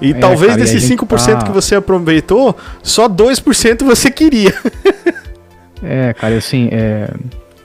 E 0.00 0.12
É, 0.12 0.14
talvez 0.14 0.52
cara, 0.52 0.62
desses 0.62 0.80
gente 0.80 0.98
5% 0.98 1.40
tá- 1.40 1.44
que 1.44 1.52
você 1.52 1.74
aproveitou, 1.74 2.56
só 2.82 3.06
2% 3.06 3.84
você 3.84 4.10
queria. 4.10 4.54
É, 5.82 6.12
cara, 6.12 6.36
assim, 6.36 6.68
é, 6.72 7.10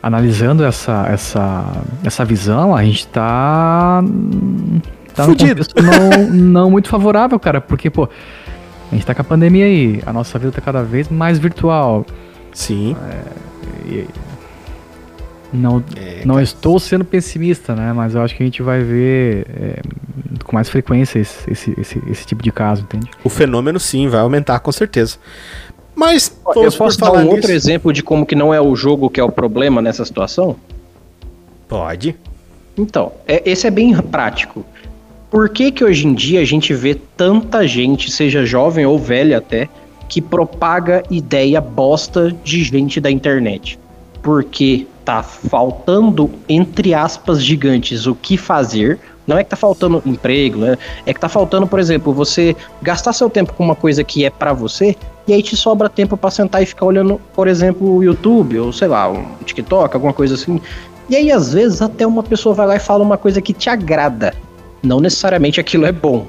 analisando 0.02 0.64
essa, 0.64 1.06
essa, 1.10 1.82
essa 2.04 2.26
visão, 2.26 2.76
a 2.76 2.84
gente 2.84 3.08
tá. 3.08 4.04
tá 5.14 5.26
Fudido. 5.26 5.64
não, 5.76 6.30
não 6.34 6.72
muito 6.72 6.90
favorável, 6.90 7.40
cara, 7.40 7.62
porque, 7.62 7.90
pô, 7.90 8.10
a 8.92 8.96
gente 8.96 9.06
tá 9.06 9.14
com 9.14 9.22
a 9.22 9.26
pandemia 9.26 9.66
aí, 9.66 10.02
a 10.06 10.14
nossa 10.14 10.40
vida 10.40 10.52
tá 10.52 10.62
cada 10.62 10.84
vez 10.84 11.10
mais 11.10 11.38
virtual. 11.40 12.06
Sim. 12.54 12.96
e- 13.86 14.06
não, 15.54 15.82
É, 15.96 16.24
não 16.26 16.42
estou 16.42 16.78
sendo 16.78 17.06
pessimista, 17.06 17.74
né? 17.74 17.94
Mas 17.94 18.16
eu 18.16 18.22
acho 18.22 18.36
que 18.36 18.44
a 18.44 18.46
gente 18.46 18.62
vai 18.62 18.82
ver 18.82 19.48
é, 19.50 19.82
com 20.44 20.54
mais 20.56 20.70
frequência 20.70 21.20
esse, 21.20 21.50
esse, 21.50 21.74
esse, 21.80 22.04
esse 22.10 22.26
tipo 22.26 22.44
de 22.44 22.52
caso, 22.52 22.82
entende? 22.84 23.10
O 23.24 23.30
fenômeno 23.30 23.80
sim 23.80 24.10
vai 24.10 24.20
aumentar 24.20 24.60
com 24.60 24.72
certeza. 24.74 25.18
Mas 25.98 26.32
Eu 26.56 26.72
posso 26.72 27.00
dar 27.00 27.12
um 27.12 27.22
nisso. 27.24 27.32
outro 27.36 27.52
exemplo 27.52 27.92
de 27.92 28.04
como 28.04 28.24
que 28.24 28.36
não 28.36 28.54
é 28.54 28.62
o 28.62 28.76
jogo 28.76 29.10
que 29.10 29.20
é 29.20 29.24
o 29.24 29.32
problema 29.32 29.82
nessa 29.82 30.06
situação? 30.06 30.56
Pode. 31.68 32.16
Então, 32.78 33.12
é- 33.28 33.42
esse 33.50 33.66
é 33.66 33.72
bem 33.72 33.96
prático. 33.98 34.64
Por 35.32 35.50
que 35.50 35.72
que 35.72 35.84
hoje 35.84 36.06
em 36.08 36.14
dia 36.14 36.40
a 36.40 36.46
gente 36.46 36.72
vê 36.74 36.94
tanta 36.94 37.68
gente, 37.68 38.12
seja 38.12 38.46
jovem 38.46 38.86
ou 38.86 39.00
velha 39.00 39.40
até, 39.40 39.68
que 40.08 40.22
propaga 40.22 41.02
ideia 41.10 41.60
bosta 41.60 42.32
de 42.44 42.64
gente 42.64 43.02
da 43.02 43.10
internet? 43.10 43.80
Porque 44.22 44.86
tá 45.04 45.24
faltando, 45.24 46.30
entre 46.48 46.94
aspas, 46.94 47.44
gigantes, 47.44 48.06
o 48.06 48.14
que 48.14 48.38
fazer. 48.38 49.00
Não 49.28 49.38
é 49.38 49.44
que 49.44 49.50
tá 49.50 49.58
faltando 49.58 50.02
emprego, 50.06 50.58
né? 50.60 50.78
É 51.06 51.14
que 51.14 51.20
tá 51.20 51.28
faltando, 51.28 51.68
por 51.68 51.80
exemplo, 51.80 52.14
você 52.14 52.56
gastar 52.82 53.12
seu 53.12 53.30
tempo 53.30 53.54
com 53.54 53.64
uma 53.64 53.76
coisa 53.76 54.02
que 54.04 54.24
é 54.26 54.30
pra 54.30 54.54
você 54.54 54.96
e 55.28 55.34
aí 55.34 55.44
te 55.44 55.58
sobra 55.58 55.90
tempo 55.90 56.16
pra 56.16 56.32
sentar 56.32 56.64
e 56.64 56.66
ficar 56.66 56.86
olhando, 56.86 57.20
por 57.36 57.48
exemplo, 57.50 57.98
o 57.98 58.02
YouTube 58.04 58.58
ou 58.60 58.72
sei 58.72 58.88
lá, 58.88 59.10
um 59.12 59.26
TikTok, 59.46 59.94
alguma 59.94 60.14
coisa 60.14 60.36
assim. 60.36 60.62
E 61.10 61.16
aí, 61.16 61.30
às 61.32 61.54
vezes, 61.54 61.82
até 61.82 62.08
uma 62.08 62.24
pessoa 62.24 62.56
vai 62.56 62.66
lá 62.68 62.76
e 62.78 62.80
fala 62.80 63.04
uma 63.04 63.18
coisa 63.18 63.42
que 63.42 63.52
te 63.54 63.70
agrada. 63.70 64.34
Não 64.82 65.00
necessariamente 65.02 65.60
aquilo 65.60 65.86
é 65.86 65.92
bom. 65.92 66.26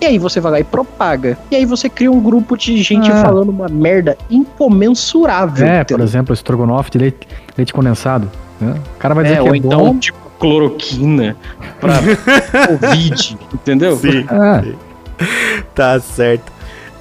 E 0.00 0.04
aí 0.04 0.18
você 0.18 0.40
vai 0.40 0.50
lá 0.52 0.60
e 0.60 0.64
propaga. 0.64 1.38
E 1.48 1.54
aí 1.54 1.64
você 1.64 1.88
cria 1.88 2.10
um 2.10 2.20
grupo 2.20 2.56
de 2.56 2.82
gente 2.82 3.08
Ah. 3.10 3.22
falando 3.22 3.50
uma 3.50 3.68
merda 3.68 4.16
incomensurável. 4.28 5.66
É, 5.66 5.78
por 5.84 5.92
entendeu? 5.94 6.04
exemplo, 6.06 6.34
estrogonofe 6.34 6.90
de 6.90 6.98
leite, 6.98 7.28
leite 7.56 7.72
condensado. 7.72 8.28
né? 8.60 8.74
O 8.96 8.98
cara 8.98 9.14
vai 9.14 9.24
dizer 9.24 9.36
É, 9.38 9.42
que 9.42 9.48
ou 9.48 9.54
é 9.54 9.58
então, 9.58 9.80
bom. 9.92 9.98
tipo, 9.98 10.18
cloroquina 10.42 11.36
pra 11.80 11.94
Covid, 12.66 13.38
entendeu? 13.54 13.96
Sim. 13.96 14.26
É, 14.28 14.74
Tá 15.72 16.00
certo. 16.00 16.50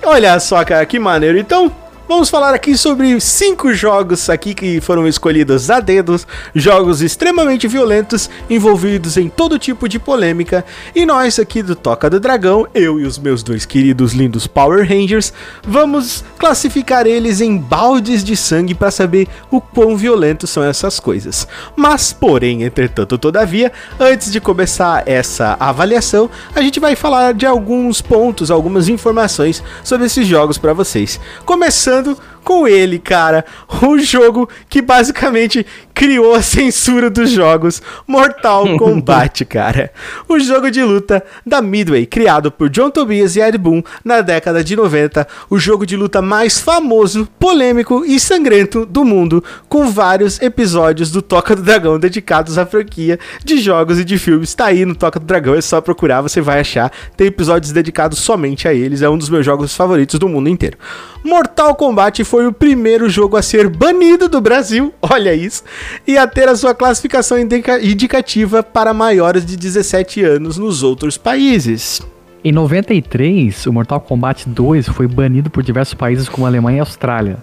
Olha 0.03 0.39
só, 0.39 0.63
cara, 0.63 0.85
que 0.85 0.99
maneiro. 0.99 1.39
Então, 1.39 1.71
vamos 2.11 2.29
falar 2.29 2.53
aqui 2.53 2.77
sobre 2.77 3.21
cinco 3.21 3.73
jogos 3.73 4.29
aqui 4.29 4.53
que 4.53 4.81
foram 4.81 5.07
escolhidos 5.07 5.69
a 5.69 5.79
dedos, 5.79 6.27
jogos 6.53 7.01
extremamente 7.01 7.69
violentos, 7.69 8.29
envolvidos 8.49 9.15
em 9.15 9.29
todo 9.29 9.57
tipo 9.57 9.87
de 9.87 9.97
polêmica. 9.97 10.65
E 10.93 11.05
nós 11.05 11.39
aqui 11.39 11.63
do 11.63 11.73
Toca 11.73 12.09
do 12.09 12.19
Dragão, 12.19 12.67
eu 12.75 12.99
e 12.99 13.05
os 13.05 13.17
meus 13.17 13.41
dois 13.43 13.65
queridos 13.65 14.11
lindos 14.11 14.45
Power 14.45 14.85
Rangers, 14.85 15.31
vamos 15.65 16.21
classificar 16.37 17.07
eles 17.07 17.39
em 17.39 17.57
baldes 17.57 18.25
de 18.25 18.35
sangue 18.35 18.75
para 18.75 18.91
saber 18.91 19.29
o 19.49 19.61
quão 19.61 19.95
violentos 19.95 20.49
são 20.49 20.63
essas 20.63 20.99
coisas. 20.99 21.47
Mas, 21.77 22.11
porém, 22.11 22.63
entretanto, 22.63 23.17
todavia, 23.17 23.71
antes 23.97 24.33
de 24.33 24.41
começar 24.41 25.07
essa 25.07 25.55
avaliação, 25.57 26.29
a 26.53 26.61
gente 26.61 26.77
vai 26.77 26.93
falar 26.93 27.33
de 27.33 27.45
alguns 27.45 28.01
pontos, 28.01 28.51
algumas 28.51 28.89
informações 28.89 29.63
sobre 29.81 30.07
esses 30.07 30.27
jogos 30.27 30.57
para 30.57 30.73
vocês. 30.73 31.17
Começando 31.45 32.00
com 32.43 32.67
ele, 32.67 32.99
cara, 32.99 33.45
o 33.81 33.97
jogo 33.99 34.49
que 34.69 34.81
basicamente 34.81 35.65
criou 36.01 36.33
a 36.33 36.41
censura 36.41 37.11
dos 37.11 37.29
jogos, 37.29 37.79
Mortal 38.07 38.73
Kombat, 38.75 39.45
cara. 39.45 39.91
O 40.27 40.39
jogo 40.39 40.71
de 40.71 40.81
luta 40.81 41.23
da 41.45 41.61
Midway, 41.61 42.07
criado 42.07 42.51
por 42.51 42.71
John 42.71 42.89
Tobias 42.89 43.35
e 43.35 43.39
Ed 43.39 43.55
Boon 43.55 43.83
na 44.03 44.21
década 44.21 44.63
de 44.63 44.75
90, 44.75 45.27
o 45.47 45.59
jogo 45.59 45.85
de 45.85 45.95
luta 45.95 46.19
mais 46.19 46.59
famoso, 46.59 47.27
polêmico 47.37 48.03
e 48.03 48.19
sangrento 48.19 48.83
do 48.83 49.05
mundo, 49.05 49.43
com 49.69 49.91
vários 49.91 50.41
episódios 50.41 51.11
do 51.11 51.21
Toca 51.21 51.55
do 51.55 51.61
Dragão 51.61 51.99
dedicados 51.99 52.57
à 52.57 52.65
franquia 52.65 53.19
de 53.45 53.59
jogos 53.59 53.99
e 53.99 54.03
de 54.03 54.17
filmes. 54.17 54.55
Tá 54.55 54.65
aí 54.65 54.83
no 54.87 54.95
Toca 54.95 55.19
do 55.19 55.25
Dragão, 55.27 55.53
é 55.53 55.61
só 55.61 55.79
procurar, 55.81 56.21
você 56.21 56.41
vai 56.41 56.61
achar. 56.61 56.91
Tem 57.15 57.27
episódios 57.27 57.71
dedicados 57.71 58.17
somente 58.17 58.67
a 58.67 58.73
eles, 58.73 59.03
é 59.03 59.09
um 59.09 59.19
dos 59.19 59.29
meus 59.29 59.45
jogos 59.45 59.75
favoritos 59.75 60.17
do 60.17 60.27
mundo 60.27 60.49
inteiro. 60.49 60.79
Mortal 61.23 61.75
Kombat 61.75 62.23
foi 62.23 62.47
o 62.47 62.51
primeiro 62.51 63.07
jogo 63.07 63.37
a 63.37 63.43
ser 63.43 63.69
banido 63.69 64.27
do 64.27 64.41
Brasil, 64.41 64.91
olha 64.99 65.35
isso, 65.35 65.63
e 66.07 66.17
a 66.17 66.27
ter 66.27 66.47
a 66.47 66.55
sua 66.55 66.73
classificação 66.73 67.37
indica- 67.39 67.81
indicativa 67.83 68.61
para 68.63 68.93
maiores 68.93 69.45
de 69.45 69.55
17 69.57 70.23
anos 70.23 70.57
nos 70.57 70.83
outros 70.83 71.17
países. 71.17 72.01
Em 72.43 72.51
93, 72.51 73.65
o 73.67 73.73
Mortal 73.73 74.01
Kombat 74.01 74.49
2 74.49 74.87
foi 74.89 75.07
banido 75.07 75.49
por 75.49 75.61
diversos 75.61 75.93
países 75.93 76.27
como 76.27 76.45
Alemanha 76.47 76.77
e 76.77 76.79
Austrália. 76.79 77.37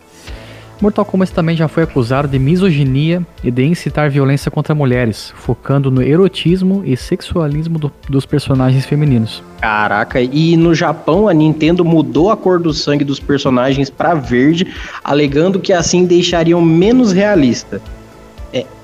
Mortal 0.81 1.05
Kombat 1.05 1.33
também 1.33 1.57
já 1.57 1.67
foi 1.67 1.83
acusado 1.83 2.29
de 2.29 2.39
misoginia 2.39 3.27
e 3.43 3.51
de 3.51 3.65
incitar 3.65 4.09
violência 4.11 4.49
contra 4.49 4.77
mulheres, 4.77 5.33
focando 5.37 5.91
no 5.91 6.01
erotismo 6.01 6.83
e 6.85 6.97
sexualismo 6.97 7.81
do- 7.81 7.93
dos 8.09 8.25
personagens 8.25 8.87
femininos. 8.87 9.43
Caraca, 9.61 10.21
e 10.21 10.57
no 10.57 10.73
Japão 10.77 11.27
a 11.29 11.35
Nintendo 11.35 11.85
mudou 11.85 12.31
a 12.31 12.37
cor 12.37 12.61
do 12.61 12.73
sangue 12.73 13.05
dos 13.05 13.19
personagens 13.19 13.91
pra 13.91 14.15
verde, 14.15 14.69
alegando 15.03 15.59
que 15.59 15.73
assim 15.73 16.05
deixariam 16.07 16.63
menos 16.63 17.11
realista. 17.11 17.81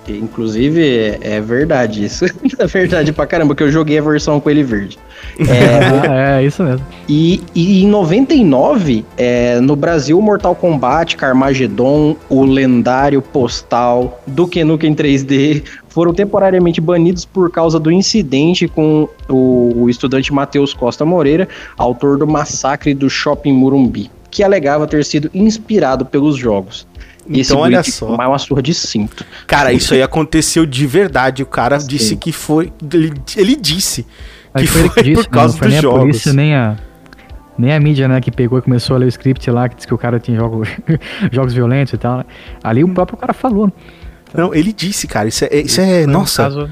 Inclusive, 0.08 0.82
é, 0.82 1.18
é 1.36 1.40
verdade 1.40 2.04
isso. 2.04 2.24
é 2.58 2.66
verdade 2.66 3.12
pra 3.12 3.26
caramba, 3.26 3.54
que 3.54 3.62
eu 3.62 3.70
joguei 3.70 3.98
a 3.98 4.02
versão 4.02 4.40
com 4.40 4.50
ele 4.50 4.62
verde. 4.62 4.98
É, 5.38 6.38
é 6.40 6.44
isso 6.44 6.62
mesmo. 6.62 6.84
E, 7.08 7.42
e 7.54 7.82
em 7.84 7.88
99, 7.88 9.04
é, 9.16 9.60
no 9.60 9.74
Brasil, 9.74 10.20
Mortal 10.20 10.54
Kombat, 10.54 11.16
Carmageddon, 11.16 12.16
o 12.28 12.44
lendário 12.44 13.22
Postal, 13.22 14.20
Duke 14.26 14.62
Nukem 14.62 14.94
3D 14.94 15.62
foram 15.88 16.12
temporariamente 16.12 16.80
banidos 16.80 17.24
por 17.24 17.50
causa 17.50 17.78
do 17.78 17.90
incidente 17.90 18.66
com 18.66 19.08
o, 19.28 19.82
o 19.82 19.90
estudante 19.90 20.32
Matheus 20.32 20.74
Costa 20.74 21.04
Moreira, 21.04 21.48
autor 21.78 22.18
do 22.18 22.26
massacre 22.26 22.92
do 22.94 23.08
Shopping 23.08 23.52
Murumbi, 23.52 24.10
que 24.30 24.42
alegava 24.42 24.86
ter 24.88 25.04
sido 25.04 25.30
inspirado 25.32 26.04
pelos 26.04 26.36
jogos. 26.36 26.86
Então, 27.28 27.58
olha 27.58 27.82
só. 27.82 28.06
tomar 28.06 28.28
uma 28.28 28.38
surra 28.38 28.62
de 28.62 28.74
cinto. 28.74 29.24
Cara, 29.46 29.72
isso 29.72 29.94
aí 29.94 30.02
aconteceu 30.02 30.66
de 30.66 30.86
verdade. 30.86 31.42
O 31.42 31.46
cara 31.46 31.78
disse 31.78 32.16
que 32.16 32.32
foi. 32.32 32.72
Ele, 32.92 33.12
ele 33.36 33.56
disse 33.56 34.06
Aí 34.52 34.64
que 34.66 34.70
foi 34.70 34.88
que 34.88 35.02
disse, 35.02 35.22
por 35.24 35.28
causa 35.30 35.52
não 35.54 35.58
foi 35.58 35.68
dos 35.68 35.72
nem 35.72 35.78
a 35.78 35.82
jogos. 35.82 36.00
polícia, 36.00 36.32
nem 36.32 36.54
a, 36.54 36.76
nem 37.58 37.72
a 37.72 37.80
mídia, 37.80 38.06
né, 38.08 38.20
que 38.20 38.30
pegou 38.30 38.58
e 38.58 38.62
começou 38.62 38.94
a 38.96 38.98
ler 38.98 39.06
o 39.06 39.08
script 39.08 39.50
lá, 39.50 39.68
que 39.68 39.74
disse 39.76 39.86
que 39.86 39.94
o 39.94 39.98
cara 39.98 40.20
tinha 40.20 40.36
jogo, 40.36 40.62
jogos 41.32 41.52
violentos 41.54 41.92
e 41.94 41.98
tal, 41.98 42.18
né? 42.18 42.24
Ali 42.62 42.84
o 42.84 42.88
próprio 42.88 43.16
cara 43.18 43.32
falou. 43.32 43.66
né? 43.66 43.72
Não, 44.34 44.54
ele 44.54 44.72
disse, 44.72 45.06
cara. 45.06 45.28
Isso 45.28 45.44
é. 45.44 45.56
Isso 45.56 45.80
é 45.80 46.06
nossa. 46.06 46.42
caso- 46.44 46.70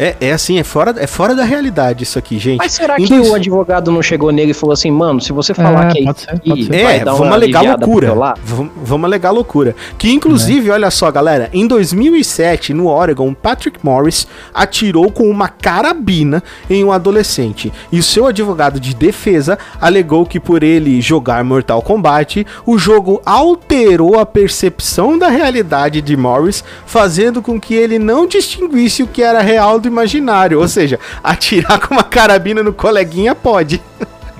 É, 0.00 0.14
é 0.20 0.32
assim, 0.32 0.60
é 0.60 0.62
fora, 0.62 0.94
é 0.96 1.08
fora 1.08 1.34
da 1.34 1.42
realidade 1.42 2.04
isso 2.04 2.16
aqui, 2.20 2.38
gente. 2.38 2.58
Mas 2.58 2.70
será 2.70 2.94
que 2.94 3.12
o 3.12 3.34
advogado 3.34 3.90
não 3.90 4.00
chegou 4.00 4.30
nele 4.30 4.52
e 4.52 4.54
falou 4.54 4.72
assim, 4.72 4.92
mano, 4.92 5.20
se 5.20 5.32
você 5.32 5.52
falar 5.52 5.88
É, 5.88 5.92
que 5.92 5.98
é 5.98 6.04
pode 6.04 6.18
isso 6.18 6.26
ser, 6.30 6.38
pode 6.38 6.52
aqui, 6.52 6.64
ser. 6.66 6.82
vai 6.84 6.96
É, 6.98 7.04
vamos 7.04 7.20
uma 7.20 7.34
alegar 7.34 7.62
loucura. 7.62 8.14
Vamos, 8.44 8.72
vamos 8.76 9.04
alegar 9.04 9.30
loucura. 9.32 9.74
Que 9.98 10.12
inclusive, 10.12 10.70
olha 10.70 10.88
só, 10.92 11.10
galera, 11.10 11.50
em 11.52 11.66
2007, 11.66 12.72
no 12.72 12.86
Oregon, 12.86 13.34
Patrick 13.34 13.80
Morris 13.82 14.28
atirou 14.54 15.10
com 15.10 15.28
uma 15.28 15.48
carabina 15.48 16.44
em 16.70 16.84
um 16.84 16.92
adolescente. 16.92 17.72
E 17.90 17.98
o 17.98 18.02
seu 18.02 18.26
advogado 18.26 18.78
de 18.78 18.94
defesa 18.94 19.58
alegou 19.80 20.24
que 20.24 20.38
por 20.38 20.62
ele 20.62 21.00
jogar 21.00 21.42
Mortal 21.42 21.82
Kombat, 21.82 22.46
o 22.64 22.78
jogo 22.78 23.20
alterou 23.26 24.16
a 24.16 24.24
percepção 24.24 25.18
da 25.18 25.28
realidade 25.28 26.00
de 26.00 26.16
Morris, 26.16 26.62
fazendo 26.86 27.42
com 27.42 27.60
que 27.60 27.74
ele 27.74 27.98
não 27.98 28.28
distinguisse 28.28 29.02
o 29.02 29.08
que 29.08 29.24
era 29.24 29.40
real 29.40 29.80
do 29.80 29.87
imaginário. 29.88 30.60
Ou 30.60 30.68
seja, 30.68 30.98
atirar 31.22 31.80
com 31.80 31.94
uma 31.94 32.04
carabina 32.04 32.62
no 32.62 32.72
coleguinha 32.72 33.34
pode. 33.34 33.80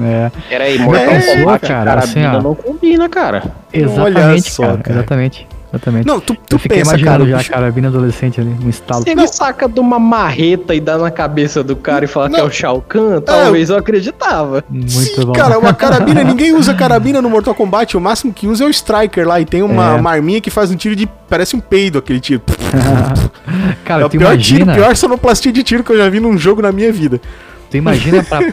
É, 0.00 0.30
Peraí, 0.48 0.78
Mortal 0.78 1.04
É, 1.06 1.36
Kombat, 1.36 1.66
cara, 1.66 1.84
cara, 1.90 2.00
assim, 2.04 2.20
não 2.20 2.54
combina, 2.54 3.08
cara. 3.08 3.42
exatamente, 3.72 4.50
só, 4.50 4.62
cara, 4.62 4.78
cara. 4.78 4.98
Exatamente. 4.98 5.46
Exatamente. 5.78 6.06
Não, 6.06 6.20
tu, 6.20 6.34
tu 6.48 6.58
pensa, 6.58 6.98
cara. 6.98 7.22
o 7.22 7.28
já 7.28 7.36
bicho- 7.38 7.50
a 7.50 7.54
carabina 7.54 7.88
adolescente 7.88 8.40
ali, 8.40 8.54
um 8.64 8.68
estalo. 8.68 9.02
Se 9.02 9.10
ele 9.10 9.26
saca 9.28 9.68
de 9.68 9.78
uma 9.80 9.98
marreta 9.98 10.74
e 10.74 10.80
dá 10.80 10.98
na 10.98 11.10
cabeça 11.10 11.62
do 11.62 11.76
cara 11.76 12.04
e 12.04 12.08
fala 12.08 12.28
que 12.30 12.36
é 12.36 12.42
o 12.42 12.50
Shao 12.50 12.82
Kahn, 12.82 13.20
talvez 13.20 13.70
eu 13.70 13.76
acreditava. 13.76 14.64
Muito 14.68 14.90
Sim, 14.90 15.24
bom. 15.24 15.32
cara, 15.32 15.58
uma 15.58 15.72
carabina, 15.74 16.22
ninguém 16.24 16.52
usa 16.54 16.74
carabina 16.74 17.22
no 17.22 17.30
Mortal 17.30 17.54
Kombat, 17.54 17.96
o 17.96 18.00
máximo 18.00 18.32
que 18.32 18.46
usa 18.46 18.64
é 18.64 18.66
o 18.66 18.70
Striker 18.70 19.26
lá, 19.26 19.40
e 19.40 19.44
tem 19.44 19.62
uma, 19.62 19.90
É. 19.90 19.94
uma 19.94 20.10
arminha 20.10 20.40
que 20.40 20.50
faz 20.50 20.70
um 20.70 20.76
tiro 20.76 20.94
de, 20.96 21.06
parece 21.28 21.54
um 21.56 21.60
peido 21.60 21.98
aquele 21.98 22.20
tiro. 22.20 22.42
cara, 23.84 24.02
é 24.02 24.04
o 24.06 24.10
pior 24.10 24.36
tiro, 24.38 24.62
imagina, 24.62 24.74
pior 24.74 24.96
sonoplastia 24.96 25.52
de 25.52 25.62
tiro 25.62 25.84
que 25.84 25.90
eu 25.92 25.96
já 25.96 26.08
vi 26.08 26.20
num 26.20 26.36
jogo 26.36 26.62
na 26.62 26.72
minha 26.72 26.92
vida. 26.92 27.20
tu 27.70 27.76
imagina 27.76 28.22
pra, 28.22 28.40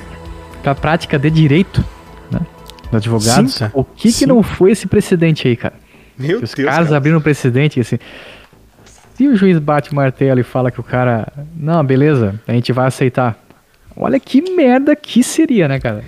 pra 0.64 0.76
prática 0.76 1.18
de 1.19 1.30
direito, 1.30 1.84
né, 2.31 2.39
dos 2.91 2.95
advogados, 2.95 3.53
Sim, 3.53 3.60
cara. 3.60 3.72
o 3.73 3.84
que 3.84 4.11
Sim. 4.11 4.19
que 4.19 4.26
não 4.26 4.43
foi 4.43 4.72
esse 4.72 4.88
precedente 4.88 5.47
aí, 5.47 5.56
cara? 5.56 5.73
Meu 6.18 6.40
Os 6.42 6.54
Deus, 6.54 6.70
caras 6.70 6.88
cara. 6.88 6.98
abriram 6.98 7.18
um 7.18 7.22
precedente 7.22 7.80
assim. 7.80 7.98
Se 9.16 9.28
o 9.28 9.36
juiz 9.36 9.58
bate 9.60 9.92
o 9.92 9.96
martelo 9.96 10.40
e 10.40 10.44
fala 10.44 10.72
que 10.72 10.80
o 10.80 10.84
cara. 10.84 11.28
Não, 11.56 11.84
beleza, 11.84 12.40
a 12.48 12.52
gente 12.52 12.72
vai 12.74 12.88
aceitar. 12.88 13.38
Olha 13.96 14.20
que 14.20 14.42
merda 14.52 14.96
que 14.96 15.24
seria, 15.24 15.68
né, 15.68 15.80
cara? 15.80 16.04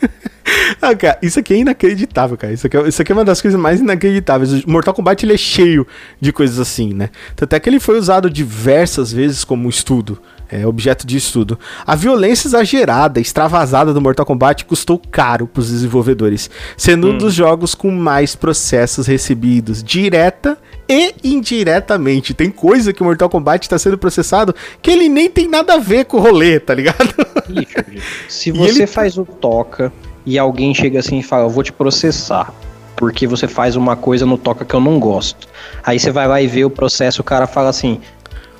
Ah, 0.80 0.94
cara, 0.94 1.18
isso 1.20 1.38
aqui 1.38 1.54
é 1.54 1.56
inacreditável, 1.58 2.36
cara. 2.36 2.52
Isso 2.52 2.66
aqui 2.66 2.76
é, 2.76 2.88
isso 2.88 3.02
aqui 3.02 3.12
é 3.12 3.14
uma 3.14 3.24
das 3.24 3.42
coisas 3.42 3.60
mais 3.60 3.80
inacreditáveis. 3.80 4.64
O 4.64 4.70
Mortal 4.70 4.94
Kombat 4.94 5.24
ele 5.24 5.34
é 5.34 5.36
cheio 5.36 5.86
de 6.20 6.32
coisas 6.32 6.58
assim, 6.58 6.94
né? 6.94 7.10
Tanto 7.36 7.54
é 7.54 7.60
que 7.60 7.68
ele 7.68 7.78
foi 7.80 7.98
usado 7.98 8.30
diversas 8.30 9.12
vezes 9.12 9.44
como 9.44 9.68
estudo, 9.68 10.20
é, 10.50 10.66
objeto 10.66 11.06
de 11.06 11.16
estudo. 11.16 11.58
A 11.86 11.94
violência 11.94 12.48
exagerada, 12.48 13.20
extravasada 13.20 13.92
do 13.92 14.00
Mortal 14.00 14.26
Kombat 14.26 14.64
custou 14.64 15.00
caro 15.10 15.46
para 15.46 15.60
os 15.60 15.70
desenvolvedores, 15.70 16.50
sendo 16.76 17.08
um 17.10 17.18
dos 17.18 17.34
jogos 17.34 17.74
com 17.74 17.90
mais 17.90 18.34
processos 18.34 19.06
recebidos, 19.06 19.82
direta 19.82 20.58
e 20.88 21.14
indiretamente. 21.22 22.32
Tem 22.34 22.50
coisa 22.50 22.92
que 22.92 23.02
o 23.02 23.04
Mortal 23.04 23.28
Kombat 23.28 23.66
está 23.66 23.78
sendo 23.78 23.98
processado 23.98 24.54
que 24.80 24.90
ele 24.90 25.08
nem 25.08 25.28
tem 25.30 25.48
nada 25.48 25.74
a 25.74 25.78
ver 25.78 26.04
com 26.06 26.16
o 26.16 26.20
rolê, 26.20 26.58
tá 26.58 26.74
ligado? 26.74 27.14
Richard, 27.48 28.02
se 28.28 28.50
você 28.50 28.78
ele- 28.82 28.86
faz 28.86 29.18
o 29.18 29.24
toca 29.24 29.92
e 30.24 30.38
alguém 30.38 30.74
chega 30.74 30.98
assim 30.98 31.18
e 31.18 31.22
fala, 31.22 31.44
eu 31.44 31.50
vou 31.50 31.62
te 31.62 31.72
processar. 31.72 32.52
Porque 32.96 33.28
você 33.28 33.46
faz 33.46 33.76
uma 33.76 33.94
coisa 33.94 34.26
no 34.26 34.36
toca 34.36 34.64
que 34.64 34.74
eu 34.74 34.80
não 34.80 34.98
gosto. 34.98 35.46
Aí 35.84 36.00
você 36.00 36.10
vai 36.10 36.26
lá 36.26 36.42
e 36.42 36.48
vê 36.48 36.64
o 36.64 36.70
processo, 36.70 37.20
o 37.20 37.24
cara 37.24 37.46
fala 37.46 37.68
assim: 37.68 38.00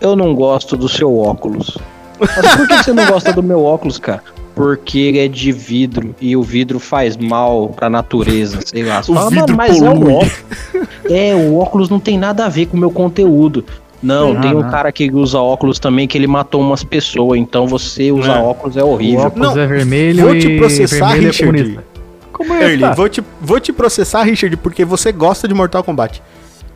Eu 0.01 0.15
não 0.17 0.35
gosto 0.35 0.77
do 0.77 0.89
seu 0.89 1.17
óculos. 1.19 1.77
Mas 2.21 2.57
por 2.57 2.67
que 2.69 2.75
você 2.83 2.93
não 2.93 3.07
gosta 3.07 3.33
do 3.33 3.43
meu 3.43 3.63
óculos, 3.65 3.99
cara? 3.99 4.23
Porque 4.55 4.99
ele 4.99 5.19
é 5.21 5.29
de 5.29 5.53
vidro 5.53 6.15
e 6.21 6.37
o 6.37 6.43
vidro 6.43 6.81
faz 6.81 7.17
mal 7.17 7.69
pra 7.69 7.89
natureza, 7.89 8.59
sei 8.65 8.83
lá. 8.85 9.03
Você 9.03 9.13
O 9.13 9.15
fala, 9.15 9.31
vidro 9.31 9.57
"Mano, 9.57 9.57
mas 9.57 9.81
é 9.81 9.89
o 9.89 9.93
polui." 9.95 10.13
óculos. 10.15 10.33
É, 11.09 11.35
o 11.35 11.57
óculos 11.59 11.89
não 11.89 12.01
tem 12.01 12.19
nada 12.19 12.45
a 12.45 12.49
ver 12.49 12.67
com 12.67 12.77
o 12.77 12.81
meu 12.81 12.91
conteúdo. 12.91 13.65
Não, 14.03 14.35
Não, 14.35 14.41
tem 14.41 14.55
um 14.55 14.61
não. 14.63 14.71
cara 14.71 14.91
que 14.93 15.11
usa 15.13 15.39
óculos 15.41 15.79
também 15.79 16.07
que 16.07 16.17
ele 16.17 16.27
matou 16.29 16.61
umas 16.61 16.85
pessoas, 16.85 17.39
então 17.39 17.67
você 17.67 18.13
usar 18.13 18.39
É. 18.39 18.43
óculos 18.43 18.77
é 18.77 18.83
O 18.85 18.89
horrível. 18.89 19.27
óculos 19.27 19.55
Não, 19.55 19.63
é 19.63 19.67
vermelho 19.67 20.25
vou 20.25 20.35
e 20.37 20.39
te 20.41 20.57
processar, 20.57 21.07
vermelho 21.09 21.27
é 21.27 21.31
Richard. 21.31 21.53
comunista. 21.59 21.85
Como 22.33 22.55
é, 22.55 22.63
Early, 22.63 22.81
tá? 22.81 22.95
vou 22.95 23.09
te, 23.09 23.25
vou 23.41 23.59
te 23.61 23.73
processar, 23.73 24.23
Richard, 24.23 24.57
porque 24.59 24.85
você 24.85 25.11
gosta 25.11 25.49
de 25.49 25.55
Mortal 25.55 25.83
Kombat. 25.83 26.23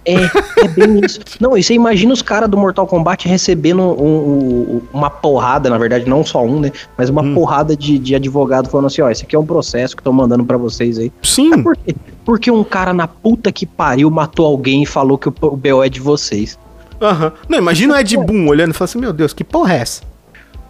É, 0.04 0.14
é 0.14 0.68
bem 0.68 1.00
isso. 1.04 1.20
Não, 1.40 1.56
e 1.56 1.62
você 1.62 1.74
imagina 1.74 2.12
os 2.12 2.22
caras 2.22 2.48
do 2.48 2.56
Mortal 2.56 2.86
Kombat 2.86 3.28
recebendo 3.28 3.80
um- 3.82 4.76
um- 4.76 4.82
uma 4.92 5.08
porrada, 5.10 5.70
na 5.70 5.78
verdade, 5.78 6.08
não 6.08 6.24
só 6.24 6.44
um, 6.44 6.58
né? 6.60 6.72
Mas 6.98 7.08
uma 7.08 7.22
Hum. 7.22 7.34
porrada 7.34 7.76
de, 7.76 7.98
de 7.98 8.14
advogado 8.14 8.68
falando 8.68 8.86
assim: 8.86 9.00
ó, 9.02 9.08
esse 9.10 9.22
aqui 9.24 9.36
é 9.36 9.38
um 9.38 9.46
processo 9.46 9.94
que 9.94 10.00
estão 10.00 10.12
mandando 10.12 10.44
pra 10.44 10.56
vocês 10.56 10.98
aí. 10.98 11.12
Sim. 11.22 11.62
Por 11.62 11.76
quê? 11.76 11.94
Porque 12.24 12.50
um 12.50 12.64
cara 12.64 12.92
na 12.92 13.06
puta 13.06 13.50
que 13.52 13.64
pariu 13.66 14.10
matou 14.10 14.46
alguém 14.46 14.82
e 14.82 14.86
falou 14.86 15.16
que 15.18 15.28
o, 15.28 15.34
o 15.42 15.56
BO 15.56 15.82
é 15.84 15.88
de 15.88 16.00
vocês. 16.00 16.58
Aham. 17.00 17.32
Não, 17.48 17.58
imagina 17.58 17.94
o 17.94 17.96
Ed 17.98 18.16
Boon 18.16 18.46
olhando 18.48 18.70
e 18.70 18.74
falando 18.74 18.88
assim, 18.90 18.98
meu 18.98 19.12
Deus, 19.12 19.32
que 19.32 19.42
porra 19.44 19.74
é 19.74 19.78
essa? 19.78 20.02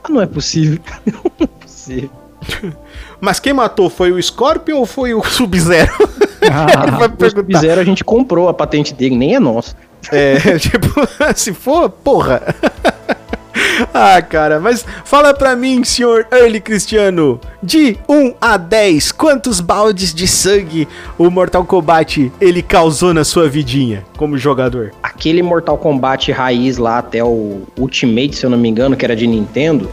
Ah, 0.04 0.08
não 0.10 0.20
é 0.20 0.26
possível. 0.26 0.78
Não 1.06 1.20
é 1.40 1.46
possível. 1.46 2.10
Mas 3.20 3.38
quem 3.38 3.52
matou 3.52 3.88
foi 3.88 4.10
o 4.12 4.20
Scorpion 4.22 4.78
ou 4.78 4.86
foi 4.86 5.14
o 5.14 5.22
Sub-Zero? 5.22 5.92
Ele 6.42 6.90
vai 6.96 7.08
perguntar. 7.08 7.30
Sub-Zero 7.58 7.80
a 7.80 7.84
gente 7.84 8.02
comprou 8.04 8.48
a 8.48 8.54
patente 8.54 8.92
dele, 8.94 9.16
nem 9.16 9.34
é 9.34 9.40
nossa. 9.40 9.74
É, 10.10 10.36
tipo, 10.58 10.88
se 11.34 11.52
for, 11.52 11.88
porra. 11.88 12.42
ah, 13.94 14.20
cara, 14.22 14.58
mas 14.58 14.84
fala 15.04 15.32
pra 15.34 15.54
mim, 15.54 15.84
senhor 15.84 16.26
Early 16.32 16.60
Cristiano, 16.60 17.40
de 17.62 17.96
1 18.08 18.34
a 18.40 18.56
10, 18.56 19.12
quantos 19.12 19.60
baldes 19.60 20.12
de 20.14 20.26
sangue 20.26 20.88
o 21.18 21.30
Mortal 21.30 21.64
Kombat 21.64 22.32
ele 22.40 22.62
causou 22.62 23.14
na 23.14 23.24
sua 23.24 23.48
vidinha 23.48 24.04
como 24.16 24.36
jogador? 24.36 24.92
Aquele 25.02 25.42
Mortal 25.42 25.78
Kombat 25.78 26.32
raiz 26.32 26.78
lá 26.78 26.98
até 26.98 27.22
o 27.22 27.62
Ultimate, 27.78 28.34
se 28.34 28.44
eu 28.44 28.50
não 28.50 28.58
me 28.58 28.68
engano, 28.68 28.96
que 28.96 29.04
era 29.04 29.14
de 29.14 29.26
Nintendo, 29.26 29.88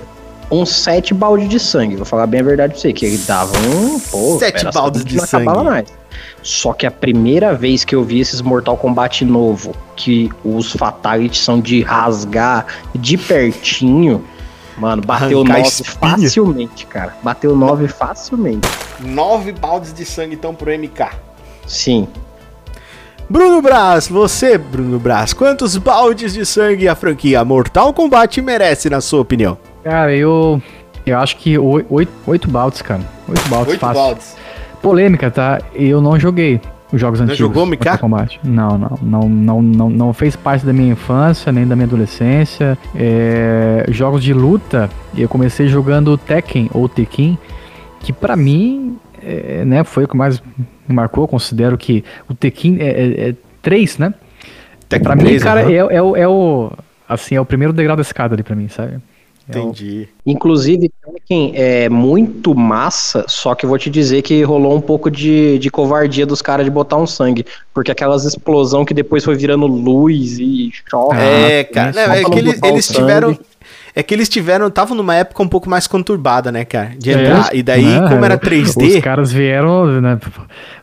uns 0.51 0.69
sete 0.76 1.13
baldes 1.13 1.47
de 1.47 1.59
sangue. 1.59 1.95
Vou 1.95 2.05
falar 2.05 2.26
bem 2.26 2.39
a 2.39 2.43
verdade 2.43 2.73
pra 2.73 2.81
você, 2.81 2.91
que 2.93 3.05
ele 3.05 3.17
dava 3.19 3.51
um. 3.59 3.99
Pô, 3.99 4.39
Sete 4.39 4.65
baldes 4.73 5.05
de 5.05 5.17
não 5.17 5.23
acabava 5.23 5.57
sangue. 5.59 5.69
mais. 5.69 5.98
Só 6.41 6.74
que 6.74 6.86
a 6.86 6.91
primeira 6.91 7.53
vez 7.53 7.84
que 7.84 7.94
eu 7.94 8.03
vi 8.03 8.20
esses 8.20 8.41
Mortal 8.41 8.78
Kombat 8.78 9.26
novo, 9.26 9.74
que 9.95 10.30
os 10.44 10.72
Fatalities 10.74 11.40
são 11.41 11.60
de 11.60 11.82
rasgar 11.82 12.66
de 12.95 13.18
pertinho, 13.18 14.24
mano, 14.78 15.02
bateu 15.06 15.40
Arrancar 15.41 15.57
9 15.60 15.68
espinha. 15.68 16.11
facilmente, 16.11 16.86
cara. 16.86 17.16
Bateu 17.22 17.56
9 17.56 17.88
facilmente. 17.88 18.68
9 18.99 19.52
baldes 19.53 19.94
de 19.94 20.06
sangue 20.06 20.36
então 20.36 20.56
pro 20.56 20.72
MK. 20.72 21.10
Sim. 21.68 22.07
Bruno 23.30 23.61
Braz, 23.61 24.07
você, 24.07 24.57
Bruno 24.57 24.98
Braz, 24.98 25.34
quantos 25.34 25.78
baldes 25.78 26.34
de 26.34 26.44
sangue 26.45 26.88
a 26.88 26.95
franquia 26.95 27.45
Mortal 27.45 27.94
Kombat 27.94 28.41
merece, 28.41 28.90
na 28.90 29.02
sua 29.02 29.22
opinião? 29.22 29.56
Cara, 29.84 30.16
eu. 30.16 30.60
Eu 31.06 31.18
acho 31.20 31.38
que 31.38 31.57
oi- 31.57 31.86
oito, 31.90 32.11
oito 32.26 32.48
baldes, 32.49 32.82
cara. 32.82 33.02
Oito 33.28 33.48
baldes, 33.49 33.76
fácil. 33.76 34.02
baldes. 34.02 34.36
Polêmica, 34.81 35.30
tá? 35.30 35.60
Eu 35.73 36.01
não 36.01 36.19
joguei 36.19 36.60
os 36.91 36.99
jogos 36.99 37.19
antigos. 37.22 37.38
jogou, 37.38 37.65
do 37.65 37.72
MK? 37.72 37.77
Mortal 37.85 37.97
Kombat. 37.99 38.39
Não, 38.43 38.77
não, 38.77 38.99
não, 39.01 39.30
não, 39.30 39.61
não, 39.61 39.89
não 39.89 40.14
fez 40.14 40.35
parte 40.35 40.65
da 40.65 40.73
minha 40.73 40.91
infância, 40.93 41.51
nem 41.51 41.68
da 41.68 41.76
minha 41.76 41.85
adolescência. 41.85 42.77
É, 42.95 43.85
jogos 43.89 44.23
de 44.23 44.34
luta, 44.34 44.89
eu 45.15 45.27
comecei 45.30 45.68
jogando 45.68 46.18
Tekken 46.18 46.69
ou 46.73 46.88
Tekken, 46.89 47.38
que 47.99 48.11
pra 48.14 48.35
mim, 48.35 48.97
é, 49.22 49.64
né, 49.65 49.84
foi 49.84 50.06
o 50.06 50.07
que 50.07 50.18
mais 50.18 50.41
me 50.88 50.95
marcou. 50.95 51.23
Eu 51.23 51.27
considero 51.27 51.77
que 51.77 52.03
o 52.30 52.34
Tekken 52.34 52.77
é, 52.80 52.88
é, 52.88 53.30
é 53.30 53.35
3, 53.61 53.97
né? 53.97 54.14
Tekken 54.88 55.03
Pra 55.03 55.15
mim, 55.15 55.23
3, 55.26 55.43
cara, 55.43 55.61
aham. 55.61 55.72
é, 55.72 55.76
é, 55.76 56.01
o- 56.01 56.15
é 56.15 56.27
o. 56.27 56.72
Assim, 57.07 57.35
é 57.35 57.41
o 57.41 57.45
primeiro 57.45 57.73
degrau 57.73 57.95
da 57.95 58.01
escada 58.01 58.34
ali 58.35 58.43
pra 58.43 58.56
mim, 58.56 58.68
sabe? 58.68 58.97
É 59.49 59.59
Entendi. 59.59 60.07
Inclusive, 60.26 60.91
Tekken 61.03 61.53
é 61.55 61.89
muito 61.89 62.53
massa, 62.53 63.26
só 63.27 63.55
que 63.55 63.65
eu 63.65 63.69
vou 63.69 63.80
te 63.80 63.89
dizer 63.89 64.21
que 64.21 64.43
rolou 64.43 64.76
um 64.76 64.81
pouco 64.81 65.09
de, 65.09 65.57
de 65.57 65.71
covardia 65.71 66.26
dos 66.26 66.41
caras 66.41 66.65
de 66.65 66.71
botar 66.71 66.97
um 66.97 67.07
sangue. 67.07 67.45
Porque 67.73 67.91
aquelas 67.91 68.26
explosão 68.26 68.85
que 68.85 68.93
depois 68.93 69.26
foi 69.26 69.35
virando 69.35 69.65
luz 69.65 70.38
e 70.38 70.71
choque. 70.88 71.17
É, 71.17 71.61
Ah, 71.61 71.73
cara. 71.73 71.91
Não, 71.93 72.13
é 72.13 72.23
que 72.23 72.38
eles, 72.38 72.59
eles 72.63 72.85
sangue. 72.85 73.39
É 73.99 74.03
que 74.03 74.13
eles 74.13 74.30
tiveram. 74.30 74.67
Estavam 74.67 74.95
numa 74.95 75.13
época 75.13 75.43
um 75.43 75.47
pouco 75.47 75.69
mais 75.69 75.85
conturbada, 75.85 76.51
né, 76.53 76.63
cara? 76.63 76.93
De 76.97 77.11
É, 77.11 77.13
entrar. 77.21 77.53
e 77.55 77.61
daí, 77.61 77.84
né, 77.84 78.07
como 78.07 78.23
era 78.23 78.35
Os 78.35 78.39
3D. 78.41 79.01
caras 79.01 79.30
vieram, 79.31 79.99
né? 79.99 80.17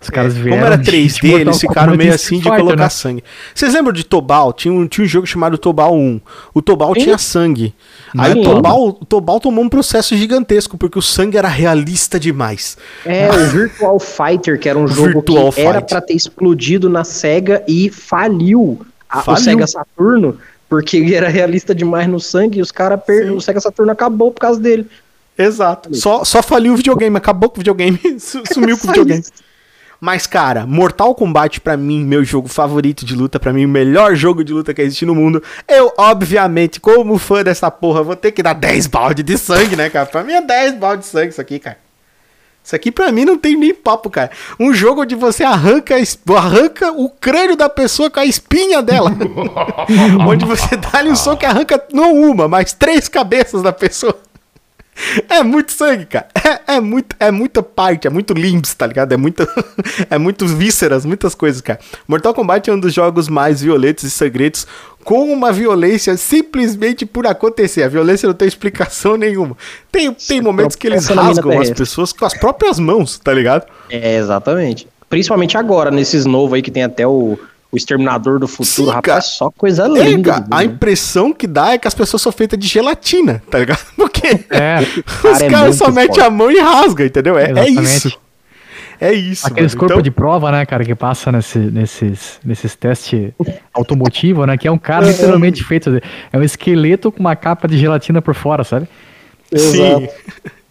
Os 0.03 0.11
caras 0.11 0.37
é, 0.37 0.39
vieram. 0.41 0.59
como 0.59 0.67
era 0.67 0.77
de- 0.77 0.91
3D, 0.91 1.21
de 1.23 1.29
botar 1.31 1.41
eles 1.41 1.61
ficaram 1.61 1.97
meio 1.97 2.13
assim 2.15 2.39
de 2.39 2.49
colocar 2.49 2.77
né? 2.77 2.89
sangue. 2.91 3.25
Vocês 3.55 3.73
lembram 3.73 3.93
de 3.95 4.05
Tobal? 4.05 4.53
Tinha 4.53 4.75
um, 4.75 4.87
tinha 4.87 5.05
um 5.05 5.09
jogo 5.09 5.27
chamado 5.27 5.57
Tobal 5.57 5.95
1. 5.97 6.21
O 6.53 6.61
Tobal 6.61 6.93
Sim. 6.95 7.01
tinha 7.05 7.17
sangue. 7.19 7.75
Aí 8.19 8.33
o 8.39 8.43
Tobal, 8.43 8.89
o 8.89 8.93
Tobal 8.93 9.41
tomou 9.41 9.65
um 9.65 9.69
processo 9.69 10.15
gigantesco, 10.15 10.77
porque 10.77 10.99
o 10.99 11.03
sangue 11.03 11.39
era 11.39 11.49
realista 11.49 12.21
demais. 12.21 12.77
É, 13.05 13.31
o 13.31 13.47
Virtual 13.47 13.99
Fighter, 13.99 14.59
que 14.61 14.69
era 14.69 14.79
um 14.79 14.87
jogo 14.89 15.21
Virtual 15.21 15.53
que 15.53 15.61
era 15.63 15.79
Fight. 15.81 15.89
pra 15.91 16.01
ter 16.03 16.15
explodido 16.15 16.91
na 16.91 17.03
SEGA 17.03 17.63
e 17.67 17.89
faliu, 17.89 18.81
a- 19.09 19.23
Faliu. 19.23 19.41
o 19.41 19.43
Sega 19.45 19.67
Saturno, 19.67 20.37
porque 20.69 20.97
ele 20.97 21.15
era 21.15 21.29
realista 21.29 21.75
demais 21.75 22.09
no 22.09 22.19
sangue 22.21 22.59
e 22.59 22.63
os 22.63 22.71
caras 22.73 23.01
per... 23.05 23.25
Sim. 23.25 23.31
o 23.31 23.41
Sega 23.41 23.61
Saturno 23.61 23.93
acabou 23.93 24.31
por 24.33 24.41
causa 24.41 24.61
dele. 24.61 24.87
Exato. 25.39 25.95
Só, 25.95 26.25
só 26.25 26.43
faliu 26.43 26.73
o 26.73 26.77
videogame, 26.77 27.17
acabou 27.17 27.51
com 27.51 27.57
o 27.57 27.61
videogame, 27.61 27.99
su- 28.19 28.43
sumiu 28.53 28.77
com 28.79 28.85
o 28.87 28.91
videogame. 28.91 29.21
isso. 29.21 29.33
Mas, 29.99 30.27
cara, 30.27 30.67
Mortal 30.67 31.15
Kombat, 31.15 31.59
pra 31.63 31.75
mim, 31.77 32.05
meu 32.05 32.23
jogo 32.23 32.49
favorito 32.49 33.05
de 33.05 33.15
luta, 33.15 33.41
pra 33.41 33.51
mim, 33.53 33.65
o 33.65 33.69
melhor 33.69 34.15
jogo 34.15 34.45
de 34.45 34.53
luta 34.53 34.75
que 34.75 34.83
existe 34.83 35.07
no 35.07 35.15
mundo. 35.15 35.43
Eu, 35.67 35.91
obviamente, 35.97 36.79
como 36.79 37.17
fã 37.17 37.43
dessa 37.43 37.71
porra, 37.71 38.03
vou 38.03 38.15
ter 38.15 38.31
que 38.33 38.43
dar 38.43 38.53
10 38.53 38.87
balde 38.89 39.23
de 39.23 39.39
sangue, 39.39 39.75
né, 39.75 39.89
cara? 39.89 40.05
Pra 40.05 40.23
mim 40.23 40.33
é 40.35 40.43
10 40.43 40.75
balde 40.75 41.03
de 41.03 41.09
sangue 41.09 41.29
isso 41.31 41.41
aqui, 41.41 41.59
cara. 41.59 41.79
Isso 42.67 42.75
aqui 42.75 42.91
pra 42.91 43.13
mim 43.13 43.25
não 43.25 43.39
tem 43.39 43.57
nem 43.57 43.73
papo, 43.73 44.11
cara. 44.11 44.29
Um 44.59 44.75
jogo 44.75 45.03
onde 45.03 45.15
você 45.15 45.45
arranca, 45.45 45.95
arranca 46.37 46.91
o 46.91 47.09
crânio 47.09 47.55
da 47.55 47.69
pessoa 47.69 48.11
com 48.11 48.19
a 48.19 48.25
espinha 48.25 48.83
dela. 48.83 49.13
onde 50.29 50.45
você 50.45 50.77
dá-lhe 50.77 51.09
um 51.09 51.15
soco 51.15 51.45
e 51.45 51.47
arranca 51.47 51.81
não 51.93 52.13
uma, 52.13 52.49
mas 52.49 52.73
três 52.73 53.09
cabeças 53.09 53.63
da 53.63 53.73
pessoa. 53.73 54.19
É 55.29 55.43
muito 55.43 55.73
sangue, 55.73 56.07
cara. 56.07 56.27
É, 56.35 56.77
é, 56.77 56.81
muito, 56.81 57.17
é 57.19 57.31
muita 57.31 57.63
parte, 57.63 58.07
é 58.07 58.11
muito 58.11 58.33
limbs, 58.33 58.75
tá 58.75 58.87
ligado? 58.87 59.13
É, 59.13 59.17
muita, 59.17 59.49
é 60.09 60.19
muitos 60.19 60.53
vísceras, 60.53 61.05
muitas 61.05 61.35
coisas, 61.35 61.61
cara. 61.61 61.79
Mortal 62.07 62.35
Kombat 62.35 62.69
é 62.69 62.73
um 62.73 62.81
dos 62.81 62.93
jogos 62.93 63.29
mais 63.29 63.61
violentos 63.61 64.05
e 64.05 64.11
sangrentos, 64.11 64.67
com 65.05 65.33
uma 65.33 65.53
violência 65.53 66.17
simplesmente 66.17 67.07
por 67.07 67.27
acontecer. 67.27 67.83
A 67.83 67.89
violência 67.89 68.27
não 68.27 68.35
tem 68.35 68.49
explicação 68.49 69.17
nenhuma. 69.19 69.57
Tem, 69.91 70.13
tem 70.13 70.41
momentos 70.41 70.77
que 70.77 70.87
eles 70.87 71.07
rasgam 71.07 71.61
as 71.61 71.71
pessoas 71.71 72.13
com 72.13 72.25
as 72.25 72.35
próprias 72.35 72.79
mãos, 72.79 73.19
tá 73.19 73.33
ligado? 73.33 73.67
É, 73.89 74.17
exatamente. 74.17 74.89
Principalmente 75.09 75.57
agora, 75.57 75.91
nesses 75.91 76.27
novos 76.27 76.55
aí 76.55 76.63
que 76.63 76.71
tem 76.71 76.83
até 76.83 77.07
o, 77.07 77.39
o 77.71 77.77
Exterminador 77.77 78.39
do 78.39 78.47
Futuro, 78.47 78.89
Sim, 78.89 78.95
rapaz, 78.95 79.25
só 79.27 79.51
coisa 79.51 79.85
É, 79.85 79.89
linda. 79.89 80.33
cara, 80.35 80.47
a 80.51 80.65
impressão 80.65 81.33
que 81.33 81.47
dá 81.47 81.73
é 81.73 81.79
que 81.79 81.87
as 81.89 81.95
pessoas 81.95 82.23
são 82.23 82.31
feitas 82.33 82.59
de 82.59 82.67
gelatina, 82.67 83.43
tá 83.51 83.59
ligado? 83.59 83.85
Porque 83.97 84.27
É, 84.51 84.79
os 84.81 85.23
cara 85.23 85.45
é 85.45 85.51
caras 85.51 85.77
só 85.77 85.85
muito 85.87 85.97
metem 85.97 86.23
a 86.25 86.31
mão 86.31 86.51
e 86.51 86.59
rasga, 86.61 87.05
entendeu? 87.05 87.39
É, 87.39 87.51
é 87.51 87.69
isso. 87.69 88.19
É 88.99 89.13
isso. 89.13 89.47
aqueles 89.47 89.75
mano. 89.75 89.81
corpos 89.81 89.95
Então- 89.97 90.03
de 90.03 90.11
prova, 90.11 90.51
né, 90.51 90.65
cara, 90.65 90.83
que 90.83 90.95
passa 90.95 91.31
nesse, 91.31 91.59
nesses, 91.59 92.41
nesses 92.43 92.75
testes 92.75 93.31
automotivos, 93.75 94.47
né? 94.47 94.57
Que 94.57 94.67
é 94.69 94.73
um 94.73 94.79
cara 94.79 95.05
literalmente 95.07 95.63
feito. 95.63 96.01
É 96.33 96.39
um 96.39 96.43
esqueleto 96.43 97.13
com 97.13 97.21
uma 97.21 97.37
capa 97.37 97.69
de 97.69 97.77
gelatina 97.77 98.23
por 98.23 98.35
fora, 98.35 98.65
sabe? 98.65 98.89
Sim. 99.55 100.09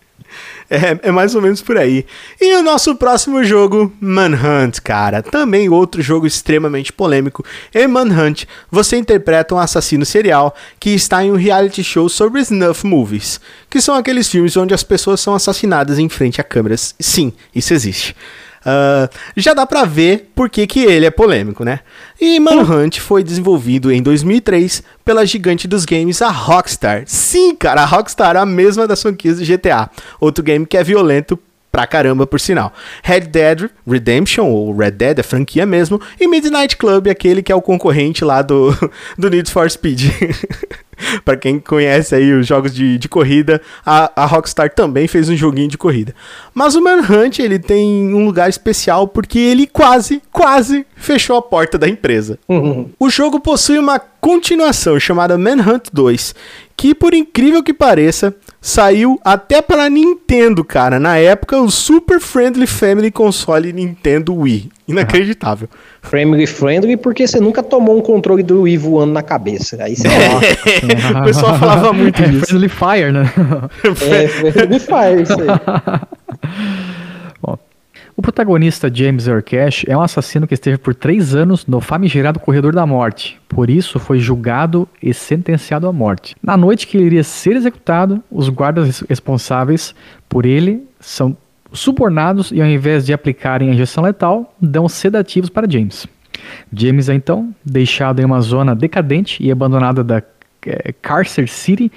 É, 0.70 1.10
é 1.10 1.12
mais 1.12 1.36
ou 1.36 1.42
menos 1.42 1.62
por 1.62 1.78
aí. 1.78 2.06
E 2.42 2.56
o 2.56 2.64
nosso 2.64 2.96
próximo 2.96 3.44
jogo, 3.44 3.92
Manhunt, 4.00 4.80
cara. 4.84 5.22
Também 5.22 5.70
outro 5.70 6.02
jogo 6.02 6.26
extremamente 6.26 6.92
polêmico. 6.92 7.46
Em 7.74 7.88
Manhunt, 7.88 8.46
você 8.72 8.98
interpreta 8.98 9.54
um 9.54 9.60
assassino 9.60 10.06
serial 10.06 10.56
que 10.80 10.90
está 10.92 11.24
em 11.24 11.32
um 11.32 11.36
reality 11.36 11.84
show 11.84 12.10
sobre 12.10 12.42
snuff 12.42 12.86
movies, 12.86 13.40
que 13.70 13.80
são 13.82 13.96
aqueles 13.96 14.30
filmes 14.30 14.58
onde 14.58 14.74
as 14.74 14.84
pessoas 14.84 15.20
são 15.20 15.36
assassinadas 15.36 16.00
em 16.00 16.10
frente 16.10 16.42
a 16.42 16.44
câmeras. 16.44 16.96
Sim, 17.00 17.32
isso 17.54 17.74
existe. 17.74 18.16
Ah, 18.66 19.08
já 19.38 19.54
dá 19.54 19.66
pra 19.66 19.86
ver 19.86 20.32
por 20.34 20.50
que, 20.50 20.66
que 20.66 20.80
ele 20.80 21.06
é 21.06 21.12
polêmico, 21.12 21.64
né? 21.64 21.82
E 22.20 22.40
Manhunt 22.40 23.00
foi 23.00 23.24
desenvolvido 23.24 23.92
em 23.92 24.02
2003 24.02 24.82
pela 25.04 25.26
gigante 25.26 25.68
dos 25.68 25.86
games, 25.86 26.22
a 26.22 26.30
Rockstar. 26.30 27.04
Sim, 27.06 27.56
cara, 27.56 27.84
a 27.84 27.86
Rockstar, 27.86 28.36
a 28.36 28.46
mesma 28.46 28.88
das 28.88 29.02
franquias 29.02 29.38
do 29.38 29.46
GTA. 29.46 29.90
Outro 30.20 30.44
game 30.44 30.66
que 30.66 30.78
é 30.78 30.84
violento 30.84 31.38
pra 31.72 31.86
caramba, 31.86 32.26
por 32.26 32.40
sinal. 32.40 32.74
Red 33.04 33.22
Dead 33.22 33.70
Redemption, 33.86 34.46
ou 34.46 34.76
Red 34.76 34.92
Dead, 34.92 35.20
é 35.20 35.24
franquia 35.24 35.66
mesmo, 35.66 36.02
e 36.20 36.26
Midnight 36.26 36.78
Club, 36.78 37.08
aquele 37.10 37.44
que 37.44 37.52
é 37.52 37.56
o 37.56 37.62
concorrente 37.62 38.24
lá 38.24 38.42
do, 38.42 38.74
do 39.20 39.30
Need 39.30 39.52
for 39.52 39.70
Speed. 39.70 40.10
Pra 41.24 41.36
quem 41.36 41.60
conhece 41.60 42.16
aí 42.16 42.32
os 42.34 42.48
jogos 42.48 42.74
de, 42.74 42.98
de 42.98 43.08
corrida, 43.10 43.62
a, 43.86 44.24
a 44.24 44.26
Rockstar 44.26 44.74
também 44.74 45.08
fez 45.08 45.30
um 45.30 45.36
joguinho 45.36 45.68
de 45.68 45.78
corrida. 45.78 46.14
Mas 46.54 46.76
o 46.76 46.82
Manhunt, 46.82 47.40
ele 47.40 47.60
tem 47.60 48.14
um 48.14 48.26
lugar 48.26 48.50
especial 48.50 49.08
porque 49.08 49.40
ele 49.40 49.68
quase, 49.68 50.22
quase 50.32 50.86
fechou 50.96 51.38
a 51.38 51.42
porta 51.42 51.78
da 51.78 51.88
empresa. 51.88 52.40
O 53.00 53.10
jogo 53.10 53.40
possui 53.40 53.78
uma 53.78 54.00
continuação 54.00 55.00
chamada 55.00 55.38
Manhunt 55.38 55.90
2, 55.94 56.34
que 56.76 56.96
por 56.96 57.14
incrível 57.14 57.62
que 57.62 57.74
pareça, 57.74 58.36
saiu 58.68 59.20
até 59.24 59.62
para 59.62 59.88
Nintendo, 59.90 60.64
cara. 60.64 61.00
Na 61.00 61.18
época, 61.18 61.62
o 61.62 61.70
Super 61.70 62.20
Friendly 62.20 62.66
Family 62.66 63.12
Console 63.12 63.72
Nintendo 63.72 64.34
Wii. 64.36 64.70
Inacreditável. 64.88 65.70
Family 66.02 66.48
friendly 66.48 66.98
porque 66.98 67.28
você 67.28 67.40
nunca 67.40 67.62
tomou 67.62 67.98
um 67.98 68.02
controle 68.02 68.42
do 68.42 68.64
Wii 68.64 68.78
voando 68.78 69.14
na 69.14 69.22
cabeça. 69.22 69.78
Aí 69.84 69.96
você 69.96 70.08
o 71.20 71.24
pessoal 71.24 71.58
falava 71.60 71.94
muito 71.94 72.22
É, 72.24 72.28
disso. 72.28 72.48
Friendly 72.48 72.70
Fire, 72.70 73.12
né? 73.12 73.32
é 73.84 74.52
friendly 74.52 74.80
fire 74.80 75.22
isso 75.22 75.34
aí. 75.34 75.48
O 78.18 78.22
protagonista 78.22 78.90
James 78.94 79.26
Cash 79.46 79.84
é 79.88 79.96
um 79.98 80.02
assassino 80.02 80.48
que 80.48 80.54
esteve 80.54 80.78
por 80.78 80.96
três 80.96 81.36
anos 81.36 81.66
no 81.68 81.82
famigerado 81.82 82.40
Corredor 82.40 82.74
da 82.74 82.86
Morte. 82.86 83.38
Por 83.50 83.70
isso, 83.70 84.00
foi 84.00 84.20
julgado 84.20 84.88
e 85.04 85.14
sentenciado 85.14 85.86
à 85.86 85.92
morte. 85.92 86.34
Na 86.42 86.56
noite 86.56 86.88
que 86.88 86.96
ele 86.96 87.08
iria 87.08 87.24
ser 87.26 87.58
executado, 87.58 88.24
os 88.32 88.48
guardas 88.48 88.86
res- 88.86 89.04
responsáveis 89.10 89.94
por 90.30 90.46
ele 90.46 90.84
são 91.00 91.36
subornados 91.74 92.52
e, 92.54 92.62
ao 92.62 92.68
invés 92.68 93.06
de 93.06 93.12
aplicarem 93.12 93.70
a 93.70 93.74
injeção 93.74 94.02
letal, 94.06 94.56
dão 94.62 94.88
sedativos 94.88 95.50
para 95.50 95.70
James. 95.70 96.08
James 96.72 97.10
é 97.10 97.14
então 97.16 97.54
deixado 97.66 98.22
em 98.22 98.26
uma 98.26 98.40
zona 98.40 98.74
decadente 98.74 99.44
e 99.44 99.52
abandonada 99.52 100.04
da 100.06 100.24
eh, 100.66 100.94
Carcer 101.02 101.50
City 101.50 101.92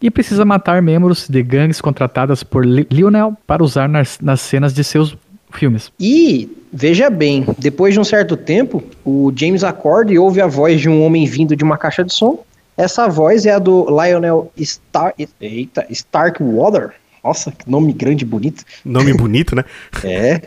e 0.00 0.10
precisa 0.10 0.46
matar 0.46 0.80
membros 0.80 1.28
de 1.28 1.42
gangues 1.42 1.80
contratadas 1.80 2.42
por 2.42 2.64
Li- 2.64 2.86
Lionel 2.90 3.36
para 3.46 3.62
usar 3.62 3.86
nas, 3.88 4.18
nas 4.18 4.40
cenas 4.40 4.72
de 4.72 4.82
seus 4.82 5.14
filmes. 5.58 5.92
E, 5.98 6.48
veja 6.72 7.08
bem, 7.10 7.46
depois 7.58 7.94
de 7.94 8.00
um 8.00 8.04
certo 8.04 8.36
tempo, 8.36 8.82
o 9.04 9.32
James 9.34 9.64
acorda 9.64 10.12
e 10.12 10.18
ouve 10.18 10.40
a 10.40 10.46
voz 10.46 10.80
de 10.80 10.88
um 10.88 11.04
homem 11.04 11.26
vindo 11.26 11.54
de 11.54 11.64
uma 11.64 11.76
caixa 11.76 12.04
de 12.04 12.12
som. 12.12 12.38
Essa 12.76 13.08
voz 13.08 13.46
é 13.46 13.52
a 13.52 13.58
do 13.58 13.86
Lionel 13.88 14.50
Star... 14.58 15.14
Eita, 15.40 15.86
Starkwater. 15.90 16.92
Nossa, 17.22 17.52
que 17.52 17.70
nome 17.70 17.92
grande 17.92 18.24
e 18.24 18.26
bonito. 18.26 18.64
Nome 18.84 19.12
bonito, 19.14 19.54
né? 19.54 19.64
É. 20.02 20.40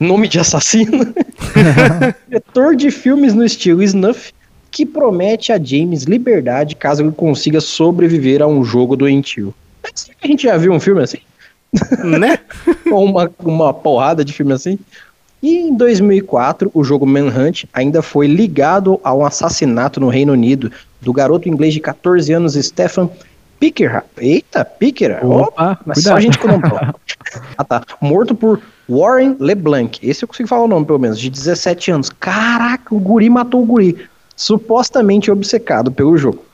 Nome 0.00 0.28
de 0.28 0.38
assassino. 0.38 1.14
Diretor 2.28 2.74
de 2.74 2.90
filmes 2.90 3.32
no 3.34 3.44
estilo 3.44 3.82
Snuff, 3.82 4.32
que 4.70 4.84
promete 4.84 5.52
a 5.52 5.62
James 5.62 6.02
liberdade 6.02 6.74
caso 6.74 7.02
ele 7.02 7.12
consiga 7.12 7.60
sobreviver 7.60 8.42
a 8.42 8.46
um 8.46 8.64
jogo 8.64 8.96
doentio. 8.96 9.54
A 10.22 10.26
gente 10.26 10.42
já 10.42 10.56
viu 10.56 10.72
um 10.72 10.80
filme 10.80 11.02
assim? 11.02 11.18
Né? 12.04 12.38
Ou 12.90 13.04
uma, 13.04 13.30
uma 13.38 13.74
porrada 13.74 14.24
de 14.24 14.32
filme 14.32 14.52
assim? 14.52 14.78
E 15.42 15.56
em 15.58 15.76
2004, 15.76 16.70
o 16.72 16.82
jogo 16.82 17.06
Manhunt 17.06 17.64
ainda 17.72 18.02
foi 18.02 18.26
ligado 18.26 19.00
a 19.04 19.14
um 19.14 19.24
assassinato 19.24 20.00
no 20.00 20.08
Reino 20.08 20.32
Unido 20.32 20.72
do 21.00 21.12
garoto 21.12 21.48
inglês 21.48 21.74
de 21.74 21.80
14 21.80 22.32
anos 22.32 22.54
Stephen 22.54 23.10
Picker. 23.60 24.02
Eita, 24.16 24.64
Picker. 24.64 25.24
Opa, 25.24 25.78
mas 25.84 25.98
cuidado. 25.98 26.12
só 26.12 26.16
a 26.16 26.20
gente 26.20 26.38
que 26.38 26.46
não. 26.46 26.60
Ah 27.58 27.64
tá. 27.64 27.82
Morto 28.00 28.34
por 28.34 28.60
Warren 28.88 29.36
LeBlanc. 29.40 29.98
Esse 30.02 30.24
eu 30.24 30.28
consigo 30.28 30.48
falar 30.48 30.64
o 30.64 30.68
nome, 30.68 30.86
pelo 30.86 30.98
menos. 30.98 31.18
De 31.18 31.28
17 31.28 31.90
anos. 31.90 32.10
Caraca, 32.10 32.94
o 32.94 32.98
guri 32.98 33.28
matou 33.28 33.62
o 33.62 33.66
guri. 33.66 34.06
Supostamente 34.36 35.30
obcecado 35.30 35.90
pelo 35.90 36.16
jogo. 36.16 36.44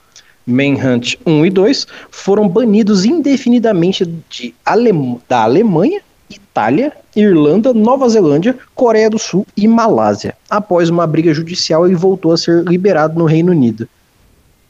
Manhunt 0.47 1.17
1 1.25 1.47
e 1.47 1.51
2 1.51 1.87
foram 2.11 2.49
banidos 2.49 3.05
indefinidamente 3.05 4.05
de 4.29 4.55
Alem- 4.65 5.21
da 5.29 5.43
Alemanha 5.43 6.01
Itália, 6.35 6.93
Irlanda, 7.15 7.73
Nova 7.75 8.09
Zelândia, 8.09 8.57
Coreia 8.75 9.11
do 9.11 9.19
Sul 9.19 9.47
e 9.57 9.69
Malásia. 9.69 10.35
Após 10.49 10.89
uma 10.89 11.07
briga 11.07 11.33
judicial, 11.35 11.87
ele 11.87 11.95
voltou 11.95 12.33
a 12.33 12.37
ser 12.37 12.65
liberado 12.65 13.19
no 13.19 13.25
Reino 13.25 13.53
Unido. 13.53 13.89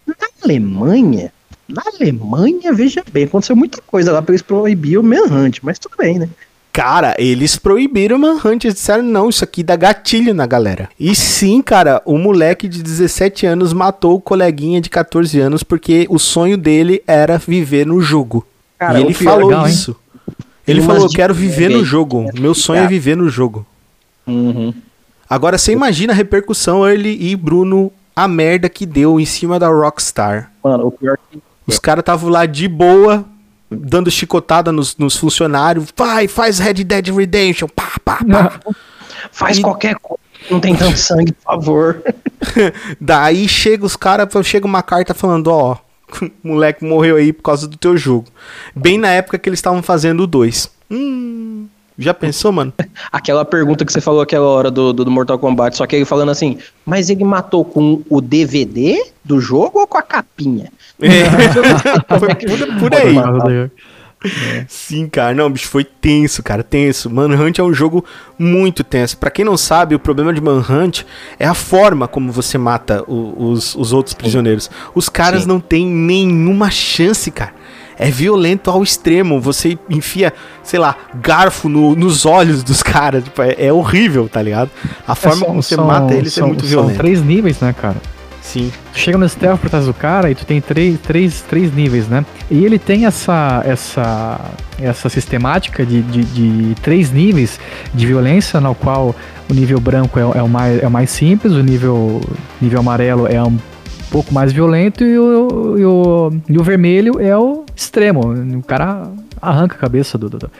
Na 0.06 0.14
Alemanha, 0.42 1.32
na 1.68 1.82
Alemanha, 1.94 2.72
veja 2.72 3.02
bem, 3.12 3.24
aconteceu 3.24 3.54
muita 3.56 3.80
coisa 3.82 4.12
lá 4.12 4.20
para 4.20 4.32
eles 4.32 4.42
proibir 4.42 4.98
o 4.98 5.02
Manhunt, 5.02 5.58
mas 5.62 5.78
tudo 5.78 5.96
bem, 5.96 6.18
né? 6.18 6.28
Cara, 6.72 7.14
eles 7.18 7.56
proibiram 7.56 8.16
o 8.16 8.18
Manhunt, 8.18 8.64
eles 8.64 8.74
disseram, 8.74 9.02
não, 9.02 9.28
isso 9.28 9.44
aqui 9.44 9.62
dá 9.62 9.76
gatilho 9.76 10.32
na 10.32 10.46
galera. 10.46 10.88
E 10.98 11.14
sim, 11.14 11.60
cara, 11.60 12.00
o 12.06 12.16
moleque 12.16 12.66
de 12.66 12.82
17 12.82 13.44
anos 13.44 13.74
matou 13.74 14.16
o 14.16 14.20
coleguinha 14.20 14.80
de 14.80 14.88
14 14.88 15.38
anos 15.38 15.62
porque 15.62 16.06
o 16.08 16.18
sonho 16.18 16.56
dele 16.56 17.02
era 17.06 17.36
viver 17.36 17.86
no 17.86 18.00
jogo. 18.00 18.46
Cara, 18.78 18.98
e 18.98 19.02
ele 19.04 19.12
falou 19.12 19.48
legal, 19.48 19.66
hein? 19.66 19.72
isso. 19.72 19.94
Ele 20.66 20.78
Tem 20.78 20.86
falou, 20.86 21.04
eu 21.04 21.10
quero 21.10 21.34
viver 21.34 21.68
no 21.68 21.84
jogo. 21.84 22.30
Meu 22.38 22.54
sonho 22.54 22.84
é 22.84 22.86
viver 22.86 23.16
no 23.16 23.28
jogo. 23.28 23.66
Uhum. 24.26 24.72
Agora 25.28 25.58
você 25.58 25.72
imagina 25.72 26.12
a 26.12 26.16
repercussão, 26.16 26.88
Early 26.88 27.18
e 27.20 27.36
Bruno, 27.36 27.92
a 28.14 28.26
merda 28.26 28.68
que 28.68 28.86
deu 28.86 29.20
em 29.20 29.24
cima 29.26 29.58
da 29.58 29.68
Rockstar. 29.68 30.50
Mano, 30.62 30.86
o 30.86 30.90
pior 30.90 31.18
que 31.30 31.42
Os 31.66 31.78
caras 31.78 32.02
estavam 32.02 32.30
lá 32.30 32.46
de 32.46 32.68
boa, 32.68 33.24
dando 33.72 34.10
chicotada 34.10 34.70
nos, 34.72 34.96
nos 34.96 35.16
funcionários. 35.16 35.92
Vai, 35.96 36.28
faz 36.28 36.58
Red 36.58 36.74
Dead 36.84 37.08
Redemption. 37.08 37.68
Pá, 37.68 37.92
pá, 38.04 38.18
pá. 38.24 38.60
faz 39.30 39.58
E- 39.58 39.62
qualquer 39.62 39.96
coisa, 39.96 40.20
não 40.50 40.60
tem 40.60 40.74
tanto 40.74 40.98
sangue, 40.98 41.32
por 41.32 41.42
favor. 41.44 42.02
Daí 43.00 43.48
chega 43.48 43.84
os 43.84 43.96
caras, 43.96 44.28
chega 44.46 44.66
uma 44.66 44.82
carta 44.82 45.14
falando, 45.14 45.48
ó, 45.48 45.76
o 46.20 46.30
moleque 46.48 46.84
morreu 46.84 47.16
aí 47.16 47.32
por 47.32 47.42
causa 47.42 47.66
do 47.66 47.76
teu 47.76 47.96
jogo. 47.96 48.26
Bem 48.74 48.98
na 48.98 49.08
época 49.08 49.38
que 49.38 49.48
eles 49.48 49.58
estavam 49.58 49.82
fazendo 49.82 50.24
o 50.24 50.26
2. 50.26 50.70
Hum, 50.90 51.66
já 51.98 52.12
pensou, 52.12 52.52
mano? 52.52 52.72
Aquela 53.10 53.44
pergunta 53.44 53.84
que 53.84 53.92
você 53.92 54.00
falou 54.00 54.20
aquela 54.20 54.46
hora 54.46 54.70
do, 54.70 54.92
do, 54.92 55.04
do 55.04 55.10
Mortal 55.10 55.38
Kombat, 55.38 55.76
só 55.76 55.86
que 55.86 55.96
ele 55.96 56.04
falando 56.04 56.30
assim, 56.30 56.58
mas 56.84 57.08
ele 57.10 57.24
matou 57.24 57.64
com 57.64 58.02
o 58.08 58.20
DVD 58.20 59.02
do 59.24 59.40
jogo 59.40 59.80
ou 59.80 59.86
com 59.86 59.98
a 59.98 60.02
capinha? 60.02 60.70
É. 61.00 61.24
Foi 62.18 62.34
por, 62.34 62.78
por 62.78 62.94
aí. 62.94 63.16
É. 63.52 63.70
Sim, 64.68 65.08
cara, 65.08 65.34
não, 65.34 65.50
bicho, 65.50 65.66
foi 65.68 65.82
tenso, 65.82 66.44
cara, 66.44 66.62
tenso. 66.62 67.10
Manhunt 67.10 67.58
é 67.58 67.62
um 67.62 67.74
jogo 67.74 68.04
muito 68.38 68.84
tenso. 68.84 69.16
Pra 69.18 69.30
quem 69.32 69.44
não 69.44 69.56
sabe, 69.56 69.96
o 69.96 69.98
problema 69.98 70.32
de 70.32 70.40
Manhunt 70.40 71.02
é 71.40 71.46
a 71.46 71.54
forma 71.54 72.06
como 72.06 72.30
você 72.30 72.56
mata 72.56 73.02
o- 73.08 73.50
os, 73.50 73.74
os 73.74 73.92
outros 73.92 74.14
prisioneiros. 74.14 74.70
Os 74.94 75.08
caras 75.08 75.42
Sim. 75.42 75.48
não 75.48 75.58
têm 75.58 75.84
nenhuma 75.86 76.70
chance, 76.70 77.32
cara. 77.32 77.52
É 77.98 78.10
violento 78.12 78.70
ao 78.70 78.80
extremo. 78.82 79.40
Você 79.40 79.76
enfia, 79.90 80.32
sei 80.62 80.78
lá, 80.78 80.96
garfo 81.16 81.68
no- 81.68 81.96
nos 81.96 82.24
olhos 82.24 82.62
dos 82.62 82.80
caras. 82.80 83.24
Tipo, 83.24 83.42
é, 83.42 83.56
é 83.58 83.72
horrível, 83.72 84.28
tá 84.28 84.40
ligado? 84.40 84.70
A 85.06 85.16
forma 85.16 85.38
são- 85.38 85.46
como 85.48 85.62
você 85.64 85.74
são- 85.74 85.84
mata 85.86 86.14
eles 86.14 86.32
é 86.32 86.40
são- 86.40 86.46
muito 86.48 86.60
São 86.60 86.68
violenta. 86.68 86.98
três 86.98 87.20
níveis, 87.22 87.58
né, 87.60 87.72
cara? 87.76 87.96
Sim. 88.42 88.72
Tu 88.92 88.98
chega 88.98 89.16
no 89.16 89.26
stealth 89.28 89.60
por 89.60 89.70
trás 89.70 89.86
do 89.86 89.94
cara 89.94 90.28
e 90.30 90.34
tu 90.34 90.44
tem 90.44 90.60
três, 90.60 90.98
três, 90.98 91.40
três 91.42 91.72
níveis, 91.72 92.08
né? 92.08 92.26
E 92.50 92.64
ele 92.64 92.76
tem 92.78 93.06
essa 93.06 93.62
essa 93.64 94.40
essa 94.80 95.08
sistemática 95.08 95.86
de, 95.86 96.02
de, 96.02 96.24
de 96.24 96.74
três 96.82 97.12
níveis 97.12 97.58
de 97.94 98.04
violência, 98.04 98.60
no 98.60 98.74
qual 98.74 99.14
o 99.48 99.54
nível 99.54 99.78
branco 99.80 100.18
é, 100.18 100.24
o- 100.26 100.32
é 100.34 100.42
o 100.42 100.48
mais, 100.48 100.82
é 100.82 100.86
o 100.86 100.90
mais 100.90 101.08
simples, 101.10 101.52
o 101.52 101.62
nível, 101.62 102.20
nível 102.60 102.80
amarelo 102.80 103.26
é 103.28 103.40
um 103.42 103.56
pouco 104.10 104.34
mais 104.34 104.52
violento 104.52 105.04
e 105.04 105.16
o, 105.18 105.78
e 105.78 105.84
o, 105.84 106.32
e 106.48 106.58
o 106.58 106.62
vermelho 106.64 107.20
é 107.20 107.36
o 107.38 107.64
extremo. 107.76 108.20
O 108.58 108.62
cara 108.64 109.08
arranca 109.40 109.76
a 109.76 109.78
cabeça 109.78 110.18
do, 110.18 110.28
do- 110.28 110.50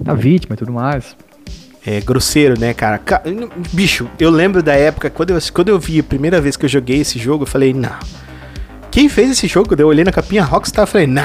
da 0.00 0.14
vítima 0.14 0.54
e 0.54 0.58
tudo 0.58 0.72
mais. 0.72 1.16
É 1.86 2.00
grosseiro, 2.00 2.58
né, 2.60 2.74
cara? 2.74 2.98
Ca- 2.98 3.22
Bicho, 3.72 4.06
eu 4.18 4.30
lembro 4.30 4.62
da 4.62 4.74
época, 4.74 5.08
quando 5.08 5.30
eu, 5.30 5.38
quando 5.52 5.68
eu 5.70 5.78
vi 5.78 5.98
a 6.00 6.02
primeira 6.02 6.40
vez 6.40 6.56
que 6.56 6.64
eu 6.64 6.68
joguei 6.68 7.00
esse 7.00 7.18
jogo, 7.18 7.44
eu 7.44 7.46
falei, 7.46 7.72
não. 7.72 7.94
Quem 8.90 9.08
fez 9.08 9.30
esse 9.30 9.46
jogo? 9.46 9.74
Eu 9.78 9.86
olhei 9.88 10.04
na 10.04 10.12
capinha 10.12 10.44
Rockstar 10.44 10.84
e 10.86 10.90
falei, 10.90 11.06
não. 11.06 11.22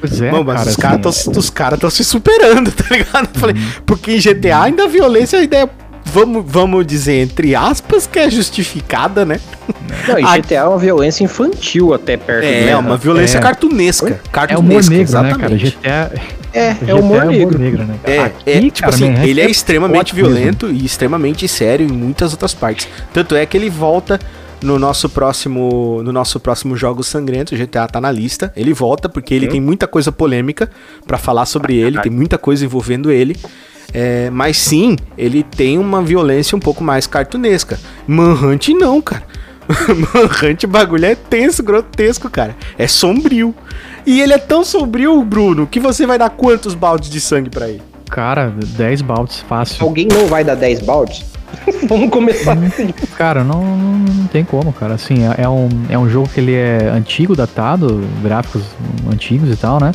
Pois 0.00 0.20
é, 0.20 0.30
Mano, 0.30 0.44
mas 0.44 0.56
cara. 0.58 0.70
os 0.70 0.76
caras 0.76 1.06
assim, 1.06 1.20
estão 1.30 1.40
os 1.40 1.50
cara 1.50 1.76
tão 1.78 1.88
se 1.88 2.04
superando, 2.04 2.70
tá 2.72 2.84
ligado? 2.90 3.28
Eu 3.34 3.40
falei, 3.40 3.56
Uhum. 3.56 3.68
porque 3.86 4.12
em 4.12 4.20
GTA 4.20 4.62
ainda 4.64 4.84
a 4.84 4.88
violência 4.88 5.38
ainda 5.38 5.56
é, 5.56 5.68
vamos, 6.04 6.44
vamos 6.46 6.84
dizer, 6.86 7.22
entre 7.22 7.54
aspas, 7.54 8.06
que 8.06 8.18
é 8.18 8.28
justificada, 8.28 9.24
né? 9.24 9.40
Não, 10.06 10.18
e 10.18 10.22
GTA 10.42 10.54
é 10.56 10.64
uma 10.64 10.78
violência 10.78 11.24
infantil 11.24 11.94
até 11.94 12.18
perto 12.18 12.44
É, 12.44 12.72
do- 12.74 12.80
uma 12.80 12.98
violência 12.98 13.38
É. 13.38 13.40
cartunesca. 13.40 14.10
É 14.10 14.20
cartunesca, 14.30 14.60
humor 14.60 14.98
negro, 14.98 15.22
né, 15.22 15.34
cara? 15.34 15.54
exatamente. 15.54 15.64
GTA, 15.78 16.12
É, 16.54 16.76
é 16.86 16.94
humor 16.94 17.24
negro. 17.26 17.58
né, 17.58 17.98
cara? 18.02 18.14
É, 18.14 18.18
Aqui, 18.20 18.50
é 18.50 18.60
tipo 18.60 18.80
cara, 18.80 18.94
assim, 18.94 19.04
Manhattan 19.06 19.26
ele 19.28 19.40
é 19.40 19.50
extremamente 19.50 19.96
forte 19.96 20.14
mesmo. 20.14 20.28
violento 20.30 20.70
e 20.70 20.84
extremamente 20.84 21.48
sério 21.48 21.86
em 21.86 21.92
muitas 21.92 22.32
outras 22.32 22.54
partes. 22.54 22.88
Tanto 23.12 23.34
é 23.34 23.44
que 23.44 23.56
ele 23.56 23.68
volta 23.68 24.18
no 24.62 24.78
nosso 24.78 25.08
próximo 25.10 26.00
no 26.02 26.12
nosso 26.12 26.40
próximo 26.40 26.76
jogo 26.76 27.02
sangrento, 27.02 27.54
o 27.54 27.58
GTA 27.58 27.86
tá 27.86 28.00
na 28.00 28.10
lista. 28.10 28.52
Ele 28.56 28.72
volta 28.72 29.08
porque 29.08 29.34
ele 29.34 29.48
tem 29.48 29.60
muita 29.60 29.86
coisa 29.86 30.10
polêmica 30.10 30.70
pra 31.06 31.18
falar 31.18 31.44
sobre 31.44 31.76
ele, 31.76 32.00
tem 32.00 32.10
muita 32.10 32.38
coisa 32.38 32.64
envolvendo 32.64 33.10
ele. 33.10 33.36
É, 33.92 34.30
mas 34.30 34.56
sim, 34.56 34.96
ele 35.16 35.42
tem 35.42 35.78
uma 35.78 36.02
violência 36.02 36.56
um 36.56 36.60
pouco 36.60 36.82
mais 36.82 37.06
cartunesca. 37.06 37.78
Manhunt 38.06 38.68
não, 38.70 39.00
cara. 39.00 39.22
Manhunt, 40.14 40.64
o 40.64 40.68
bagulho 40.68 41.04
é 41.04 41.14
tenso, 41.14 41.62
grotesco, 41.62 42.28
cara. 42.28 42.56
É 42.78 42.86
sombrio. 42.88 43.54
E 44.06 44.20
ele 44.20 44.32
é 44.32 44.38
tão 44.38 44.64
sombrio, 44.64 45.22
Bruno, 45.24 45.66
que 45.66 45.80
você 45.80 46.06
vai 46.06 46.18
dar 46.18 46.30
quantos 46.30 46.74
baldes 46.74 47.08
de 47.08 47.20
sangue 47.20 47.48
pra 47.48 47.68
ele? 47.68 47.82
Cara, 48.10 48.52
10 48.76 49.02
baldes 49.02 49.40
fácil. 49.40 49.84
Alguém 49.84 50.06
não 50.06 50.26
vai 50.26 50.44
dar 50.44 50.54
10 50.54 50.82
baldes? 50.82 51.24
Vamos 51.88 52.10
começar 52.10 52.56
assim. 52.58 52.92
Cara, 53.16 53.42
não, 53.42 53.64
não, 53.64 53.98
não 53.98 54.26
tem 54.26 54.44
como, 54.44 54.72
cara. 54.72 54.94
Assim, 54.94 55.26
é, 55.26 55.42
é 55.42 55.48
um, 55.48 55.68
é 55.88 55.98
um 55.98 56.08
jogo 56.08 56.28
que 56.28 56.40
ele 56.40 56.54
é 56.54 56.90
antigo, 56.92 57.34
datado, 57.34 58.02
gráficos 58.22 58.62
antigos 59.10 59.50
e 59.50 59.56
tal, 59.56 59.80
né? 59.80 59.92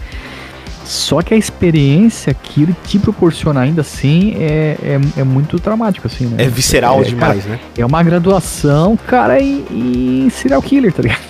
Só 0.85 1.21
que 1.21 1.35
a 1.35 1.37
experiência 1.37 2.33
que 2.33 2.63
ele 2.63 2.75
te 2.83 2.97
proporciona 2.97 3.61
ainda 3.61 3.81
assim 3.81 4.33
é, 4.39 4.75
é, 4.81 5.19
é 5.19 5.23
muito 5.23 5.59
traumático, 5.59 6.07
assim, 6.07 6.25
né? 6.25 6.45
É 6.45 6.47
visceral 6.47 7.01
É, 7.01 7.03
demais, 7.03 7.43
cara, 7.43 7.57
né? 7.57 7.59
É 7.77 7.85
uma 7.85 8.01
graduação, 8.01 8.97
cara, 8.97 9.39
em, 9.39 9.65
em 9.69 10.29
serial 10.31 10.61
killer, 10.63 10.91
tá 10.91 11.03
ligado? 11.03 11.21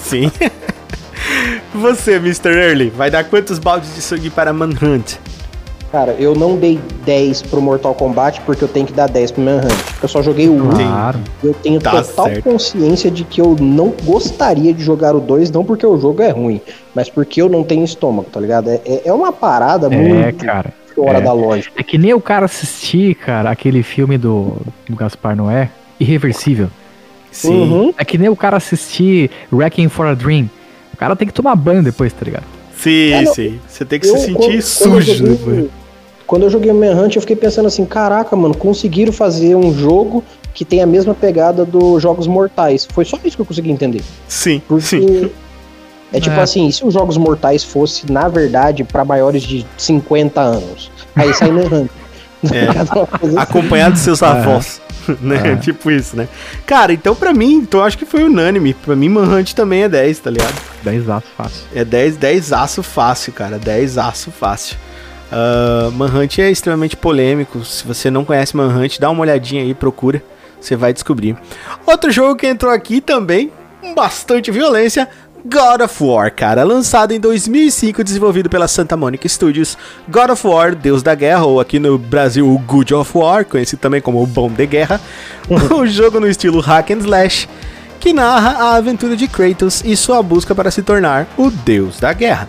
Sim. 0.00 0.32
Você, 1.74 2.16
Mr. 2.16 2.50
Early, 2.50 2.90
vai 2.90 3.10
dar 3.10 3.24
quantos 3.24 3.58
baldes 3.58 3.94
de 3.94 4.02
sangue 4.02 4.28
para 4.30 4.52
Manhunt? 4.52 5.14
Cara, 5.90 6.12
eu 6.18 6.34
não 6.34 6.56
dei 6.56 6.80
10 7.04 7.42
pro 7.42 7.60
Mortal 7.60 7.94
Kombat 7.94 8.40
porque 8.42 8.64
eu 8.64 8.68
tenho 8.68 8.86
que 8.86 8.92
dar 8.94 9.08
10 9.08 9.30
pro 9.32 9.42
Manhunt. 9.42 9.72
Eu 10.02 10.08
só 10.08 10.22
joguei 10.22 10.48
o 10.48 10.54
1. 10.54 10.70
Claro. 10.70 11.18
Eu 11.44 11.52
tenho 11.54 11.80
Tá 11.80 12.02
total 12.02 12.26
certo. 12.26 12.42
consciência 12.44 13.10
de 13.10 13.24
que 13.24 13.40
eu 13.40 13.56
não 13.60 13.92
gostaria 14.04 14.72
de 14.72 14.82
jogar 14.82 15.14
o 15.14 15.20
2, 15.20 15.50
não 15.50 15.64
porque 15.64 15.86
o 15.86 15.98
jogo 16.00 16.22
é 16.22 16.30
ruim, 16.30 16.60
mas 16.94 17.10
porque 17.10 17.40
eu 17.42 17.48
não 17.48 17.62
tenho 17.62 17.84
estômago, 17.84 18.28
tá 18.30 18.40
ligado? 18.40 18.68
É, 18.70 18.80
é- 18.86 19.02
é 19.06 19.12
uma 19.12 19.32
parada 19.32 19.86
É, 19.86 19.96
muito 19.96 20.44
cara. 20.44 20.72
fora 20.94 21.18
é. 21.18 21.20
da 21.20 21.32
lógica. 21.32 21.78
É 21.78 21.82
que 21.82 21.98
nem 21.98 22.14
o 22.14 22.20
cara 22.20 22.46
assistir, 22.46 23.14
cara, 23.14 23.50
aquele 23.50 23.82
filme 23.82 24.16
do, 24.16 24.56
do 24.88 24.96
Gaspar 24.96 25.36
Noé, 25.36 25.68
Irreversível. 26.00 26.68
Sim. 27.30 27.50
Uhum. 27.54 27.94
É 27.98 28.04
que 28.04 28.16
nem 28.18 28.28
o 28.30 28.36
cara 28.36 28.56
assistir 28.56 29.30
Wrecking 29.52 29.88
for 29.90 30.06
a 30.06 30.14
Dream. 30.14 30.48
O 31.02 31.04
cara 31.04 31.16
tem 31.16 31.26
que 31.26 31.34
tomar 31.34 31.56
banho 31.56 31.82
depois, 31.82 32.12
tá 32.12 32.24
ligado? 32.24 32.44
Sim, 32.76 33.10
É, 33.12 33.22
não, 33.22 33.34
sim. 33.34 33.58
Você 33.68 33.84
tem 33.84 33.98
que 33.98 34.06
Eu, 34.06 34.16
se 34.16 34.26
sentir 34.26 34.34
quando- 34.34 34.46
quando 34.46 34.54
eu 34.54 34.62
sujo, 34.62 35.24
né, 35.24 35.36
joguei- 35.36 35.54
mano? 35.56 35.70
Quando 36.26 36.42
eu 36.44 36.50
joguei 36.50 36.70
o 36.70 36.74
Manhunt, 36.74 37.16
eu 37.16 37.20
fiquei 37.20 37.34
pensando 37.36 37.66
assim, 37.66 37.84
caraca, 37.84 38.34
mano, 38.36 38.56
conseguiram 38.56 39.12
fazer 39.12 39.56
um 39.56 39.74
jogo 39.76 40.22
que 40.54 40.64
tem 40.64 40.80
a 40.80 40.86
mesma 40.86 41.12
pegada 41.12 41.64
dos 41.64 42.00
Jogos 42.00 42.26
Mortais. 42.28 42.86
Foi 42.90 43.04
só 43.04 43.18
isso 43.24 43.36
que 43.36 43.42
eu 43.42 43.46
consegui 43.46 43.70
entender. 43.72 44.00
Sim, 44.28 44.62
Porque 44.68 44.84
sim. 44.86 45.30
é 46.12 46.20
tipo 46.20 46.36
É. 46.36 46.42
assim, 46.42 46.68
e 46.68 46.72
se 46.72 46.84
os 46.86 46.94
Jogos 46.94 47.16
Mortais 47.16 47.64
fosse, 47.64 48.10
na 48.10 48.28
verdade, 48.28 48.84
pra 48.84 49.04
maiores 49.04 49.42
de 49.42 49.66
50 49.76 50.40
anos? 50.40 50.90
Aí 51.16 51.34
sai 51.34 51.50
Manhunt. 51.50 51.90
É. 52.44 52.68
Assim. 53.26 53.36
Acompanhado 53.36 53.94
de 53.94 54.00
seus 54.00 54.22
avós. 54.22 54.80
Né? 55.20 55.52
É. 55.52 55.56
Tipo 55.56 55.90
isso, 55.90 56.16
né? 56.16 56.28
Cara, 56.66 56.92
então 56.92 57.14
pra 57.14 57.32
mim, 57.32 57.54
então 57.54 57.82
acho 57.82 57.98
que 57.98 58.04
foi 58.04 58.24
unânime. 58.24 58.74
Pra 58.74 58.96
mim, 58.96 59.08
Manhunt 59.08 59.52
também 59.52 59.84
é 59.84 59.88
10, 59.88 60.18
tá 60.18 60.30
ligado? 60.30 60.54
10 60.82 61.08
aço 61.08 61.26
fácil. 61.36 61.64
É 61.74 61.84
10, 61.84 62.16
10 62.16 62.52
aço 62.52 62.82
fácil, 62.82 63.32
cara. 63.32 63.58
10 63.58 63.98
aço 63.98 64.30
fácil. 64.30 64.76
Uh, 65.32 65.90
Manhunt 65.92 66.38
é 66.38 66.50
extremamente 66.50 66.96
polêmico. 66.96 67.64
Se 67.64 67.86
você 67.86 68.10
não 68.10 68.24
conhece 68.24 68.56
Manhunt, 68.56 68.98
dá 68.98 69.10
uma 69.10 69.22
olhadinha 69.22 69.62
aí, 69.62 69.74
procura. 69.74 70.22
Você 70.60 70.76
vai 70.76 70.92
descobrir. 70.92 71.36
Outro 71.86 72.10
jogo 72.10 72.36
que 72.36 72.46
entrou 72.46 72.70
aqui 72.70 73.00
também, 73.00 73.50
com 73.80 73.94
bastante 73.94 74.50
violência. 74.50 75.08
God 75.44 75.80
of 75.80 76.04
War, 76.04 76.30
cara, 76.32 76.62
lançado 76.62 77.12
em 77.12 77.18
2005, 77.18 78.04
desenvolvido 78.04 78.48
pela 78.48 78.68
Santa 78.68 78.96
Monica 78.96 79.28
Studios. 79.28 79.76
God 80.08 80.30
of 80.30 80.46
War, 80.46 80.74
Deus 80.74 81.02
da 81.02 81.16
Guerra, 81.16 81.44
ou 81.44 81.58
aqui 81.58 81.80
no 81.80 81.98
Brasil, 81.98 82.48
o 82.48 82.56
Good 82.58 82.94
of 82.94 83.18
War, 83.18 83.44
conhecido 83.44 83.80
também 83.80 84.00
como 84.00 84.22
o 84.22 84.26
Bom 84.26 84.48
de 84.48 84.64
Guerra. 84.66 85.00
o 85.50 85.84
jogo 85.86 86.20
no 86.20 86.28
estilo 86.28 86.60
hack 86.60 86.92
and 86.92 86.98
slash, 86.98 87.48
que 87.98 88.12
narra 88.12 88.50
a 88.50 88.76
aventura 88.76 89.16
de 89.16 89.26
Kratos 89.26 89.82
e 89.84 89.96
sua 89.96 90.22
busca 90.22 90.54
para 90.54 90.70
se 90.70 90.80
tornar 90.80 91.26
o 91.36 91.50
Deus 91.50 91.98
da 91.98 92.12
Guerra. 92.12 92.48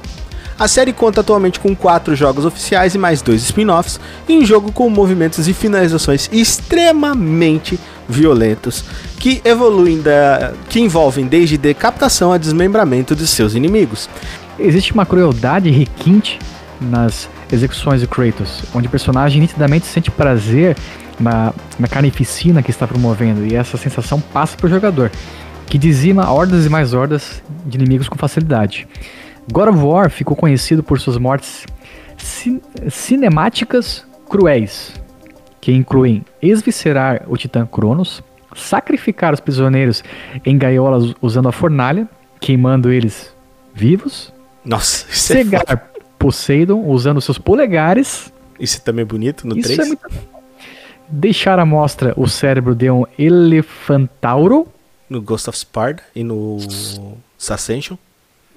A 0.57 0.67
série 0.67 0.93
conta 0.93 1.21
atualmente 1.21 1.59
com 1.59 1.75
quatro 1.75 2.15
jogos 2.15 2.45
oficiais 2.45 2.93
e 2.93 2.97
mais 2.97 3.21
dois 3.21 3.41
spin-offs, 3.43 3.99
em 4.29 4.39
um 4.39 4.45
jogo 4.45 4.71
com 4.71 4.89
movimentos 4.89 5.47
e 5.47 5.53
finalizações 5.53 6.29
extremamente 6.31 7.79
violentos, 8.07 8.83
que 9.19 9.41
evoluem 9.43 10.01
da, 10.01 10.53
que 10.69 10.79
envolvem 10.79 11.25
desde 11.25 11.57
decapitação 11.57 12.31
a 12.31 12.37
desmembramento 12.37 13.15
de 13.15 13.25
seus 13.25 13.55
inimigos. 13.55 14.09
Existe 14.59 14.93
uma 14.93 15.05
crueldade 15.05 15.69
requinte 15.69 16.39
nas 16.79 17.29
execuções 17.51 18.01
de 18.01 18.07
Kratos, 18.07 18.63
onde 18.73 18.87
o 18.87 18.89
personagem 18.91 19.41
nitidamente 19.41 19.85
sente 19.85 20.11
prazer 20.11 20.75
na, 21.19 21.53
na 21.79 21.87
carnificina 21.87 22.61
que 22.61 22.69
está 22.69 22.85
promovendo, 22.85 23.45
e 23.45 23.55
essa 23.55 23.77
sensação 23.77 24.19
passa 24.19 24.55
para 24.57 24.67
o 24.67 24.69
jogador, 24.69 25.11
que 25.65 25.77
dizima 25.77 26.29
hordas 26.29 26.65
e 26.65 26.69
mais 26.69 26.93
hordas 26.93 27.41
de 27.65 27.77
inimigos 27.77 28.07
com 28.07 28.17
facilidade. 28.17 28.87
God 29.51 29.69
of 29.69 29.79
War 29.79 30.09
ficou 30.09 30.35
conhecido 30.35 30.83
por 30.83 30.99
suas 30.99 31.17
mortes 31.17 31.65
cin 32.17 32.61
cinemáticas 32.89 34.05
cruéis, 34.29 34.93
que 35.59 35.71
incluem 35.71 36.25
esviscerar 36.41 37.23
o 37.27 37.37
titã 37.37 37.65
Cronos, 37.65 38.23
sacrificar 38.55 39.33
os 39.33 39.39
prisioneiros 39.39 40.03
em 40.45 40.57
gaiolas 40.57 41.13
usando 41.21 41.49
a 41.49 41.51
fornalha, 41.51 42.07
queimando 42.39 42.91
eles 42.91 43.33
vivos, 43.73 44.33
Nossa, 44.63 45.05
isso 45.09 45.33
é, 45.33 45.35
cegar 45.37 45.65
foda. 45.67 45.93
Poseidon 46.17 46.85
usando 46.85 47.19
seus 47.19 47.37
polegares, 47.37 48.31
isso 48.59 48.81
também 48.81 49.03
é 49.03 49.05
bonito 49.05 49.45
no 49.47 49.57
isso 49.57 49.73
3. 49.73 49.79
é 49.79 49.85
muito... 49.85 50.07
deixar 51.09 51.59
à 51.59 51.65
mostra 51.65 52.13
o 52.15 52.27
cérebro 52.27 52.73
de 52.73 52.89
um 52.89 53.05
elefantauro, 53.19 54.67
No 55.09 55.21
Ghost 55.21 55.49
of 55.49 55.57
Sparta 55.57 56.03
e 56.15 56.23
no 56.23 56.57
Ascension. 57.49 57.97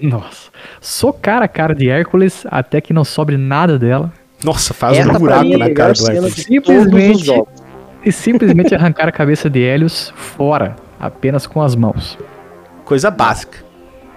Nossa, 0.00 0.50
socar 0.80 1.42
a 1.42 1.48
cara 1.48 1.74
de 1.74 1.88
Hércules 1.88 2.44
até 2.50 2.80
que 2.80 2.92
não 2.92 3.04
sobre 3.04 3.36
nada 3.36 3.78
dela. 3.78 4.12
Nossa, 4.44 4.74
faz 4.74 4.98
Essa 4.98 5.10
um 5.16 5.18
buraco 5.18 5.44
é 5.46 5.48
na 5.56 5.58
melhor 5.66 5.74
cara 5.74 5.92
do 5.94 6.10
Hércules. 6.10 6.34
Simplesmente- 6.34 7.42
e 8.04 8.12
simplesmente 8.12 8.74
arrancar 8.74 9.08
a 9.08 9.12
cabeça 9.12 9.50
de 9.50 9.64
Hélios 9.64 10.12
fora, 10.14 10.76
apenas 11.00 11.46
com 11.46 11.60
as 11.60 11.74
mãos. 11.74 12.16
Coisa 12.84 13.10
básica. 13.10 13.64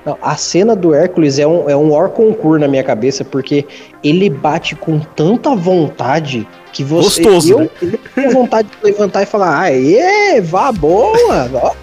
Não, 0.06 0.18
a 0.22 0.36
cena 0.36 0.76
do 0.76 0.94
Hércules 0.94 1.40
é 1.40 1.48
um, 1.48 1.70
é 1.70 1.76
um 1.76 1.90
war 1.92 2.10
concurso 2.10 2.60
na 2.60 2.68
minha 2.68 2.84
cabeça, 2.84 3.26
porque 3.26 3.66
ele 4.04 4.30
bate 4.30 4.76
com 4.76 5.00
tanta 5.00 5.56
vontade 5.56 6.48
que 6.72 6.84
você. 6.84 7.22
Gostoso, 7.24 7.52
eu, 7.54 7.60
né? 7.60 7.70
eu 7.82 8.00
tenho 8.16 8.32
vontade 8.32 8.68
de 8.70 8.78
levantar 8.84 9.24
e 9.24 9.26
falar, 9.26 9.60
aê, 9.60 10.40
vá 10.42 10.72
boa! 10.72 11.50
ó." 11.54 11.74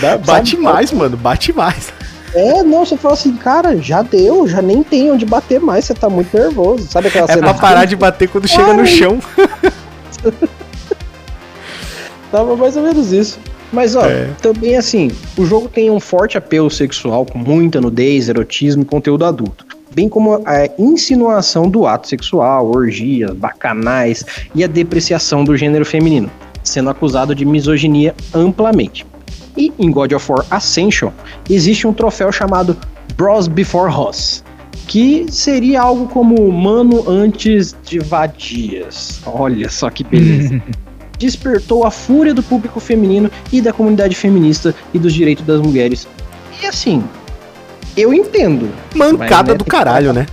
Dá- 0.00 0.18
Bate 0.18 0.50
sabe? 0.50 0.62
mais, 0.62 0.92
mano, 0.92 1.16
bate 1.16 1.52
mais. 1.52 1.92
É, 2.34 2.62
não, 2.62 2.84
você 2.84 2.96
fala 2.96 3.14
assim, 3.14 3.36
cara, 3.36 3.76
já 3.76 4.00
deu, 4.02 4.48
já 4.48 4.62
nem 4.62 4.82
tem 4.82 5.10
onde 5.10 5.26
bater 5.26 5.60
mais, 5.60 5.84
você 5.84 5.94
tá 5.94 6.08
muito 6.08 6.34
nervoso. 6.36 6.86
Sabe 6.90 7.08
aquela 7.08 7.30
É 7.30 7.36
pra 7.36 7.52
parar 7.54 7.84
de 7.84 7.94
bater 7.94 8.28
quando 8.28 8.48
chega 8.48 8.72
no 8.72 8.80
Ai. 8.80 8.86
chão. 8.86 9.18
Tava 12.30 12.56
mais 12.56 12.76
ou 12.76 12.82
menos 12.82 13.12
isso. 13.12 13.38
Mas, 13.72 13.94
ó, 13.94 14.04
É. 14.06 14.28
também 14.40 14.76
assim, 14.76 15.10
o 15.36 15.44
jogo 15.44 15.68
tem 15.68 15.90
um 15.90 16.00
forte 16.00 16.36
apelo 16.38 16.70
sexual, 16.70 17.24
com 17.26 17.38
muita 17.38 17.80
nudez, 17.80 18.28
erotismo 18.28 18.82
e 18.82 18.84
conteúdo 18.84 19.24
adulto. 19.24 19.66
Bem 19.94 20.08
como 20.08 20.42
a 20.46 20.68
insinuação 20.78 21.68
do 21.68 21.86
ato 21.86 22.08
sexual, 22.08 22.70
orgias, 22.70 23.30
bacanais 23.32 24.24
e 24.54 24.64
a 24.64 24.66
depreciação 24.66 25.44
do 25.44 25.54
gênero 25.56 25.84
feminino, 25.84 26.30
sendo 26.62 26.88
acusado 26.88 27.34
de 27.34 27.44
misoginia 27.44 28.14
amplamente. 28.34 29.04
E 29.56 29.72
em 29.78 29.90
God 29.90 30.12
of 30.12 30.30
War 30.30 30.44
Ascension, 30.50 31.10
existe 31.48 31.86
um 31.86 31.92
troféu 31.92 32.32
chamado 32.32 32.76
Bros 33.16 33.48
Before 33.48 33.92
Hoss, 33.92 34.42
que 34.86 35.26
seria 35.30 35.82
algo 35.82 36.06
como 36.08 36.50
mano 36.50 37.08
antes 37.08 37.76
de 37.84 37.98
vadias. 37.98 39.20
Olha 39.26 39.68
só 39.68 39.90
que 39.90 40.04
beleza 40.04 40.62
despertou 41.22 41.86
a 41.86 41.90
fúria 41.90 42.34
do 42.34 42.42
público 42.42 42.80
feminino 42.80 43.30
e 43.52 43.60
da 43.60 43.72
comunidade 43.72 44.16
feminista 44.16 44.74
e 44.92 44.98
dos 44.98 45.14
direitos 45.14 45.46
das 45.46 45.60
mulheres. 45.60 46.08
E 46.60 46.66
assim, 46.66 47.04
eu 47.96 48.12
entendo. 48.12 48.68
Mancada 48.94 49.52
né, 49.52 49.58
do 49.58 49.64
caralho, 49.64 50.12
né? 50.12 50.26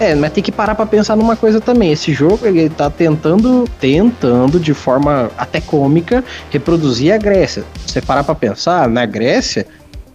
É, 0.00 0.14
mas 0.14 0.32
tem 0.32 0.42
que 0.42 0.50
parar 0.50 0.74
pra 0.74 0.86
pensar 0.86 1.16
numa 1.16 1.36
coisa 1.36 1.60
também. 1.60 1.92
Esse 1.92 2.12
jogo 2.12 2.46
ele 2.46 2.68
tá 2.68 2.90
tentando, 2.90 3.68
tentando 3.78 4.58
de 4.58 4.74
forma 4.74 5.30
até 5.38 5.60
cômica 5.60 6.24
reproduzir 6.50 7.14
a 7.14 7.18
Grécia. 7.18 7.64
Você 7.86 8.00
parar 8.00 8.24
pra 8.24 8.34
pensar, 8.34 8.88
na 8.88 9.06
Grécia 9.06 9.66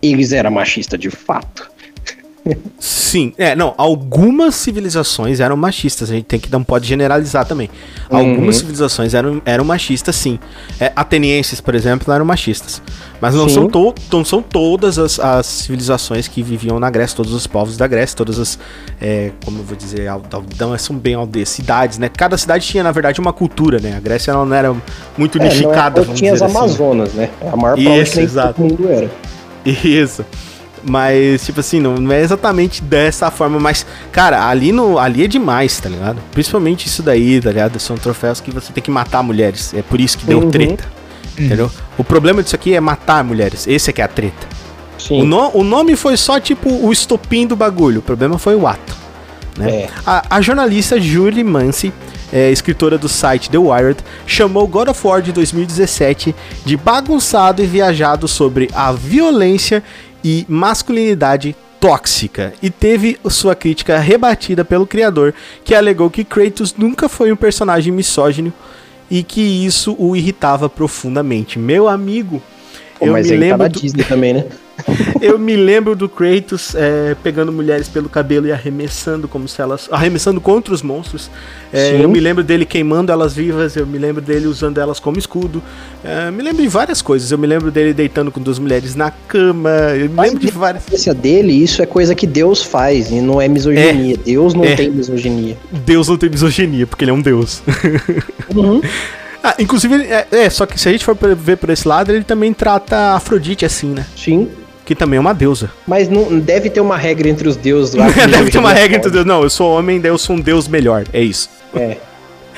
eles 0.01 0.31
eram 0.31 0.51
machistas 0.51 0.99
de 0.99 1.09
fato. 1.09 1.69
Sim, 2.79 3.33
é, 3.37 3.55
não, 3.55 3.73
algumas 3.77 4.55
civilizações 4.55 5.39
eram 5.39 5.57
machistas, 5.57 6.11
a 6.11 6.13
gente 6.13 6.25
tem 6.25 6.39
que 6.39 6.51
não 6.51 6.63
pode 6.63 6.87
generalizar 6.87 7.45
também. 7.45 7.69
Uhum. 8.09 8.17
Algumas 8.17 8.57
civilizações 8.57 9.13
eram, 9.13 9.41
eram 9.45 9.63
machistas, 9.63 10.15
sim. 10.15 10.39
É, 10.79 10.91
atenienses, 10.95 11.59
por 11.59 11.75
exemplo, 11.75 12.13
eram 12.13 12.25
machistas. 12.25 12.81
Mas 13.21 13.35
não 13.35 13.49
Sim. 13.49 13.55
são, 13.55 13.67
to 13.67 13.93
não 14.11 14.23
são 14.23 14.41
todas 14.41 14.97
as, 14.97 15.19
as 15.19 15.45
civilizações 15.45 16.27
que 16.27 16.41
viviam 16.41 16.79
na 16.79 16.89
Grécia, 16.89 17.17
todos 17.17 17.33
os 17.33 17.45
povos 17.45 17.75
da 17.75 17.85
Grécia, 17.85 18.15
todas 18.15 18.39
as, 18.39 18.57
é, 19.01 19.31
como 19.43 19.59
eu 19.59 19.63
vou 19.63 19.75
dizer, 19.75 20.07
aldão, 20.07 20.77
são 20.77 20.95
bem 20.95 21.15
aldeias, 21.15 21.49
cidades, 21.49 21.97
né? 21.97 22.09
Cada 22.09 22.37
cidade 22.37 22.65
tinha, 22.65 22.81
na 22.81 22.91
verdade, 22.91 23.19
uma 23.19 23.33
cultura, 23.33 23.79
né? 23.79 23.95
A 23.97 23.99
Grécia 23.99 24.33
não 24.33 24.53
era 24.53 24.73
muito 25.17 25.37
É, 25.37 25.41
não 25.41 25.47
é, 25.47 25.49
unificada, 25.49 26.01
vamos 26.01 26.17
tinha 26.17 26.33
as 26.33 26.41
assim. 26.41 26.57
Amazonas, 26.57 27.13
né? 27.13 27.29
A 27.51 27.55
maior 27.57 27.77
exato. 27.77 28.53
todo 28.53 28.69
mundo 28.69 28.87
era. 28.89 29.09
Isso. 29.65 30.25
Mas, 30.83 31.45
tipo 31.45 31.59
assim, 31.59 31.79
não, 31.79 31.95
não 31.95 32.11
é 32.11 32.21
exatamente 32.21 32.81
dessa 32.81 33.29
forma, 33.29 33.59
mas, 33.59 33.85
cara, 34.11 34.47
ali, 34.47 34.71
no, 34.71 34.97
ali 34.97 35.25
é 35.25 35.27
demais, 35.27 35.79
tá 35.79 35.89
ligado? 35.89 36.21
Principalmente 36.31 36.87
isso 36.87 37.03
daí, 37.03 37.41
tá 37.41 37.49
ligado? 37.49 37.79
São 37.79 37.97
troféus 37.97 38.39
que 38.39 38.49
você 38.51 38.71
tem 38.71 38.81
que 38.81 38.89
matar 38.91 39.21
mulheres. 39.21 39.73
É 39.73 39.81
por 39.81 39.99
isso 39.99 40.17
que 40.17 40.25
deu 40.25 40.39
Uhum. 40.39 40.49
treta. 40.49 40.85
Entendeu? 41.37 41.71
O 41.97 42.03
problema 42.03 42.43
disso 42.43 42.55
aqui 42.55 42.73
é 42.73 42.79
matar 42.79 43.23
mulheres. 43.23 43.65
Esse 43.67 43.89
é 43.89 43.93
que 43.93 44.01
é 44.01 44.05
a 44.05 44.07
treta. 44.09 44.47
Sim. 44.97 45.21
O, 45.21 45.25
no- 45.25 45.51
o 45.53 45.63
nome 45.63 45.95
foi 45.95 46.17
só, 46.17 46.39
tipo, 46.39 46.69
o 46.69 46.91
estopim 46.91 47.47
do 47.47 47.55
bagulho. 47.55 47.99
O 47.99 48.01
problema 48.01 48.37
foi 48.37 48.55
o 48.55 48.67
ato. 48.67 48.93
Né? 49.57 49.71
É. 49.83 49.89
A, 50.05 50.37
a 50.37 50.41
jornalista 50.41 50.99
Julie 50.99 51.43
Mancy, 51.43 51.93
é, 52.33 52.51
escritora 52.51 52.97
do 52.97 53.07
site 53.07 53.49
The 53.49 53.57
Wired, 53.57 53.99
chamou 54.27 54.67
God 54.67 54.89
of 54.89 55.07
War 55.07 55.21
de 55.21 55.31
2017 55.31 56.35
de 56.65 56.75
bagunçado 56.77 57.63
e 57.63 57.65
viajado 57.65 58.27
sobre 58.27 58.69
a 58.73 58.91
violência 58.91 59.81
e 60.23 60.45
masculinidade 60.49 61.55
tóxica 61.79 62.53
e 62.61 62.69
teve 62.69 63.17
sua 63.29 63.55
crítica 63.55 63.97
rebatida 63.99 64.65
pelo 64.65 64.85
criador, 64.85 65.33
que 65.63 65.73
alegou 65.73 66.09
que 66.09 66.23
Kratos 66.25 66.75
nunca 66.77 67.07
foi 67.07 67.31
um 67.31 67.35
personagem 67.37 67.93
misógino 67.93 68.51
e 69.09 69.23
que 69.23 69.41
isso 69.41 69.95
o 69.97 70.15
irritava 70.15 70.69
profundamente. 70.69 71.57
Meu 71.57 71.87
amigo, 71.87 72.41
Pô, 72.99 73.05
eu 73.07 73.13
mas 73.13 73.27
me 73.27 73.33
tá 73.33 73.39
lembro 73.39 73.57
na 73.59 73.67
do- 73.69 73.79
Disney 73.79 74.03
também, 74.03 74.33
né? 74.33 74.45
eu 75.21 75.37
me 75.39 75.55
lembro 75.55 75.95
do 75.95 76.07
Kratos 76.09 76.73
é, 76.75 77.15
pegando 77.23 77.51
mulheres 77.51 77.87
pelo 77.87 78.07
cabelo 78.09 78.47
e 78.47 78.51
arremessando 78.51 79.27
como 79.27 79.47
se 79.47 79.61
elas. 79.61 79.87
arremessando 79.91 80.39
contra 80.41 80.73
os 80.73 80.81
monstros. 80.81 81.29
É, 81.71 82.01
eu 82.01 82.09
me 82.09 82.19
lembro 82.19 82.43
dele 82.43 82.65
queimando 82.65 83.11
elas 83.11 83.33
vivas, 83.33 83.75
eu 83.75 83.85
me 83.85 83.97
lembro 83.97 84.21
dele 84.21 84.47
usando 84.47 84.77
elas 84.79 84.99
como 84.99 85.17
escudo. 85.19 85.61
É, 86.03 86.31
me 86.31 86.41
lembro 86.43 86.61
de 86.61 86.67
várias 86.67 87.01
coisas. 87.01 87.31
Eu 87.31 87.37
me 87.37 87.45
lembro 87.47 87.69
dele 87.71 87.93
deitando 87.93 88.31
com 88.31 88.39
duas 88.41 88.57
mulheres 88.59 88.95
na 88.95 89.11
cama. 89.11 89.69
Eu 89.95 90.09
me 90.09 90.15
Mas 90.15 90.31
lembro 90.31 90.45
de 90.45 90.51
várias. 90.51 90.83
ciência 90.83 91.13
dele, 91.13 91.51
isso 91.53 91.81
é 91.81 91.85
coisa 91.85 92.15
que 92.15 92.25
Deus 92.25 92.63
faz 92.63 93.09
e 93.11 93.21
não 93.21 93.41
é 93.41 93.47
misoginia. 93.47 94.17
Deus 94.17 94.53
não 94.53 94.63
É. 94.63 94.75
tem 94.75 94.89
misoginia. 94.89 95.57
Deus 95.71 96.07
não 96.07 96.17
tem 96.17 96.29
misoginia, 96.29 96.87
porque 96.87 97.03
ele 97.03 97.11
é 97.11 97.13
um 97.13 97.21
deus. 97.21 97.61
Uhum. 98.55 98.81
ah, 99.43 99.55
inclusive, 99.59 99.93
é, 100.03 100.27
é, 100.31 100.49
só 100.49 100.65
que 100.65 100.79
se 100.79 100.89
a 100.89 100.91
gente 100.91 101.05
for 101.05 101.15
ver 101.35 101.57
por 101.57 101.69
esse 101.69 101.87
lado, 101.87 102.11
ele 102.11 102.23
também 102.23 102.51
trata 102.51 102.95
a 102.95 103.15
Afrodite 103.15 103.63
assim, 103.63 103.89
né? 103.89 104.05
Sim. 104.17 104.49
Que 104.89 104.95
também 104.95 105.17
é 105.17 105.19
uma 105.19 105.35
deusa. 105.35 105.69
Mas 105.85 106.09
não 106.09 106.39
deve 106.39 106.67
ter 106.67 106.81
uma 106.81 106.97
regra 106.97 107.29
entre 107.29 107.47
os 107.47 107.55
deuses 107.55 107.93
lá. 107.93 108.07
Deve 108.25 108.49
ter 108.49 108.57
uma 108.57 108.73
regra 108.73 108.97
entre 108.97 109.11
pode. 109.11 109.13
Deus. 109.13 109.25
Não, 109.27 109.43
eu 109.43 109.49
sou 109.51 109.77
homem, 109.77 110.01
daí 110.01 110.09
eu 110.09 110.17
sou 110.17 110.35
um 110.35 110.39
deus 110.39 110.67
melhor. 110.67 111.05
É 111.13 111.21
isso. 111.21 111.47
É. 111.75 111.97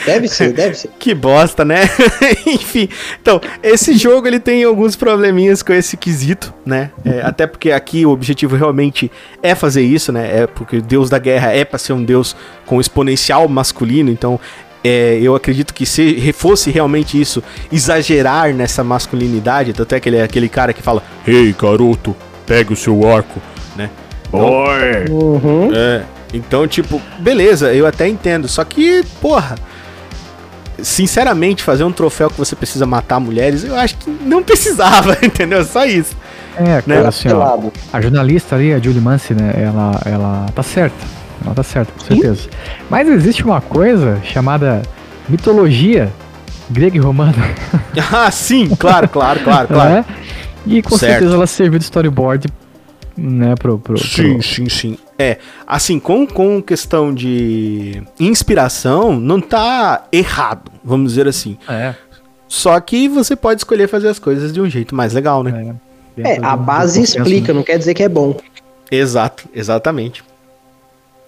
Deve 0.06 0.30
ser, 0.30 0.54
deve 0.56 0.74
ser. 0.76 0.90
Que 0.98 1.14
bosta, 1.14 1.66
né? 1.66 1.82
Enfim, 2.48 2.88
então, 3.22 3.42
esse 3.62 3.98
jogo 3.98 4.28
ele 4.28 4.40
tem 4.40 4.64
alguns 4.64 4.96
probleminhas 4.96 5.62
com 5.62 5.74
esse 5.74 5.98
quesito, 5.98 6.54
né? 6.66 6.92
É, 7.04 7.22
até 7.22 7.46
porque 7.46 7.70
aqui 7.70 8.06
o 8.06 8.12
objetivo 8.12 8.56
realmente 8.56 9.12
é 9.44 9.54
fazer 9.54 9.82
isso, 9.82 10.14
né? 10.14 10.44
É 10.44 10.48
porque 10.48 10.78
o 10.78 10.82
deus 10.82 11.10
da 11.10 11.20
guerra 11.20 11.52
é 11.52 11.66
pra 11.66 11.78
ser 11.78 11.92
um 11.92 12.02
deus 12.02 12.34
com 12.66 12.80
exponencial 12.80 13.46
masculino, 13.50 14.10
então 14.10 14.40
é, 14.84 15.20
eu 15.22 15.36
acredito 15.36 15.74
que 15.74 15.86
se 15.86 16.34
fosse 16.34 16.72
realmente 16.72 17.20
isso, 17.20 17.44
exagerar 17.72 18.54
nessa 18.54 18.84
masculinidade, 18.84 19.74
tanto 19.74 19.94
é 19.94 20.00
que 20.00 20.10
ele 20.10 20.18
é 20.18 20.24
aquele 20.24 20.50
cara 20.50 20.74
que 20.74 20.82
fala, 20.82 21.04
Ei, 21.28 21.54
garoto, 21.60 22.16
pega 22.46 22.74
o 22.74 22.76
seu 22.76 23.08
arco, 23.10 23.40
né? 23.76 23.90
Oi! 24.32 25.10
Uhum. 25.10 25.70
É, 25.74 26.04
então, 26.34 26.68
tipo, 26.68 27.02
beleza, 27.20 27.74
eu 27.74 27.86
até 27.86 28.08
entendo. 28.08 28.48
Só 28.48 28.64
que, 28.64 29.04
porra, 29.22 29.56
sinceramente, 30.82 31.62
fazer 31.64 31.84
um 31.84 31.92
troféu 31.92 32.30
que 32.30 32.38
você 32.38 32.56
precisa 32.56 32.86
matar 32.86 33.20
mulheres, 33.20 33.64
eu 33.64 33.76
acho 33.76 33.98
que 33.98 34.10
não 34.10 34.42
precisava, 34.44 35.18
entendeu? 35.22 35.64
Só 35.64 35.86
isso. 35.86 36.16
É, 36.58 36.82
cara, 36.82 37.02
Né? 37.02 37.08
assim, 37.08 37.30
ó, 37.30 37.60
a 37.94 38.02
jornalista 38.02 38.56
ali, 38.56 38.74
a 38.74 38.80
Julie 38.80 39.00
Mancy, 39.02 39.34
né, 39.34 39.54
ela, 39.56 40.02
ela 40.06 40.46
tá 40.54 40.64
certa. 40.64 41.21
Tá 41.56 41.64
certa, 41.64 41.92
com 41.92 42.00
certeza. 42.00 42.50
Mas 42.90 43.08
existe 43.08 43.44
uma 43.44 43.60
coisa 43.62 44.20
chamada 44.24 44.82
mitologia 45.28 46.12
grega 46.70 46.96
e 46.98 47.00
romana. 47.00 47.34
ah, 48.12 48.32
sim, 48.32 48.70
claro, 48.76 49.10
claro, 49.10 49.40
claro, 49.42 49.68
claro. 49.68 49.92
É? 49.96 50.06
E 50.66 50.82
com 50.82 50.98
Certo. 50.98 51.12
certeza 51.14 51.36
ela 51.36 51.48
serviu 51.48 51.80
de 51.80 51.86
storyboard, 51.86 52.48
né, 53.18 53.56
pro... 53.56 53.78
pro, 53.80 53.96
pro- 53.96 54.04
Sim, 54.08 54.42
sim, 54.42 54.70
sim. 54.70 54.98
É, 55.18 55.38
assim, 55.68 56.00
com, 56.00 56.26
com 56.26 56.62
questão 56.62 57.14
de 57.14 58.02
inspiração, 58.20 59.20
não 59.20 59.42
tá 59.42 60.06
errado, 60.12 60.72
vamos 60.84 61.12
dizer 61.12 61.28
assim. 61.28 61.58
É, 61.68 61.94
Só 62.48 62.80
que 62.80 63.08
você 63.08 63.36
pode 63.36 63.62
escolher 63.62 63.88
fazer 63.88 64.08
as 64.08 64.20
coisas 64.20 64.54
de 64.54 64.62
um 64.62 64.70
jeito 64.70 64.96
mais 64.96 65.14
legal, 65.14 65.44
né? 65.44 65.76
é. 66.18 66.34
É, 66.36 66.40
a 66.44 66.58
base 66.58 67.02
explica, 67.02 67.54
né? 67.54 67.58
não 67.58 67.64
quer 67.64 67.78
dizer 67.78 67.94
que 67.94 68.04
é 68.04 68.10
bom. 68.10 68.36
Exato, 68.92 69.48
exatamente. 69.54 70.24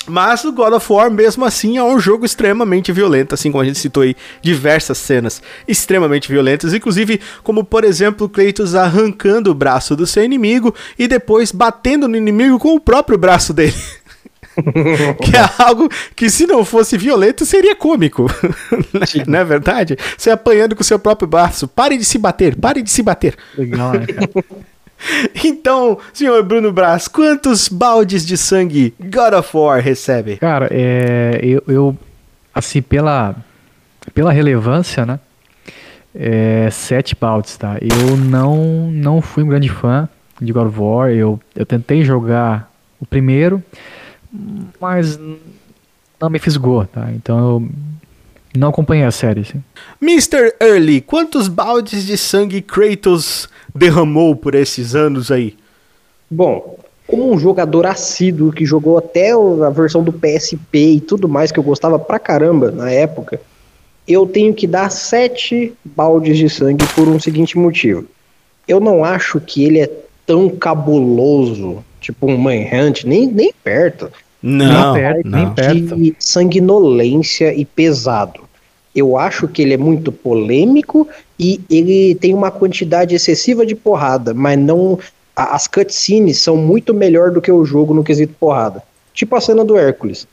Mas 0.07 0.43
o 0.43 0.51
God 0.51 0.73
of 0.73 0.91
War, 0.91 1.09
mesmo 1.09 1.45
assim, 1.45 1.77
é 1.77 1.84
um 1.84 1.99
jogo 1.99 2.25
extremamente 2.25 2.91
violento, 2.91 3.34
assim 3.34 3.51
como 3.51 3.61
a 3.61 3.65
gente 3.65 3.80
citou 3.80 4.03
aí 4.03 4.15
diversas 4.41 4.97
cenas 4.97 5.41
extremamente 5.67 6.27
violentas, 6.27 6.73
inclusive 6.73 7.21
como, 7.41 7.63
por 7.63 7.84
exemplo, 7.84 8.27
Kratos 8.27 8.75
arrancando 8.75 9.51
o 9.51 9.53
braço 9.53 9.95
do 9.95 10.05
seu 10.05 10.23
inimigo 10.23 10.73
e 10.99 11.07
depois 11.07 11.51
batendo 11.51 12.07
no 12.07 12.17
inimigo 12.17 12.59
com 12.59 12.75
o 12.75 12.80
próprio 12.80 13.17
braço 13.17 13.53
dele. 13.53 13.73
que 15.23 15.35
é 15.35 15.49
algo 15.57 15.89
que, 16.15 16.30
se 16.30 16.45
não 16.45 16.63
fosse 16.63 16.97
violento, 16.97 17.45
seria 17.45 17.75
cômico. 17.75 18.27
não 19.27 19.39
é 19.39 19.43
verdade? 19.43 19.97
Você 20.17 20.30
apanhando 20.30 20.75
com 20.75 20.81
o 20.81 20.85
seu 20.85 20.99
próprio 20.99 21.27
braço. 21.27 21.67
Pare 21.67 21.97
de 21.97 22.05
se 22.05 22.17
bater, 22.17 22.55
pare 22.55 22.81
de 22.81 22.91
se 22.91 23.01
bater. 23.01 23.35
Legal, 23.57 23.93
né, 23.93 24.05
cara? 24.05 24.30
Então, 25.43 25.97
senhor 26.13 26.43
Bruno 26.43 26.71
Brás, 26.71 27.07
quantos 27.07 27.67
baldes 27.67 28.25
de 28.25 28.38
sangue 28.38 28.93
God 28.99 29.34
of 29.34 29.55
War 29.55 29.81
recebe? 29.81 30.38
Cara, 30.38 30.67
é, 30.71 31.39
eu, 31.41 31.63
eu, 31.67 31.97
assim, 32.53 32.81
pela, 32.81 33.35
pela 34.13 34.31
relevância, 34.31 35.05
né? 35.05 35.19
É, 36.15 36.69
sete 36.71 37.15
baldes, 37.15 37.57
tá? 37.57 37.77
Eu 37.81 38.15
não, 38.17 38.91
não 38.91 39.21
fui 39.21 39.43
um 39.43 39.47
grande 39.47 39.69
fã 39.69 40.07
de 40.39 40.51
God 40.51 40.67
of 40.67 40.80
War. 40.80 41.09
Eu, 41.09 41.39
eu 41.55 41.65
tentei 41.65 42.03
jogar 42.03 42.71
o 42.99 43.05
primeiro, 43.05 43.63
mas 44.80 45.19
não 46.19 46.30
me 46.30 46.39
fisgou, 46.39 46.85
tá? 46.85 47.09
Então 47.11 47.39
eu 47.39 47.69
não 48.57 48.69
acompanhei 48.69 49.05
a 49.05 49.11
série, 49.11 49.41
assim. 49.41 49.63
Mr. 50.01 50.53
Early, 50.61 51.01
quantos 51.01 51.47
baldes 51.47 52.05
de 52.05 52.17
sangue 52.17 52.61
Kratos 52.61 53.49
derramou 53.73 54.35
por 54.35 54.55
esses 54.55 54.95
anos 54.95 55.31
aí? 55.31 55.55
Bom, 56.30 56.77
como 57.07 57.31
um 57.31 57.38
jogador 57.38 57.85
assíduo 57.85 58.51
que 58.51 58.65
jogou 58.65 58.97
até 58.97 59.31
a 59.31 59.69
versão 59.69 60.03
do 60.03 60.13
PSP 60.13 60.77
e 60.77 61.01
tudo 61.01 61.27
mais 61.27 61.51
que 61.51 61.59
eu 61.59 61.63
gostava 61.63 61.99
pra 61.99 62.19
caramba 62.19 62.71
na 62.71 62.89
época, 62.89 63.41
eu 64.07 64.25
tenho 64.25 64.53
que 64.53 64.67
dar 64.67 64.89
sete 64.89 65.73
baldes 65.84 66.38
de 66.38 66.49
sangue 66.49 66.85
por 66.95 67.07
um 67.07 67.19
seguinte 67.19 67.57
motivo. 67.57 68.05
Eu 68.67 68.80
não 68.80 69.03
acho 69.03 69.39
que 69.39 69.63
ele 69.63 69.80
é 69.80 69.89
tão 70.25 70.49
cabuloso, 70.49 71.84
tipo 71.99 72.27
um 72.27 72.38
Manhunt, 72.38 73.03
nem, 73.03 73.27
nem 73.27 73.53
perto. 73.63 74.09
Não, 74.44 74.94
perto, 74.94 75.26
não. 75.26 75.40
nem 75.40 75.53
perto. 75.53 75.95
de 75.95 76.15
sanguinolência 76.20 77.53
e 77.53 77.64
pesado. 77.65 78.41
Eu 78.95 79.18
acho 79.18 79.48
que 79.48 79.61
ele 79.61 79.74
é 79.74 79.78
muito 79.78 80.11
polêmico 80.11 81.07
e 81.40 81.60
ele 81.70 82.14
tem 82.15 82.34
uma 82.34 82.52
quantidade 82.52 83.15
excessiva 83.15 83.65
de 83.65 83.76
porrada, 83.76 84.34
mas 84.34 84.60
não. 84.60 84.99
a- 85.36 85.56
As 85.56 85.65
cutscenes 85.65 86.38
são 86.40 86.56
muito 86.56 86.94
melhor 86.94 87.32
do 87.32 87.41
que 87.41 87.52
o 87.52 87.65
jogo 87.65 87.94
no 87.94 88.03
quesito 88.03 88.36
porrada. 88.40 88.84
Tipo 89.14 89.36
a 89.36 89.41
cena 89.41 89.64
do 89.65 89.78
Hércules. 89.78 90.28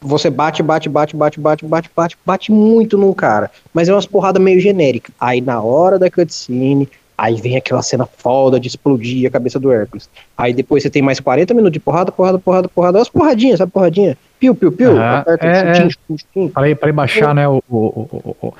Você 0.00 0.28
bate, 0.28 0.62
bate, 0.62 0.88
bate, 0.88 1.16
bate, 1.16 1.40
bate, 1.40 1.64
bate, 1.64 1.90
bate, 1.96 2.16
bate 2.26 2.52
muito 2.52 2.98
num 2.98 3.12
cara. 3.14 3.50
Mas 3.72 3.88
é 3.88 3.92
umas 3.92 4.04
porradas 4.06 4.40
meio 4.42 4.60
genéricas. 4.60 5.14
Aí 5.18 5.40
na 5.40 5.60
hora 5.62 5.98
da 5.98 6.10
cutscene, 6.10 6.88
aí 7.16 7.40
vem 7.40 7.56
aquela 7.56 7.82
cena 7.82 8.06
foda 8.06 8.58
de 8.58 8.68
explodir 8.68 9.26
a 9.26 9.30
cabeça 9.30 9.58
do 9.60 9.70
Hércules. 9.70 10.08
Aí 10.36 10.52
depois 10.52 10.82
você 10.82 10.90
tem 10.90 11.02
mais 11.02 11.20
40 11.20 11.54
minutos 11.54 11.72
de 11.74 11.80
porrada, 11.80 12.10
porrada, 12.10 12.38
porrada, 12.38 12.68
porrada. 12.68 12.98
Umas 12.98 13.08
porradinhas, 13.08 13.58
sabe 13.58 13.70
porradinha? 13.72 14.16
Piu, 14.40 14.54
piu, 14.54 14.72
piu. 14.72 15.00
Aperta, 15.00 15.46
é, 15.46 15.54
chutim, 15.74 15.86
é. 15.86 15.90
chutim, 15.90 16.18
chutim. 16.18 16.48
Para 16.48 16.76
para 16.76 16.92
baixar, 16.92 17.34
né, 17.34 17.48
o, 17.48 17.62
o- 17.68 17.76
o- 17.76 18.36
o- 18.48 18.54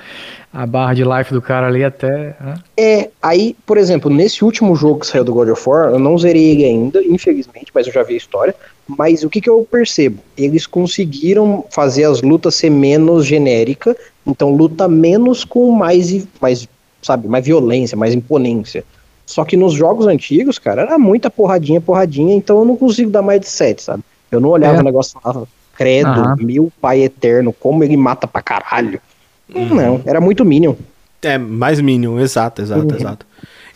a 0.53 0.65
barra 0.67 0.95
de 0.95 1.03
life 1.05 1.33
do 1.35 1.43
cara 1.43 1.67
ali 1.67 1.83
até. 1.85 2.37
né? 2.41 2.55
É, 2.77 3.11
aí, 3.21 3.57
por 3.67 3.77
exemplo, 3.77 4.09
nesse 4.09 4.45
último 4.45 4.75
jogo 4.77 5.01
que 5.01 5.07
saiu 5.09 5.25
do 5.25 5.35
God 5.35 5.49
of 5.49 5.69
War, 5.69 5.91
eu 5.91 5.99
não 5.99 6.17
zerei 6.17 6.51
ele 6.53 6.65
ainda, 6.65 7.03
infelizmente, 7.05 7.73
mas 7.75 7.87
eu 7.89 7.93
já 7.93 8.03
vi 8.05 8.15
a 8.15 8.19
história. 8.19 8.55
Mas 8.87 9.25
o 9.25 9.31
que, 9.31 9.41
que 9.41 9.51
eu 9.51 9.67
percebo? 9.69 10.21
Eles 10.39 10.67
conseguiram 10.67 11.65
fazer 11.71 12.05
as 12.05 12.23
lutas 12.23 12.55
ser 12.55 12.71
menos 12.71 13.27
genérica, 13.27 13.97
então 14.27 14.55
luta 14.55 14.87
menos 14.87 15.45
com 15.45 15.71
mais, 15.73 16.27
mais 16.41 16.69
sabe, 17.05 17.29
mais 17.29 17.45
violência, 17.45 17.97
mais 17.97 18.15
imponência. 18.15 18.85
Só 19.27 19.45
que 19.45 19.57
nos 19.57 19.73
jogos 19.73 20.07
antigos, 20.07 20.59
cara, 20.59 20.83
era 20.83 20.99
muita 20.99 21.31
porradinha, 21.31 21.81
porradinha, 21.81 22.35
então 22.35 22.59
eu 22.59 22.65
não 22.65 22.77
consigo 22.77 23.11
dar 23.11 23.23
mais 23.23 23.41
de 23.41 23.47
7, 23.49 23.83
sabe? 23.83 24.03
Eu 24.31 24.41
não 24.41 24.51
olhava 24.51 24.77
É. 24.79 24.81
o 24.81 24.85
negócio 24.85 25.17
e 25.17 25.23
falava, 25.23 25.49
credo, 25.77 26.09
Aham. 26.21 26.37
meu 26.41 26.73
pai 26.81 27.03
eterno, 27.03 27.53
como 27.53 27.83
ele 27.83 27.97
mata 27.97 28.27
pra 28.27 28.43
caralho. 28.43 29.01
Não, 29.49 30.01
era 30.05 30.21
muito 30.21 30.45
Minion. 30.45 30.75
É, 31.23 31.39
mais 31.39 31.81
Minion, 31.81 32.19
exato, 32.19 32.61
exato, 32.61 32.87
Uhum. 32.87 32.97
exato. 32.97 33.27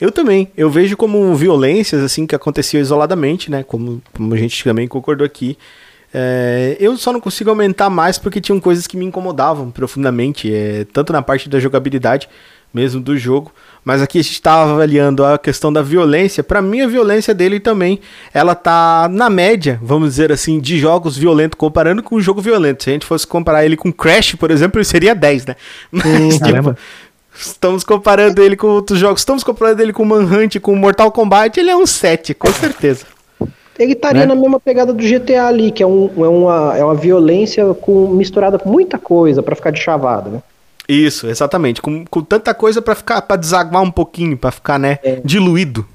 Eu 0.01 0.13
também, 0.13 0.49
eu 0.57 0.69
vejo 0.71 0.97
como 0.97 1.35
violências, 1.35 2.03
assim, 2.03 2.27
que 2.27 2.35
aconteciam 2.35 2.81
isoladamente, 2.81 3.51
né, 3.51 3.63
como, 3.63 4.03
como 4.15 4.35
a 4.35 4.37
gente 4.37 4.63
também 4.63 4.87
concordou 4.87 5.25
aqui. 5.25 5.57
É, 6.13 6.77
eu 6.81 6.97
só 6.97 7.13
não 7.13 7.21
consigo 7.21 7.51
aumentar 7.51 7.91
mais 7.91 8.19
porque 8.19 8.41
tinham 8.41 8.59
coisas 8.61 8.87
que 8.87 8.97
me 8.97 9.05
incomodavam 9.05 9.71
profundamente, 9.71 10.53
é, 10.53 10.85
tanto 10.93 11.13
na 11.13 11.21
parte 11.21 11.49
da 11.49 11.59
jogabilidade 11.61 12.29
mesmo 12.73 13.01
do 13.01 13.17
jogo, 13.17 13.53
mas 13.85 14.03
aqui 14.03 14.19
a 14.19 14.23
gente 14.23 14.33
estava 14.33 14.73
avaliando 14.73 15.25
a 15.25 15.39
questão 15.39 15.73
da 15.73 15.81
violência. 15.83 16.43
Pra 16.43 16.61
mim, 16.61 16.83
a 16.83 16.87
violência 16.87 17.33
dele 17.35 17.59
também, 17.59 18.01
ela 18.35 18.55
tá 18.55 19.09
na 19.11 19.31
média, 19.31 19.79
vamos 19.83 20.11
dizer 20.11 20.31
assim, 20.31 20.61
de 20.61 20.79
jogos 20.79 21.17
violentos, 21.17 21.57
comparando 21.59 22.03
com 22.03 22.17
um 22.17 22.21
jogo 22.21 22.41
violento. 22.41 22.85
Se 22.85 22.91
a 22.91 22.93
gente 22.93 23.07
fosse 23.07 23.27
comparar 23.27 23.65
ele 23.65 23.77
com 23.77 23.93
Crash, 23.93 24.35
por 24.35 24.51
exemplo, 24.51 24.79
ele 24.79 24.85
seria 24.85 25.15
10, 25.15 25.47
né? 25.47 25.57
Mas, 25.91 26.35
tipo, 26.35 26.41
Caramba. 26.41 26.77
Estamos 27.41 27.85
comparando 27.85 28.43
ele 28.43 28.57
com 28.57 28.67
outros 28.67 28.99
jogos. 28.99 29.21
Estamos 29.21 29.45
comparando 29.45 29.81
ele 29.81 29.93
com 29.93 30.05
Manhunt, 30.05 30.59
com 30.59 30.75
Mortal 30.75 31.13
Kombat. 31.13 31.59
Ele 31.59 31.71
é 31.71 31.77
um 31.77 31.87
7, 31.87 32.35
com 32.35 32.53
certeza. 32.53 33.07
Ele 33.79 33.93
estaria 33.93 34.23
Né? 34.23 34.27
na 34.27 34.35
mesma 34.35 34.59
pegada 34.59 34.93
do 34.93 35.01
GTA 35.01 35.47
ali, 35.47 35.71
que 35.71 35.81
é, 35.81 35.87
um, 35.87 36.11
é, 36.17 36.29
uma, 36.29 36.77
é 36.77 36.85
uma 36.85 36.97
violência 36.97 37.73
com, 37.75 38.09
misturada 38.09 38.59
com 38.59 38.69
muita 38.69 38.99
coisa 38.99 39.41
pra 39.41 39.55
ficar 39.55 39.71
de 39.71 39.81
chavada, 39.81 40.29
né? 40.31 40.43
Isso, 40.89 41.27
exatamente. 41.29 41.83
Com, 41.83 42.05
com 42.07 42.23
tanta 42.23 42.55
coisa 42.55 42.81
pra 42.81 42.95
ficar, 42.95 43.21
para 43.23 43.37
desaguar 43.37 43.83
um 43.83 43.91
pouquinho, 43.91 44.37
pra 44.39 44.51
ficar, 44.51 44.79
né, 44.79 44.99
diluído, 45.25 45.87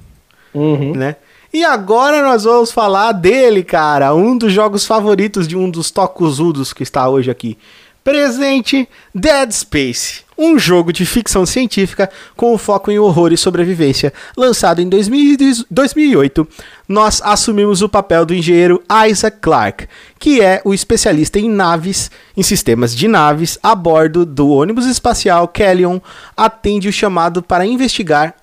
Uhum. 0.54 0.94
né? 0.96 1.16
E 1.52 1.64
agora 1.64 2.22
nós 2.24 2.44
vamos 2.44 2.72
falar 2.72 3.12
dele, 3.12 3.64
cara, 3.64 4.14
um 4.16 4.38
dos 4.38 4.52
jogos 4.54 4.86
favoritos 4.86 5.48
de 5.48 5.56
um 5.58 5.70
dos 5.70 5.90
tocuzudos 5.92 6.74
que 6.74 6.84
está 6.84 7.08
hoje 7.10 7.30
aqui. 7.32 7.58
Presente 8.04 8.88
Dead 9.14 9.52
Space, 9.52 10.22
um 10.38 10.58
jogo 10.58 10.92
de 10.92 11.06
ficção 11.06 11.46
científica 11.46 12.10
com 12.36 12.58
foco 12.58 12.92
em 12.92 13.00
horror 13.00 13.32
e 13.32 13.38
sobrevivência, 13.38 14.14
lançado 14.36 14.82
em 14.82 14.90
2000 14.90 15.38
e 15.40 15.66
2008. 15.70 16.48
Nós 16.88 17.22
assumimos 17.24 17.82
o 17.82 17.90
papel 17.90 18.26
do 18.26 18.34
engenheiro 18.34 18.84
Isaac 19.10 19.38
Clarke, 19.40 19.88
que 20.20 20.42
é 20.42 20.62
o 20.66 20.74
especialista 20.74 21.40
em 21.40 21.50
naves, 21.50 22.12
em 22.36 22.44
sistemas 22.44 22.96
de 22.96 23.08
naves, 23.08 23.58
a 23.62 23.76
bordo 23.76 24.26
do 24.26 24.50
ônibus 24.50 24.86
espacial 24.86 25.48
Kellion, 25.48 26.00
atende 26.36 26.88
o 26.88 26.94
chamado 26.94 27.42
para 27.42 27.66
investigar 27.66 28.36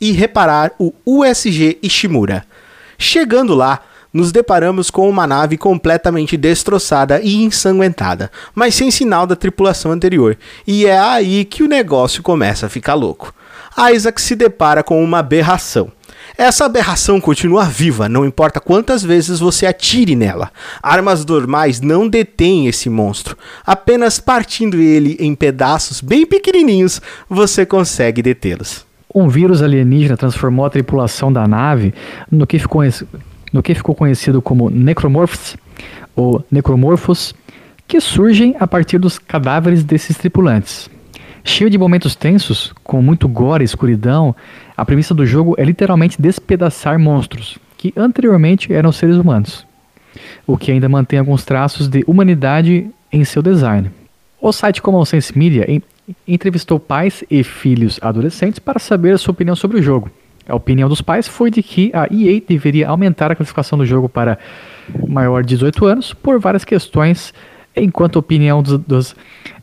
e 0.00 0.12
reparar 0.12 0.72
o 0.78 0.92
USG 1.04 1.78
Ishimura. 1.82 2.44
Chegando 2.98 3.54
lá, 3.54 3.82
nos 4.16 4.32
deparamos 4.32 4.90
com 4.90 5.08
uma 5.08 5.26
nave 5.26 5.58
completamente 5.58 6.38
destroçada 6.38 7.20
e 7.22 7.36
ensanguentada, 7.36 8.30
mas 8.54 8.74
sem 8.74 8.90
sinal 8.90 9.26
da 9.26 9.36
tripulação 9.36 9.92
anterior, 9.92 10.38
e 10.66 10.86
é 10.86 10.98
aí 10.98 11.44
que 11.44 11.62
o 11.62 11.68
negócio 11.68 12.22
começa 12.22 12.64
a 12.64 12.70
ficar 12.70 12.94
louco. 12.94 13.34
Isaac 13.92 14.18
se 14.20 14.34
depara 14.34 14.82
com 14.82 15.04
uma 15.04 15.18
aberração. 15.18 15.92
Essa 16.38 16.64
aberração 16.64 17.20
continua 17.20 17.64
viva, 17.64 18.08
não 18.08 18.24
importa 18.24 18.58
quantas 18.58 19.02
vezes 19.02 19.38
você 19.38 19.66
atire 19.66 20.16
nela. 20.16 20.50
Armas 20.82 21.24
normais 21.24 21.80
não 21.80 22.08
detêm 22.08 22.66
esse 22.66 22.88
monstro. 22.88 23.36
Apenas 23.66 24.18
partindo 24.18 24.78
ele 24.80 25.18
em 25.20 25.34
pedaços 25.34 26.00
bem 26.00 26.24
pequenininhos, 26.24 27.02
você 27.28 27.66
consegue 27.66 28.22
detê-los. 28.22 28.86
Um 29.14 29.28
vírus 29.28 29.62
alienígena 29.62 30.16
transformou 30.16 30.64
a 30.64 30.70
tripulação 30.70 31.30
da 31.30 31.46
nave 31.46 31.92
no 32.30 32.46
que 32.46 32.58
ficou, 32.58 32.82
no 33.52 33.62
que 33.62 33.74
ficou 33.74 33.94
conhecido 33.94 34.40
como 34.42 34.70
necromorphs, 34.70 35.56
ou 36.14 36.44
necromorphos, 36.50 37.34
que 37.86 38.00
surgem 38.00 38.56
a 38.58 38.66
partir 38.66 38.98
dos 38.98 39.18
cadáveres 39.18 39.84
desses 39.84 40.16
tripulantes. 40.16 40.90
Cheio 41.44 41.70
de 41.70 41.78
momentos 41.78 42.16
tensos, 42.16 42.72
com 42.82 43.00
muito 43.00 43.28
gore 43.28 43.62
e 43.62 43.64
escuridão, 43.64 44.34
a 44.76 44.84
premissa 44.84 45.14
do 45.14 45.24
jogo 45.24 45.54
é 45.56 45.64
literalmente 45.64 46.20
despedaçar 46.20 46.98
monstros, 46.98 47.58
que 47.78 47.92
anteriormente 47.96 48.72
eram 48.72 48.90
seres 48.92 49.16
humanos. 49.16 49.64
o 50.46 50.56
que 50.56 50.72
ainda 50.72 50.88
mantém 50.88 51.18
alguns 51.18 51.44
traços 51.44 51.88
de 51.88 52.02
humanidade 52.06 52.88
em 53.12 53.22
seu 53.24 53.42
design. 53.42 53.90
O 54.40 54.50
site 54.52 54.80
Common 54.80 55.04
Sense 55.04 55.36
Media 55.36 55.70
en- 55.70 55.82
entrevistou 56.26 56.80
pais 56.80 57.22
e 57.30 57.44
filhos 57.44 57.98
adolescentes 58.02 58.58
para 58.58 58.78
saber 58.78 59.12
a 59.12 59.18
sua 59.18 59.32
opinião 59.32 59.54
sobre 59.54 59.78
o 59.78 59.82
jogo. 59.82 60.10
A 60.48 60.54
opinião 60.54 60.88
dos 60.88 61.00
pais 61.00 61.26
foi 61.26 61.50
de 61.50 61.62
que 61.62 61.90
a 61.92 62.06
EA 62.12 62.40
deveria 62.46 62.88
aumentar 62.88 63.30
a 63.32 63.34
classificação 63.34 63.76
do 63.76 63.84
jogo 63.84 64.08
para 64.08 64.38
maior 65.08 65.42
de 65.42 65.48
18 65.50 65.84
anos 65.86 66.14
por 66.14 66.38
várias 66.38 66.64
questões, 66.64 67.34
enquanto 67.74 68.16
a 68.16 68.20
opinião 68.20 68.62
dos, 68.62 68.78
dos 68.78 69.16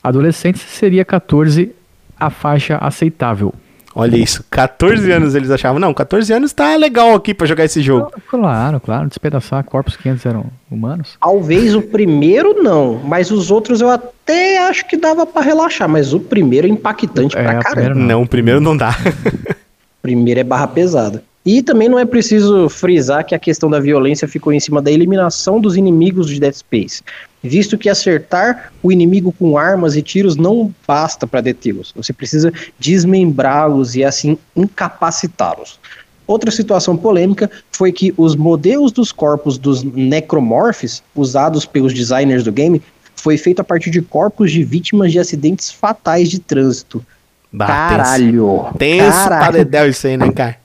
adolescentes 0.03 0.61
seria 0.61 1.05
14 1.05 1.73
a 2.19 2.29
faixa 2.29 2.77
aceitável. 2.77 3.53
Olha 3.95 4.17
isso, 4.17 4.43
14 4.49 5.11
anos 5.11 5.35
eles 5.35 5.51
achavam. 5.51 5.79
Não, 5.79 5.93
14 5.93 6.33
anos 6.33 6.51
tá 6.51 6.75
legal 6.75 7.13
aqui 7.13 7.31
pra 7.31 7.45
jogar 7.45 7.63
esse 7.63 7.79
jogo. 7.79 8.11
Claro, 8.27 8.79
claro, 8.79 9.07
despedaçar 9.07 9.63
corpos 9.63 9.95
que 9.95 10.09
antes 10.09 10.25
eram 10.25 10.45
humanos. 10.69 11.15
Talvez 11.21 11.75
o 11.75 11.81
primeiro 11.81 12.63
não, 12.63 12.99
mas 13.03 13.29
os 13.29 13.51
outros 13.51 13.81
eu 13.81 13.91
até 13.91 14.67
acho 14.67 14.87
que 14.87 14.97
dava 14.97 15.27
pra 15.27 15.43
relaxar, 15.43 15.87
mas 15.87 16.11
o 16.11 16.19
primeiro 16.19 16.65
é 16.65 16.69
impactante 16.71 17.37
É, 17.37 17.43
pra 17.43 17.59
caramba. 17.59 17.93
Não, 17.93 18.23
o 18.23 18.27
primeiro 18.27 18.59
não 18.59 18.75
dá. 18.75 18.95
primeiro 20.03 20.41
é 20.41 20.43
barra 20.43 20.67
pesada. 20.67 21.23
E 21.45 21.61
também 21.61 21.89
não 21.89 21.97
é 21.97 22.05
preciso 22.05 22.69
frisar 22.69 23.25
que 23.25 23.33
a 23.33 23.39
questão 23.39 23.69
da 23.69 23.79
violência 23.79 24.27
ficou 24.27 24.53
em 24.53 24.59
cima 24.59 24.81
da 24.81 24.91
eliminação 24.91 25.59
dos 25.59 25.75
inimigos 25.75 26.27
de 26.29 26.39
Dead 26.39 26.53
Space, 26.53 27.01
visto 27.41 27.77
que 27.77 27.89
acertar 27.89 28.71
o 28.81 28.91
inimigo 28.91 29.33
com 29.37 29.57
armas 29.57 29.95
e 29.95 30.01
tiros 30.01 30.37
não 30.37 30.73
basta 30.87 31.25
para 31.25 31.41
detê-los. 31.41 31.91
Você 31.95 32.13
precisa 32.13 32.51
desmembrá-los 32.79 33.95
e 33.95 34.03
assim 34.03 34.37
incapacitá-los. 34.55 35.79
Outra 36.25 36.51
situação 36.51 36.95
polêmica 36.95 37.51
foi 37.71 37.91
que 37.91 38.13
os 38.15 38.35
modelos 38.35 38.93
dos 38.93 39.11
corpos 39.11 39.57
dos 39.57 39.83
necromorphs 39.83 41.03
usados 41.13 41.65
pelos 41.65 41.93
designers 41.93 42.43
do 42.43 42.51
game 42.51 42.81
foi 43.15 43.37
feito 43.37 43.59
a 43.59 43.63
partir 43.65 43.89
de 43.89 44.01
corpos 44.01 44.51
de 44.51 44.63
vítimas 44.63 45.11
de 45.11 45.19
acidentes 45.19 45.71
fatais 45.71 46.29
de 46.29 46.39
trânsito. 46.39 47.05
Bah, 47.53 47.67
Caralho! 47.67 48.65
Tenso 48.79 49.29
caralho. 49.29 49.53
dedéu 49.53 49.87
isso 49.87 50.07
aí, 50.07 50.17
né, 50.17 50.31
cara? 50.31 50.57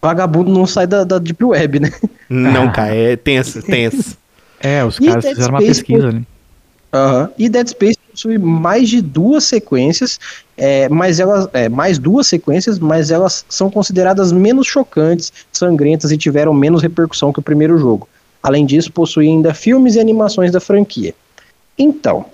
Vagabundo 0.00 0.50
não 0.52 0.64
sai 0.66 0.86
da, 0.86 1.02
da 1.02 1.18
Deep 1.18 1.42
Web, 1.44 1.80
né? 1.80 1.90
Não, 2.30 2.70
cara, 2.72 2.94
é 2.94 3.16
tenso, 3.16 3.60
tenso. 3.62 4.16
É, 4.60 4.84
os 4.84 4.96
E 4.98 5.06
caras 5.06 5.24
Dead 5.24 5.34
fizeram 5.34 5.54
uma 5.54 5.60
Space 5.60 5.80
pesquisa 5.80 6.08
ali. 6.08 6.26
Aham. 6.92 7.30
E 7.36 7.48
Dead 7.48 7.68
Space 7.68 7.98
possui 8.10 8.38
mais 8.38 8.88
de 8.88 9.02
duas 9.02 9.42
sequências, 9.44 10.20
é, 10.56 10.88
mas 10.88 11.18
elas, 11.18 11.48
é, 11.52 11.68
mais 11.68 11.98
duas 11.98 12.28
sequências, 12.28 12.78
mas 12.78 13.10
elas 13.10 13.44
são 13.48 13.68
consideradas 13.68 14.30
menos 14.30 14.66
chocantes, 14.68 15.32
sangrentas 15.52 16.12
e 16.12 16.16
tiveram 16.16 16.54
menos 16.54 16.80
repercussão 16.82 17.32
que 17.32 17.40
o 17.40 17.42
primeiro 17.42 17.76
jogo. 17.76 18.08
Além 18.42 18.64
disso, 18.64 18.92
possui 18.92 19.26
ainda 19.26 19.52
filmes 19.52 19.96
e 19.96 20.00
animações 20.00 20.52
da 20.52 20.60
franquia. 20.60 21.12
Então, 21.76 22.24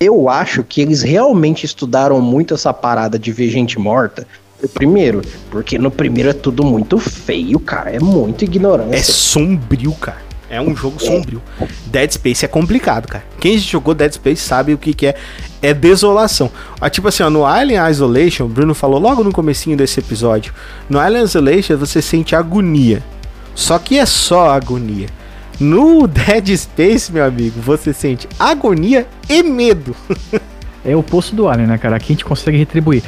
eu 0.00 0.28
acho 0.28 0.62
que 0.62 0.80
eles 0.80 1.02
realmente 1.02 1.64
estudaram 1.66 2.20
muito 2.20 2.54
essa 2.54 2.72
parada 2.72 3.18
de 3.18 3.32
ver 3.32 3.50
gente 3.50 3.78
morta. 3.78 4.26
O 4.62 4.68
primeiro, 4.68 5.22
porque 5.50 5.78
no 5.78 5.90
primeiro 5.90 6.30
é 6.30 6.32
tudo 6.32 6.64
muito 6.64 6.98
feio, 6.98 7.58
cara. 7.60 7.90
É 7.90 8.00
muito 8.00 8.44
ignorância. 8.44 8.96
É 8.96 9.02
sombrio, 9.02 9.92
cara. 9.92 10.28
É 10.50 10.60
um 10.60 10.74
jogo 10.74 10.98
sombrio. 11.02 11.42
Dead 11.86 12.10
Space 12.10 12.44
é 12.44 12.48
complicado, 12.48 13.06
cara. 13.06 13.24
Quem 13.38 13.58
jogou 13.58 13.94
Dead 13.94 14.12
Space 14.12 14.42
sabe 14.42 14.72
o 14.72 14.78
que, 14.78 14.94
que 14.94 15.06
é. 15.06 15.14
É 15.60 15.74
desolação. 15.74 16.50
Ah, 16.80 16.88
tipo 16.88 17.08
assim, 17.08 17.22
ó, 17.22 17.28
no 17.28 17.44
Alien 17.44 17.80
Isolation, 17.90 18.44
o 18.44 18.48
Bruno 18.48 18.74
falou 18.74 18.98
logo 18.98 19.22
no 19.22 19.32
comecinho 19.32 19.76
desse 19.76 20.00
episódio. 20.00 20.54
No 20.88 20.98
Alien 20.98 21.24
Isolation 21.24 21.76
você 21.76 22.00
sente 22.00 22.34
agonia. 22.34 23.02
Só 23.54 23.78
que 23.78 23.98
é 23.98 24.06
só 24.06 24.50
agonia. 24.50 25.08
No 25.60 26.06
Dead 26.06 26.56
Space, 26.56 27.12
meu 27.12 27.24
amigo, 27.24 27.60
você 27.60 27.92
sente 27.92 28.28
agonia 28.38 29.06
e 29.28 29.42
medo. 29.42 29.94
É 30.84 30.94
o 30.94 31.02
poço 31.02 31.34
do 31.34 31.48
Alien, 31.48 31.66
né, 31.68 31.78
cara? 31.78 31.96
Aqui 31.96 32.12
a 32.12 32.14
gente 32.14 32.24
consegue 32.24 32.56
retribuir 32.56 33.02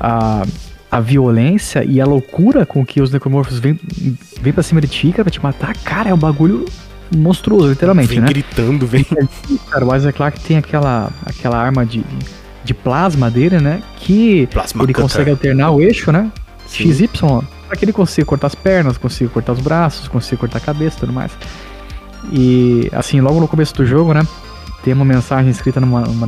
a, 0.00 0.42
a 0.90 1.00
violência 1.00 1.84
e 1.84 2.00
a 2.00 2.04
loucura 2.04 2.66
com 2.66 2.84
que 2.84 3.00
os 3.00 3.10
necromorphos 3.12 3.58
vêm 3.60 3.78
vem 4.40 4.52
pra 4.52 4.62
cima 4.62 4.80
de 4.80 4.88
ti, 4.88 5.10
cara, 5.12 5.24
pra 5.24 5.30
te 5.30 5.42
matar. 5.42 5.76
Cara, 5.84 6.10
é 6.10 6.14
um 6.14 6.18
bagulho 6.18 6.64
monstruoso, 7.14 7.68
literalmente, 7.68 8.08
Vem 8.08 8.20
né? 8.20 8.26
gritando, 8.26 8.86
vem. 8.86 9.06
Cara, 9.70 9.86
o 9.86 9.94
Isaac 9.94 10.16
Clarke 10.16 10.40
tem 10.40 10.56
aquela, 10.56 11.12
aquela 11.24 11.56
arma 11.56 11.86
de, 11.86 12.04
de 12.64 12.74
plasma 12.74 13.30
dele, 13.30 13.58
né? 13.60 13.80
Que 14.00 14.48
Plasma 14.48 14.82
ele 14.82 14.92
cutter. 14.92 15.02
consegue 15.02 15.30
alternar 15.30 15.70
o 15.70 15.80
eixo, 15.80 16.10
né? 16.10 16.30
Sim. 16.66 16.92
XY, 16.92 17.08
pra 17.68 17.76
que 17.76 17.84
ele 17.84 17.92
consiga 17.92 18.26
cortar 18.26 18.48
as 18.48 18.54
pernas, 18.56 18.98
consiga 18.98 19.30
cortar 19.30 19.52
os 19.52 19.60
braços, 19.60 20.08
consiga 20.08 20.38
cortar 20.40 20.58
a 20.58 20.60
cabeça 20.60 20.96
e 20.96 21.00
tudo 21.00 21.12
mais. 21.12 21.30
E, 22.32 22.88
assim, 22.92 23.20
logo 23.20 23.40
no 23.40 23.48
começo 23.48 23.74
do 23.74 23.84
jogo, 23.86 24.12
né? 24.14 24.26
Tem 24.82 24.92
uma 24.92 25.04
mensagem 25.04 25.50
escrita 25.50 25.80
numa, 25.80 26.00
numa, 26.02 26.26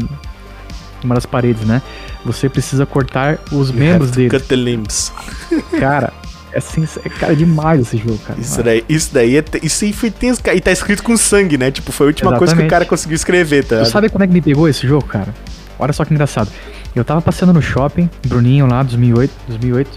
numa 1.02 1.14
das 1.14 1.27
paredes, 1.27 1.64
né? 1.66 1.82
Você 2.24 2.48
precisa 2.48 2.85
cortar 2.86 3.39
os 3.52 3.70
membros 3.70 4.10
dele. 4.10 4.31
Cut 4.31 4.47
the 4.47 4.56
limbs. 4.56 5.12
Cara, 5.78 6.12
é, 6.52 6.60
sens- 6.60 6.98
é 7.05 7.09
cara 7.09 7.36
demais 7.36 7.81
esse 7.81 7.98
jogo, 7.98 8.18
cara. 8.18 8.40
Isso 8.40 8.62
daí, 8.62 8.85
isso 8.89 9.10
daí 9.12 9.36
é, 9.36 9.44
isso 9.62 9.85
aí 9.85 9.93
foi 9.93 10.10
tenso, 10.10 10.43
cara. 10.43 10.56
E 10.56 10.60
tá 10.60 10.73
escrito 10.73 11.02
com 11.02 11.16
sangue, 11.16 11.59
né? 11.59 11.70
Tipo, 11.70 11.93
foi 11.93 12.06
a 12.06 12.09
última 12.09 12.31
coisa 12.31 12.39
que 12.40 12.44
o 12.44 12.47
Exatamente. 12.62 12.70
cara 12.70 12.85
conseguiu 12.86 13.14
escrever, 13.14 13.64
tá? 13.64 13.81
Tu 13.81 13.90
sabe 13.90 14.09
quando 14.09 14.23
é 14.23 14.27
que 14.27 14.32
me 14.32 14.40
pegou 14.40 14.66
esse 14.68 14.86
jogo, 14.86 15.06
cara? 15.06 15.35
Olha 15.78 15.93
só 15.93 16.05
que 16.05 16.14
engraçado. 16.14 16.51
Eu 16.94 17.05
tava 17.05 17.20
passeando 17.20 17.52
no 17.52 17.60
shopping, 17.60 18.09
Bruninho 18.27 18.66
lá, 18.66 18.82
2008, 18.82 19.31
2008. 19.48 19.90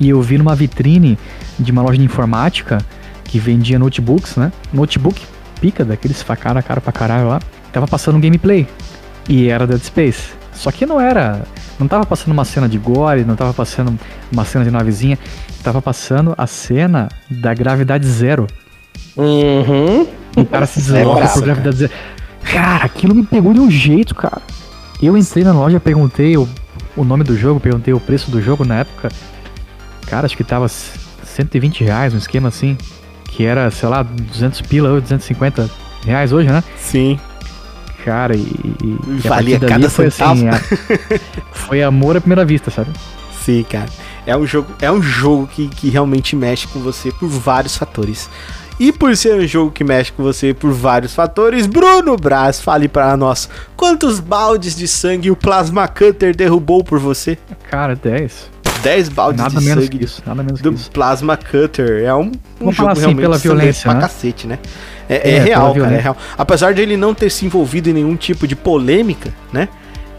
E 0.00 0.08
eu 0.08 0.22
vi 0.22 0.38
numa 0.38 0.54
vitrine 0.54 1.18
de 1.58 1.70
uma 1.70 1.82
loja 1.82 1.98
de 1.98 2.04
informática 2.04 2.78
que 3.32 3.38
vendia 3.38 3.78
notebooks, 3.78 4.36
né? 4.36 4.52
Notebook 4.74 5.22
pica, 5.58 5.86
daqueles 5.86 6.20
facaram 6.20 6.60
a 6.60 6.62
cara 6.62 6.82
pra 6.82 6.92
caralho 6.92 7.28
lá. 7.28 7.40
Tava 7.72 7.86
passando 7.86 8.16
um 8.16 8.20
gameplay. 8.20 8.68
E 9.26 9.48
era 9.48 9.66
Dead 9.66 9.80
Space. 9.80 10.34
Só 10.52 10.70
que 10.70 10.84
não 10.84 11.00
era. 11.00 11.42
Não 11.78 11.88
tava 11.88 12.04
passando 12.04 12.32
uma 12.32 12.44
cena 12.44 12.68
de 12.68 12.76
gore, 12.76 13.24
não 13.24 13.34
tava 13.34 13.54
passando 13.54 13.98
uma 14.30 14.44
cena 14.44 14.66
de 14.66 14.70
navezinha. 14.70 15.18
Tava 15.62 15.80
passando 15.80 16.34
a 16.36 16.46
cena 16.46 17.08
da 17.30 17.54
gravidade 17.54 18.06
zero. 18.06 18.46
Uhum. 19.16 20.06
O 20.36 20.44
cara 20.44 20.66
se 20.66 20.80
É 20.92 20.98
desloca 20.98 21.20
brabo, 21.20 21.32
por 21.32 21.42
gravidade 21.42 21.76
zero. 21.76 21.92
Cara, 22.42 22.84
aquilo 22.84 23.14
me 23.14 23.24
pegou 23.24 23.54
de 23.54 23.60
um 23.60 23.70
jeito, 23.70 24.14
cara. 24.14 24.42
Eu 25.02 25.16
entrei 25.16 25.42
na 25.42 25.52
loja, 25.52 25.80
perguntei 25.80 26.36
o, 26.36 26.46
o 26.94 27.02
nome 27.02 27.24
do 27.24 27.34
jogo, 27.34 27.58
perguntei 27.58 27.94
o 27.94 28.00
preço 28.00 28.30
do 28.30 28.42
jogo 28.42 28.62
na 28.62 28.80
época. 28.80 29.08
Cara, 30.06 30.26
acho 30.26 30.36
que 30.36 30.44
tava 30.44 30.68
120 30.68 31.82
reais, 31.82 32.12
um 32.12 32.18
esquema 32.18 32.48
assim. 32.48 32.76
Que 33.32 33.44
era, 33.44 33.70
sei 33.70 33.88
lá, 33.88 34.02
200 34.02 34.60
pila 34.62 34.90
ou 34.90 35.00
250 35.00 35.68
reais 36.04 36.32
hoje, 36.32 36.48
né? 36.48 36.62
Sim. 36.78 37.18
Cara, 38.04 38.34
e. 38.36 38.40
e 38.40 38.98
e 39.24 39.26
a 39.26 39.28
Valia 39.28 39.58
cada 39.60 39.88
foi 39.90 40.10
centavo. 40.10 40.32
assim. 40.32 40.48
a- 40.48 40.60
foi 41.52 41.82
amor 41.82 42.16
à 42.16 42.20
primeira 42.20 42.44
vista, 42.44 42.70
sabe? 42.70 42.90
Sim, 43.44 43.64
cara. 43.68 43.86
É 44.26 44.36
um 44.36 44.46
jogo, 44.46 44.68
é 44.80 44.90
um 44.90 45.00
jogo 45.02 45.46
que, 45.46 45.68
que 45.68 45.88
realmente 45.88 46.36
mexe 46.36 46.66
com 46.68 46.78
você 46.80 47.10
por 47.12 47.28
vários 47.28 47.76
fatores. 47.76 48.28
E 48.78 48.90
por 48.92 49.16
ser 49.16 49.34
um 49.38 49.46
jogo 49.46 49.70
que 49.70 49.84
mexe 49.84 50.10
com 50.12 50.22
você 50.22 50.52
por 50.52 50.72
vários 50.72 51.14
fatores, 51.14 51.66
Bruno 51.66 52.16
Braz, 52.16 52.60
fale 52.60 52.88
para 52.88 53.16
nós 53.16 53.48
quantos 53.76 54.18
baldes 54.18 54.74
de 54.76 54.88
sangue 54.88 55.30
o 55.30 55.36
Plasma 55.36 55.86
Cutter 55.86 56.34
derrubou 56.36 56.82
por 56.82 56.98
você? 56.98 57.38
Cara, 57.70 57.94
10. 57.94 58.50
10 58.82 59.08
baldes 59.10 59.42
Nada 59.42 59.58
de 59.58 59.64
menos 59.64 59.84
sangue 59.84 59.98
que 59.98 60.04
isso, 60.04 60.22
nada 60.26 60.42
menos 60.42 60.60
do. 60.60 60.72
Plasma 60.90 61.36
Cutter. 61.36 62.02
É 62.04 62.14
um, 62.14 62.20
um 62.22 62.32
Vamos 62.60 62.76
falar 62.76 62.92
assim, 62.92 63.00
realmente 63.02 63.20
pela 63.22 63.38
violência, 63.38 63.82
pra 63.82 63.94
né? 63.94 64.00
cacete, 64.00 64.46
né? 64.46 64.58
É, 65.08 65.30
É, 65.30 65.36
é 65.36 65.38
real, 65.40 65.74
cara, 65.74 65.94
é 65.94 66.00
real. 66.00 66.16
Apesar 66.36 66.74
de 66.74 66.82
ele 66.82 66.96
não 66.96 67.14
ter 67.14 67.30
se 67.30 67.44
envolvido 67.46 67.90
em 67.90 67.92
nenhum 67.92 68.16
tipo 68.16 68.46
de 68.46 68.56
polêmica, 68.56 69.32
né? 69.52 69.68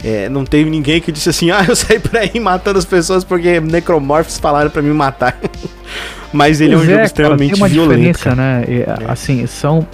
É, 0.02 0.28
não 0.28 0.44
teve 0.44 0.68
ninguém 0.68 1.00
que 1.00 1.10
disse 1.10 1.30
assim, 1.30 1.48
ah, 1.52 1.64
eu 1.66 1.74
saí 1.74 1.98
por 1.98 2.16
aí 2.16 2.38
matando 2.38 2.78
as 2.78 2.84
pessoas 2.84 3.24
porque 3.24 3.60
necromorphs 3.60 4.38
falaram 4.38 4.70
pra 4.70 4.82
me 4.82 4.92
matar. 4.92 5.38
Mas 6.32 6.60
ele 6.60 6.74
é 6.74 6.76
um 6.76 6.80
Pois 6.80 6.86
jogo 6.86 6.96
cara, 6.96 7.06
extremamente 7.06 7.52
tem 7.52 7.62
uma 7.62 7.68
violento. 7.68 7.94
diferença, 7.96 8.24
cara. 8.24 8.36
né? 8.36 8.64
É, 8.68 8.86
Assim, 9.10 9.46
são 9.46 9.86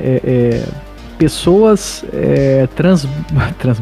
é, 0.00 0.20
é, 0.24 0.62
pessoas 1.16 2.04
é, 2.12 2.68
trans, 2.74 3.06
trans. 3.58 3.80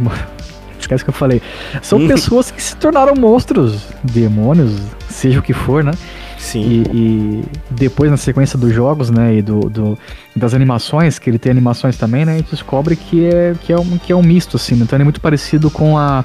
Esquece 0.79 1.03
que 1.05 1.11
eu 1.11 1.15
falei. 1.15 1.41
São 1.83 1.99
Hum. 1.99 2.09
pessoas 2.09 2.51
que 2.51 2.63
se 2.63 2.77
tornaram 2.77 3.15
monstros, 3.15 3.87
demônios, 4.05 4.73
seja 5.09 5.39
o 5.41 5.43
que 5.43 5.53
for, 5.53 5.83
né? 5.83 5.93
Sim. 6.47 6.61
E, 6.63 6.97
e 6.97 7.45
depois, 7.71 8.11
na 8.11 8.17
sequência 8.17 8.59
dos 8.59 8.73
jogos, 8.73 9.11
né, 9.11 9.37
e 9.37 9.43
do, 9.43 9.61
do- 9.69 9.99
das 10.35 10.53
animações, 10.55 11.19
que 11.19 11.29
ele 11.31 11.39
tem 11.39 11.51
animações 11.51 11.97
também, 11.97 12.25
né, 12.25 12.35
a 12.35 12.37
gente 12.37 12.51
descobre 12.51 12.95
que 12.95 13.25
é, 13.25 13.55
que 13.63 13.73
é, 13.73 13.77
um, 13.79 13.99
que 13.99 14.13
é 14.13 14.17
um 14.17 14.23
misto, 14.23 14.57
assim, 14.57 14.75
então 14.77 14.97
ele 14.97 15.03
é 15.03 15.05
muito 15.05 15.21
parecido 15.21 15.71
com 15.71 15.97
a, 15.99 16.25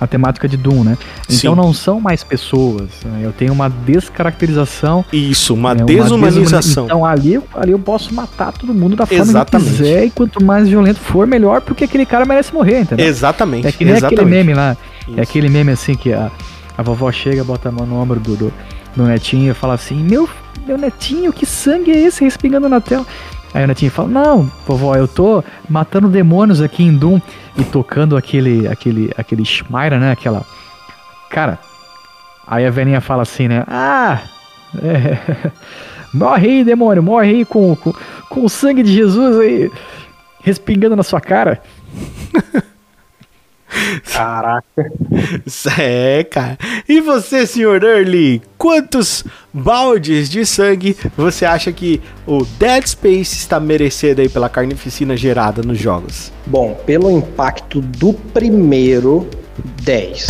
a 0.00 0.06
temática 0.06 0.48
de 0.48 0.56
Doom, 0.56 0.82
né? 0.82 0.98
Então 1.30 1.54
Sim. 1.54 1.60
não 1.60 1.72
são 1.74 2.00
mais 2.00 2.24
pessoas, 2.24 2.88
né? 3.04 3.20
eu 3.22 3.32
tenho 3.32 3.52
uma 3.52 3.68
descaracterização 3.68 5.04
Isso, 5.12 5.54
uma 5.54 5.72
é, 5.72 5.74
uma 5.76 5.84
desumanização. 5.84 6.86
desumani- 6.86 6.86
Então 6.86 7.04
ali, 7.06 7.34
eu- 7.34 7.44
ali 7.54 7.72
eu 7.72 7.78
posso 7.78 8.14
matar 8.14 8.52
todo 8.52 8.72
mundo 8.74 8.96
da 8.96 9.06
forma 9.06 9.22
Exatamente. 9.22 9.70
que 9.70 9.74
eu 9.74 9.78
quiser, 9.86 10.04
e 10.06 10.10
quanto 10.10 10.42
mais 10.42 10.68
violento 10.68 11.00
for, 11.00 11.26
melhor, 11.26 11.60
porque 11.60 11.84
aquele 11.84 12.06
cara 12.06 12.24
merece 12.24 12.52
morrer, 12.52 12.80
entendeu? 12.80 13.06
Exatamente. 13.06 13.66
É 13.66 13.72
que 13.72 13.84
nem 13.84 13.94
exatamente. 13.94 14.20
aquele 14.20 14.30
meme 14.36 14.54
lá. 14.54 14.76
É 15.06 15.10
Isso. 15.12 15.20
aquele 15.20 15.48
meme 15.48 15.72
assim 15.72 15.94
que 15.94 16.12
a, 16.12 16.30
a 16.76 16.82
vovó 16.82 17.10
chega, 17.12 17.44
bota 17.44 17.68
a 17.68 17.72
mão 17.72 17.86
no 17.86 17.96
ombro 18.00 18.18
do, 18.20 18.36
do, 18.36 18.52
do 18.96 19.04
netinho 19.04 19.50
e 19.50 19.54
fala 19.54 19.74
assim: 19.74 20.02
meu, 20.02 20.28
meu 20.66 20.78
netinho, 20.78 21.32
que 21.32 21.46
sangue 21.46 21.90
é 21.90 21.98
esse 21.98 22.24
respingando 22.24 22.68
na 22.68 22.80
tela? 22.80 23.06
Aí 23.52 23.64
o 23.64 23.66
netinho 23.66 23.90
fala, 23.90 24.08
não, 24.08 24.50
vovó, 24.64 24.94
eu 24.94 25.08
tô 25.08 25.42
matando 25.68 26.08
demônios 26.08 26.60
aqui 26.60 26.84
em 26.84 26.96
Doom 26.96 27.20
e 27.58 27.64
tocando 27.64 28.16
aquele, 28.16 28.68
aquele, 28.68 29.10
aquele 29.16 29.44
Shmira, 29.44 29.98
né? 29.98 30.12
Aquela. 30.12 30.44
Cara. 31.30 31.58
Aí 32.46 32.64
a 32.64 32.70
velhinha 32.70 33.00
fala 33.00 33.22
assim, 33.22 33.48
né? 33.48 33.64
Ah! 33.66 34.20
é, 34.82 35.50
morre 36.14 36.48
aí, 36.48 36.64
demônio, 36.64 37.02
morre 37.02 37.30
aí 37.30 37.44
com, 37.44 37.74
com, 37.76 37.92
com 38.28 38.44
o 38.44 38.48
sangue 38.48 38.82
de 38.82 38.92
Jesus 38.92 39.38
aí 39.38 39.70
respingando 40.42 40.96
na 40.96 41.02
sua 41.02 41.20
cara. 41.20 41.62
Caraca. 44.12 44.66
É, 45.78 46.24
cara. 46.24 46.58
E 46.88 47.00
você, 47.00 47.46
senhor 47.46 47.82
Early, 47.82 48.42
quantos 48.58 49.24
baldes 49.52 50.28
de 50.28 50.44
sangue 50.44 50.96
você 51.16 51.44
acha 51.44 51.72
que 51.72 52.00
o 52.26 52.44
Dead 52.58 52.86
Space 52.86 53.36
está 53.36 53.60
merecendo 53.60 54.20
aí 54.20 54.28
pela 54.28 54.48
carnificina 54.48 55.16
gerada 55.16 55.62
nos 55.62 55.78
jogos? 55.78 56.32
Bom, 56.46 56.74
pelo 56.86 57.10
impacto 57.10 57.80
do 57.80 58.12
primeiro, 58.12 59.28
10. 59.82 60.26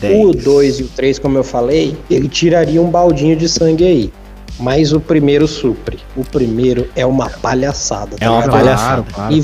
10. 0.00 0.26
O 0.26 0.32
2 0.32 0.80
e 0.80 0.82
o 0.84 0.88
3, 0.88 1.18
como 1.18 1.38
eu 1.38 1.44
falei, 1.44 1.96
ele 2.10 2.28
tiraria 2.28 2.80
um 2.80 2.90
baldinho 2.90 3.36
de 3.36 3.48
sangue 3.48 3.84
aí. 3.84 4.12
Mas 4.58 4.92
o 4.92 5.00
primeiro 5.00 5.46
supre. 5.46 5.98
O 6.16 6.24
primeiro 6.24 6.88
é 6.96 7.04
uma 7.04 7.28
palhaçada. 7.28 8.16
É 8.20 8.28
uma 8.28 8.40
ligado? 8.40 8.52
palhaçada. 8.52 9.04
claro, 9.12 9.34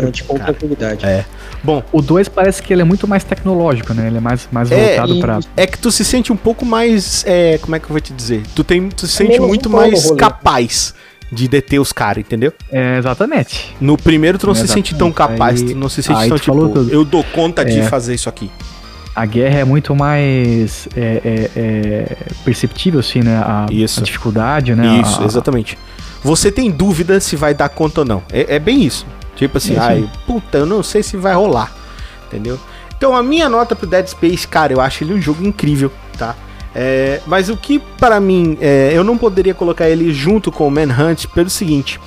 rante 0.00 0.24
com 0.24 0.34
cara. 0.38 0.52
tranquilidade. 0.52 1.06
É. 1.06 1.24
Bom, 1.62 1.82
O 1.90 2.00
2 2.02 2.28
parece 2.28 2.62
que 2.62 2.72
ele 2.72 2.82
é 2.82 2.84
muito 2.84 3.08
mais 3.08 3.24
tecnológico, 3.24 3.92
né? 3.94 4.06
Ele 4.06 4.18
é 4.18 4.20
mais, 4.20 4.48
mais 4.52 4.70
É, 4.70 4.96
voltado 4.96 5.20
pra. 5.20 5.40
é 5.56 5.66
que 5.66 5.78
tu 5.78 5.90
se 5.90 6.04
sente 6.04 6.32
um 6.32 6.36
pouco 6.36 6.64
mais. 6.64 7.24
É, 7.26 7.58
como 7.58 7.74
é 7.74 7.78
que 7.78 7.86
eu 7.86 7.90
vou 7.90 8.00
te 8.00 8.12
dizer? 8.12 8.42
Tu, 8.54 8.62
tem, 8.62 8.88
tu 8.90 9.06
se 9.06 9.14
sente 9.16 9.32
menos 9.32 9.48
muito 9.48 9.68
mais 9.70 10.10
capaz 10.12 10.94
de 11.30 11.46
deter 11.48 11.78
os 11.80 11.92
caras, 11.92 12.24
entendeu? 12.24 12.52
É, 12.70 12.96
exatamente. 12.98 13.74
No 13.80 13.96
primeiro 13.98 14.38
tu 14.38 14.46
não 14.46 14.54
se 14.54 14.66
sente 14.68 14.94
tão 14.94 15.10
capaz, 15.12 15.60
Aí- 15.60 15.68
tu 15.70 15.76
não 15.76 15.88
se 15.88 16.02
sente 16.02 16.28
tão 16.28 16.38
tipo, 16.38 16.68
tudo. 16.68 16.90
eu 16.90 17.04
dou 17.04 17.22
conta 17.24 17.64
de 17.64 17.80
É. 17.80 17.82
fazer 17.82 18.14
isso 18.14 18.28
aqui. 18.28 18.50
A 19.18 19.26
guerra 19.26 19.58
é 19.58 19.64
muito 19.64 19.96
mais 19.96 20.88
é, 20.96 21.00
é, 21.24 21.50
é, 21.56 22.16
perceptível, 22.44 23.00
assim, 23.00 23.20
né? 23.20 23.36
A, 23.38 23.64
a 23.64 24.02
dificuldade, 24.02 24.74
né? 24.74 25.00
Isso, 25.00 25.22
A- 25.22 25.24
exatamente. 25.24 25.76
Você 26.22 26.52
tem 26.52 26.70
dúvida 26.70 27.18
se 27.20 27.34
vai 27.34 27.52
dar 27.52 27.68
conta 27.68 28.02
ou 28.02 28.06
não. 28.06 28.22
É, 28.32 28.56
é 28.56 28.58
bem 28.58 28.82
isso. 28.82 29.04
Tipo 29.34 29.58
assim, 29.58 29.74
É 29.74 29.78
ai, 29.78 30.10
puta, 30.26 30.58
eu 30.58 30.66
não 30.66 30.82
sei 30.82 31.02
se 31.02 31.16
vai 31.16 31.34
rolar. 31.34 31.72
Entendeu? 32.26 32.58
Então 32.96 33.14
a 33.16 33.22
minha 33.22 33.48
nota 33.48 33.74
pro 33.74 33.86
Dead 33.86 34.06
Space, 34.06 34.46
cara, 34.46 34.72
eu 34.72 34.80
acho 34.80 35.02
ele 35.02 35.14
um 35.14 35.20
jogo 35.20 35.44
incrível, 35.44 35.90
tá? 36.16 36.36
É, 36.74 37.20
mas 37.26 37.48
o 37.48 37.56
que 37.56 37.78
para 37.78 38.20
mim, 38.20 38.56
é, 38.60 38.90
eu 38.92 39.02
não 39.02 39.16
poderia 39.18 39.54
colocar 39.54 39.88
ele 39.88 40.12
junto 40.12 40.52
com 40.52 40.66
o 40.66 40.70
Manhunt 40.70 41.26
pelo 41.34 41.48
seguinte: 41.50 41.98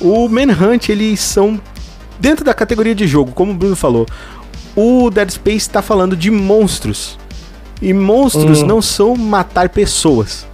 o 0.00 0.28
Manhunt 0.28 0.88
eles 0.88 1.20
são 1.20 1.60
dentro 2.18 2.44
da 2.44 2.54
categoria 2.54 2.94
de 2.94 3.06
jogo, 3.06 3.32
como 3.32 3.52
o 3.52 3.54
Bruno 3.54 3.76
falou. 3.76 4.06
O 4.76 5.10
Dead 5.10 5.30
Space 5.30 5.68
tá 5.68 5.82
falando 5.82 6.16
de 6.16 6.30
monstros. 6.30 7.18
E 7.82 7.92
monstros 7.92 8.62
Hum. 8.62 8.66
não 8.66 8.82
são 8.82 9.16
matar 9.16 9.68
pessoas. 9.70 10.46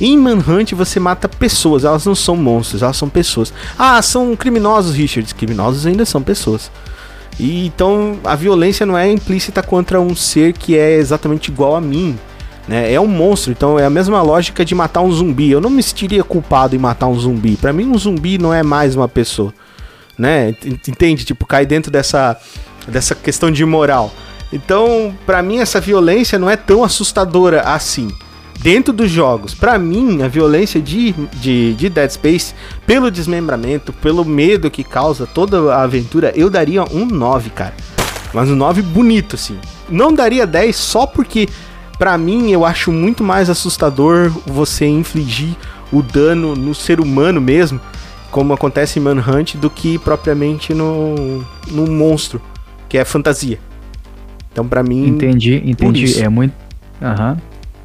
Em 0.00 0.18
Manhunt 0.18 0.72
você 0.72 0.98
mata 0.98 1.28
pessoas, 1.28 1.84
elas 1.84 2.04
não 2.04 2.16
são 2.16 2.36
monstros, 2.36 2.82
elas 2.82 2.96
são 2.96 3.08
pessoas. 3.08 3.52
Ah, 3.78 4.02
são 4.02 4.34
criminosos, 4.34 4.94
Richards. 4.94 5.32
Criminosos 5.32 5.86
ainda 5.86 6.04
são 6.04 6.20
pessoas. 6.20 6.70
E 7.38 7.66
então 7.66 8.18
a 8.24 8.34
violência 8.34 8.84
não 8.84 8.98
é 8.98 9.10
implícita 9.10 9.62
contra 9.62 10.00
um 10.00 10.14
ser 10.16 10.52
que 10.52 10.76
é 10.76 10.94
exatamente 10.96 11.48
igual 11.50 11.76
a 11.76 11.80
mim. 11.80 12.18
Né? 12.66 12.92
É 12.92 13.00
um 13.00 13.06
monstro, 13.06 13.52
então 13.52 13.78
é 13.78 13.84
a 13.84 13.90
mesma 13.90 14.20
lógica 14.22 14.64
de 14.64 14.74
matar 14.74 15.00
um 15.02 15.12
zumbi. 15.12 15.50
Eu 15.50 15.60
não 15.60 15.70
me 15.70 15.82
sentiria 15.82 16.24
culpado 16.24 16.74
em 16.74 16.78
matar 16.78 17.06
um 17.06 17.18
zumbi. 17.18 17.56
Pra 17.56 17.72
mim, 17.72 17.86
um 17.86 17.96
zumbi 17.98 18.36
não 18.38 18.52
é 18.52 18.62
mais 18.64 18.96
uma 18.96 19.06
pessoa. 19.08 19.52
Né? 20.18 20.50
Ent- 20.64 20.88
Entende? 20.88 21.24
Tipo, 21.24 21.44
cai 21.46 21.66
dentro 21.66 21.90
dessa, 21.90 22.36
dessa 22.88 23.14
questão 23.14 23.50
de 23.50 23.64
moral. 23.64 24.12
Então, 24.52 25.14
pra 25.26 25.42
mim, 25.42 25.58
essa 25.58 25.80
violência 25.80 26.38
não 26.38 26.48
é 26.48 26.56
tão 26.56 26.84
assustadora 26.84 27.62
assim. 27.62 28.08
Dentro 28.60 28.92
dos 28.92 29.10
jogos, 29.10 29.52
pra 29.52 29.78
mim, 29.78 30.22
a 30.22 30.28
violência 30.28 30.80
de, 30.80 31.12
de, 31.34 31.74
de 31.74 31.88
Dead 31.90 32.10
Space, 32.10 32.54
pelo 32.86 33.10
desmembramento, 33.10 33.92
pelo 33.92 34.24
medo 34.24 34.70
que 34.70 34.84
causa 34.84 35.26
toda 35.26 35.74
a 35.74 35.82
aventura, 35.82 36.32
eu 36.36 36.48
daria 36.48 36.84
um 36.84 37.04
9, 37.04 37.50
cara. 37.50 37.74
Mas 38.32 38.48
um 38.48 38.56
9 38.56 38.80
bonito, 38.80 39.34
assim. 39.34 39.58
Não 39.88 40.12
daria 40.14 40.46
10 40.46 40.74
só 40.74 41.06
porque, 41.06 41.48
pra 41.98 42.16
mim, 42.16 42.52
eu 42.52 42.64
acho 42.64 42.90
muito 42.90 43.22
mais 43.22 43.50
assustador 43.50 44.30
você 44.46 44.86
infligir 44.86 45.56
o 45.92 46.00
dano 46.00 46.54
no 46.54 46.74
ser 46.74 47.00
humano 47.00 47.40
mesmo, 47.40 47.80
como 48.30 48.52
acontece 48.52 48.98
em 48.98 49.02
Manhunt, 49.02 49.56
do 49.56 49.68
que 49.68 49.98
propriamente 49.98 50.72
no, 50.72 51.44
no 51.70 51.86
monstro, 51.86 52.40
que 52.94 52.98
é 52.98 53.04
fantasia. 53.04 53.58
Então, 54.52 54.64
pra 54.68 54.80
mim, 54.80 55.08
Entendi, 55.08 55.60
entendi. 55.66 56.22
É 56.22 56.28
muito. 56.28 56.52
Aham. 57.02 57.36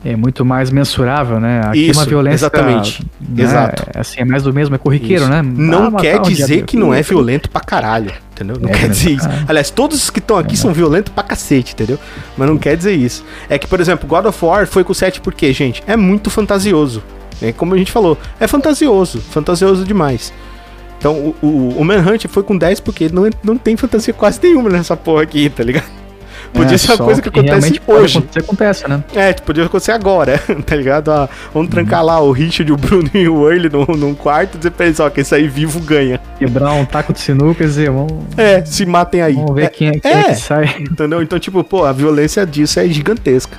É 0.06 0.16
muito 0.16 0.46
mais 0.46 0.70
mensurável, 0.70 1.40
né? 1.40 1.62
Aqui 1.66 1.88
é 1.88 1.90
Isso, 1.90 2.00
uma 2.00 2.06
violência. 2.06 2.46
exatamente. 2.46 3.04
né, 3.20 3.44
Exato. 3.44 3.84
Assim, 3.96 4.20
é 4.22 4.24
mais 4.26 4.44
do 4.44 4.54
mesmo, 4.54 4.76
é 4.76 4.78
corriqueiro, 4.78 5.24
Isso. 5.24 5.32
né? 5.32 5.42
Não 5.42 5.88
Ah, 5.88 6.00
quer 6.00 6.20
um 6.20 6.22
dizer 6.22 6.64
que 6.64 6.78
não 6.78 6.94
é 6.94 7.02
violento 7.02 7.50
pra 7.50 7.60
caralho, 7.60 8.12
entendeu? 8.32 8.56
Não 8.62 8.70
É, 8.70 8.72
quer 8.74 8.82
né, 8.84 8.88
dizer 8.90 9.10
isso. 9.14 9.26
caralho. 9.28 9.46
Aliás, 9.50 9.72
todos 9.72 9.98
os 10.04 10.10
que 10.12 10.20
estão 10.20 10.38
aqui 10.38 10.56
são 10.56 10.72
violentos 10.72 11.12
pra 11.12 11.24
cacete, 11.24 11.74
entendeu? 11.74 11.98
Mas 12.38 12.48
não 12.48 12.58
quer 12.60 12.78
dizer 12.78 12.94
isso. 12.94 13.26
É 13.50 13.58
que, 13.58 13.66
por 13.68 13.80
exemplo, 13.82 14.08
God 14.08 14.26
of 14.28 14.46
War 14.46 14.68
foi 14.68 14.84
com 14.84 14.94
7 14.94 15.20
porque, 15.22 15.52
gente, 15.52 15.82
é 15.88 15.98
muito 15.98 16.30
fantasioso. 16.30 17.02
É 17.42 17.52
como 17.52 17.74
a 17.74 17.78
gente 17.80 17.92
falou, 17.92 18.16
é 18.40 18.46
fantasioso, 18.48 19.20
fantasioso 19.20 19.84
demais. 19.84 20.32
Então, 21.00 21.16
o, 21.16 21.36
o, 21.42 21.70
o 21.80 21.84
Manhunt 21.86 22.26
foi 22.28 22.44
com 22.44 22.56
10 22.58 22.82
porque 22.82 23.10
não, 23.12 23.30
não 23.42 23.58
tem 23.58 23.76
fantasia 23.78 24.14
quase 24.14 24.40
nenhuma 24.44 24.70
nessa 24.70 24.96
porra 24.98 25.24
aqui, 25.24 25.50
tá 25.50 25.64
ligado? 25.64 25.86
Podia 26.52 26.76
É, 26.76 26.78
ser 26.80 26.94
uma 26.94 27.06
coisa 27.06 27.22
que 27.22 27.30
acontece 27.30 27.80
hoje. 27.86 28.18
acontecer, 28.18 28.40
acontece, 28.40 28.88
né? 28.90 29.04
É, 29.14 29.32
tipo, 29.34 29.46
podia 29.46 29.66
acontecer 29.66 29.92
agora, 29.92 30.40
tá 30.66 30.76
ligado? 30.76 31.12
Ah, 31.12 31.30
vamos 31.54 31.70
trancar 31.70 32.04
lá 32.04 32.20
o 32.20 32.32
Richard, 32.32 32.72
o 32.74 32.76
Bruno 32.76 33.08
e 33.14 33.30
o 33.30 33.48
Early 33.50 33.70
num, 33.70 33.86
num 33.96 34.16
quarto 34.16 34.56
e 34.56 34.58
dizer 34.58 34.72
pra 34.72 34.88
eles, 34.88 35.00
ó, 35.00 35.10
quem 35.12 35.24
sair 35.24 35.48
vivo 35.48 35.80
ganha. 35.80 36.20
Quebrar 36.40 36.74
um 36.74 36.86
taco 36.86 37.14
de 37.14 37.20
sinuca 37.20 37.64
e 37.64 37.68
dizer, 37.68 37.92
vamos, 37.92 38.12
É, 38.36 38.66
se 38.66 38.84
matem 38.86 39.22
aí. 39.22 39.36
vamos 39.36 39.54
ver 39.54 39.66
É, 39.66 39.70
quem, 39.70 39.88
é, 39.90 40.00
quem 40.00 40.12
é. 40.12 40.20
é 40.22 40.24
que 40.24 40.36
sai. 40.38 40.76
Entendeu? 40.80 41.22
Então, 41.22 41.38
tipo, 41.40 41.64
pô, 41.64 41.86
a 41.86 41.92
violência 41.94 42.46
disso 42.48 42.80
é 42.80 42.88
gigantesca. 42.88 43.56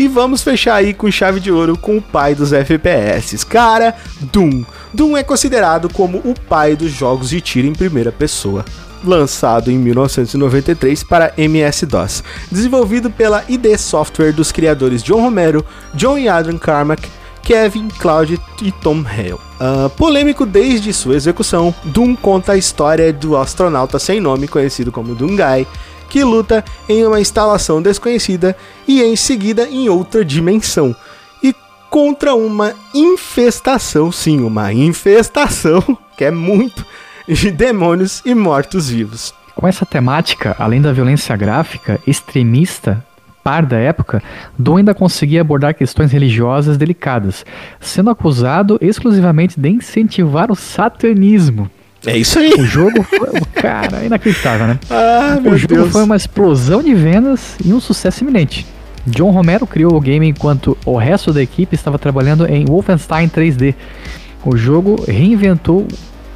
E 0.00 0.08
vamos 0.08 0.40
fechar 0.40 0.76
aí 0.76 0.94
com 0.94 1.10
chave 1.10 1.40
de 1.40 1.52
ouro 1.52 1.76
com 1.76 1.98
o 1.98 2.00
pai 2.00 2.34
dos 2.34 2.54
FPS. 2.54 3.44
Cara, 3.44 3.94
Doom. 4.32 4.64
Doom 4.94 5.14
é 5.14 5.22
considerado 5.22 5.92
como 5.92 6.16
o 6.24 6.34
pai 6.48 6.74
dos 6.74 6.90
jogos 6.90 7.28
de 7.28 7.38
tiro 7.42 7.68
em 7.68 7.74
primeira 7.74 8.10
pessoa. 8.10 8.64
Lançado 9.04 9.70
em 9.70 9.76
1993 9.76 11.02
para 11.02 11.34
MS-DOS. 11.36 12.24
Desenvolvido 12.50 13.10
pela 13.10 13.44
ID 13.46 13.76
Software 13.76 14.32
dos 14.32 14.50
criadores 14.50 15.02
John 15.02 15.20
Romero, 15.20 15.62
John 15.92 16.16
e 16.16 16.30
Adrian 16.30 16.56
Carmack, 16.56 17.06
Kevin, 17.42 17.88
Cloud 17.88 18.40
e 18.62 18.72
Tom 18.72 19.04
Hale. 19.06 19.38
Ah, 19.62 19.90
polêmico 19.94 20.46
desde 20.46 20.90
sua 20.94 21.14
execução, 21.14 21.74
Doom 21.84 22.16
conta 22.16 22.52
a 22.52 22.56
história 22.56 23.12
do 23.12 23.36
astronauta 23.36 23.98
sem 23.98 24.18
nome, 24.18 24.48
conhecido 24.48 24.90
como 24.90 25.14
Doomguy, 25.14 25.66
que 26.10 26.24
luta 26.24 26.62
em 26.88 27.06
uma 27.06 27.20
instalação 27.20 27.80
desconhecida 27.80 28.56
e 28.86 29.00
em 29.00 29.14
seguida 29.14 29.66
em 29.68 29.88
outra 29.88 30.24
dimensão. 30.24 30.94
E 31.42 31.54
contra 31.88 32.34
uma 32.34 32.74
infestação, 32.92 34.10
sim, 34.10 34.40
uma 34.40 34.72
infestação, 34.72 35.96
que 36.18 36.24
é 36.24 36.30
muito, 36.30 36.84
de 37.26 37.50
demônios 37.50 38.20
e 38.26 38.34
mortos-vivos. 38.34 39.32
Com 39.54 39.68
essa 39.68 39.86
temática, 39.86 40.56
além 40.58 40.82
da 40.82 40.92
violência 40.92 41.36
gráfica 41.36 42.00
extremista, 42.06 43.04
par 43.44 43.64
da 43.64 43.78
época, 43.78 44.22
Dom 44.58 44.78
ainda 44.78 44.94
conseguia 44.94 45.40
abordar 45.40 45.74
questões 45.74 46.10
religiosas 46.10 46.76
delicadas, 46.76 47.46
sendo 47.78 48.10
acusado 48.10 48.78
exclusivamente 48.80 49.58
de 49.58 49.68
incentivar 49.68 50.50
o 50.50 50.56
satanismo. 50.56 51.70
É 52.06 52.16
isso 52.16 52.38
aí. 52.38 52.52
O 52.58 52.64
jogo 52.64 53.02
foi, 53.02 53.40
cara, 53.54 54.04
inacreditável, 54.04 54.66
né? 54.66 54.78
Ah, 54.90 55.38
o 55.44 55.56
jogo 55.56 55.74
Deus. 55.74 55.92
foi 55.92 56.02
uma 56.02 56.16
explosão 56.16 56.82
de 56.82 56.94
vendas 56.94 57.56
e 57.64 57.72
um 57.72 57.80
sucesso 57.80 58.24
iminente. 58.24 58.66
John 59.06 59.30
Romero 59.30 59.66
criou 59.66 59.94
o 59.94 60.00
game 60.00 60.26
enquanto 60.28 60.76
o 60.84 60.96
resto 60.96 61.32
da 61.32 61.42
equipe 61.42 61.74
estava 61.74 61.98
trabalhando 61.98 62.46
em 62.46 62.64
Wolfenstein 62.66 63.28
3D. 63.28 63.74
O 64.44 64.56
jogo 64.56 65.02
reinventou 65.06 65.86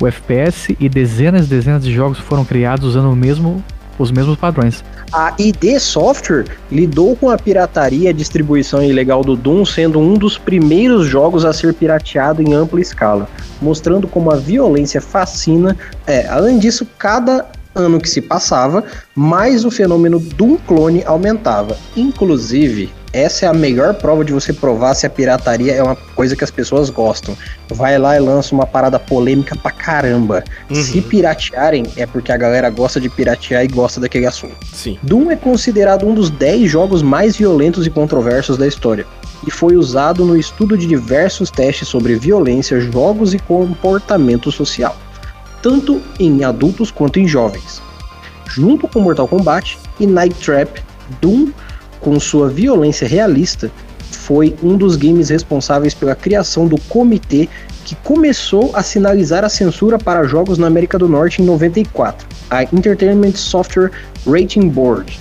o 0.00 0.06
FPS 0.06 0.76
e 0.78 0.88
dezenas 0.88 1.46
e 1.46 1.48
dezenas 1.48 1.82
de 1.84 1.92
jogos 1.92 2.18
foram 2.18 2.44
criados 2.44 2.86
usando 2.88 3.10
o 3.10 3.16
mesmo, 3.16 3.62
os 3.98 4.10
mesmos 4.10 4.36
padrões. 4.36 4.84
A 5.16 5.32
ID 5.38 5.78
Software 5.78 6.44
lidou 6.72 7.14
com 7.14 7.30
a 7.30 7.38
pirataria 7.38 8.06
e 8.06 8.08
a 8.08 8.12
distribuição 8.12 8.82
ilegal 8.82 9.22
do 9.22 9.36
Doom, 9.36 9.64
sendo 9.64 10.00
um 10.00 10.14
dos 10.14 10.36
primeiros 10.36 11.06
jogos 11.06 11.44
a 11.44 11.52
ser 11.52 11.72
pirateado 11.72 12.42
em 12.42 12.52
ampla 12.52 12.80
escala, 12.80 13.28
mostrando 13.62 14.08
como 14.08 14.32
a 14.32 14.34
violência 14.34 15.00
fascina. 15.00 15.76
É, 16.04 16.26
além 16.26 16.58
disso, 16.58 16.84
cada 16.98 17.46
ano 17.76 18.00
que 18.00 18.10
se 18.10 18.20
passava, 18.20 18.82
mais 19.14 19.64
o 19.64 19.70
fenômeno 19.70 20.18
Doom 20.18 20.56
clone 20.66 21.04
aumentava. 21.04 21.78
Inclusive, 21.96 22.90
essa 23.14 23.46
é 23.46 23.48
a 23.48 23.54
melhor 23.54 23.94
prova 23.94 24.24
de 24.24 24.32
você 24.32 24.52
provar 24.52 24.92
se 24.94 25.06
a 25.06 25.10
pirataria 25.10 25.72
é 25.72 25.82
uma 25.82 25.94
coisa 25.94 26.34
que 26.34 26.42
as 26.42 26.50
pessoas 26.50 26.90
gostam. 26.90 27.36
Vai 27.68 27.96
lá 27.96 28.16
e 28.16 28.18
lança 28.18 28.52
uma 28.52 28.66
parada 28.66 28.98
polêmica 28.98 29.56
pra 29.56 29.70
caramba. 29.70 30.42
Uhum. 30.68 30.74
Se 30.74 31.00
piratearem, 31.00 31.84
é 31.96 32.06
porque 32.06 32.32
a 32.32 32.36
galera 32.36 32.68
gosta 32.70 33.00
de 33.00 33.08
piratear 33.08 33.64
e 33.64 33.68
gosta 33.68 34.00
daquele 34.00 34.26
assunto. 34.26 34.56
Sim. 34.72 34.98
Doom 35.00 35.30
é 35.30 35.36
considerado 35.36 36.04
um 36.04 36.12
dos 36.12 36.28
10 36.28 36.68
jogos 36.68 37.02
mais 37.02 37.36
violentos 37.36 37.86
e 37.86 37.90
controversos 37.90 38.58
da 38.58 38.66
história, 38.66 39.06
e 39.46 39.50
foi 39.50 39.76
usado 39.76 40.24
no 40.24 40.36
estudo 40.36 40.76
de 40.76 40.86
diversos 40.86 41.50
testes 41.50 41.86
sobre 41.86 42.16
violência, 42.16 42.80
jogos 42.80 43.32
e 43.32 43.38
comportamento 43.38 44.50
social, 44.50 44.96
tanto 45.62 46.02
em 46.18 46.42
adultos 46.42 46.90
quanto 46.90 47.20
em 47.20 47.28
jovens. 47.28 47.80
Junto 48.48 48.88
com 48.88 49.00
Mortal 49.00 49.28
Kombat 49.28 49.78
e 50.00 50.06
Night 50.06 50.34
Trap, 50.44 50.82
Doom, 51.20 51.52
com 52.04 52.20
sua 52.20 52.50
violência 52.50 53.08
realista, 53.08 53.70
foi 54.10 54.54
um 54.62 54.76
dos 54.76 54.94
games 54.94 55.30
responsáveis 55.30 55.94
pela 55.94 56.14
criação 56.14 56.66
do 56.66 56.78
comitê 56.82 57.48
que 57.82 57.94
começou 57.96 58.70
a 58.74 58.82
sinalizar 58.82 59.42
a 59.42 59.48
censura 59.48 59.98
para 59.98 60.24
jogos 60.24 60.58
na 60.58 60.66
América 60.66 60.98
do 60.98 61.08
Norte 61.08 61.40
em 61.40 61.46
94, 61.46 62.26
a 62.50 62.62
Entertainment 62.64 63.32
Software 63.36 63.90
Rating 64.26 64.68
Board, 64.68 65.18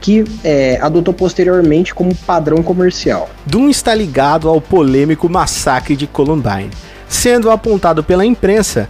que 0.00 0.24
é, 0.44 0.78
adotou 0.80 1.12
posteriormente 1.12 1.92
como 1.92 2.14
padrão 2.14 2.62
comercial. 2.62 3.28
Doom 3.44 3.68
está 3.68 3.92
ligado 3.92 4.48
ao 4.48 4.60
polêmico 4.60 5.28
massacre 5.28 5.96
de 5.96 6.06
Columbine, 6.06 6.70
sendo 7.08 7.50
apontado 7.50 8.04
pela 8.04 8.24
imprensa 8.24 8.88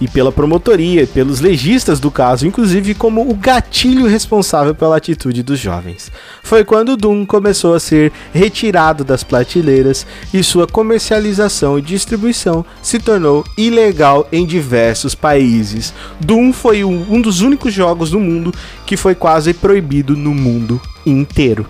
e 0.00 0.08
pela 0.08 0.32
promotoria, 0.32 1.06
pelos 1.06 1.40
legistas 1.40 2.00
do 2.00 2.10
caso, 2.10 2.46
inclusive 2.46 2.94
como 2.94 3.28
o 3.28 3.34
gatilho 3.34 4.06
responsável 4.06 4.74
pela 4.74 4.96
atitude 4.96 5.42
dos 5.42 5.58
jovens. 5.58 6.10
Foi 6.42 6.64
quando 6.64 6.96
Doom 6.96 7.26
começou 7.26 7.74
a 7.74 7.80
ser 7.80 8.12
retirado 8.32 9.04
das 9.04 9.22
prateleiras 9.22 10.06
e 10.32 10.42
sua 10.42 10.66
comercialização 10.66 11.78
e 11.78 11.82
distribuição 11.82 12.64
se 12.82 12.98
tornou 12.98 13.44
ilegal 13.56 14.28
em 14.30 14.46
diversos 14.46 15.14
países. 15.14 15.92
Doom 16.20 16.52
foi 16.52 16.84
um 16.84 17.20
dos 17.20 17.40
únicos 17.40 17.72
jogos 17.72 18.10
do 18.10 18.20
mundo 18.20 18.52
que 18.86 18.96
foi 18.96 19.14
quase 19.14 19.52
proibido 19.52 20.16
no 20.16 20.34
mundo 20.34 20.80
inteiro. 21.04 21.66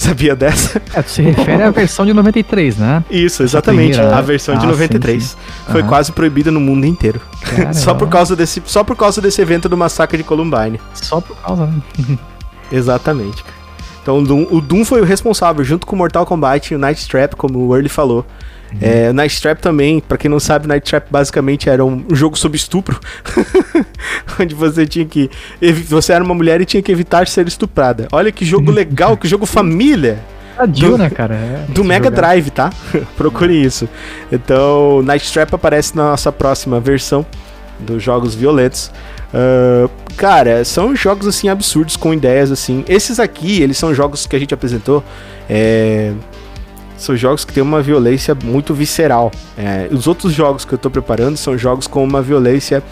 Sabia 0.10 0.34
dessa? 0.34 0.80
É, 0.94 1.02
tu 1.02 1.10
se 1.10 1.20
refere 1.22 1.62
à 1.62 1.70
versão 1.70 2.06
de 2.06 2.14
93, 2.14 2.78
né? 2.78 3.04
Isso, 3.10 3.42
exatamente. 3.42 3.92
primeira- 3.96 4.16
A 4.16 4.20
versão 4.22 4.56
de 4.56 4.64
Ah, 4.64 4.68
93 4.68 5.22
sim, 5.22 5.28
sim. 5.36 5.72
foi 5.72 5.82
quase 5.82 6.10
proibida 6.12 6.50
no 6.50 6.58
mundo 6.58 6.86
inteiro. 6.86 7.20
Caramba. 7.42 7.72
só 7.74 7.92
por 7.94 8.08
causa 8.08 8.34
desse, 8.34 8.62
só 8.64 8.82
por 8.82 8.96
causa 8.96 9.20
desse 9.20 9.42
evento 9.42 9.68
do 9.68 9.76
massacre 9.76 10.16
de 10.18 10.24
Columbine. 10.24 10.80
Só 10.94 11.20
por 11.20 11.36
causa, 11.36 11.66
né? 11.66 11.80
Exatamente. 12.72 13.42
cara. 13.42 13.56
Então 14.02 14.18
o 14.18 14.24
Doom, 14.24 14.46
o 14.50 14.60
Doom 14.60 14.84
foi 14.84 15.02
o 15.02 15.04
responsável, 15.04 15.62
junto 15.62 15.86
com 15.86 15.94
o 15.94 15.98
Mortal 15.98 16.24
Kombat 16.24 16.72
e 16.72 16.76
o 16.76 16.78
Night 16.78 17.06
Trap, 17.06 17.34
como 17.36 17.58
o 17.66 17.74
Early 17.74 17.88
falou. 17.90 18.24
É, 18.80 19.10
o 19.10 19.12
Night 19.12 19.40
Trap 19.40 19.58
também, 19.60 20.00
pra 20.00 20.18
quem 20.18 20.30
não 20.30 20.38
sabe, 20.38 20.66
Night 20.68 20.88
Trap 20.88 21.06
basicamente 21.10 21.68
era 21.68 21.84
um 21.84 22.04
jogo 22.12 22.36
sobre 22.38 22.56
estupro, 22.56 23.00
onde 24.38 24.54
você 24.54 24.86
tinha 24.86 25.04
que 25.04 25.30
você 25.88 26.12
era 26.12 26.22
uma 26.22 26.34
mulher 26.34 26.60
e 26.60 26.64
tinha 26.64 26.82
que 26.82 26.92
evitar 26.92 27.26
ser 27.26 27.46
estuprada. 27.48 28.06
Olha 28.12 28.30
que 28.30 28.44
jogo 28.44 28.70
legal, 28.70 29.16
que 29.16 29.26
jogo 29.28 29.46
família 29.46 30.18
Sadio, 30.56 30.90
Do- 30.90 30.98
né, 30.98 31.08
cara? 31.10 31.34
É, 31.34 31.64
do 31.72 31.82
Mega 31.82 32.04
jogar. 32.06 32.16
Drive, 32.16 32.50
tá? 32.50 32.70
Procure 33.16 33.54
isso. 33.64 33.88
Então, 34.30 35.00
Night 35.02 35.32
Trap 35.32 35.54
aparece 35.54 35.96
na 35.96 36.10
nossa 36.10 36.30
próxima 36.30 36.78
versão 36.78 37.24
dos 37.78 38.02
jogos 38.02 38.34
violentos. 38.34 38.90
Ah, 39.32 39.88
cara, 40.16 40.62
são 40.64 40.94
jogos 40.94 41.26
assim 41.26 41.48
absurdos 41.48 41.96
com 41.96 42.12
ideias 42.12 42.50
assim. 42.52 42.84
Esses 42.88 43.18
aqui, 43.18 43.62
eles 43.62 43.78
são 43.78 43.94
jogos 43.94 44.26
que 44.26 44.36
a 44.36 44.38
gente 44.38 44.52
apresentou. 44.52 45.02
é, 45.48 46.12
São 47.00 47.16
jogos 47.16 47.46
que 47.46 47.52
têm 47.54 47.62
uma 47.62 47.80
violência 47.80 48.36
muito 48.44 48.74
visceral. 48.74 49.32
É, 49.56 49.88
os 49.90 50.06
outros 50.06 50.34
jogos 50.34 50.66
que 50.66 50.74
eu 50.74 50.78
tô 50.78 50.90
preparando 50.90 51.38
são 51.38 51.56
jogos 51.56 51.86
com 51.86 52.04
uma 52.04 52.20
violência 52.20 52.82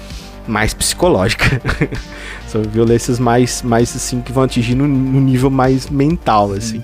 mais 0.47 0.73
psicológica. 0.73 1.61
são 2.49 2.63
violências 2.63 3.19
mais, 3.19 3.61
mais 3.61 3.95
assim 3.95 4.23
que 4.23 4.33
vão 4.33 4.45
atingir 4.45 4.75
no, 4.75 4.89
no 4.89 5.21
nível 5.21 5.51
mais 5.51 5.91
mental, 5.91 6.53
assim. 6.53 6.83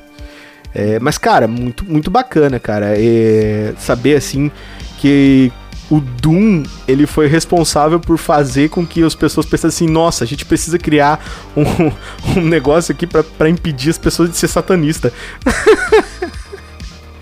É, 0.74 0.98
mas, 1.00 1.16
cara, 1.16 1.48
muito, 1.48 1.82
muito 1.86 2.10
bacana, 2.10 2.60
cara. 2.60 2.92
É, 2.94 3.72
saber, 3.78 4.16
assim, 4.16 4.50
que 4.98 5.50
o 5.90 6.00
Doom, 6.00 6.64
ele 6.86 7.06
foi 7.06 7.26
responsável 7.26 7.98
por 7.98 8.18
fazer 8.18 8.68
com 8.68 8.86
que 8.86 9.02
as 9.02 9.14
pessoas 9.14 9.46
pensassem 9.46 9.86
assim, 9.86 9.92
nossa, 9.92 10.24
a 10.24 10.26
gente 10.26 10.44
precisa 10.44 10.78
criar 10.78 11.24
um, 11.56 11.64
um 12.38 12.44
negócio 12.44 12.92
aqui 12.92 13.06
pra, 13.06 13.22
pra 13.24 13.48
impedir 13.48 13.88
as 13.88 13.98
pessoas 13.98 14.28
de 14.28 14.36
ser 14.36 14.48
satanista. 14.48 15.10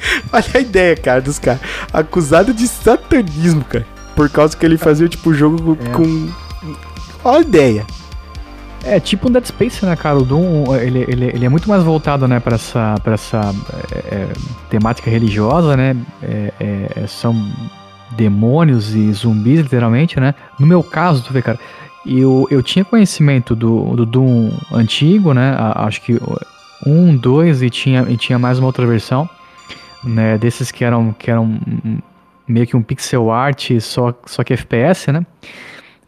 Olha 0.33 0.45
a 0.55 0.61
ideia, 0.61 0.97
cara, 0.97 1.21
dos 1.21 1.39
caras. 1.39 1.61
Acusado 1.93 2.53
de 2.53 2.67
satanismo, 2.69 3.65
cara. 3.65 3.87
Por 4.17 4.29
causa 4.29 4.57
que 4.57 4.65
ele 4.67 4.77
fazia, 4.77 5.09
tipo, 5.09 5.31
o 5.31 5.35
jogo 5.35 5.77
É. 5.81 5.89
com... 5.91 6.29
Olha 7.25 7.39
a 7.39 7.41
ideia. 7.41 7.87
É 8.85 8.99
tipo 8.99 9.29
um 9.29 9.33
Dead 9.33 9.45
Space, 9.47 9.85
né, 9.87 9.95
cara? 9.95 10.19
O 10.19 10.25
Doom, 10.25 10.75
ele, 10.77 11.05
ele, 11.09 11.27
ele 11.27 11.45
é 11.47 11.49
muito 11.49 11.69
mais 11.69 11.85
voltado, 11.85 12.27
né, 12.27 12.41
pra 12.41 12.57
essa, 12.57 12.97
pra 13.03 13.15
essa 13.15 13.55
é, 13.93 13.99
é, 14.15 14.29
temática 14.69 15.09
religiosa, 15.09 15.77
né? 15.77 15.97
É, 16.21 16.53
é, 16.97 17.07
são 17.07 17.33
demônios 18.17 18.95
e 18.95 19.13
zumbis, 19.13 19.61
literalmente, 19.61 20.19
né? 20.19 20.35
No 20.59 20.67
meu 20.67 20.83
caso, 20.83 21.23
tu 21.23 21.33
vê, 21.33 21.41
cara, 21.41 21.59
eu, 22.05 22.47
eu 22.51 22.61
tinha 22.63 22.85
conhecimento 22.85 23.55
do, 23.55 23.95
do 23.97 24.05
Doom 24.05 24.51
antigo, 24.73 25.33
né? 25.33 25.55
A- 25.57 25.85
acho 25.87 26.03
que 26.03 26.21
um, 26.85 27.17
dois 27.17 27.63
e 27.63 27.71
tinha, 27.71 28.05
e 28.09 28.17
tinha 28.17 28.39
mais 28.39 28.59
uma 28.59 28.67
outra 28.67 28.85
versão, 28.85 29.31
né? 30.05 30.39
Desses 30.39 30.71
que 30.71 30.85
eram, 30.85 31.13
que 31.13 31.31
eram 31.31 31.59
meio 32.47 32.67
que 32.67 32.77
um 32.77 32.83
pixel 32.83 33.31
art, 33.31 33.71
só, 33.81 34.13
só 34.27 34.43
que 34.45 34.53
FPS, 34.53 35.11
né? 35.13 35.25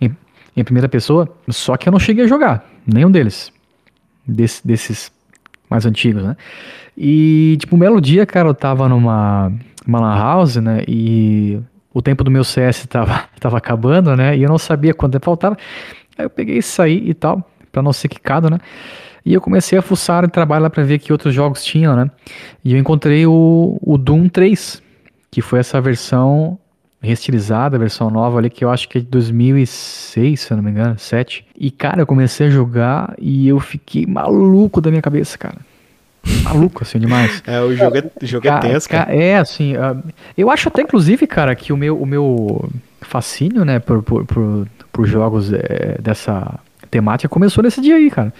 Em, 0.00 0.14
em 0.56 0.64
primeira 0.64 0.88
pessoa, 0.88 1.28
só 1.48 1.76
que 1.76 1.88
eu 1.88 1.92
não 1.92 1.98
cheguei 1.98 2.24
a 2.24 2.28
jogar, 2.28 2.64
nenhum 2.86 3.10
deles. 3.10 3.52
Desse- 4.26 4.66
desses 4.66 5.12
mais 5.68 5.84
antigos, 5.86 6.22
né? 6.22 6.36
E, 6.96 7.56
tipo, 7.58 7.74
um 7.76 7.78
belo 7.78 8.00
dia, 8.00 8.24
cara, 8.24 8.48
eu 8.48 8.54
tava 8.54 8.88
numa, 8.88 9.52
numa 9.86 10.16
house, 10.16 10.56
né? 10.56 10.82
E 10.88 11.58
o 11.92 12.00
tempo 12.00 12.22
do 12.24 12.30
meu 12.30 12.44
CS 12.44 12.86
tava, 12.86 13.24
tava 13.40 13.58
acabando, 13.58 14.14
né? 14.16 14.36
E 14.36 14.42
eu 14.42 14.48
não 14.48 14.58
sabia 14.58 14.94
quanto 14.94 15.12
tempo 15.12 15.24
faltava. 15.26 15.56
Aí 16.16 16.24
eu 16.24 16.30
peguei 16.30 16.58
e 16.58 16.62
saí 16.62 17.08
e 17.10 17.14
tal, 17.14 17.48
pra 17.72 17.82
não 17.82 17.92
ser 17.92 18.08
quicado, 18.08 18.48
né? 18.48 18.58
E 19.24 19.32
eu 19.34 19.40
comecei 19.40 19.78
a 19.78 19.82
fuçar 19.82 20.24
e 20.24 20.28
trabalhar 20.28 20.62
lá 20.62 20.70
pra 20.70 20.82
ver 20.82 20.98
que 20.98 21.10
outros 21.12 21.34
jogos 21.34 21.64
tinham, 21.64 21.96
né? 21.96 22.10
E 22.64 22.74
eu 22.74 22.78
encontrei 22.78 23.26
o, 23.26 23.78
o 23.80 23.96
Doom 23.96 24.28
3, 24.28 24.82
que 25.30 25.40
foi 25.40 25.60
essa 25.60 25.80
versão 25.80 26.58
restilizada, 27.00 27.76
a 27.76 27.78
versão 27.78 28.10
nova 28.10 28.38
ali, 28.38 28.48
que 28.50 28.64
eu 28.64 28.70
acho 28.70 28.88
que 28.88 28.98
é 28.98 29.00
de 29.00 29.06
2006, 29.06 30.40
se 30.40 30.50
eu 30.52 30.56
não 30.56 30.64
me 30.64 30.70
engano, 30.70 30.98
7. 30.98 31.44
E, 31.58 31.70
cara, 31.70 32.02
eu 32.02 32.06
comecei 32.06 32.46
a 32.46 32.50
jogar 32.50 33.14
e 33.18 33.48
eu 33.48 33.58
fiquei 33.60 34.06
maluco 34.06 34.80
da 34.80 34.90
minha 34.90 35.02
cabeça, 35.02 35.36
cara. 35.38 35.56
Maluco, 36.42 36.82
assim, 36.82 36.98
demais. 36.98 37.42
É, 37.46 37.60
o 37.60 37.74
jogo 37.74 37.98
é, 37.98 38.10
o 38.22 38.26
jogo 38.26 38.48
é 38.48 38.58
tenso, 38.60 38.88
ca- 38.88 39.04
cara. 39.04 39.14
É, 39.16 39.36
assim, 39.36 39.76
ah, 39.76 39.96
eu 40.36 40.50
acho 40.50 40.68
até, 40.68 40.82
inclusive, 40.82 41.26
cara, 41.26 41.54
que 41.54 41.72
o 41.72 41.76
meu, 41.76 42.00
o 42.00 42.06
meu 42.06 42.70
fascínio, 43.02 43.64
né, 43.64 43.78
por, 43.78 44.02
por, 44.02 44.24
por, 44.24 44.66
por 44.90 45.06
jogos 45.06 45.52
eh, 45.52 45.98
dessa 46.00 46.58
temática 46.90 47.28
começou 47.28 47.62
nesse 47.62 47.80
dia 47.82 47.96
aí, 47.96 48.10
cara. 48.10 48.32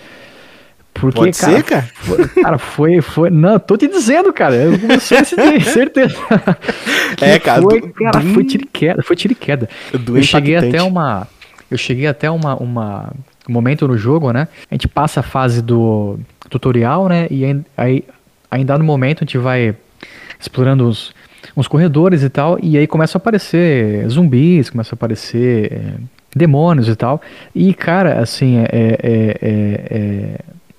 Porque, 1.12 1.18
Pode 1.20 1.38
cara, 1.38 1.52
ser, 1.56 1.62
cara? 1.62 1.88
Foi, 1.94 2.28
cara, 2.42 2.58
foi, 2.58 3.00
foi. 3.00 3.30
Não, 3.30 3.58
tô 3.58 3.76
te 3.76 3.86
dizendo, 3.88 4.32
cara. 4.32 4.54
Eu 4.54 4.78
comecei 4.78 5.18
esse 5.18 5.36
dia, 5.36 5.60
certeza. 5.60 6.16
É, 7.20 7.38
cara, 7.38 7.62
Foi, 7.62 7.80
do- 7.80 7.92
cara, 7.92 8.20
do- 8.20 8.34
foi 8.34 8.44
tiro 8.44 8.64
e 8.64 8.66
queda. 8.66 9.02
Foi 9.02 9.16
tiro 9.16 9.32
e 9.32 9.36
queda. 9.36 9.68
O 9.92 9.98
Doom 9.98 10.16
é 10.16 10.18
Eu 10.18 10.22
cheguei 10.22 10.56
até 10.56 10.82
uma. 10.82 11.26
Eu 11.70 11.78
cheguei 11.78 12.06
até 12.06 12.30
uma, 12.30 12.56
uma 12.56 13.12
um 13.48 13.52
momento 13.52 13.86
no 13.86 13.96
jogo, 13.96 14.32
né? 14.32 14.48
A 14.70 14.74
gente 14.74 14.88
passa 14.88 15.20
a 15.20 15.22
fase 15.22 15.60
do 15.62 16.18
tutorial, 16.48 17.08
né? 17.08 17.26
E 17.30 17.44
aí, 17.76 18.04
em 18.52 18.64
dado 18.64 18.82
momento 18.84 19.18
a 19.18 19.24
gente 19.24 19.38
vai 19.38 19.74
explorando 20.40 20.88
os, 20.88 21.14
uns 21.56 21.68
corredores 21.68 22.22
e 22.22 22.28
tal. 22.28 22.58
E 22.62 22.76
aí 22.78 22.86
começam 22.86 23.18
a 23.18 23.20
aparecer 23.20 24.08
zumbis, 24.08 24.70
começam 24.70 24.94
a 24.94 24.96
aparecer 24.96 25.72
é, 25.72 25.94
demônios 26.34 26.88
e 26.88 26.96
tal. 26.96 27.20
E, 27.54 27.72
cara, 27.74 28.20
assim, 28.20 28.58
é. 28.58 28.68
é, 28.72 29.38
é, 29.42 30.38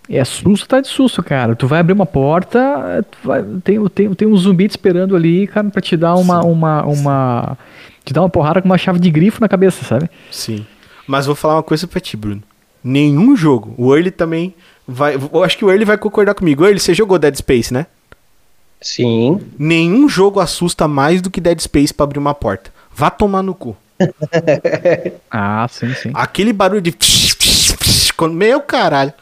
é, 0.09 0.17
é 0.17 0.25
susto 0.25 0.67
tá 0.67 0.79
de 0.81 0.87
susto, 0.87 1.21
cara. 1.23 1.55
Tu 1.55 1.67
vai 1.67 1.79
abrir 1.79 1.93
uma 1.93 2.05
porta, 2.05 3.05
tu 3.09 3.17
vai- 3.27 3.43
tem, 3.63 3.83
tem, 3.89 4.13
tem 4.13 4.27
um 4.27 4.35
zumbi 4.37 4.67
te 4.67 4.71
esperando 4.71 5.15
ali, 5.15 5.47
cara, 5.47 5.69
pra 5.69 5.81
te 5.81 5.95
dar 5.97 6.15
uma, 6.15 6.41
uma, 6.43 6.83
uma. 6.85 7.57
Te 8.03 8.13
dar 8.13 8.21
uma 8.21 8.29
porrada 8.29 8.61
com 8.61 8.67
uma 8.69 8.77
chave 8.77 8.99
de 8.99 9.09
grifo 9.09 9.41
na 9.41 9.49
cabeça, 9.49 9.83
sabe? 9.83 10.09
Sim. 10.31 10.65
Mas 11.07 11.25
vou 11.25 11.35
falar 11.35 11.55
uma 11.55 11.63
coisa 11.63 11.87
pra 11.87 11.99
ti, 11.99 12.15
Bruno. 12.15 12.41
Nenhum 12.83 13.35
jogo. 13.35 13.73
O 13.77 13.95
Early 13.95 14.11
também 14.11 14.53
vai. 14.87 15.15
Eu 15.15 15.43
acho 15.43 15.57
que 15.57 15.65
o 15.65 15.69
Early 15.71 15.85
vai 15.85 15.97
concordar 15.97 16.35
comigo. 16.35 16.63
Early, 16.63 16.79
você 16.79 16.93
jogou 16.93 17.17
Dead 17.17 17.35
Space, 17.35 17.73
né? 17.73 17.87
Sim. 18.81 19.39
Nenhum 19.57 20.07
jogo 20.07 20.39
assusta 20.39 20.87
mais 20.87 21.21
do 21.21 21.31
que 21.31 21.41
Dead 21.41 21.59
Space 21.59 21.91
pra 21.93 22.03
abrir 22.03 22.19
uma 22.19 22.35
porta. 22.35 22.69
Vá 22.95 23.09
tomar 23.09 23.41
no 23.41 23.55
cu. 23.55 23.75
Ah, 25.31 25.65
sim, 25.69 25.93
sim. 25.93 26.11
Aquele 26.13 26.53
barulho 26.53 26.81
de. 26.81 26.93
quando- 28.15 28.33
Meu 28.33 28.61
caralho. 28.61 29.13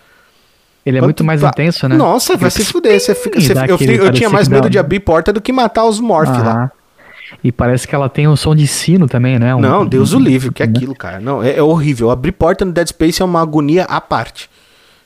Ele 0.85 0.97
é 0.97 0.99
Quanto 0.99 1.05
muito 1.07 1.23
mais 1.23 1.41
tá- 1.41 1.47
intenso, 1.49 1.87
né? 1.87 1.95
Nossa, 1.95 2.35
vai 2.35 2.51
se 2.51 2.65
fuder. 2.65 2.99
Você 2.99 3.15
fica, 3.15 3.39
você- 3.39 3.53
eu, 3.53 3.77
eu 4.05 4.11
tinha 4.11 4.29
mais 4.29 4.47
medo 4.47 4.69
de 4.69 4.77
abrir 4.77 4.99
porta 4.99 5.31
do 5.31 5.39
que 5.41 5.51
matar 5.53 5.85
os 5.85 5.99
morph 5.99 6.29
lá. 6.29 6.71
E 7.43 7.51
parece 7.51 7.87
que 7.87 7.95
ela 7.95 8.09
tem 8.09 8.27
um 8.27 8.35
som 8.35 8.53
de 8.55 8.67
sino 8.67 9.07
também, 9.07 9.39
né? 9.39 9.55
Um- 9.55 9.59
Não, 9.61 9.85
Deus 9.85 10.13
o 10.13 10.19
livre, 10.19 10.49
o 10.49 10.53
que 10.53 10.61
é 10.61 10.67
né? 10.67 10.73
aquilo, 10.75 10.93
cara? 10.93 11.19
Não, 11.19 11.41
é, 11.41 11.55
é 11.55 11.63
horrível. 11.63 12.11
Abrir 12.11 12.31
porta 12.33 12.63
no 12.65 12.71
Dead 12.71 12.87
Space 12.89 13.21
é 13.21 13.25
uma 13.25 13.41
agonia 13.41 13.85
à 13.85 13.99
parte. 14.01 14.49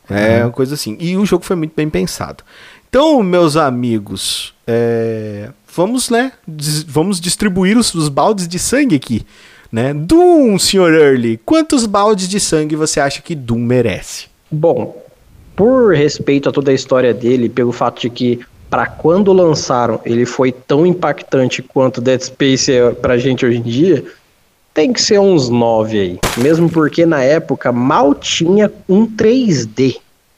É 0.09 0.37
Uhum. 0.39 0.45
uma 0.45 0.51
coisa 0.51 0.73
assim. 0.73 0.97
E 0.99 1.15
o 1.15 1.25
jogo 1.25 1.45
foi 1.45 1.55
muito 1.55 1.73
bem 1.75 1.89
pensado. 1.89 2.43
Então, 2.89 3.21
meus 3.21 3.55
amigos, 3.55 4.53
é, 4.65 5.49
vamos, 5.75 6.09
né? 6.09 6.31
dis- 6.47 6.83
vamos 6.83 7.19
distribuir 7.21 7.77
os, 7.77 7.93
os 7.93 8.09
baldes 8.09 8.47
de 8.47 8.57
sangue 8.57 8.95
aqui. 8.95 9.25
Né? 9.71 9.93
Doom, 9.93 10.57
senhor 10.57 10.93
Early, 10.93 11.39
quantos 11.45 11.85
baldes 11.85 12.27
de 12.29 12.39
sangue 12.39 12.75
você 12.75 12.99
acha 12.99 13.21
que 13.21 13.35
Doom 13.35 13.59
merece? 13.59 14.27
Bom, 14.49 14.95
por 15.57 15.93
respeito 15.93 16.47
a 16.47 16.51
toda 16.53 16.71
a 16.71 16.73
história 16.73 17.13
dele, 17.13 17.49
pelo 17.49 17.73
fato 17.73 17.99
de 17.99 18.09
que 18.09 18.39
pra 18.69 18.85
quando 18.85 19.33
lançaram 19.33 19.99
ele 20.05 20.25
foi 20.25 20.51
tão 20.51 20.85
impactante 20.85 21.61
quanto 21.61 21.99
Dead 21.99 22.21
Space 22.21 22.71
é 22.71 22.91
pra 22.91 23.17
gente 23.17 23.45
hoje 23.45 23.57
em 23.57 23.61
dia, 23.63 24.03
tem 24.73 24.93
que 24.93 25.01
ser 25.01 25.19
uns 25.19 25.49
9 25.49 25.99
aí. 25.99 26.19
Mesmo 26.37 26.69
porque 26.69 27.05
na 27.05 27.23
época 27.23 27.71
mal 27.71 28.13
tinha 28.13 28.71
um 28.87 29.05
3D. 29.07 29.95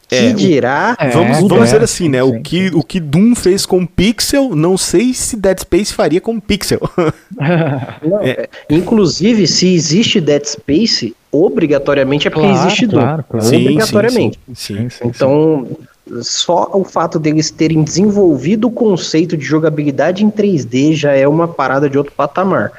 Que 0.08 0.16
É, 0.16 0.30
o- 0.32 0.34
dirá. 0.34 0.96
É, 0.98 1.10
vamos 1.10 1.38
é, 1.38 1.42
vamos 1.42 1.66
dizer 1.66 1.82
é, 1.82 1.84
assim, 1.84 2.10
né? 2.10 2.24
o, 2.24 2.42
que, 2.42 2.72
o 2.74 2.82
que 2.82 3.00
Doom 3.00 3.36
fez 3.36 3.64
com 3.66 3.86
Pixel, 3.86 4.56
não 4.56 4.76
sei 4.78 5.14
se 5.14 5.36
Dead 5.38 5.60
Space 5.60 5.94
faria 5.94 6.20
com 6.22 6.40
Pixel. 6.40 6.80
Não, 8.02 8.20
é, 8.22 8.48
Inclusive, 8.70 9.46
se 9.46 9.72
existe 9.74 10.20
Dead 10.22 10.44
Space, 10.46 11.14
obrigatoriamente 11.32 12.28
é 12.28 12.32
porque 12.32 12.48
Claro, 12.48 12.68
existe 12.68 12.88
Doom. 12.88 13.00
claro, 13.00 13.26
claro. 13.30 13.46
Sim, 13.46 13.62
Obrigatoriamente. 13.62 14.40
Sim, 14.48 14.54
sim. 14.56 14.90
Sim. 14.90 15.08
Então, 15.08 15.68
só 16.22 16.70
o 16.74 16.84
fato 16.84 17.20
deles 17.20 17.52
terem 17.52 17.84
desenvolvido 17.84 18.68
o 18.68 18.72
conceito 18.72 19.38
de 19.38 19.46
jogabilidade 19.46 20.24
em 20.26 20.30
3D 20.32 20.94
já 20.96 21.14
é 21.14 21.28
uma 21.28 21.48
parada 21.48 21.90
de 21.90 21.98
outro 21.98 22.14
patamar. 22.16 22.72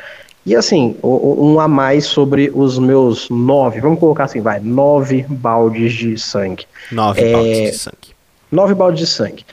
E 0.45 0.57
assim, 0.57 0.97
um 1.05 1.61
a 1.61 1.69
mais 1.69 2.07
sobre 2.07 2.51
os 2.55 2.79
meus 2.79 3.29
nove, 3.29 3.79
vamos 3.81 4.01
colocar 4.01 4.25
assim, 4.25 4.41
vai, 4.41 4.59
nove 4.59 5.25
baldes 5.29 5.93
de 5.93 6.19
sangue. 6.19 6.65
Nove 6.91 7.21
É, 7.21 7.33
baldes 7.33 7.59
de 7.59 7.73
sangue. 7.79 7.97
Nove 8.51 8.75
baldes 8.75 9.01
de 9.01 9.07
sangue. 9.07 9.45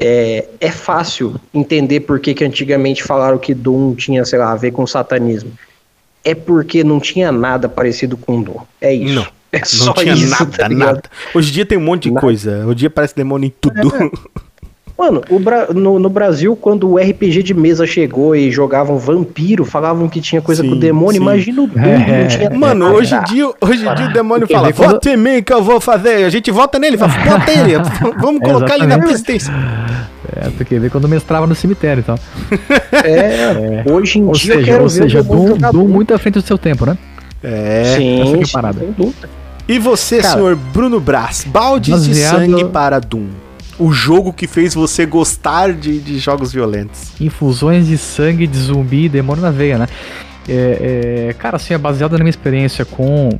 É, 0.00 0.44
é 0.60 0.70
fácil 0.70 1.36
entender 1.54 2.00
por 2.00 2.18
que, 2.18 2.34
que 2.34 2.44
antigamente 2.44 3.04
falaram 3.04 3.38
que 3.38 3.54
Doom 3.54 3.94
tinha, 3.94 4.24
sei 4.24 4.38
lá, 4.38 4.50
a 4.50 4.56
ver 4.56 4.72
com 4.72 4.84
satanismo. 4.86 5.52
É 6.24 6.34
porque 6.34 6.84
não 6.84 7.00
tinha 7.00 7.30
nada 7.32 7.68
parecido 7.68 8.16
com 8.16 8.40
Doom. 8.42 8.56
É 8.80 8.94
isso. 8.94 9.14
Não. 9.14 9.26
É 9.52 9.58
Não 9.58 9.64
só 9.66 9.92
tinha 9.92 10.14
isso, 10.14 10.30
nada, 10.30 10.46
tá 10.46 10.68
nada. 10.68 11.02
Hoje 11.34 11.50
em 11.50 11.52
dia 11.52 11.66
tem 11.66 11.76
um 11.76 11.82
monte 11.82 12.04
de 12.04 12.10
Nada. 12.10 12.20
coisa. 12.22 12.62
Hoje 12.64 12.72
em 12.72 12.74
dia 12.76 12.90
parece 12.90 13.14
demônio 13.14 13.48
em 13.48 13.52
tudo. 13.60 13.92
Mano, 14.96 15.22
o 15.30 15.38
Bra- 15.38 15.66
no, 15.74 15.98
no 15.98 16.08
Brasil, 16.08 16.54
quando 16.54 16.88
o 16.88 16.96
RPG 16.96 17.42
de 17.42 17.52
mesa 17.54 17.86
chegou 17.86 18.36
e 18.36 18.50
jogavam 18.50 18.98
vampiro, 18.98 19.64
falavam 19.64 20.08
que 20.08 20.20
tinha 20.20 20.40
coisa 20.40 20.62
Sim, 20.62 20.68
com 20.70 20.74
o 20.76 20.78
demônio. 20.78 21.14
sim. 21.20 21.22
Imagina 21.22 21.62
o 21.62 21.66
Doom, 21.66 21.80
É. 21.82 22.22
não 22.22 22.28
tinha 22.28 22.50
Mano, 22.50 22.84
nada. 22.86 22.96
hoje 22.96 23.14
em 23.14 23.22
dia, 23.24 23.46
hoje 23.60 23.86
em 23.86 23.94
dia 23.94 24.06
o 24.06 24.12
demônio 24.12 24.46
fala, 24.46 24.70
vota 24.70 25.10
em 25.10 25.16
mim 25.16 25.42
que 25.42 25.52
eu 25.52 25.62
vou 25.62 25.80
fazer. 25.80 26.24
A 26.24 26.30
gente 26.30 26.50
vota 26.50 26.78
nele, 26.78 26.96
fala, 26.96 27.12
vota 27.12 27.50
ele. 27.50 27.72
Vamos 28.20 28.40
colocar 28.42 28.76
ele 28.76 28.86
na 28.86 28.96
Exatamente. 28.96 29.50
É, 30.34 30.48
tu 30.56 30.64
quer 30.64 30.80
ver 30.80 30.90
quando 30.90 31.08
mestrava 31.08 31.46
no 31.46 31.54
cemitério 31.54 32.00
e 32.00 32.04
tal. 32.04 32.18
É, 33.04 33.84
hoje 33.90 34.18
em 34.18 34.24
Ou 34.26 34.32
dia 34.32 34.54
seja, 34.54 34.64
quero 34.64 34.82
ou 34.84 34.88
seja 34.88 35.22
Doom, 35.22 35.56
Doom 35.72 35.88
muito 35.88 36.14
à 36.14 36.18
frente 36.18 36.34
do 36.34 36.42
seu 36.42 36.56
tempo, 36.58 36.86
né? 36.86 36.96
É. 37.42 37.94
Sim, 37.96 38.20
essa 38.20 38.32
que 38.36 38.42
é 38.42 38.46
a 38.46 38.48
parada. 38.52 38.78
sem 38.80 38.92
dúvida. 38.92 39.28
E 39.68 39.78
você, 39.78 40.18
Cara, 40.20 40.34
senhor 40.34 40.56
Bruno 40.56 41.00
Brás, 41.00 41.44
baldes 41.44 42.02
de 42.04 42.10
baseado- 42.10 42.36
sangue 42.38 42.64
para 42.66 43.00
Doom. 43.00 43.26
O 43.78 43.90
jogo 43.90 44.32
que 44.32 44.46
fez 44.46 44.74
você 44.74 45.06
gostar 45.06 45.72
de, 45.72 45.98
de 45.98 46.18
jogos 46.18 46.52
violentos. 46.52 47.12
Infusões 47.20 47.86
de 47.86 47.96
sangue 47.98 48.46
de 48.46 48.58
zumbi 48.58 49.06
e 49.06 49.08
demônio 49.08 49.42
na 49.42 49.50
veia, 49.50 49.78
né? 49.78 49.86
É, 50.48 51.26
é, 51.30 51.32
cara, 51.34 51.56
assim, 51.56 51.74
é 51.74 51.78
baseado 51.78 52.12
na 52.12 52.18
minha 52.18 52.30
experiência 52.30 52.84
com. 52.84 53.30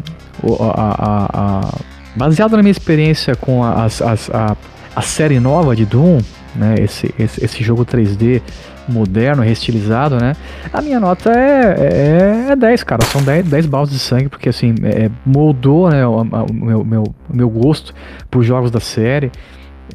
a, 0.60 0.64
a- 0.64 1.28
a- 1.32 1.74
baseado 2.16 2.56
na 2.56 2.62
minha 2.62 2.72
experiência 2.72 3.34
com 3.36 3.62
a, 3.62 3.84
as- 3.84 4.00
a, 4.02 4.56
a 4.96 5.02
série 5.02 5.38
nova 5.38 5.76
de 5.76 5.84
Doom, 5.84 6.18
né? 6.54 6.74
Esse, 6.78 7.14
esse, 7.18 7.44
esse 7.44 7.62
jogo 7.62 7.84
3D 7.84 8.42
moderno, 8.88 9.42
reestilizado, 9.42 10.16
né? 10.16 10.34
A 10.72 10.82
minha 10.82 10.98
nota 10.98 11.30
é, 11.30 12.46
é, 12.48 12.52
é 12.52 12.56
10, 12.56 12.84
cara. 12.84 13.04
São 13.04 13.22
10, 13.22 13.46
10 13.46 13.66
baldes 13.66 13.94
de 13.94 14.00
sangue, 14.00 14.28
porque 14.28 14.48
assim, 14.48 14.74
é, 14.82 15.10
moldou 15.24 15.90
né, 15.90 16.06
o, 16.06 16.20
o 16.20 16.52
meu, 16.52 16.84
meu, 16.84 17.14
meu 17.32 17.48
gosto 17.48 17.94
por 18.30 18.42
jogos 18.42 18.70
da 18.70 18.80
série. 18.80 19.30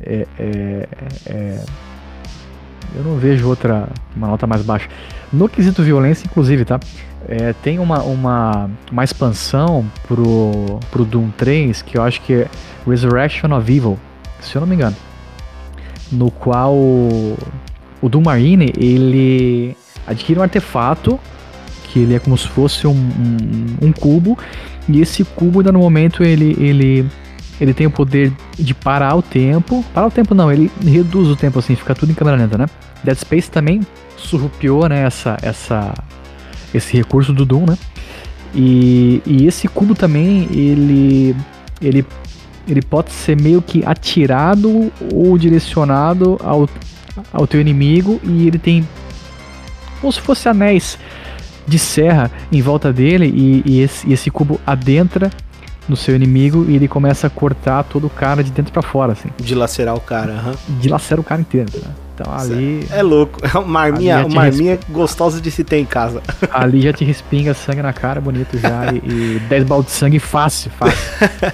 É, 0.02 0.28
é, 0.40 0.88
é, 1.26 1.60
eu 2.96 3.04
não 3.04 3.18
vejo 3.18 3.48
outra, 3.48 3.90
uma 4.16 4.28
nota 4.28 4.48
mais 4.48 4.62
baixa. 4.62 4.88
No 5.32 5.50
quesito 5.50 5.84
violência, 5.84 6.26
inclusive, 6.26 6.64
tá? 6.64 6.80
É, 7.28 7.54
tem 7.62 7.80
uma, 7.80 8.02
uma, 8.04 8.70
uma 8.92 9.04
expansão 9.04 9.86
pro, 10.08 10.80
pro 10.90 11.04
Doom 11.04 11.30
3 11.32 11.82
que 11.82 11.98
eu 11.98 12.04
acho 12.04 12.22
que 12.22 12.34
é 12.34 12.48
Resurrection 12.88 13.52
of 13.52 13.72
Evil, 13.72 14.00
se 14.40 14.56
eu 14.56 14.62
não 14.62 14.68
me 14.68 14.76
engano. 14.76 14.96
No 16.12 16.32
qual 16.32 16.74
o, 16.74 17.38
o 18.02 18.10
Doom 18.10 18.24
Marine 18.24 18.74
ele 18.78 19.76
adquire 20.06 20.40
um 20.40 20.44
artefato 20.44 21.20
que 21.86 22.00
ele 22.00 22.16
é 22.16 22.20
como 22.20 22.38
se 22.38 22.48
fosse 22.48 22.88
um, 22.88 22.92
um, 22.92 23.88
um 23.88 23.92
cubo 23.92 24.38
e 24.88 25.02
esse 25.02 25.24
cubo 25.24 25.62
no 25.64 25.80
momento 25.80 26.24
ele, 26.24 26.56
ele 26.60 27.06
ele 27.60 27.74
tem 27.74 27.88
o 27.88 27.92
poder 27.92 28.32
de 28.58 28.74
parar 28.74 29.16
o 29.16 29.22
tempo. 29.22 29.84
Parar 29.94 30.08
o 30.08 30.12
tempo 30.12 30.36
não, 30.36 30.52
ele 30.52 30.72
reduz 30.84 31.28
o 31.28 31.36
tempo 31.36 31.60
assim, 31.60 31.76
fica 31.76 31.96
tudo 31.96 32.12
em 32.12 32.16
câmera 32.16 32.38
lenta, 32.38 32.58
né? 32.58 32.68
Dead 33.04 33.18
Space 33.18 33.50
também 33.50 33.82
surrupiou, 34.16 34.88
né, 34.88 35.04
essa, 35.04 35.38
essa, 35.42 35.94
esse 36.74 36.96
recurso 36.96 37.34
do 37.34 37.46
Doom, 37.46 37.66
né? 37.66 37.78
E, 38.54 39.22
e 39.26 39.46
esse 39.46 39.68
cubo 39.68 39.96
também, 39.96 40.48
ele, 40.52 41.36
ele, 41.82 42.06
ele 42.68 42.82
pode 42.82 43.12
ser 43.12 43.40
meio 43.40 43.62
que 43.62 43.86
atirado 43.86 44.92
ou 45.14 45.38
direcionado 45.38 46.38
ao, 46.44 46.70
ao 47.32 47.48
teu 47.48 47.62
inimigo 47.62 48.20
e 48.24 48.48
ele 48.48 48.60
tem 48.60 48.88
como 50.02 50.14
se 50.14 50.22
fosse 50.22 50.48
anéis 50.48 50.98
de 51.68 51.80
serra 51.80 52.32
em 52.52 52.62
volta 52.62 52.94
dele 52.94 53.26
e, 53.26 53.64
e 53.66 53.82
esse, 53.82 54.08
e 54.08 54.14
esse 54.14 54.30
cubo 54.30 54.60
adentra 54.66 55.30
no 55.88 55.96
seu 55.96 56.16
inimigo 56.16 56.66
e 56.68 56.76
ele 56.76 56.88
começa 56.88 57.28
a 57.28 57.30
cortar 57.30 57.84
todo 57.84 58.08
o 58.08 58.10
cara 58.10 58.44
de 58.44 58.52
dentro 58.52 58.74
pra 58.74 58.82
fora, 58.82 59.14
assim. 59.14 59.30
Dilacerar 59.38 59.96
o 59.96 60.02
cara, 60.02 60.34
aham. 60.34 60.56
Dilacera 60.80 61.22
o 61.22 61.24
cara 61.24 61.42
inteiro, 61.42 61.72
né? 61.76 62.07
Então 62.20 62.34
ali, 62.34 62.88
É 62.92 63.04
louco. 63.04 63.40
É 63.44 63.58
uma 63.60 63.82
arminha, 63.82 64.26
uma 64.26 64.42
arminha 64.44 64.80
gostosa 64.90 65.40
de 65.40 65.52
se 65.52 65.64
ter 65.64 65.78
em 65.78 65.86
casa. 65.86 66.22
ali 66.52 66.82
já 66.82 66.92
te 66.92 67.06
respinga 67.06 67.54
sangue 67.54 67.82
na 67.84 67.94
cara, 67.94 68.20
bonito 68.20 68.58
já. 68.58 68.92
E, 68.92 68.98
e 69.38 69.40
10 69.48 69.64
baldes 69.66 69.92
de 69.94 69.98
sangue 70.00 70.18
fácil, 70.20 70.72
fácil. 70.80 70.98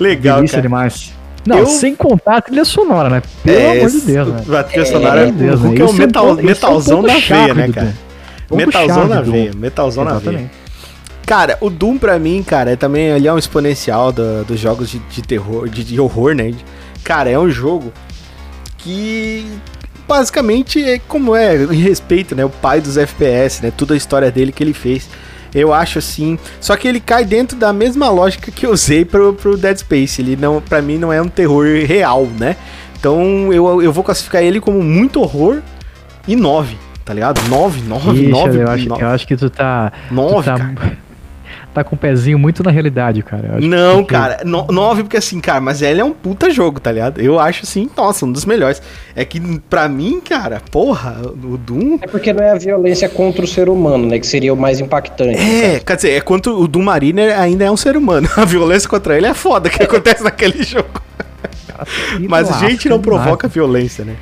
Legal, 0.00 0.36
Delícia 0.36 0.56
cara. 0.56 0.62
demais. 0.62 1.12
Não, 1.46 1.58
Eu- 1.58 1.66
sem 1.66 1.94
contar 1.94 2.36
a 2.38 2.40
trilha 2.40 2.64
sonora, 2.64 3.08
né? 3.10 3.22
Pelo 3.44 3.56
É, 3.58 3.78
amor 3.78 3.90
de 3.90 4.00
Deus, 4.00 4.28
né? 4.28 4.58
A 4.58 4.62
trilha 4.64 4.82
É, 4.82 4.84
sonora 4.84 5.20
amor 5.22 5.32
de 5.32 5.38
Deus, 5.38 5.60
o 5.60 5.64
né? 5.68 5.76
É 5.78 5.82
um 5.82 5.86
Esse 5.86 5.98
metal, 5.98 6.24
esse 6.30 6.38
é 6.40 6.42
um 6.42 6.46
metalzão 6.46 7.02
na 7.02 7.14
veia, 7.18 7.54
né, 7.54 7.68
cara? 7.72 7.94
Metalzão 8.50 9.08
na 9.08 9.20
veia, 9.22 9.50
metalzão 9.56 10.04
na 10.04 10.18
veia. 10.18 10.50
Cara, 11.26 11.56
o 11.60 11.70
Doom 11.70 11.96
pra 11.98 12.18
mim, 12.18 12.42
cara, 12.42 12.72
é 12.72 12.76
também 12.76 13.06
ele 13.06 13.26
é 13.28 13.32
um 13.32 13.38
exponencial 13.38 14.12
do- 14.12 14.44
dos 14.44 14.58
jogos 14.58 14.90
de, 14.90 14.98
de 14.98 15.22
terror, 15.22 15.68
de, 15.68 15.82
de 15.84 16.00
horror, 16.00 16.34
né? 16.34 16.52
Cara, 17.04 17.30
é 17.30 17.38
um 17.38 17.48
jogo 17.50 17.92
que 18.78 19.46
basicamente 20.06 20.82
é 20.82 20.98
como 20.98 21.34
é, 21.34 21.56
em 21.56 21.80
respeito, 21.80 22.34
né? 22.34 22.44
O 22.44 22.50
pai 22.50 22.80
dos 22.80 22.96
FPS, 22.96 23.62
né? 23.62 23.72
Toda 23.76 23.94
a 23.94 23.96
história 23.96 24.30
dele 24.30 24.52
que 24.52 24.62
ele 24.62 24.72
fez. 24.72 25.08
Eu 25.54 25.72
acho 25.72 25.98
assim. 25.98 26.38
Só 26.60 26.76
que 26.76 26.88
ele 26.88 27.00
cai 27.00 27.24
dentro 27.24 27.56
da 27.56 27.72
mesma 27.72 28.08
lógica 28.08 28.50
que 28.50 28.64
eu 28.64 28.70
usei 28.72 29.04
pro, 29.04 29.34
pro 29.34 29.56
Dead 29.56 29.76
Space. 29.78 30.20
Ele 30.20 30.36
não, 30.36 30.60
para 30.60 30.80
mim, 30.80 30.98
não 30.98 31.12
é 31.12 31.20
um 31.20 31.28
terror 31.28 31.66
real, 31.86 32.26
né? 32.38 32.56
Então 32.98 33.52
eu, 33.52 33.82
eu 33.82 33.92
vou 33.92 34.04
classificar 34.04 34.42
ele 34.42 34.60
como 34.60 34.80
muito 34.80 35.20
horror 35.20 35.60
e 36.26 36.36
9, 36.36 36.76
tá 37.04 37.12
ligado? 37.12 37.40
9, 37.48 37.82
9, 37.82 38.12
Ixi, 38.12 38.28
9, 38.28 38.58
eu, 38.58 38.68
acho, 38.68 38.88
eu 38.88 39.08
acho 39.08 39.26
que 39.26 39.36
tu 39.36 39.50
tá. 39.50 39.92
tu 40.08 40.14
9, 40.14 40.44
tá, 40.44 40.58
cara. 40.58 40.98
Tá 41.74 41.82
com 41.82 41.94
o 41.94 41.98
pezinho 41.98 42.38
muito 42.38 42.62
na 42.62 42.70
realidade, 42.70 43.22
cara. 43.22 43.48
Eu 43.52 43.58
acho 43.58 43.66
Não, 43.66 44.04
que- 44.04 44.10
cara, 44.12 44.40
no, 44.44 44.66
9 44.66 45.02
porque 45.04 45.16
assim, 45.16 45.40
cara, 45.40 45.60
mas 45.60 45.80
ele 45.82 46.00
é 46.00 46.04
um 46.04 46.12
puta 46.12 46.50
jogo, 46.50 46.78
tá 46.80 46.92
ligado? 46.92 47.20
Eu 47.20 47.38
acho 47.40 47.62
assim, 47.64 47.88
nossa, 47.96 48.26
um 48.26 48.32
dos 48.32 48.44
melhores. 48.44 48.82
É 49.16 49.24
que 49.24 49.40
pra 49.70 49.88
mim, 49.88 50.20
cara, 50.20 50.60
porra, 50.70 51.16
o 51.24 51.56
Doom. 51.56 51.98
É 52.00 52.06
porque 52.06 52.32
não 52.32 52.42
é 52.44 52.50
a 52.50 52.54
violência 52.58 53.08
contra 53.08 53.42
o 53.44 53.46
ser 53.48 53.68
humano, 53.68 54.06
né? 54.06 54.18
Que 54.18 54.26
seria 54.26 54.52
o 54.52 54.56
mais 54.56 54.80
impactante. 54.80 55.38
É, 55.38 55.80
quer 55.80 55.96
dizer, 55.96 56.10
é 56.10 56.20
quanto 56.20 56.50
o 56.58 56.68
Doom 56.68 56.82
Mariner 56.82 57.38
ainda 57.38 57.64
é 57.64 57.70
um 57.70 57.76
ser 57.76 57.96
humano. 57.96 58.28
A 58.36 58.44
violência 58.44 58.88
contra 58.88 59.16
ele 59.16 59.26
é 59.26 59.34
foda 59.34 59.68
que 59.70 59.80
acontece 59.82 60.22
naquele 60.22 60.62
jogo. 60.62 60.88
que 62.16 62.28
Mas 62.28 62.50
a 62.50 62.58
gente 62.68 62.88
não 62.88 62.98
demais. 62.98 63.22
provoca 63.22 63.48
violência, 63.48 64.04
né? 64.04 64.16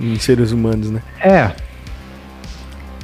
Em 0.00 0.18
seres 0.18 0.52
humanos, 0.52 0.90
né? 0.90 1.00
É. 1.20 1.50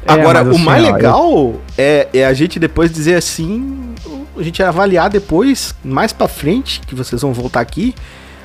É, 0.06 0.12
Agora, 0.12 0.44
mas 0.44 0.52
o 0.52 0.56
assim, 0.56 0.64
mais 0.64 0.84
ó, 0.84 0.86
eu- 0.88 0.94
legal 0.94 1.54
é, 1.76 2.08
é 2.14 2.24
a 2.24 2.32
gente 2.32 2.58
depois 2.58 2.90
dizer 2.90 3.14
assim, 3.16 3.94
a 4.36 4.42
gente 4.42 4.62
avaliar 4.62 5.10
depois, 5.10 5.74
mais 5.84 6.12
pra 6.12 6.28
frente, 6.28 6.80
que 6.86 6.94
vocês 6.94 7.20
vão 7.22 7.32
voltar 7.32 7.60
aqui, 7.60 7.94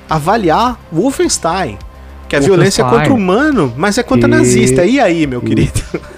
avaliar 0.09 0.79
Wolfenstein. 0.91 1.77
Que 2.27 2.35
a 2.35 2.39
Wolfenstein. 2.39 2.41
violência 2.41 2.81
é 2.81 2.85
contra 2.89 3.13
o 3.13 3.15
humano, 3.15 3.73
mas 3.77 3.97
é 3.97 4.03
contra 4.03 4.27
E- 4.27 4.31
nazista. 4.31 4.83
E 4.85 4.99
aí, 4.99 5.25
meu 5.27 5.41
querido? 5.41 5.79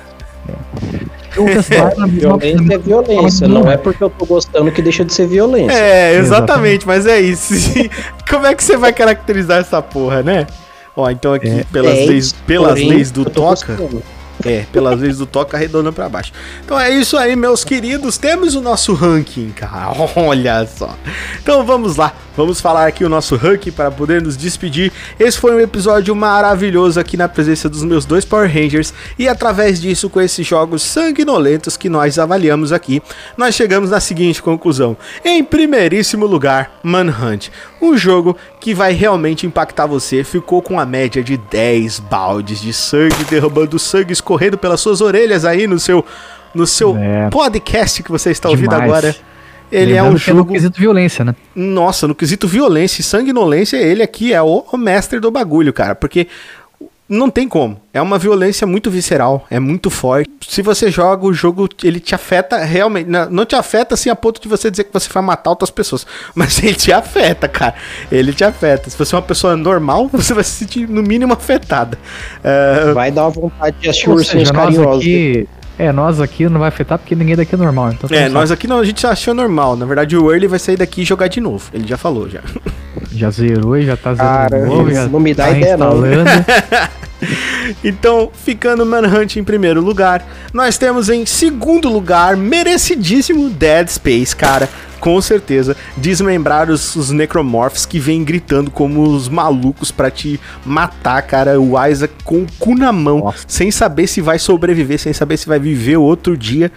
Violência 1.35 2.73
é 2.73 2.77
violência, 2.77 3.47
não 3.47 3.69
é 3.69 3.75
porque 3.75 4.01
eu 4.01 4.09
tô 4.09 4.25
gostando 4.25 4.71
que 4.71 4.81
deixa 4.81 5.03
de 5.03 5.13
ser 5.13 5.27
violência. 5.27 5.75
É, 5.75 6.15
exatamente, 6.15 6.87
mas 6.87 7.05
é 7.05 7.19
isso. 7.19 7.53
Como 8.29 8.45
é 8.45 8.55
que 8.55 8.63
você 8.63 8.77
vai 8.77 8.93
caracterizar 8.93 9.59
essa 9.59 9.81
porra, 9.81 10.23
né? 10.23 10.47
Ó, 10.95 11.09
então 11.09 11.33
aqui, 11.33 11.65
pelas, 11.73 11.91
É, 11.97 12.05
leis, 12.05 12.31
pelas 12.47 12.69
porém, 12.71 12.89
leis 12.89 13.11
do 13.11 13.25
Toca, 13.25 13.73
gostando. 13.75 14.01
É, 14.43 14.65
pelas 14.71 14.99
vezes 14.99 15.17
do 15.17 15.25
toca 15.25 15.55
arredondando 15.57 15.93
pra 15.93 16.09
baixo. 16.09 16.31
Então 16.63 16.79
é 16.79 16.89
isso 16.89 17.17
aí, 17.17 17.35
meus 17.35 17.63
queridos. 17.63 18.17
Temos 18.17 18.55
o 18.55 18.61
nosso 18.61 18.93
ranking, 18.93 19.51
cara. 19.51 19.91
Olha 20.15 20.67
só. 20.67 20.95
Então 21.41 21.65
vamos 21.65 21.95
lá. 21.95 22.13
Vamos 22.37 22.59
falar 22.59 22.85
aqui 22.85 23.05
o 23.05 23.07
nosso 23.09 23.37
ranking 23.37 23.71
para 23.71 23.89
poder 23.89 24.21
nos 24.21 24.35
despedir. 24.35 24.91
Esse 25.17 25.37
foi 25.39 25.55
um 25.55 25.59
episódio 25.59 26.13
maravilhoso 26.13 26.99
aqui 26.99 27.15
na 27.15 27.29
presença 27.29 27.69
dos 27.69 27.81
meus 27.83 28.03
dois 28.05 28.25
Power 28.25 28.51
Rangers. 28.53 28.93
E 29.17 29.25
através 29.27 29.79
disso, 29.79 30.09
com 30.09 30.19
esses 30.19 30.45
jogos 30.45 30.81
sanguinolentos 30.83 31.77
que 31.77 31.87
nós 31.89 32.19
avaliamos 32.19 32.73
aqui, 32.73 33.01
nós 33.37 33.55
chegamos 33.55 33.89
na 33.89 34.01
seguinte 34.01 34.41
conclusão. 34.41 34.97
Em 35.23 35.43
primeiríssimo 35.45 36.25
lugar, 36.25 36.77
Manhunt. 36.83 37.47
Um 37.81 37.97
jogo 37.97 38.35
que 38.59 38.73
vai 38.73 38.91
realmente 38.91 39.47
impactar 39.47 39.85
você. 39.85 40.21
Ficou 40.23 40.61
com 40.61 40.77
a 40.77 40.85
média 40.85 41.23
de 41.23 41.37
10 41.37 41.99
baldes 42.01 42.59
de 42.59 42.73
sangue, 42.73 43.23
derramando 43.29 43.79
sangue 43.79 44.11
escorrendo 44.11 44.57
pelas 44.57 44.81
suas 44.81 44.99
orelhas 44.99 45.45
aí 45.45 45.67
no 45.67 45.79
seu, 45.79 46.03
no 46.53 46.67
seu 46.67 46.97
É. 46.97 47.29
podcast 47.29 48.03
que 48.03 48.11
você 48.11 48.31
está 48.31 48.49
ouvindo 48.49 48.71
Demais. 48.71 48.83
agora. 48.91 49.15
Ele 49.71 49.93
é 49.93 49.95
Lembrando 50.01 50.15
um 50.15 50.19
que 50.19 50.31
no 50.31 50.37
jogo. 50.37 50.53
quesito 50.53 50.79
violência, 50.79 51.25
né? 51.25 51.35
Nossa, 51.55 52.07
no 52.07 52.15
quesito 52.15 52.47
violência 52.47 53.01
e 53.01 53.03
sanguinolência, 53.03 53.77
ele 53.77 54.03
aqui 54.03 54.33
é 54.33 54.41
o, 54.41 54.65
o 54.71 54.77
mestre 54.77 55.19
do 55.19 55.31
bagulho, 55.31 55.73
cara. 55.73 55.95
Porque 55.95 56.27
não 57.07 57.29
tem 57.29 57.47
como. 57.47 57.79
É 57.93 58.01
uma 58.01 58.17
violência 58.17 58.65
muito 58.65 58.89
visceral, 58.89 59.45
é 59.49 59.59
muito 59.59 59.89
forte. 59.91 60.29
Se 60.47 60.61
você 60.63 60.89
joga 60.89 61.25
o 61.25 61.33
jogo, 61.33 61.69
ele 61.83 61.99
te 61.99 62.15
afeta 62.15 62.57
realmente. 62.63 63.07
Não 63.09 63.29
não 63.29 63.45
te 63.45 63.55
afeta 63.55 63.93
assim 63.93 64.09
a 64.09 64.15
ponto 64.15 64.41
de 64.41 64.47
você 64.47 64.71
dizer 64.71 64.85
que 64.85 64.93
você 64.93 65.07
vai 65.11 65.21
matar 65.23 65.51
outras 65.51 65.69
pessoas. 65.69 66.05
Mas 66.33 66.61
ele 66.63 66.73
te 66.73 66.91
afeta, 66.91 67.47
cara. 67.47 67.75
Ele 68.11 68.33
te 68.33 68.43
afeta. 68.43 68.89
Se 68.89 68.97
você 68.97 69.13
é 69.13 69.17
uma 69.17 69.23
pessoa 69.23 69.55
normal, 69.55 70.07
você 70.13 70.33
vai 70.33 70.43
se 70.43 70.51
sentir 70.51 70.87
no 70.89 71.03
mínimo 71.03 71.33
afetada. 71.33 71.97
É, 72.43 72.91
Vai 72.93 73.11
dar 73.11 73.23
uma 73.23 73.29
vontade 73.31 73.75
de 73.79 73.89
assistir 73.89 74.09
ursinhos 74.09 74.49
carinhosos. 74.49 75.01
aqui. 75.03 75.47
É, 75.77 75.91
nós 75.91 76.21
aqui 76.21 76.47
não 76.47 76.59
vai 76.59 76.69
afetar 76.69 76.97
porque 76.97 77.15
ninguém 77.15 77.35
daqui 77.35 77.55
é 77.55 77.57
normal. 77.57 77.91
Então 77.91 78.09
tá 78.09 78.15
é, 78.15 78.19
suave. 78.19 78.33
nós 78.33 78.51
aqui 78.51 78.67
não, 78.67 78.79
a 78.79 78.85
gente 78.85 79.05
achou 79.05 79.33
normal. 79.33 79.75
Na 79.75 79.85
verdade, 79.85 80.15
o 80.15 80.31
Early 80.31 80.47
vai 80.47 80.59
sair 80.59 80.77
daqui 80.77 81.01
e 81.01 81.05
jogar 81.05 81.27
de 81.27 81.41
novo. 81.41 81.69
Ele 81.73 81.87
já 81.87 81.97
falou 81.97 82.29
já. 82.29 82.41
já 83.11 83.29
zerou 83.29 83.77
e 83.77 83.85
já 83.85 83.97
tá 83.97 84.13
zerando 84.13 84.33
Cara, 84.33 84.59
de 84.61 84.65
novo, 84.67 84.91
já 84.91 85.07
não 85.07 85.19
me 85.19 85.33
dá 85.33 85.45
tá 85.45 85.51
ideia, 85.51 85.77
não. 85.77 85.95
Então, 87.83 88.29
ficando 88.33 88.85
Manhunt 88.85 89.37
em 89.37 89.43
primeiro 89.43 89.81
lugar, 89.81 90.25
nós 90.53 90.77
temos 90.77 91.09
em 91.09 91.25
segundo 91.25 91.89
lugar, 91.89 92.35
merecidíssimo 92.35 93.49
Dead 93.49 93.87
Space, 93.87 94.35
cara. 94.35 94.69
Com 94.99 95.21
certeza, 95.21 95.75
desmembrar 95.97 96.69
os, 96.69 96.95
os 96.95 97.11
necromorphs 97.11 97.85
que 97.85 97.99
vêm 97.99 98.23
gritando 98.23 98.71
como 98.71 99.03
os 99.03 99.29
malucos 99.29 99.91
pra 99.91 100.09
te 100.09 100.39
matar, 100.65 101.21
cara. 101.23 101.59
O 101.59 101.73
Isaac 101.85 102.13
com 102.23 102.43
o 102.43 102.47
cu 102.59 102.75
na 102.75 102.91
mão, 102.91 103.19
Nossa. 103.19 103.45
sem 103.47 103.71
saber 103.71 104.07
se 104.07 104.21
vai 104.21 104.39
sobreviver, 104.39 104.99
sem 104.99 105.13
saber 105.13 105.37
se 105.37 105.47
vai 105.47 105.59
viver 105.59 105.97
outro 105.97 106.37
dia. 106.37 106.71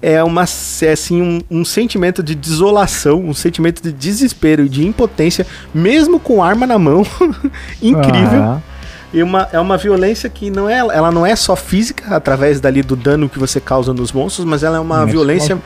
É 0.00 0.22
uma 0.22 0.44
é 0.82 0.92
assim 0.92 1.20
um, 1.20 1.40
um 1.50 1.64
sentimento 1.64 2.22
de 2.22 2.34
desolação, 2.34 3.20
um 3.20 3.34
sentimento 3.34 3.82
de 3.82 3.92
desespero 3.92 4.64
e 4.64 4.68
de 4.68 4.86
impotência, 4.86 5.44
mesmo 5.74 6.20
com 6.20 6.42
arma 6.42 6.66
na 6.66 6.78
mão. 6.78 7.04
Incrível. 7.82 8.42
Ah, 8.42 8.60
E 9.12 9.22
uma, 9.22 9.48
é 9.52 9.58
uma 9.58 9.76
violência 9.78 10.28
que 10.28 10.50
não 10.50 10.68
é, 10.68 10.78
ela 10.78 11.10
não 11.10 11.24
é 11.24 11.34
só 11.34 11.56
física, 11.56 12.14
através 12.14 12.60
dali 12.60 12.82
do 12.82 12.94
dano 12.94 13.28
que 13.28 13.38
você 13.38 13.58
causa 13.60 13.94
nos 13.94 14.12
monstros, 14.12 14.44
mas 14.44 14.62
ela 14.62 14.76
é 14.76 14.80
uma 14.80 14.98
mas 15.00 15.10
violência 15.10 15.58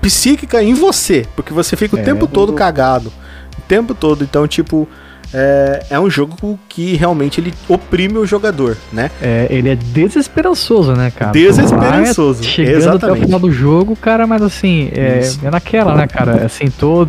psíquica 0.00 0.62
em 0.62 0.74
você, 0.74 1.26
porque 1.34 1.52
você 1.52 1.76
fica 1.76 1.96
o 1.96 1.98
É. 1.98 2.02
tempo 2.02 2.26
todo 2.26 2.52
cagado. 2.52 3.10
O 3.58 3.62
tempo 3.66 3.94
todo. 3.94 4.22
Então, 4.24 4.46
tipo, 4.46 4.86
é, 5.32 5.86
é 5.90 5.98
um 6.00 6.10
jogo 6.10 6.58
que 6.68 6.94
realmente 6.94 7.40
ele 7.40 7.54
oprime 7.66 8.18
o 8.18 8.26
jogador, 8.26 8.76
né? 8.92 9.10
É, 9.22 9.46
ele 9.48 9.70
é 9.70 9.74
desesperançoso, 9.76 10.92
né, 10.92 11.10
cara? 11.10 11.32
Desesperançoso, 11.32 12.42
Lá 12.42 12.48
Chegando 12.48 12.74
até 12.76 12.86
exatamente. 12.88 13.18
o 13.22 13.24
final 13.24 13.40
do 13.40 13.50
jogo, 13.50 13.96
cara, 13.96 14.26
mas 14.26 14.42
assim, 14.42 14.90
é, 14.92 15.22
é 15.42 15.50
naquela, 15.50 15.94
né, 15.94 16.06
cara? 16.06 16.44
Assim, 16.44 16.66
tô, 16.68 17.08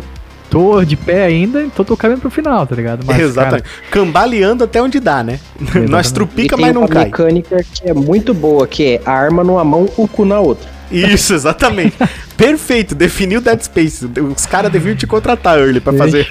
tô 0.54 0.84
de 0.84 0.96
pé 0.96 1.24
ainda, 1.24 1.64
então 1.64 1.84
tô 1.84 1.96
caminhando 1.96 2.20
pro 2.20 2.30
final, 2.30 2.64
tá 2.64 2.76
ligado? 2.76 3.04
Mas, 3.04 3.18
Exatamente. 3.18 3.68
Cambaleando 3.90 4.62
até 4.62 4.80
onde 4.80 5.00
dá, 5.00 5.24
né? 5.24 5.40
Nós 5.90 6.12
trupica, 6.12 6.56
tem 6.56 6.66
mas 6.66 6.74
não 6.74 6.82
uma 6.82 6.88
cai. 6.88 7.06
mecânica 7.06 7.56
que 7.72 7.90
é 7.90 7.92
muito 7.92 8.32
boa, 8.32 8.64
que 8.66 8.84
é 8.94 9.00
a 9.04 9.10
arma 9.10 9.42
numa 9.42 9.64
mão, 9.64 9.88
o 9.96 10.06
cu 10.06 10.24
na 10.24 10.38
outra. 10.38 10.72
Isso, 10.92 11.34
exatamente. 11.34 11.96
Perfeito, 12.36 12.94
definiu 12.94 13.40
Dead 13.40 13.60
Space. 13.62 14.08
Os 14.36 14.46
caras 14.46 14.70
deviam 14.70 14.94
te 14.94 15.08
contratar, 15.08 15.58
Early, 15.58 15.80
pra 15.80 15.92
cara, 15.92 16.04
fazer. 16.04 16.28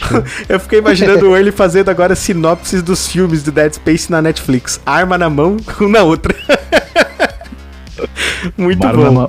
Eu 0.48 0.58
fiquei 0.60 0.78
imaginando 0.78 1.28
o 1.28 1.36
Early 1.36 1.52
fazendo 1.52 1.90
agora 1.90 2.14
sinopses 2.14 2.82
dos 2.82 3.06
filmes 3.06 3.42
do 3.42 3.52
Dead 3.52 3.74
Space 3.74 4.10
na 4.10 4.22
Netflix. 4.22 4.80
Arma 4.86 5.18
na 5.18 5.28
mão, 5.28 5.58
um 5.80 5.88
na 5.88 6.02
outra. 6.02 6.34
Muito 8.56 8.82
na 8.82 8.92
bom. 8.92 9.28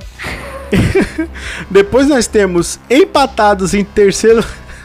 Depois 1.69 2.07
nós 2.07 2.27
temos 2.27 2.79
empatados 2.89 3.73
em 3.73 3.83
terceiro. 3.83 4.43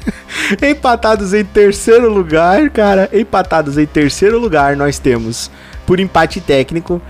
empatados 0.62 1.32
em 1.32 1.44
terceiro 1.44 2.12
lugar, 2.12 2.70
cara. 2.70 3.08
Empatados 3.12 3.78
em 3.78 3.86
terceiro 3.86 4.38
lugar, 4.38 4.76
nós 4.76 4.98
temos, 4.98 5.50
por 5.86 6.00
empate 6.00 6.40
técnico, 6.40 7.00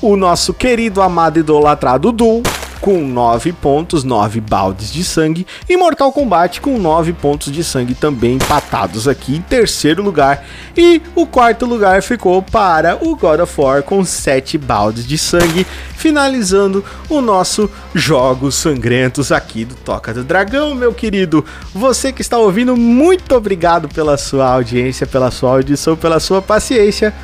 o 0.00 0.16
nosso 0.16 0.54
querido, 0.54 1.02
amado, 1.02 1.38
idolatrado 1.38 2.12
Doom. 2.12 2.42
Com 2.80 3.06
9 3.06 3.52
pontos, 3.52 4.04
9 4.04 4.40
baldes 4.40 4.92
de 4.92 5.04
sangue. 5.04 5.46
E 5.68 5.76
Mortal 5.76 6.10
Kombat 6.12 6.60
com 6.60 6.78
9 6.78 7.12
pontos 7.12 7.52
de 7.52 7.62
sangue 7.62 7.94
também 7.94 8.34
empatados 8.34 9.06
aqui 9.06 9.36
em 9.36 9.42
terceiro 9.42 10.02
lugar. 10.02 10.44
E 10.76 11.02
o 11.14 11.26
quarto 11.26 11.66
lugar 11.66 12.02
ficou 12.02 12.40
para 12.42 12.96
o 13.04 13.14
God 13.14 13.40
of 13.40 13.60
War 13.60 13.82
com 13.82 14.04
7 14.04 14.56
baldes 14.56 15.06
de 15.06 15.18
sangue. 15.18 15.66
Finalizando 15.96 16.82
o 17.10 17.20
nosso 17.20 17.70
Jogos 17.94 18.54
Sangrentos 18.54 19.30
aqui 19.30 19.66
do 19.66 19.74
Toca 19.74 20.14
do 20.14 20.24
Dragão, 20.24 20.74
meu 20.74 20.94
querido. 20.94 21.44
Você 21.74 22.10
que 22.12 22.22
está 22.22 22.38
ouvindo, 22.38 22.74
muito 22.76 23.34
obrigado 23.34 23.88
pela 23.88 24.16
sua 24.16 24.46
audiência, 24.46 25.06
pela 25.06 25.30
sua 25.30 25.50
audição, 25.50 25.96
pela 25.96 26.18
sua 26.18 26.40
paciência. 26.40 27.14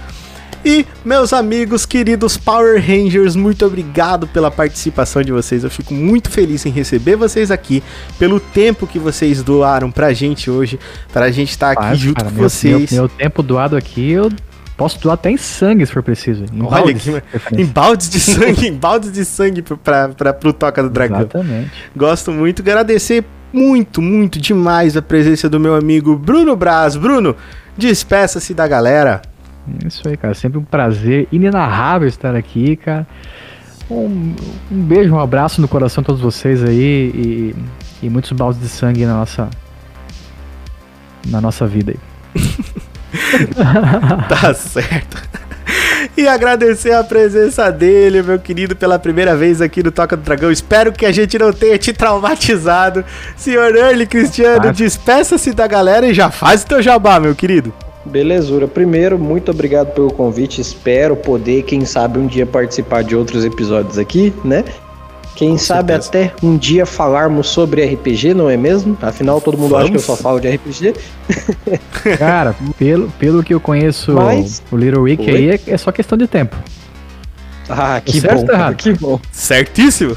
E, 0.64 0.84
meus 1.04 1.32
amigos, 1.32 1.86
queridos 1.86 2.36
Power 2.36 2.80
Rangers, 2.84 3.36
muito 3.36 3.64
obrigado 3.64 4.26
pela 4.26 4.50
participação 4.50 5.22
de 5.22 5.30
vocês. 5.30 5.62
Eu 5.62 5.70
fico 5.70 5.94
muito 5.94 6.28
feliz 6.28 6.66
em 6.66 6.70
receber 6.70 7.14
vocês 7.14 7.50
aqui, 7.52 7.82
pelo 8.18 8.40
tempo 8.40 8.84
que 8.86 8.98
vocês 8.98 9.42
doaram 9.44 9.92
pra 9.92 10.12
gente 10.12 10.50
hoje, 10.50 10.78
pra 11.12 11.30
gente 11.30 11.50
estar 11.50 11.70
aqui 11.70 11.82
Faz, 11.82 11.98
junto 11.98 12.16
cara, 12.16 12.30
com 12.30 12.34
meu, 12.40 12.48
vocês. 12.50 12.90
Meu, 12.90 13.02
meu 13.02 13.08
tempo 13.08 13.42
doado 13.44 13.76
aqui, 13.76 14.10
eu 14.10 14.28
posso 14.76 14.98
doar 15.00 15.14
até 15.14 15.30
em 15.30 15.36
sangue 15.36 15.86
se 15.86 15.92
for 15.92 16.02
preciso. 16.02 16.44
Em 16.52 16.60
Olha 16.62 16.68
baldes, 16.70 17.02
que- 17.04 17.60
Em 17.62 17.64
baldes 17.64 18.10
de 18.10 18.18
sangue, 18.18 18.66
em 18.66 18.74
baldes 18.74 19.12
de 19.12 19.24
sangue 19.24 19.62
pra, 19.62 20.08
pra, 20.08 20.32
pro 20.32 20.52
Toca 20.52 20.82
do 20.82 20.90
Dragão. 20.90 21.20
Exatamente. 21.20 21.70
Gosto 21.96 22.32
muito, 22.32 22.60
agradecer 22.60 23.24
muito, 23.52 24.02
muito 24.02 24.40
demais 24.40 24.96
a 24.96 25.02
presença 25.02 25.48
do 25.48 25.60
meu 25.60 25.76
amigo 25.76 26.16
Bruno 26.16 26.56
Braz. 26.56 26.96
Bruno, 26.96 27.36
despeça-se 27.78 28.52
da 28.52 28.66
galera. 28.66 29.22
Isso 29.84 30.08
aí, 30.08 30.16
cara. 30.16 30.34
Sempre 30.34 30.58
um 30.58 30.64
prazer 30.64 31.28
inenarrável 31.30 32.08
estar 32.08 32.34
aqui, 32.34 32.76
cara. 32.76 33.06
Um, 33.90 34.34
um 34.70 34.82
beijo, 34.82 35.14
um 35.14 35.20
abraço 35.20 35.60
no 35.60 35.68
coração 35.68 36.02
de 36.02 36.06
todos 36.06 36.20
vocês 36.20 36.62
aí 36.62 36.74
e, 37.14 37.54
e 38.02 38.10
muitos 38.10 38.32
baldes 38.32 38.60
de 38.60 38.68
sangue 38.68 39.06
na 39.06 39.14
nossa 39.14 39.48
na 41.26 41.40
nossa 41.40 41.66
vida 41.66 41.92
aí. 41.92 41.98
Tá 44.28 44.52
certo. 44.52 45.16
E 46.16 46.26
agradecer 46.28 46.92
a 46.92 47.02
presença 47.02 47.70
dele, 47.70 48.22
meu 48.22 48.38
querido, 48.38 48.76
pela 48.76 48.98
primeira 48.98 49.36
vez 49.36 49.60
aqui 49.60 49.82
no 49.82 49.90
Toca 49.90 50.16
do 50.16 50.22
Dragão. 50.22 50.50
Espero 50.50 50.92
que 50.92 51.06
a 51.06 51.12
gente 51.12 51.38
não 51.38 51.52
tenha 51.52 51.78
te 51.78 51.92
traumatizado. 51.92 53.04
Senhor 53.36 53.74
Early 53.74 54.06
Cristiano, 54.06 54.72
despeça-se 54.72 55.52
da 55.52 55.66
galera 55.66 56.06
e 56.06 56.14
já 56.14 56.30
faz 56.30 56.62
o 56.62 56.66
teu 56.66 56.82
jabá, 56.82 57.18
meu 57.18 57.34
querido. 57.34 57.72
Belezura. 58.06 58.66
Primeiro, 58.68 59.18
muito 59.18 59.50
obrigado 59.50 59.92
pelo 59.92 60.12
convite. 60.12 60.60
Espero 60.60 61.16
poder, 61.16 61.62
quem 61.62 61.84
sabe, 61.84 62.18
um 62.18 62.26
dia 62.26 62.46
participar 62.46 63.02
de 63.04 63.14
outros 63.14 63.44
episódios 63.44 63.98
aqui, 63.98 64.32
né? 64.44 64.64
Quem 65.34 65.58
sabe 65.58 65.92
certeza. 65.92 66.08
até 66.08 66.46
um 66.46 66.56
dia 66.56 66.86
falarmos 66.86 67.48
sobre 67.48 67.84
RPG, 67.84 68.32
não 68.32 68.48
é 68.48 68.56
mesmo? 68.56 68.96
Afinal, 69.02 69.38
todo 69.38 69.58
mundo 69.58 69.76
acha 69.76 69.90
que 69.90 69.96
eu 69.96 70.00
Vamos. 70.00 70.06
só 70.06 70.16
falo 70.16 70.40
de 70.40 70.48
RPG. 70.48 70.94
Cara, 72.18 72.56
pelo, 72.78 73.10
pelo 73.18 73.42
que 73.42 73.52
eu 73.52 73.60
conheço 73.60 74.14
Mas- 74.14 74.62
o 74.72 74.76
Little 74.78 75.04
Rick 75.04 75.30
Oi? 75.30 75.36
aí, 75.36 75.50
é, 75.50 75.60
é 75.66 75.76
só 75.76 75.92
questão 75.92 76.16
de 76.16 76.26
tempo. 76.26 76.56
Ah, 77.68 78.00
que 78.02 78.18
certo 78.20 78.46
bom, 78.46 78.74
que 78.74 78.92
bom. 78.94 79.20
Certíssimo. 79.30 80.16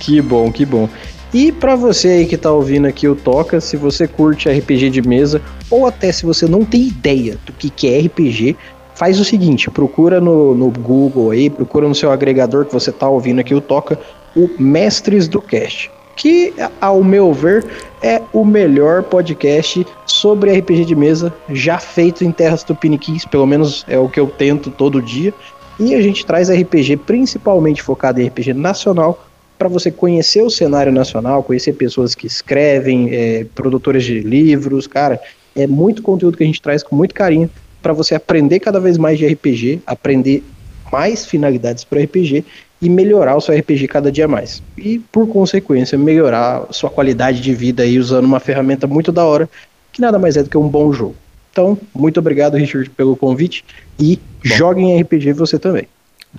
Que 0.00 0.20
bom, 0.20 0.50
que 0.50 0.64
bom. 0.66 0.88
E 1.32 1.50
para 1.50 1.74
você 1.74 2.08
aí 2.08 2.26
que 2.26 2.36
tá 2.36 2.52
ouvindo 2.52 2.86
aqui 2.86 3.08
o 3.08 3.16
Toca, 3.16 3.58
se 3.58 3.74
você 3.74 4.06
curte 4.06 4.50
RPG 4.50 4.90
de 4.90 5.00
mesa, 5.00 5.40
ou 5.70 5.86
até 5.86 6.12
se 6.12 6.26
você 6.26 6.46
não 6.46 6.62
tem 6.62 6.88
ideia 6.88 7.38
do 7.46 7.52
que, 7.54 7.70
que 7.70 7.88
é 7.88 8.00
RPG, 8.00 8.54
faz 8.94 9.18
o 9.18 9.24
seguinte, 9.24 9.70
procura 9.70 10.20
no, 10.20 10.54
no 10.54 10.70
Google 10.70 11.30
aí, 11.30 11.48
procura 11.48 11.88
no 11.88 11.94
seu 11.94 12.12
agregador 12.12 12.66
que 12.66 12.72
você 12.72 12.92
tá 12.92 13.08
ouvindo 13.08 13.40
aqui 13.40 13.54
o 13.54 13.62
Toca, 13.62 13.98
o 14.36 14.48
Mestres 14.58 15.26
do 15.26 15.40
Cast. 15.40 15.90
Que, 16.14 16.52
ao 16.78 17.02
meu 17.02 17.32
ver, 17.32 17.64
é 18.02 18.20
o 18.34 18.44
melhor 18.44 19.02
podcast 19.02 19.86
sobre 20.04 20.52
RPG 20.58 20.84
de 20.84 20.94
mesa 20.94 21.32
já 21.48 21.78
feito 21.78 22.22
em 22.22 22.30
terras 22.30 22.62
tupiniquins, 22.62 23.24
pelo 23.24 23.46
menos 23.46 23.86
é 23.88 23.98
o 23.98 24.08
que 24.08 24.20
eu 24.20 24.26
tento 24.26 24.70
todo 24.70 25.00
dia. 25.00 25.32
E 25.80 25.94
a 25.94 26.02
gente 26.02 26.26
traz 26.26 26.50
RPG 26.50 26.98
principalmente 26.98 27.82
focado 27.82 28.20
em 28.20 28.26
RPG 28.26 28.52
nacional, 28.52 29.18
para 29.58 29.68
você 29.68 29.90
conhecer 29.90 30.42
o 30.42 30.50
cenário 30.50 30.92
nacional, 30.92 31.42
conhecer 31.42 31.72
pessoas 31.74 32.14
que 32.14 32.26
escrevem, 32.26 33.08
é, 33.12 33.46
produtores 33.54 34.04
de 34.04 34.20
livros, 34.20 34.86
cara, 34.86 35.20
é 35.54 35.66
muito 35.66 36.02
conteúdo 36.02 36.36
que 36.36 36.42
a 36.42 36.46
gente 36.46 36.60
traz 36.60 36.82
com 36.82 36.96
muito 36.96 37.14
carinho 37.14 37.48
para 37.80 37.92
você 37.92 38.14
aprender 38.14 38.60
cada 38.60 38.80
vez 38.80 38.96
mais 38.96 39.18
de 39.18 39.26
RPG, 39.26 39.80
aprender 39.86 40.42
mais 40.90 41.24
finalidades 41.24 41.84
para 41.84 42.02
RPG 42.02 42.44
e 42.80 42.88
melhorar 42.88 43.36
o 43.36 43.40
seu 43.40 43.56
RPG 43.56 43.88
cada 43.88 44.10
dia 44.10 44.26
mais. 44.26 44.62
E, 44.76 44.98
por 44.98 45.28
consequência, 45.28 45.96
melhorar 45.96 46.66
a 46.68 46.72
sua 46.72 46.90
qualidade 46.90 47.40
de 47.40 47.54
vida 47.54 47.82
aí 47.82 47.98
usando 47.98 48.24
uma 48.24 48.40
ferramenta 48.40 48.86
muito 48.86 49.12
da 49.12 49.24
hora, 49.24 49.48
que 49.92 50.00
nada 50.00 50.18
mais 50.18 50.36
é 50.36 50.42
do 50.42 50.50
que 50.50 50.58
um 50.58 50.68
bom 50.68 50.92
jogo. 50.92 51.14
Então, 51.52 51.78
muito 51.94 52.18
obrigado, 52.18 52.56
Richard, 52.56 52.88
pelo 52.90 53.14
convite 53.14 53.64
e 53.98 54.16
Bom. 54.16 54.54
jogue 54.56 54.82
em 54.82 55.00
RPG 55.00 55.32
você 55.34 55.58
também. 55.58 55.86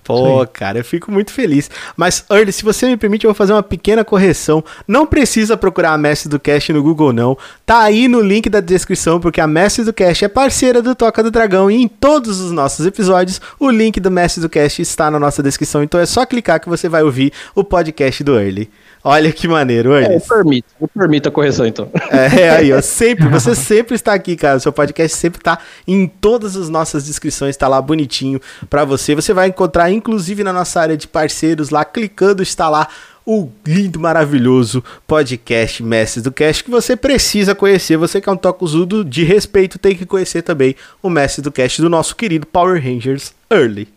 Pô, 0.03 0.45
cara, 0.47 0.79
eu 0.79 0.83
fico 0.83 1.11
muito 1.11 1.31
feliz. 1.31 1.69
Mas, 1.95 2.25
Early, 2.29 2.51
se 2.51 2.63
você 2.63 2.87
me 2.87 2.97
permite, 2.97 3.25
eu 3.25 3.29
vou 3.29 3.35
fazer 3.35 3.53
uma 3.53 3.61
pequena 3.61 4.03
correção. 4.03 4.63
Não 4.87 5.05
precisa 5.05 5.55
procurar 5.55 5.93
a 5.93 5.97
Mestre 5.97 6.29
do 6.29 6.39
Cast 6.39 6.73
no 6.73 6.81
Google, 6.81 7.13
não. 7.13 7.37
Tá 7.65 7.79
aí 7.79 8.07
no 8.07 8.19
link 8.19 8.49
da 8.49 8.59
descrição, 8.59 9.19
porque 9.19 9.39
a 9.39 9.47
Mestre 9.47 9.85
do 9.85 9.93
Cast 9.93 10.25
é 10.25 10.27
parceira 10.27 10.81
do 10.81 10.95
Toca 10.95 11.21
do 11.21 11.29
Dragão 11.29 11.69
e 11.69 11.75
em 11.75 11.87
todos 11.87 12.39
os 12.41 12.51
nossos 12.51 12.85
episódios, 12.85 13.39
o 13.59 13.69
link 13.69 13.99
do 13.99 14.09
Mestre 14.09 14.41
do 14.41 14.49
Cast 14.49 14.81
está 14.81 15.11
na 15.11 15.19
nossa 15.19 15.43
descrição. 15.43 15.83
Então 15.83 15.99
é 15.99 16.05
só 16.05 16.25
clicar 16.25 16.59
que 16.59 16.69
você 16.69 16.89
vai 16.89 17.03
ouvir 17.03 17.31
o 17.53 17.63
podcast 17.63 18.23
do 18.23 18.37
Early. 18.37 18.69
Olha 19.03 19.33
que 19.33 19.49
maneiro, 19.49 19.93
é, 19.93 20.15
eu 20.15 20.21
permito, 20.21 20.67
eu 20.79 20.87
permito 20.87 21.27
a 21.27 21.31
correção 21.31 21.65
então. 21.67 21.91
É, 22.09 22.49
aí, 22.51 22.71
ó, 22.71 22.79
sempre, 22.81 23.27
você 23.27 23.53
sempre 23.53 23.95
está 23.95 24.13
aqui, 24.13 24.37
cara. 24.37 24.57
O 24.57 24.59
seu 24.61 24.71
podcast 24.71 25.17
sempre 25.17 25.39
está 25.39 25.59
em 25.85 26.07
todas 26.07 26.55
as 26.55 26.69
nossas 26.69 27.05
descrições, 27.05 27.49
está 27.49 27.67
lá 27.67 27.81
bonitinho 27.81 28.39
para 28.69 28.85
você. 28.85 29.13
Você 29.13 29.33
vai 29.33 29.49
encontrar, 29.49 29.91
inclusive 29.91 30.41
na 30.41 30.53
nossa 30.53 30.79
área 30.79 30.95
de 30.95 31.05
parceiros, 31.05 31.69
lá 31.69 31.83
clicando, 31.83 32.41
está 32.41 32.69
lá 32.69 32.87
o 33.25 33.49
lindo, 33.65 33.99
maravilhoso 33.99 34.83
podcast 35.07 35.81
Mestres 35.81 36.23
do 36.23 36.31
Cast 36.31 36.63
que 36.63 36.71
você 36.71 36.95
precisa 36.95 37.55
conhecer. 37.55 37.97
Você 37.97 38.21
que 38.21 38.29
é 38.29 38.31
um 38.31 38.37
tocozudo 38.37 39.03
de 39.03 39.23
respeito 39.23 39.79
tem 39.79 39.95
que 39.95 40.05
conhecer 40.05 40.41
também 40.41 40.75
o 41.01 41.09
Mestre 41.09 41.41
do 41.41 41.51
Cast 41.51 41.81
do 41.81 41.89
nosso 41.89 42.15
querido 42.15 42.45
Power 42.45 42.81
Rangers 42.81 43.33
Early. 43.51 43.87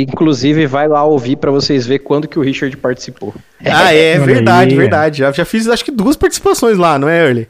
Inclusive, 0.00 0.66
vai 0.66 0.88
lá 0.88 1.04
ouvir 1.04 1.36
para 1.36 1.50
vocês 1.50 1.86
ver 1.86 2.00
quando 2.00 2.26
que 2.26 2.38
o 2.38 2.42
Richard 2.42 2.76
participou. 2.76 3.34
Ah, 3.66 3.94
é, 3.94 4.18
verdade, 4.18 4.76
verdade. 4.76 5.18
Já, 5.20 5.32
já 5.32 5.42
fiz 5.42 5.66
acho 5.66 5.82
que 5.82 5.90
duas 5.90 6.16
participações 6.16 6.76
lá, 6.76 6.98
não 6.98 7.08
é, 7.08 7.24
Early? 7.24 7.48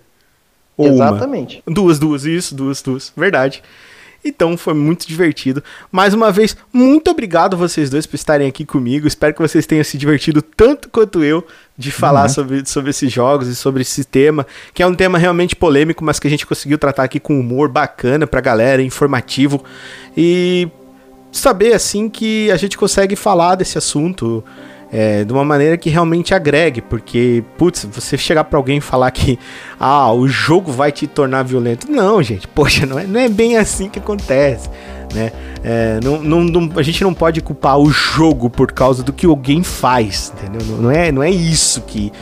Ou 0.76 0.86
Exatamente. 0.86 1.60
Uma. 1.66 1.74
Duas, 1.74 1.98
duas, 1.98 2.24
isso, 2.24 2.54
duas, 2.54 2.80
duas. 2.80 3.12
Verdade. 3.16 3.60
Então 4.24 4.56
foi 4.56 4.72
muito 4.72 5.06
divertido. 5.06 5.62
Mais 5.92 6.14
uma 6.14 6.32
vez, 6.32 6.56
muito 6.72 7.10
obrigado 7.10 7.56
vocês 7.56 7.90
dois 7.90 8.06
por 8.06 8.14
estarem 8.14 8.48
aqui 8.48 8.64
comigo. 8.64 9.06
Espero 9.06 9.34
que 9.34 9.42
vocês 9.42 9.66
tenham 9.66 9.84
se 9.84 9.98
divertido 9.98 10.40
tanto 10.40 10.88
quanto 10.88 11.22
eu 11.22 11.44
de 11.76 11.90
falar 11.90 12.22
uhum. 12.22 12.28
sobre, 12.28 12.66
sobre 12.66 12.90
esses 12.90 13.12
jogos 13.12 13.48
e 13.48 13.56
sobre 13.56 13.82
esse 13.82 14.04
tema, 14.04 14.46
que 14.72 14.82
é 14.82 14.86
um 14.86 14.94
tema 14.94 15.18
realmente 15.18 15.54
polêmico, 15.54 16.02
mas 16.02 16.18
que 16.18 16.26
a 16.26 16.30
gente 16.30 16.46
conseguiu 16.46 16.78
tratar 16.78 17.02
aqui 17.02 17.20
com 17.20 17.38
humor 17.38 17.68
bacana 17.68 18.26
pra 18.26 18.40
galera, 18.40 18.80
informativo. 18.80 19.62
E 20.16 20.68
saber 21.38 21.72
assim 21.74 22.08
que 22.08 22.50
a 22.50 22.56
gente 22.56 22.76
consegue 22.76 23.16
falar 23.16 23.54
desse 23.54 23.76
assunto 23.78 24.44
é, 24.92 25.24
de 25.24 25.32
uma 25.32 25.44
maneira 25.44 25.76
que 25.76 25.90
realmente 25.90 26.32
agregue, 26.32 26.80
porque, 26.80 27.42
putz, 27.58 27.84
você 27.84 28.16
chegar 28.16 28.44
para 28.44 28.56
alguém 28.56 28.78
e 28.78 28.80
falar 28.80 29.10
que 29.10 29.38
ah, 29.78 30.12
o 30.12 30.28
jogo 30.28 30.70
vai 30.70 30.92
te 30.92 31.06
tornar 31.06 31.42
violento. 31.42 31.90
Não, 31.90 32.22
gente, 32.22 32.46
poxa, 32.46 32.86
não 32.86 32.98
é, 32.98 33.04
não 33.04 33.18
é 33.18 33.28
bem 33.28 33.56
assim 33.56 33.88
que 33.88 33.98
acontece. 33.98 34.70
Né? 35.12 35.32
É, 35.64 36.00
não, 36.02 36.22
não, 36.22 36.44
não, 36.44 36.70
a 36.76 36.82
gente 36.82 37.02
não 37.02 37.12
pode 37.12 37.40
culpar 37.40 37.78
o 37.78 37.90
jogo 37.90 38.48
por 38.48 38.70
causa 38.70 39.02
do 39.02 39.12
que 39.12 39.26
alguém 39.26 39.62
faz, 39.62 40.32
entendeu? 40.36 40.76
Não, 40.76 40.90
é, 40.90 41.10
não 41.10 41.22
é 41.22 41.30
isso 41.30 41.80
que, 41.82 42.12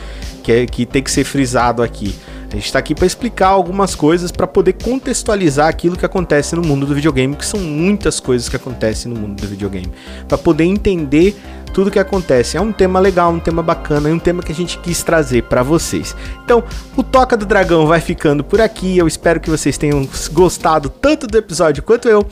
que, 0.41 0.51
é, 0.51 0.65
que 0.65 0.85
tem 0.85 1.03
que 1.03 1.11
ser 1.11 1.23
frisado 1.23 1.83
aqui. 1.83 2.15
A 2.53 2.55
gente 2.55 2.67
está 2.67 2.77
aqui 2.77 2.93
para 2.93 3.07
explicar 3.07 3.47
algumas 3.47 3.95
coisas 3.95 4.31
para 4.31 4.45
poder 4.45 4.73
contextualizar 4.73 5.67
aquilo 5.67 5.97
que 5.97 6.05
acontece 6.05 6.55
no 6.55 6.61
mundo 6.61 6.85
do 6.85 6.93
videogame, 6.93 7.35
que 7.35 7.43
são 7.43 7.59
muitas 7.59 8.19
coisas 8.19 8.47
que 8.47 8.55
acontecem 8.55 9.11
no 9.11 9.19
mundo 9.19 9.41
do 9.41 9.47
videogame, 9.47 9.91
para 10.27 10.37
poder 10.37 10.63
entender 10.65 11.35
tudo 11.73 11.89
que 11.89 11.97
acontece. 11.97 12.55
É 12.55 12.61
um 12.61 12.71
tema 12.71 12.99
legal, 12.99 13.31
um 13.31 13.39
tema 13.39 13.63
bacana 13.63 14.07
e 14.07 14.13
um 14.13 14.19
tema 14.19 14.43
que 14.43 14.51
a 14.51 14.55
gente 14.55 14.77
quis 14.77 15.01
trazer 15.01 15.41
para 15.45 15.63
vocês. 15.63 16.15
Então, 16.45 16.63
o 16.95 17.01
Toca 17.01 17.35
do 17.35 17.43
Dragão 17.43 17.87
vai 17.87 17.99
ficando 17.99 18.43
por 18.43 18.61
aqui. 18.61 18.99
Eu 18.99 19.07
espero 19.07 19.39
que 19.39 19.49
vocês 19.49 19.75
tenham 19.75 20.07
gostado 20.31 20.89
tanto 20.89 21.25
do 21.25 21.35
episódio 21.35 21.81
quanto 21.81 22.07
eu. 22.07 22.23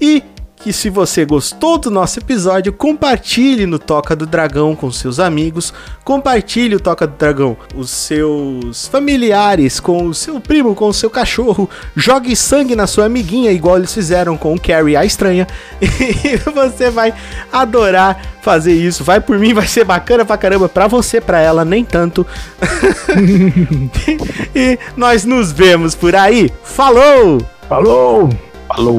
E 0.00 0.24
que 0.58 0.72
se 0.72 0.90
você 0.90 1.24
gostou 1.24 1.78
do 1.78 1.90
nosso 1.90 2.18
episódio, 2.18 2.72
compartilhe 2.72 3.66
no 3.66 3.78
Toca 3.78 4.16
do 4.16 4.26
Dragão 4.26 4.74
com 4.74 4.90
seus 4.90 5.18
amigos, 5.20 5.72
compartilhe 6.04 6.74
o 6.74 6.80
Toca 6.80 7.06
do 7.06 7.16
Dragão, 7.16 7.56
os 7.74 7.90
seus 7.90 8.86
familiares, 8.88 9.80
com 9.80 10.06
o 10.06 10.14
seu 10.14 10.40
primo, 10.40 10.74
com 10.74 10.88
o 10.88 10.94
seu 10.94 11.08
cachorro, 11.08 11.70
jogue 11.94 12.34
sangue 12.34 12.74
na 12.74 12.86
sua 12.86 13.06
amiguinha, 13.06 13.52
igual 13.52 13.76
eles 13.76 13.94
fizeram 13.94 14.36
com 14.36 14.54
o 14.54 14.60
Carrie 14.60 14.96
a 14.96 15.04
Estranha, 15.04 15.46
e 15.80 16.36
você 16.50 16.90
vai 16.90 17.14
adorar 17.52 18.20
fazer 18.42 18.72
isso. 18.72 19.04
Vai 19.04 19.20
por 19.20 19.38
mim, 19.38 19.52
vai 19.52 19.66
ser 19.66 19.84
bacana 19.84 20.24
pra 20.24 20.38
caramba, 20.38 20.68
pra 20.68 20.86
você, 20.86 21.20
pra 21.20 21.40
ela, 21.40 21.64
nem 21.64 21.84
tanto. 21.84 22.26
e 24.54 24.78
nós 24.96 25.24
nos 25.24 25.52
vemos 25.52 25.94
por 25.94 26.16
aí. 26.16 26.50
Falou! 26.62 27.42
Falou! 27.68 28.30
Falou! 28.68 28.98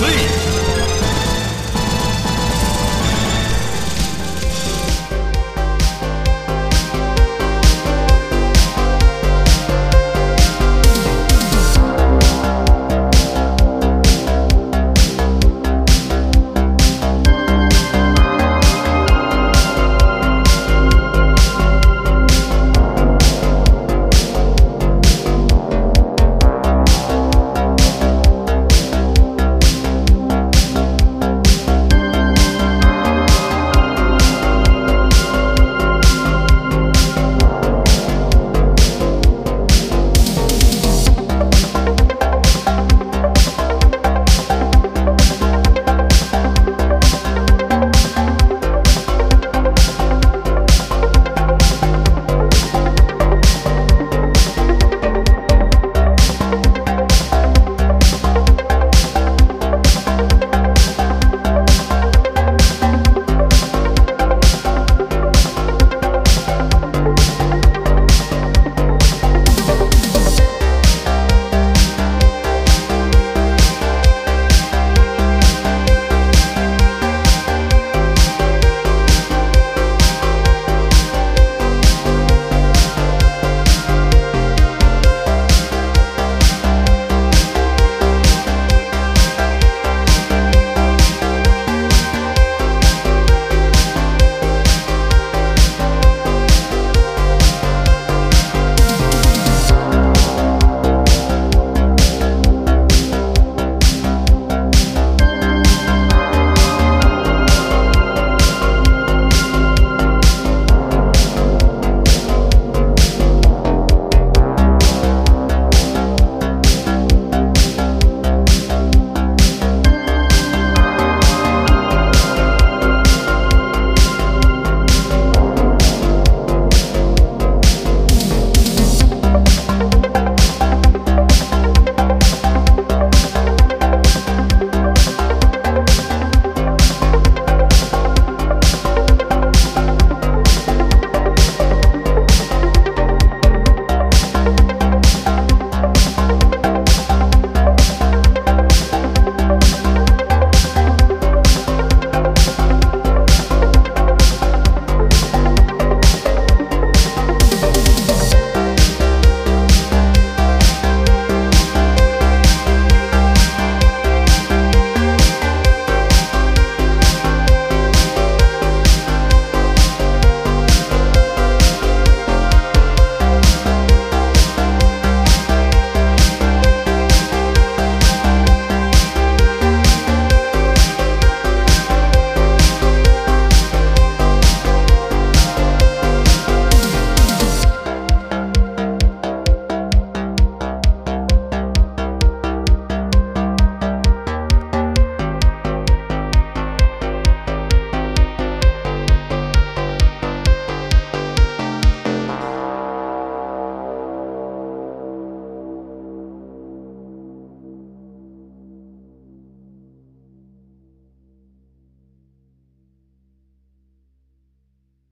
对 0.00 0.37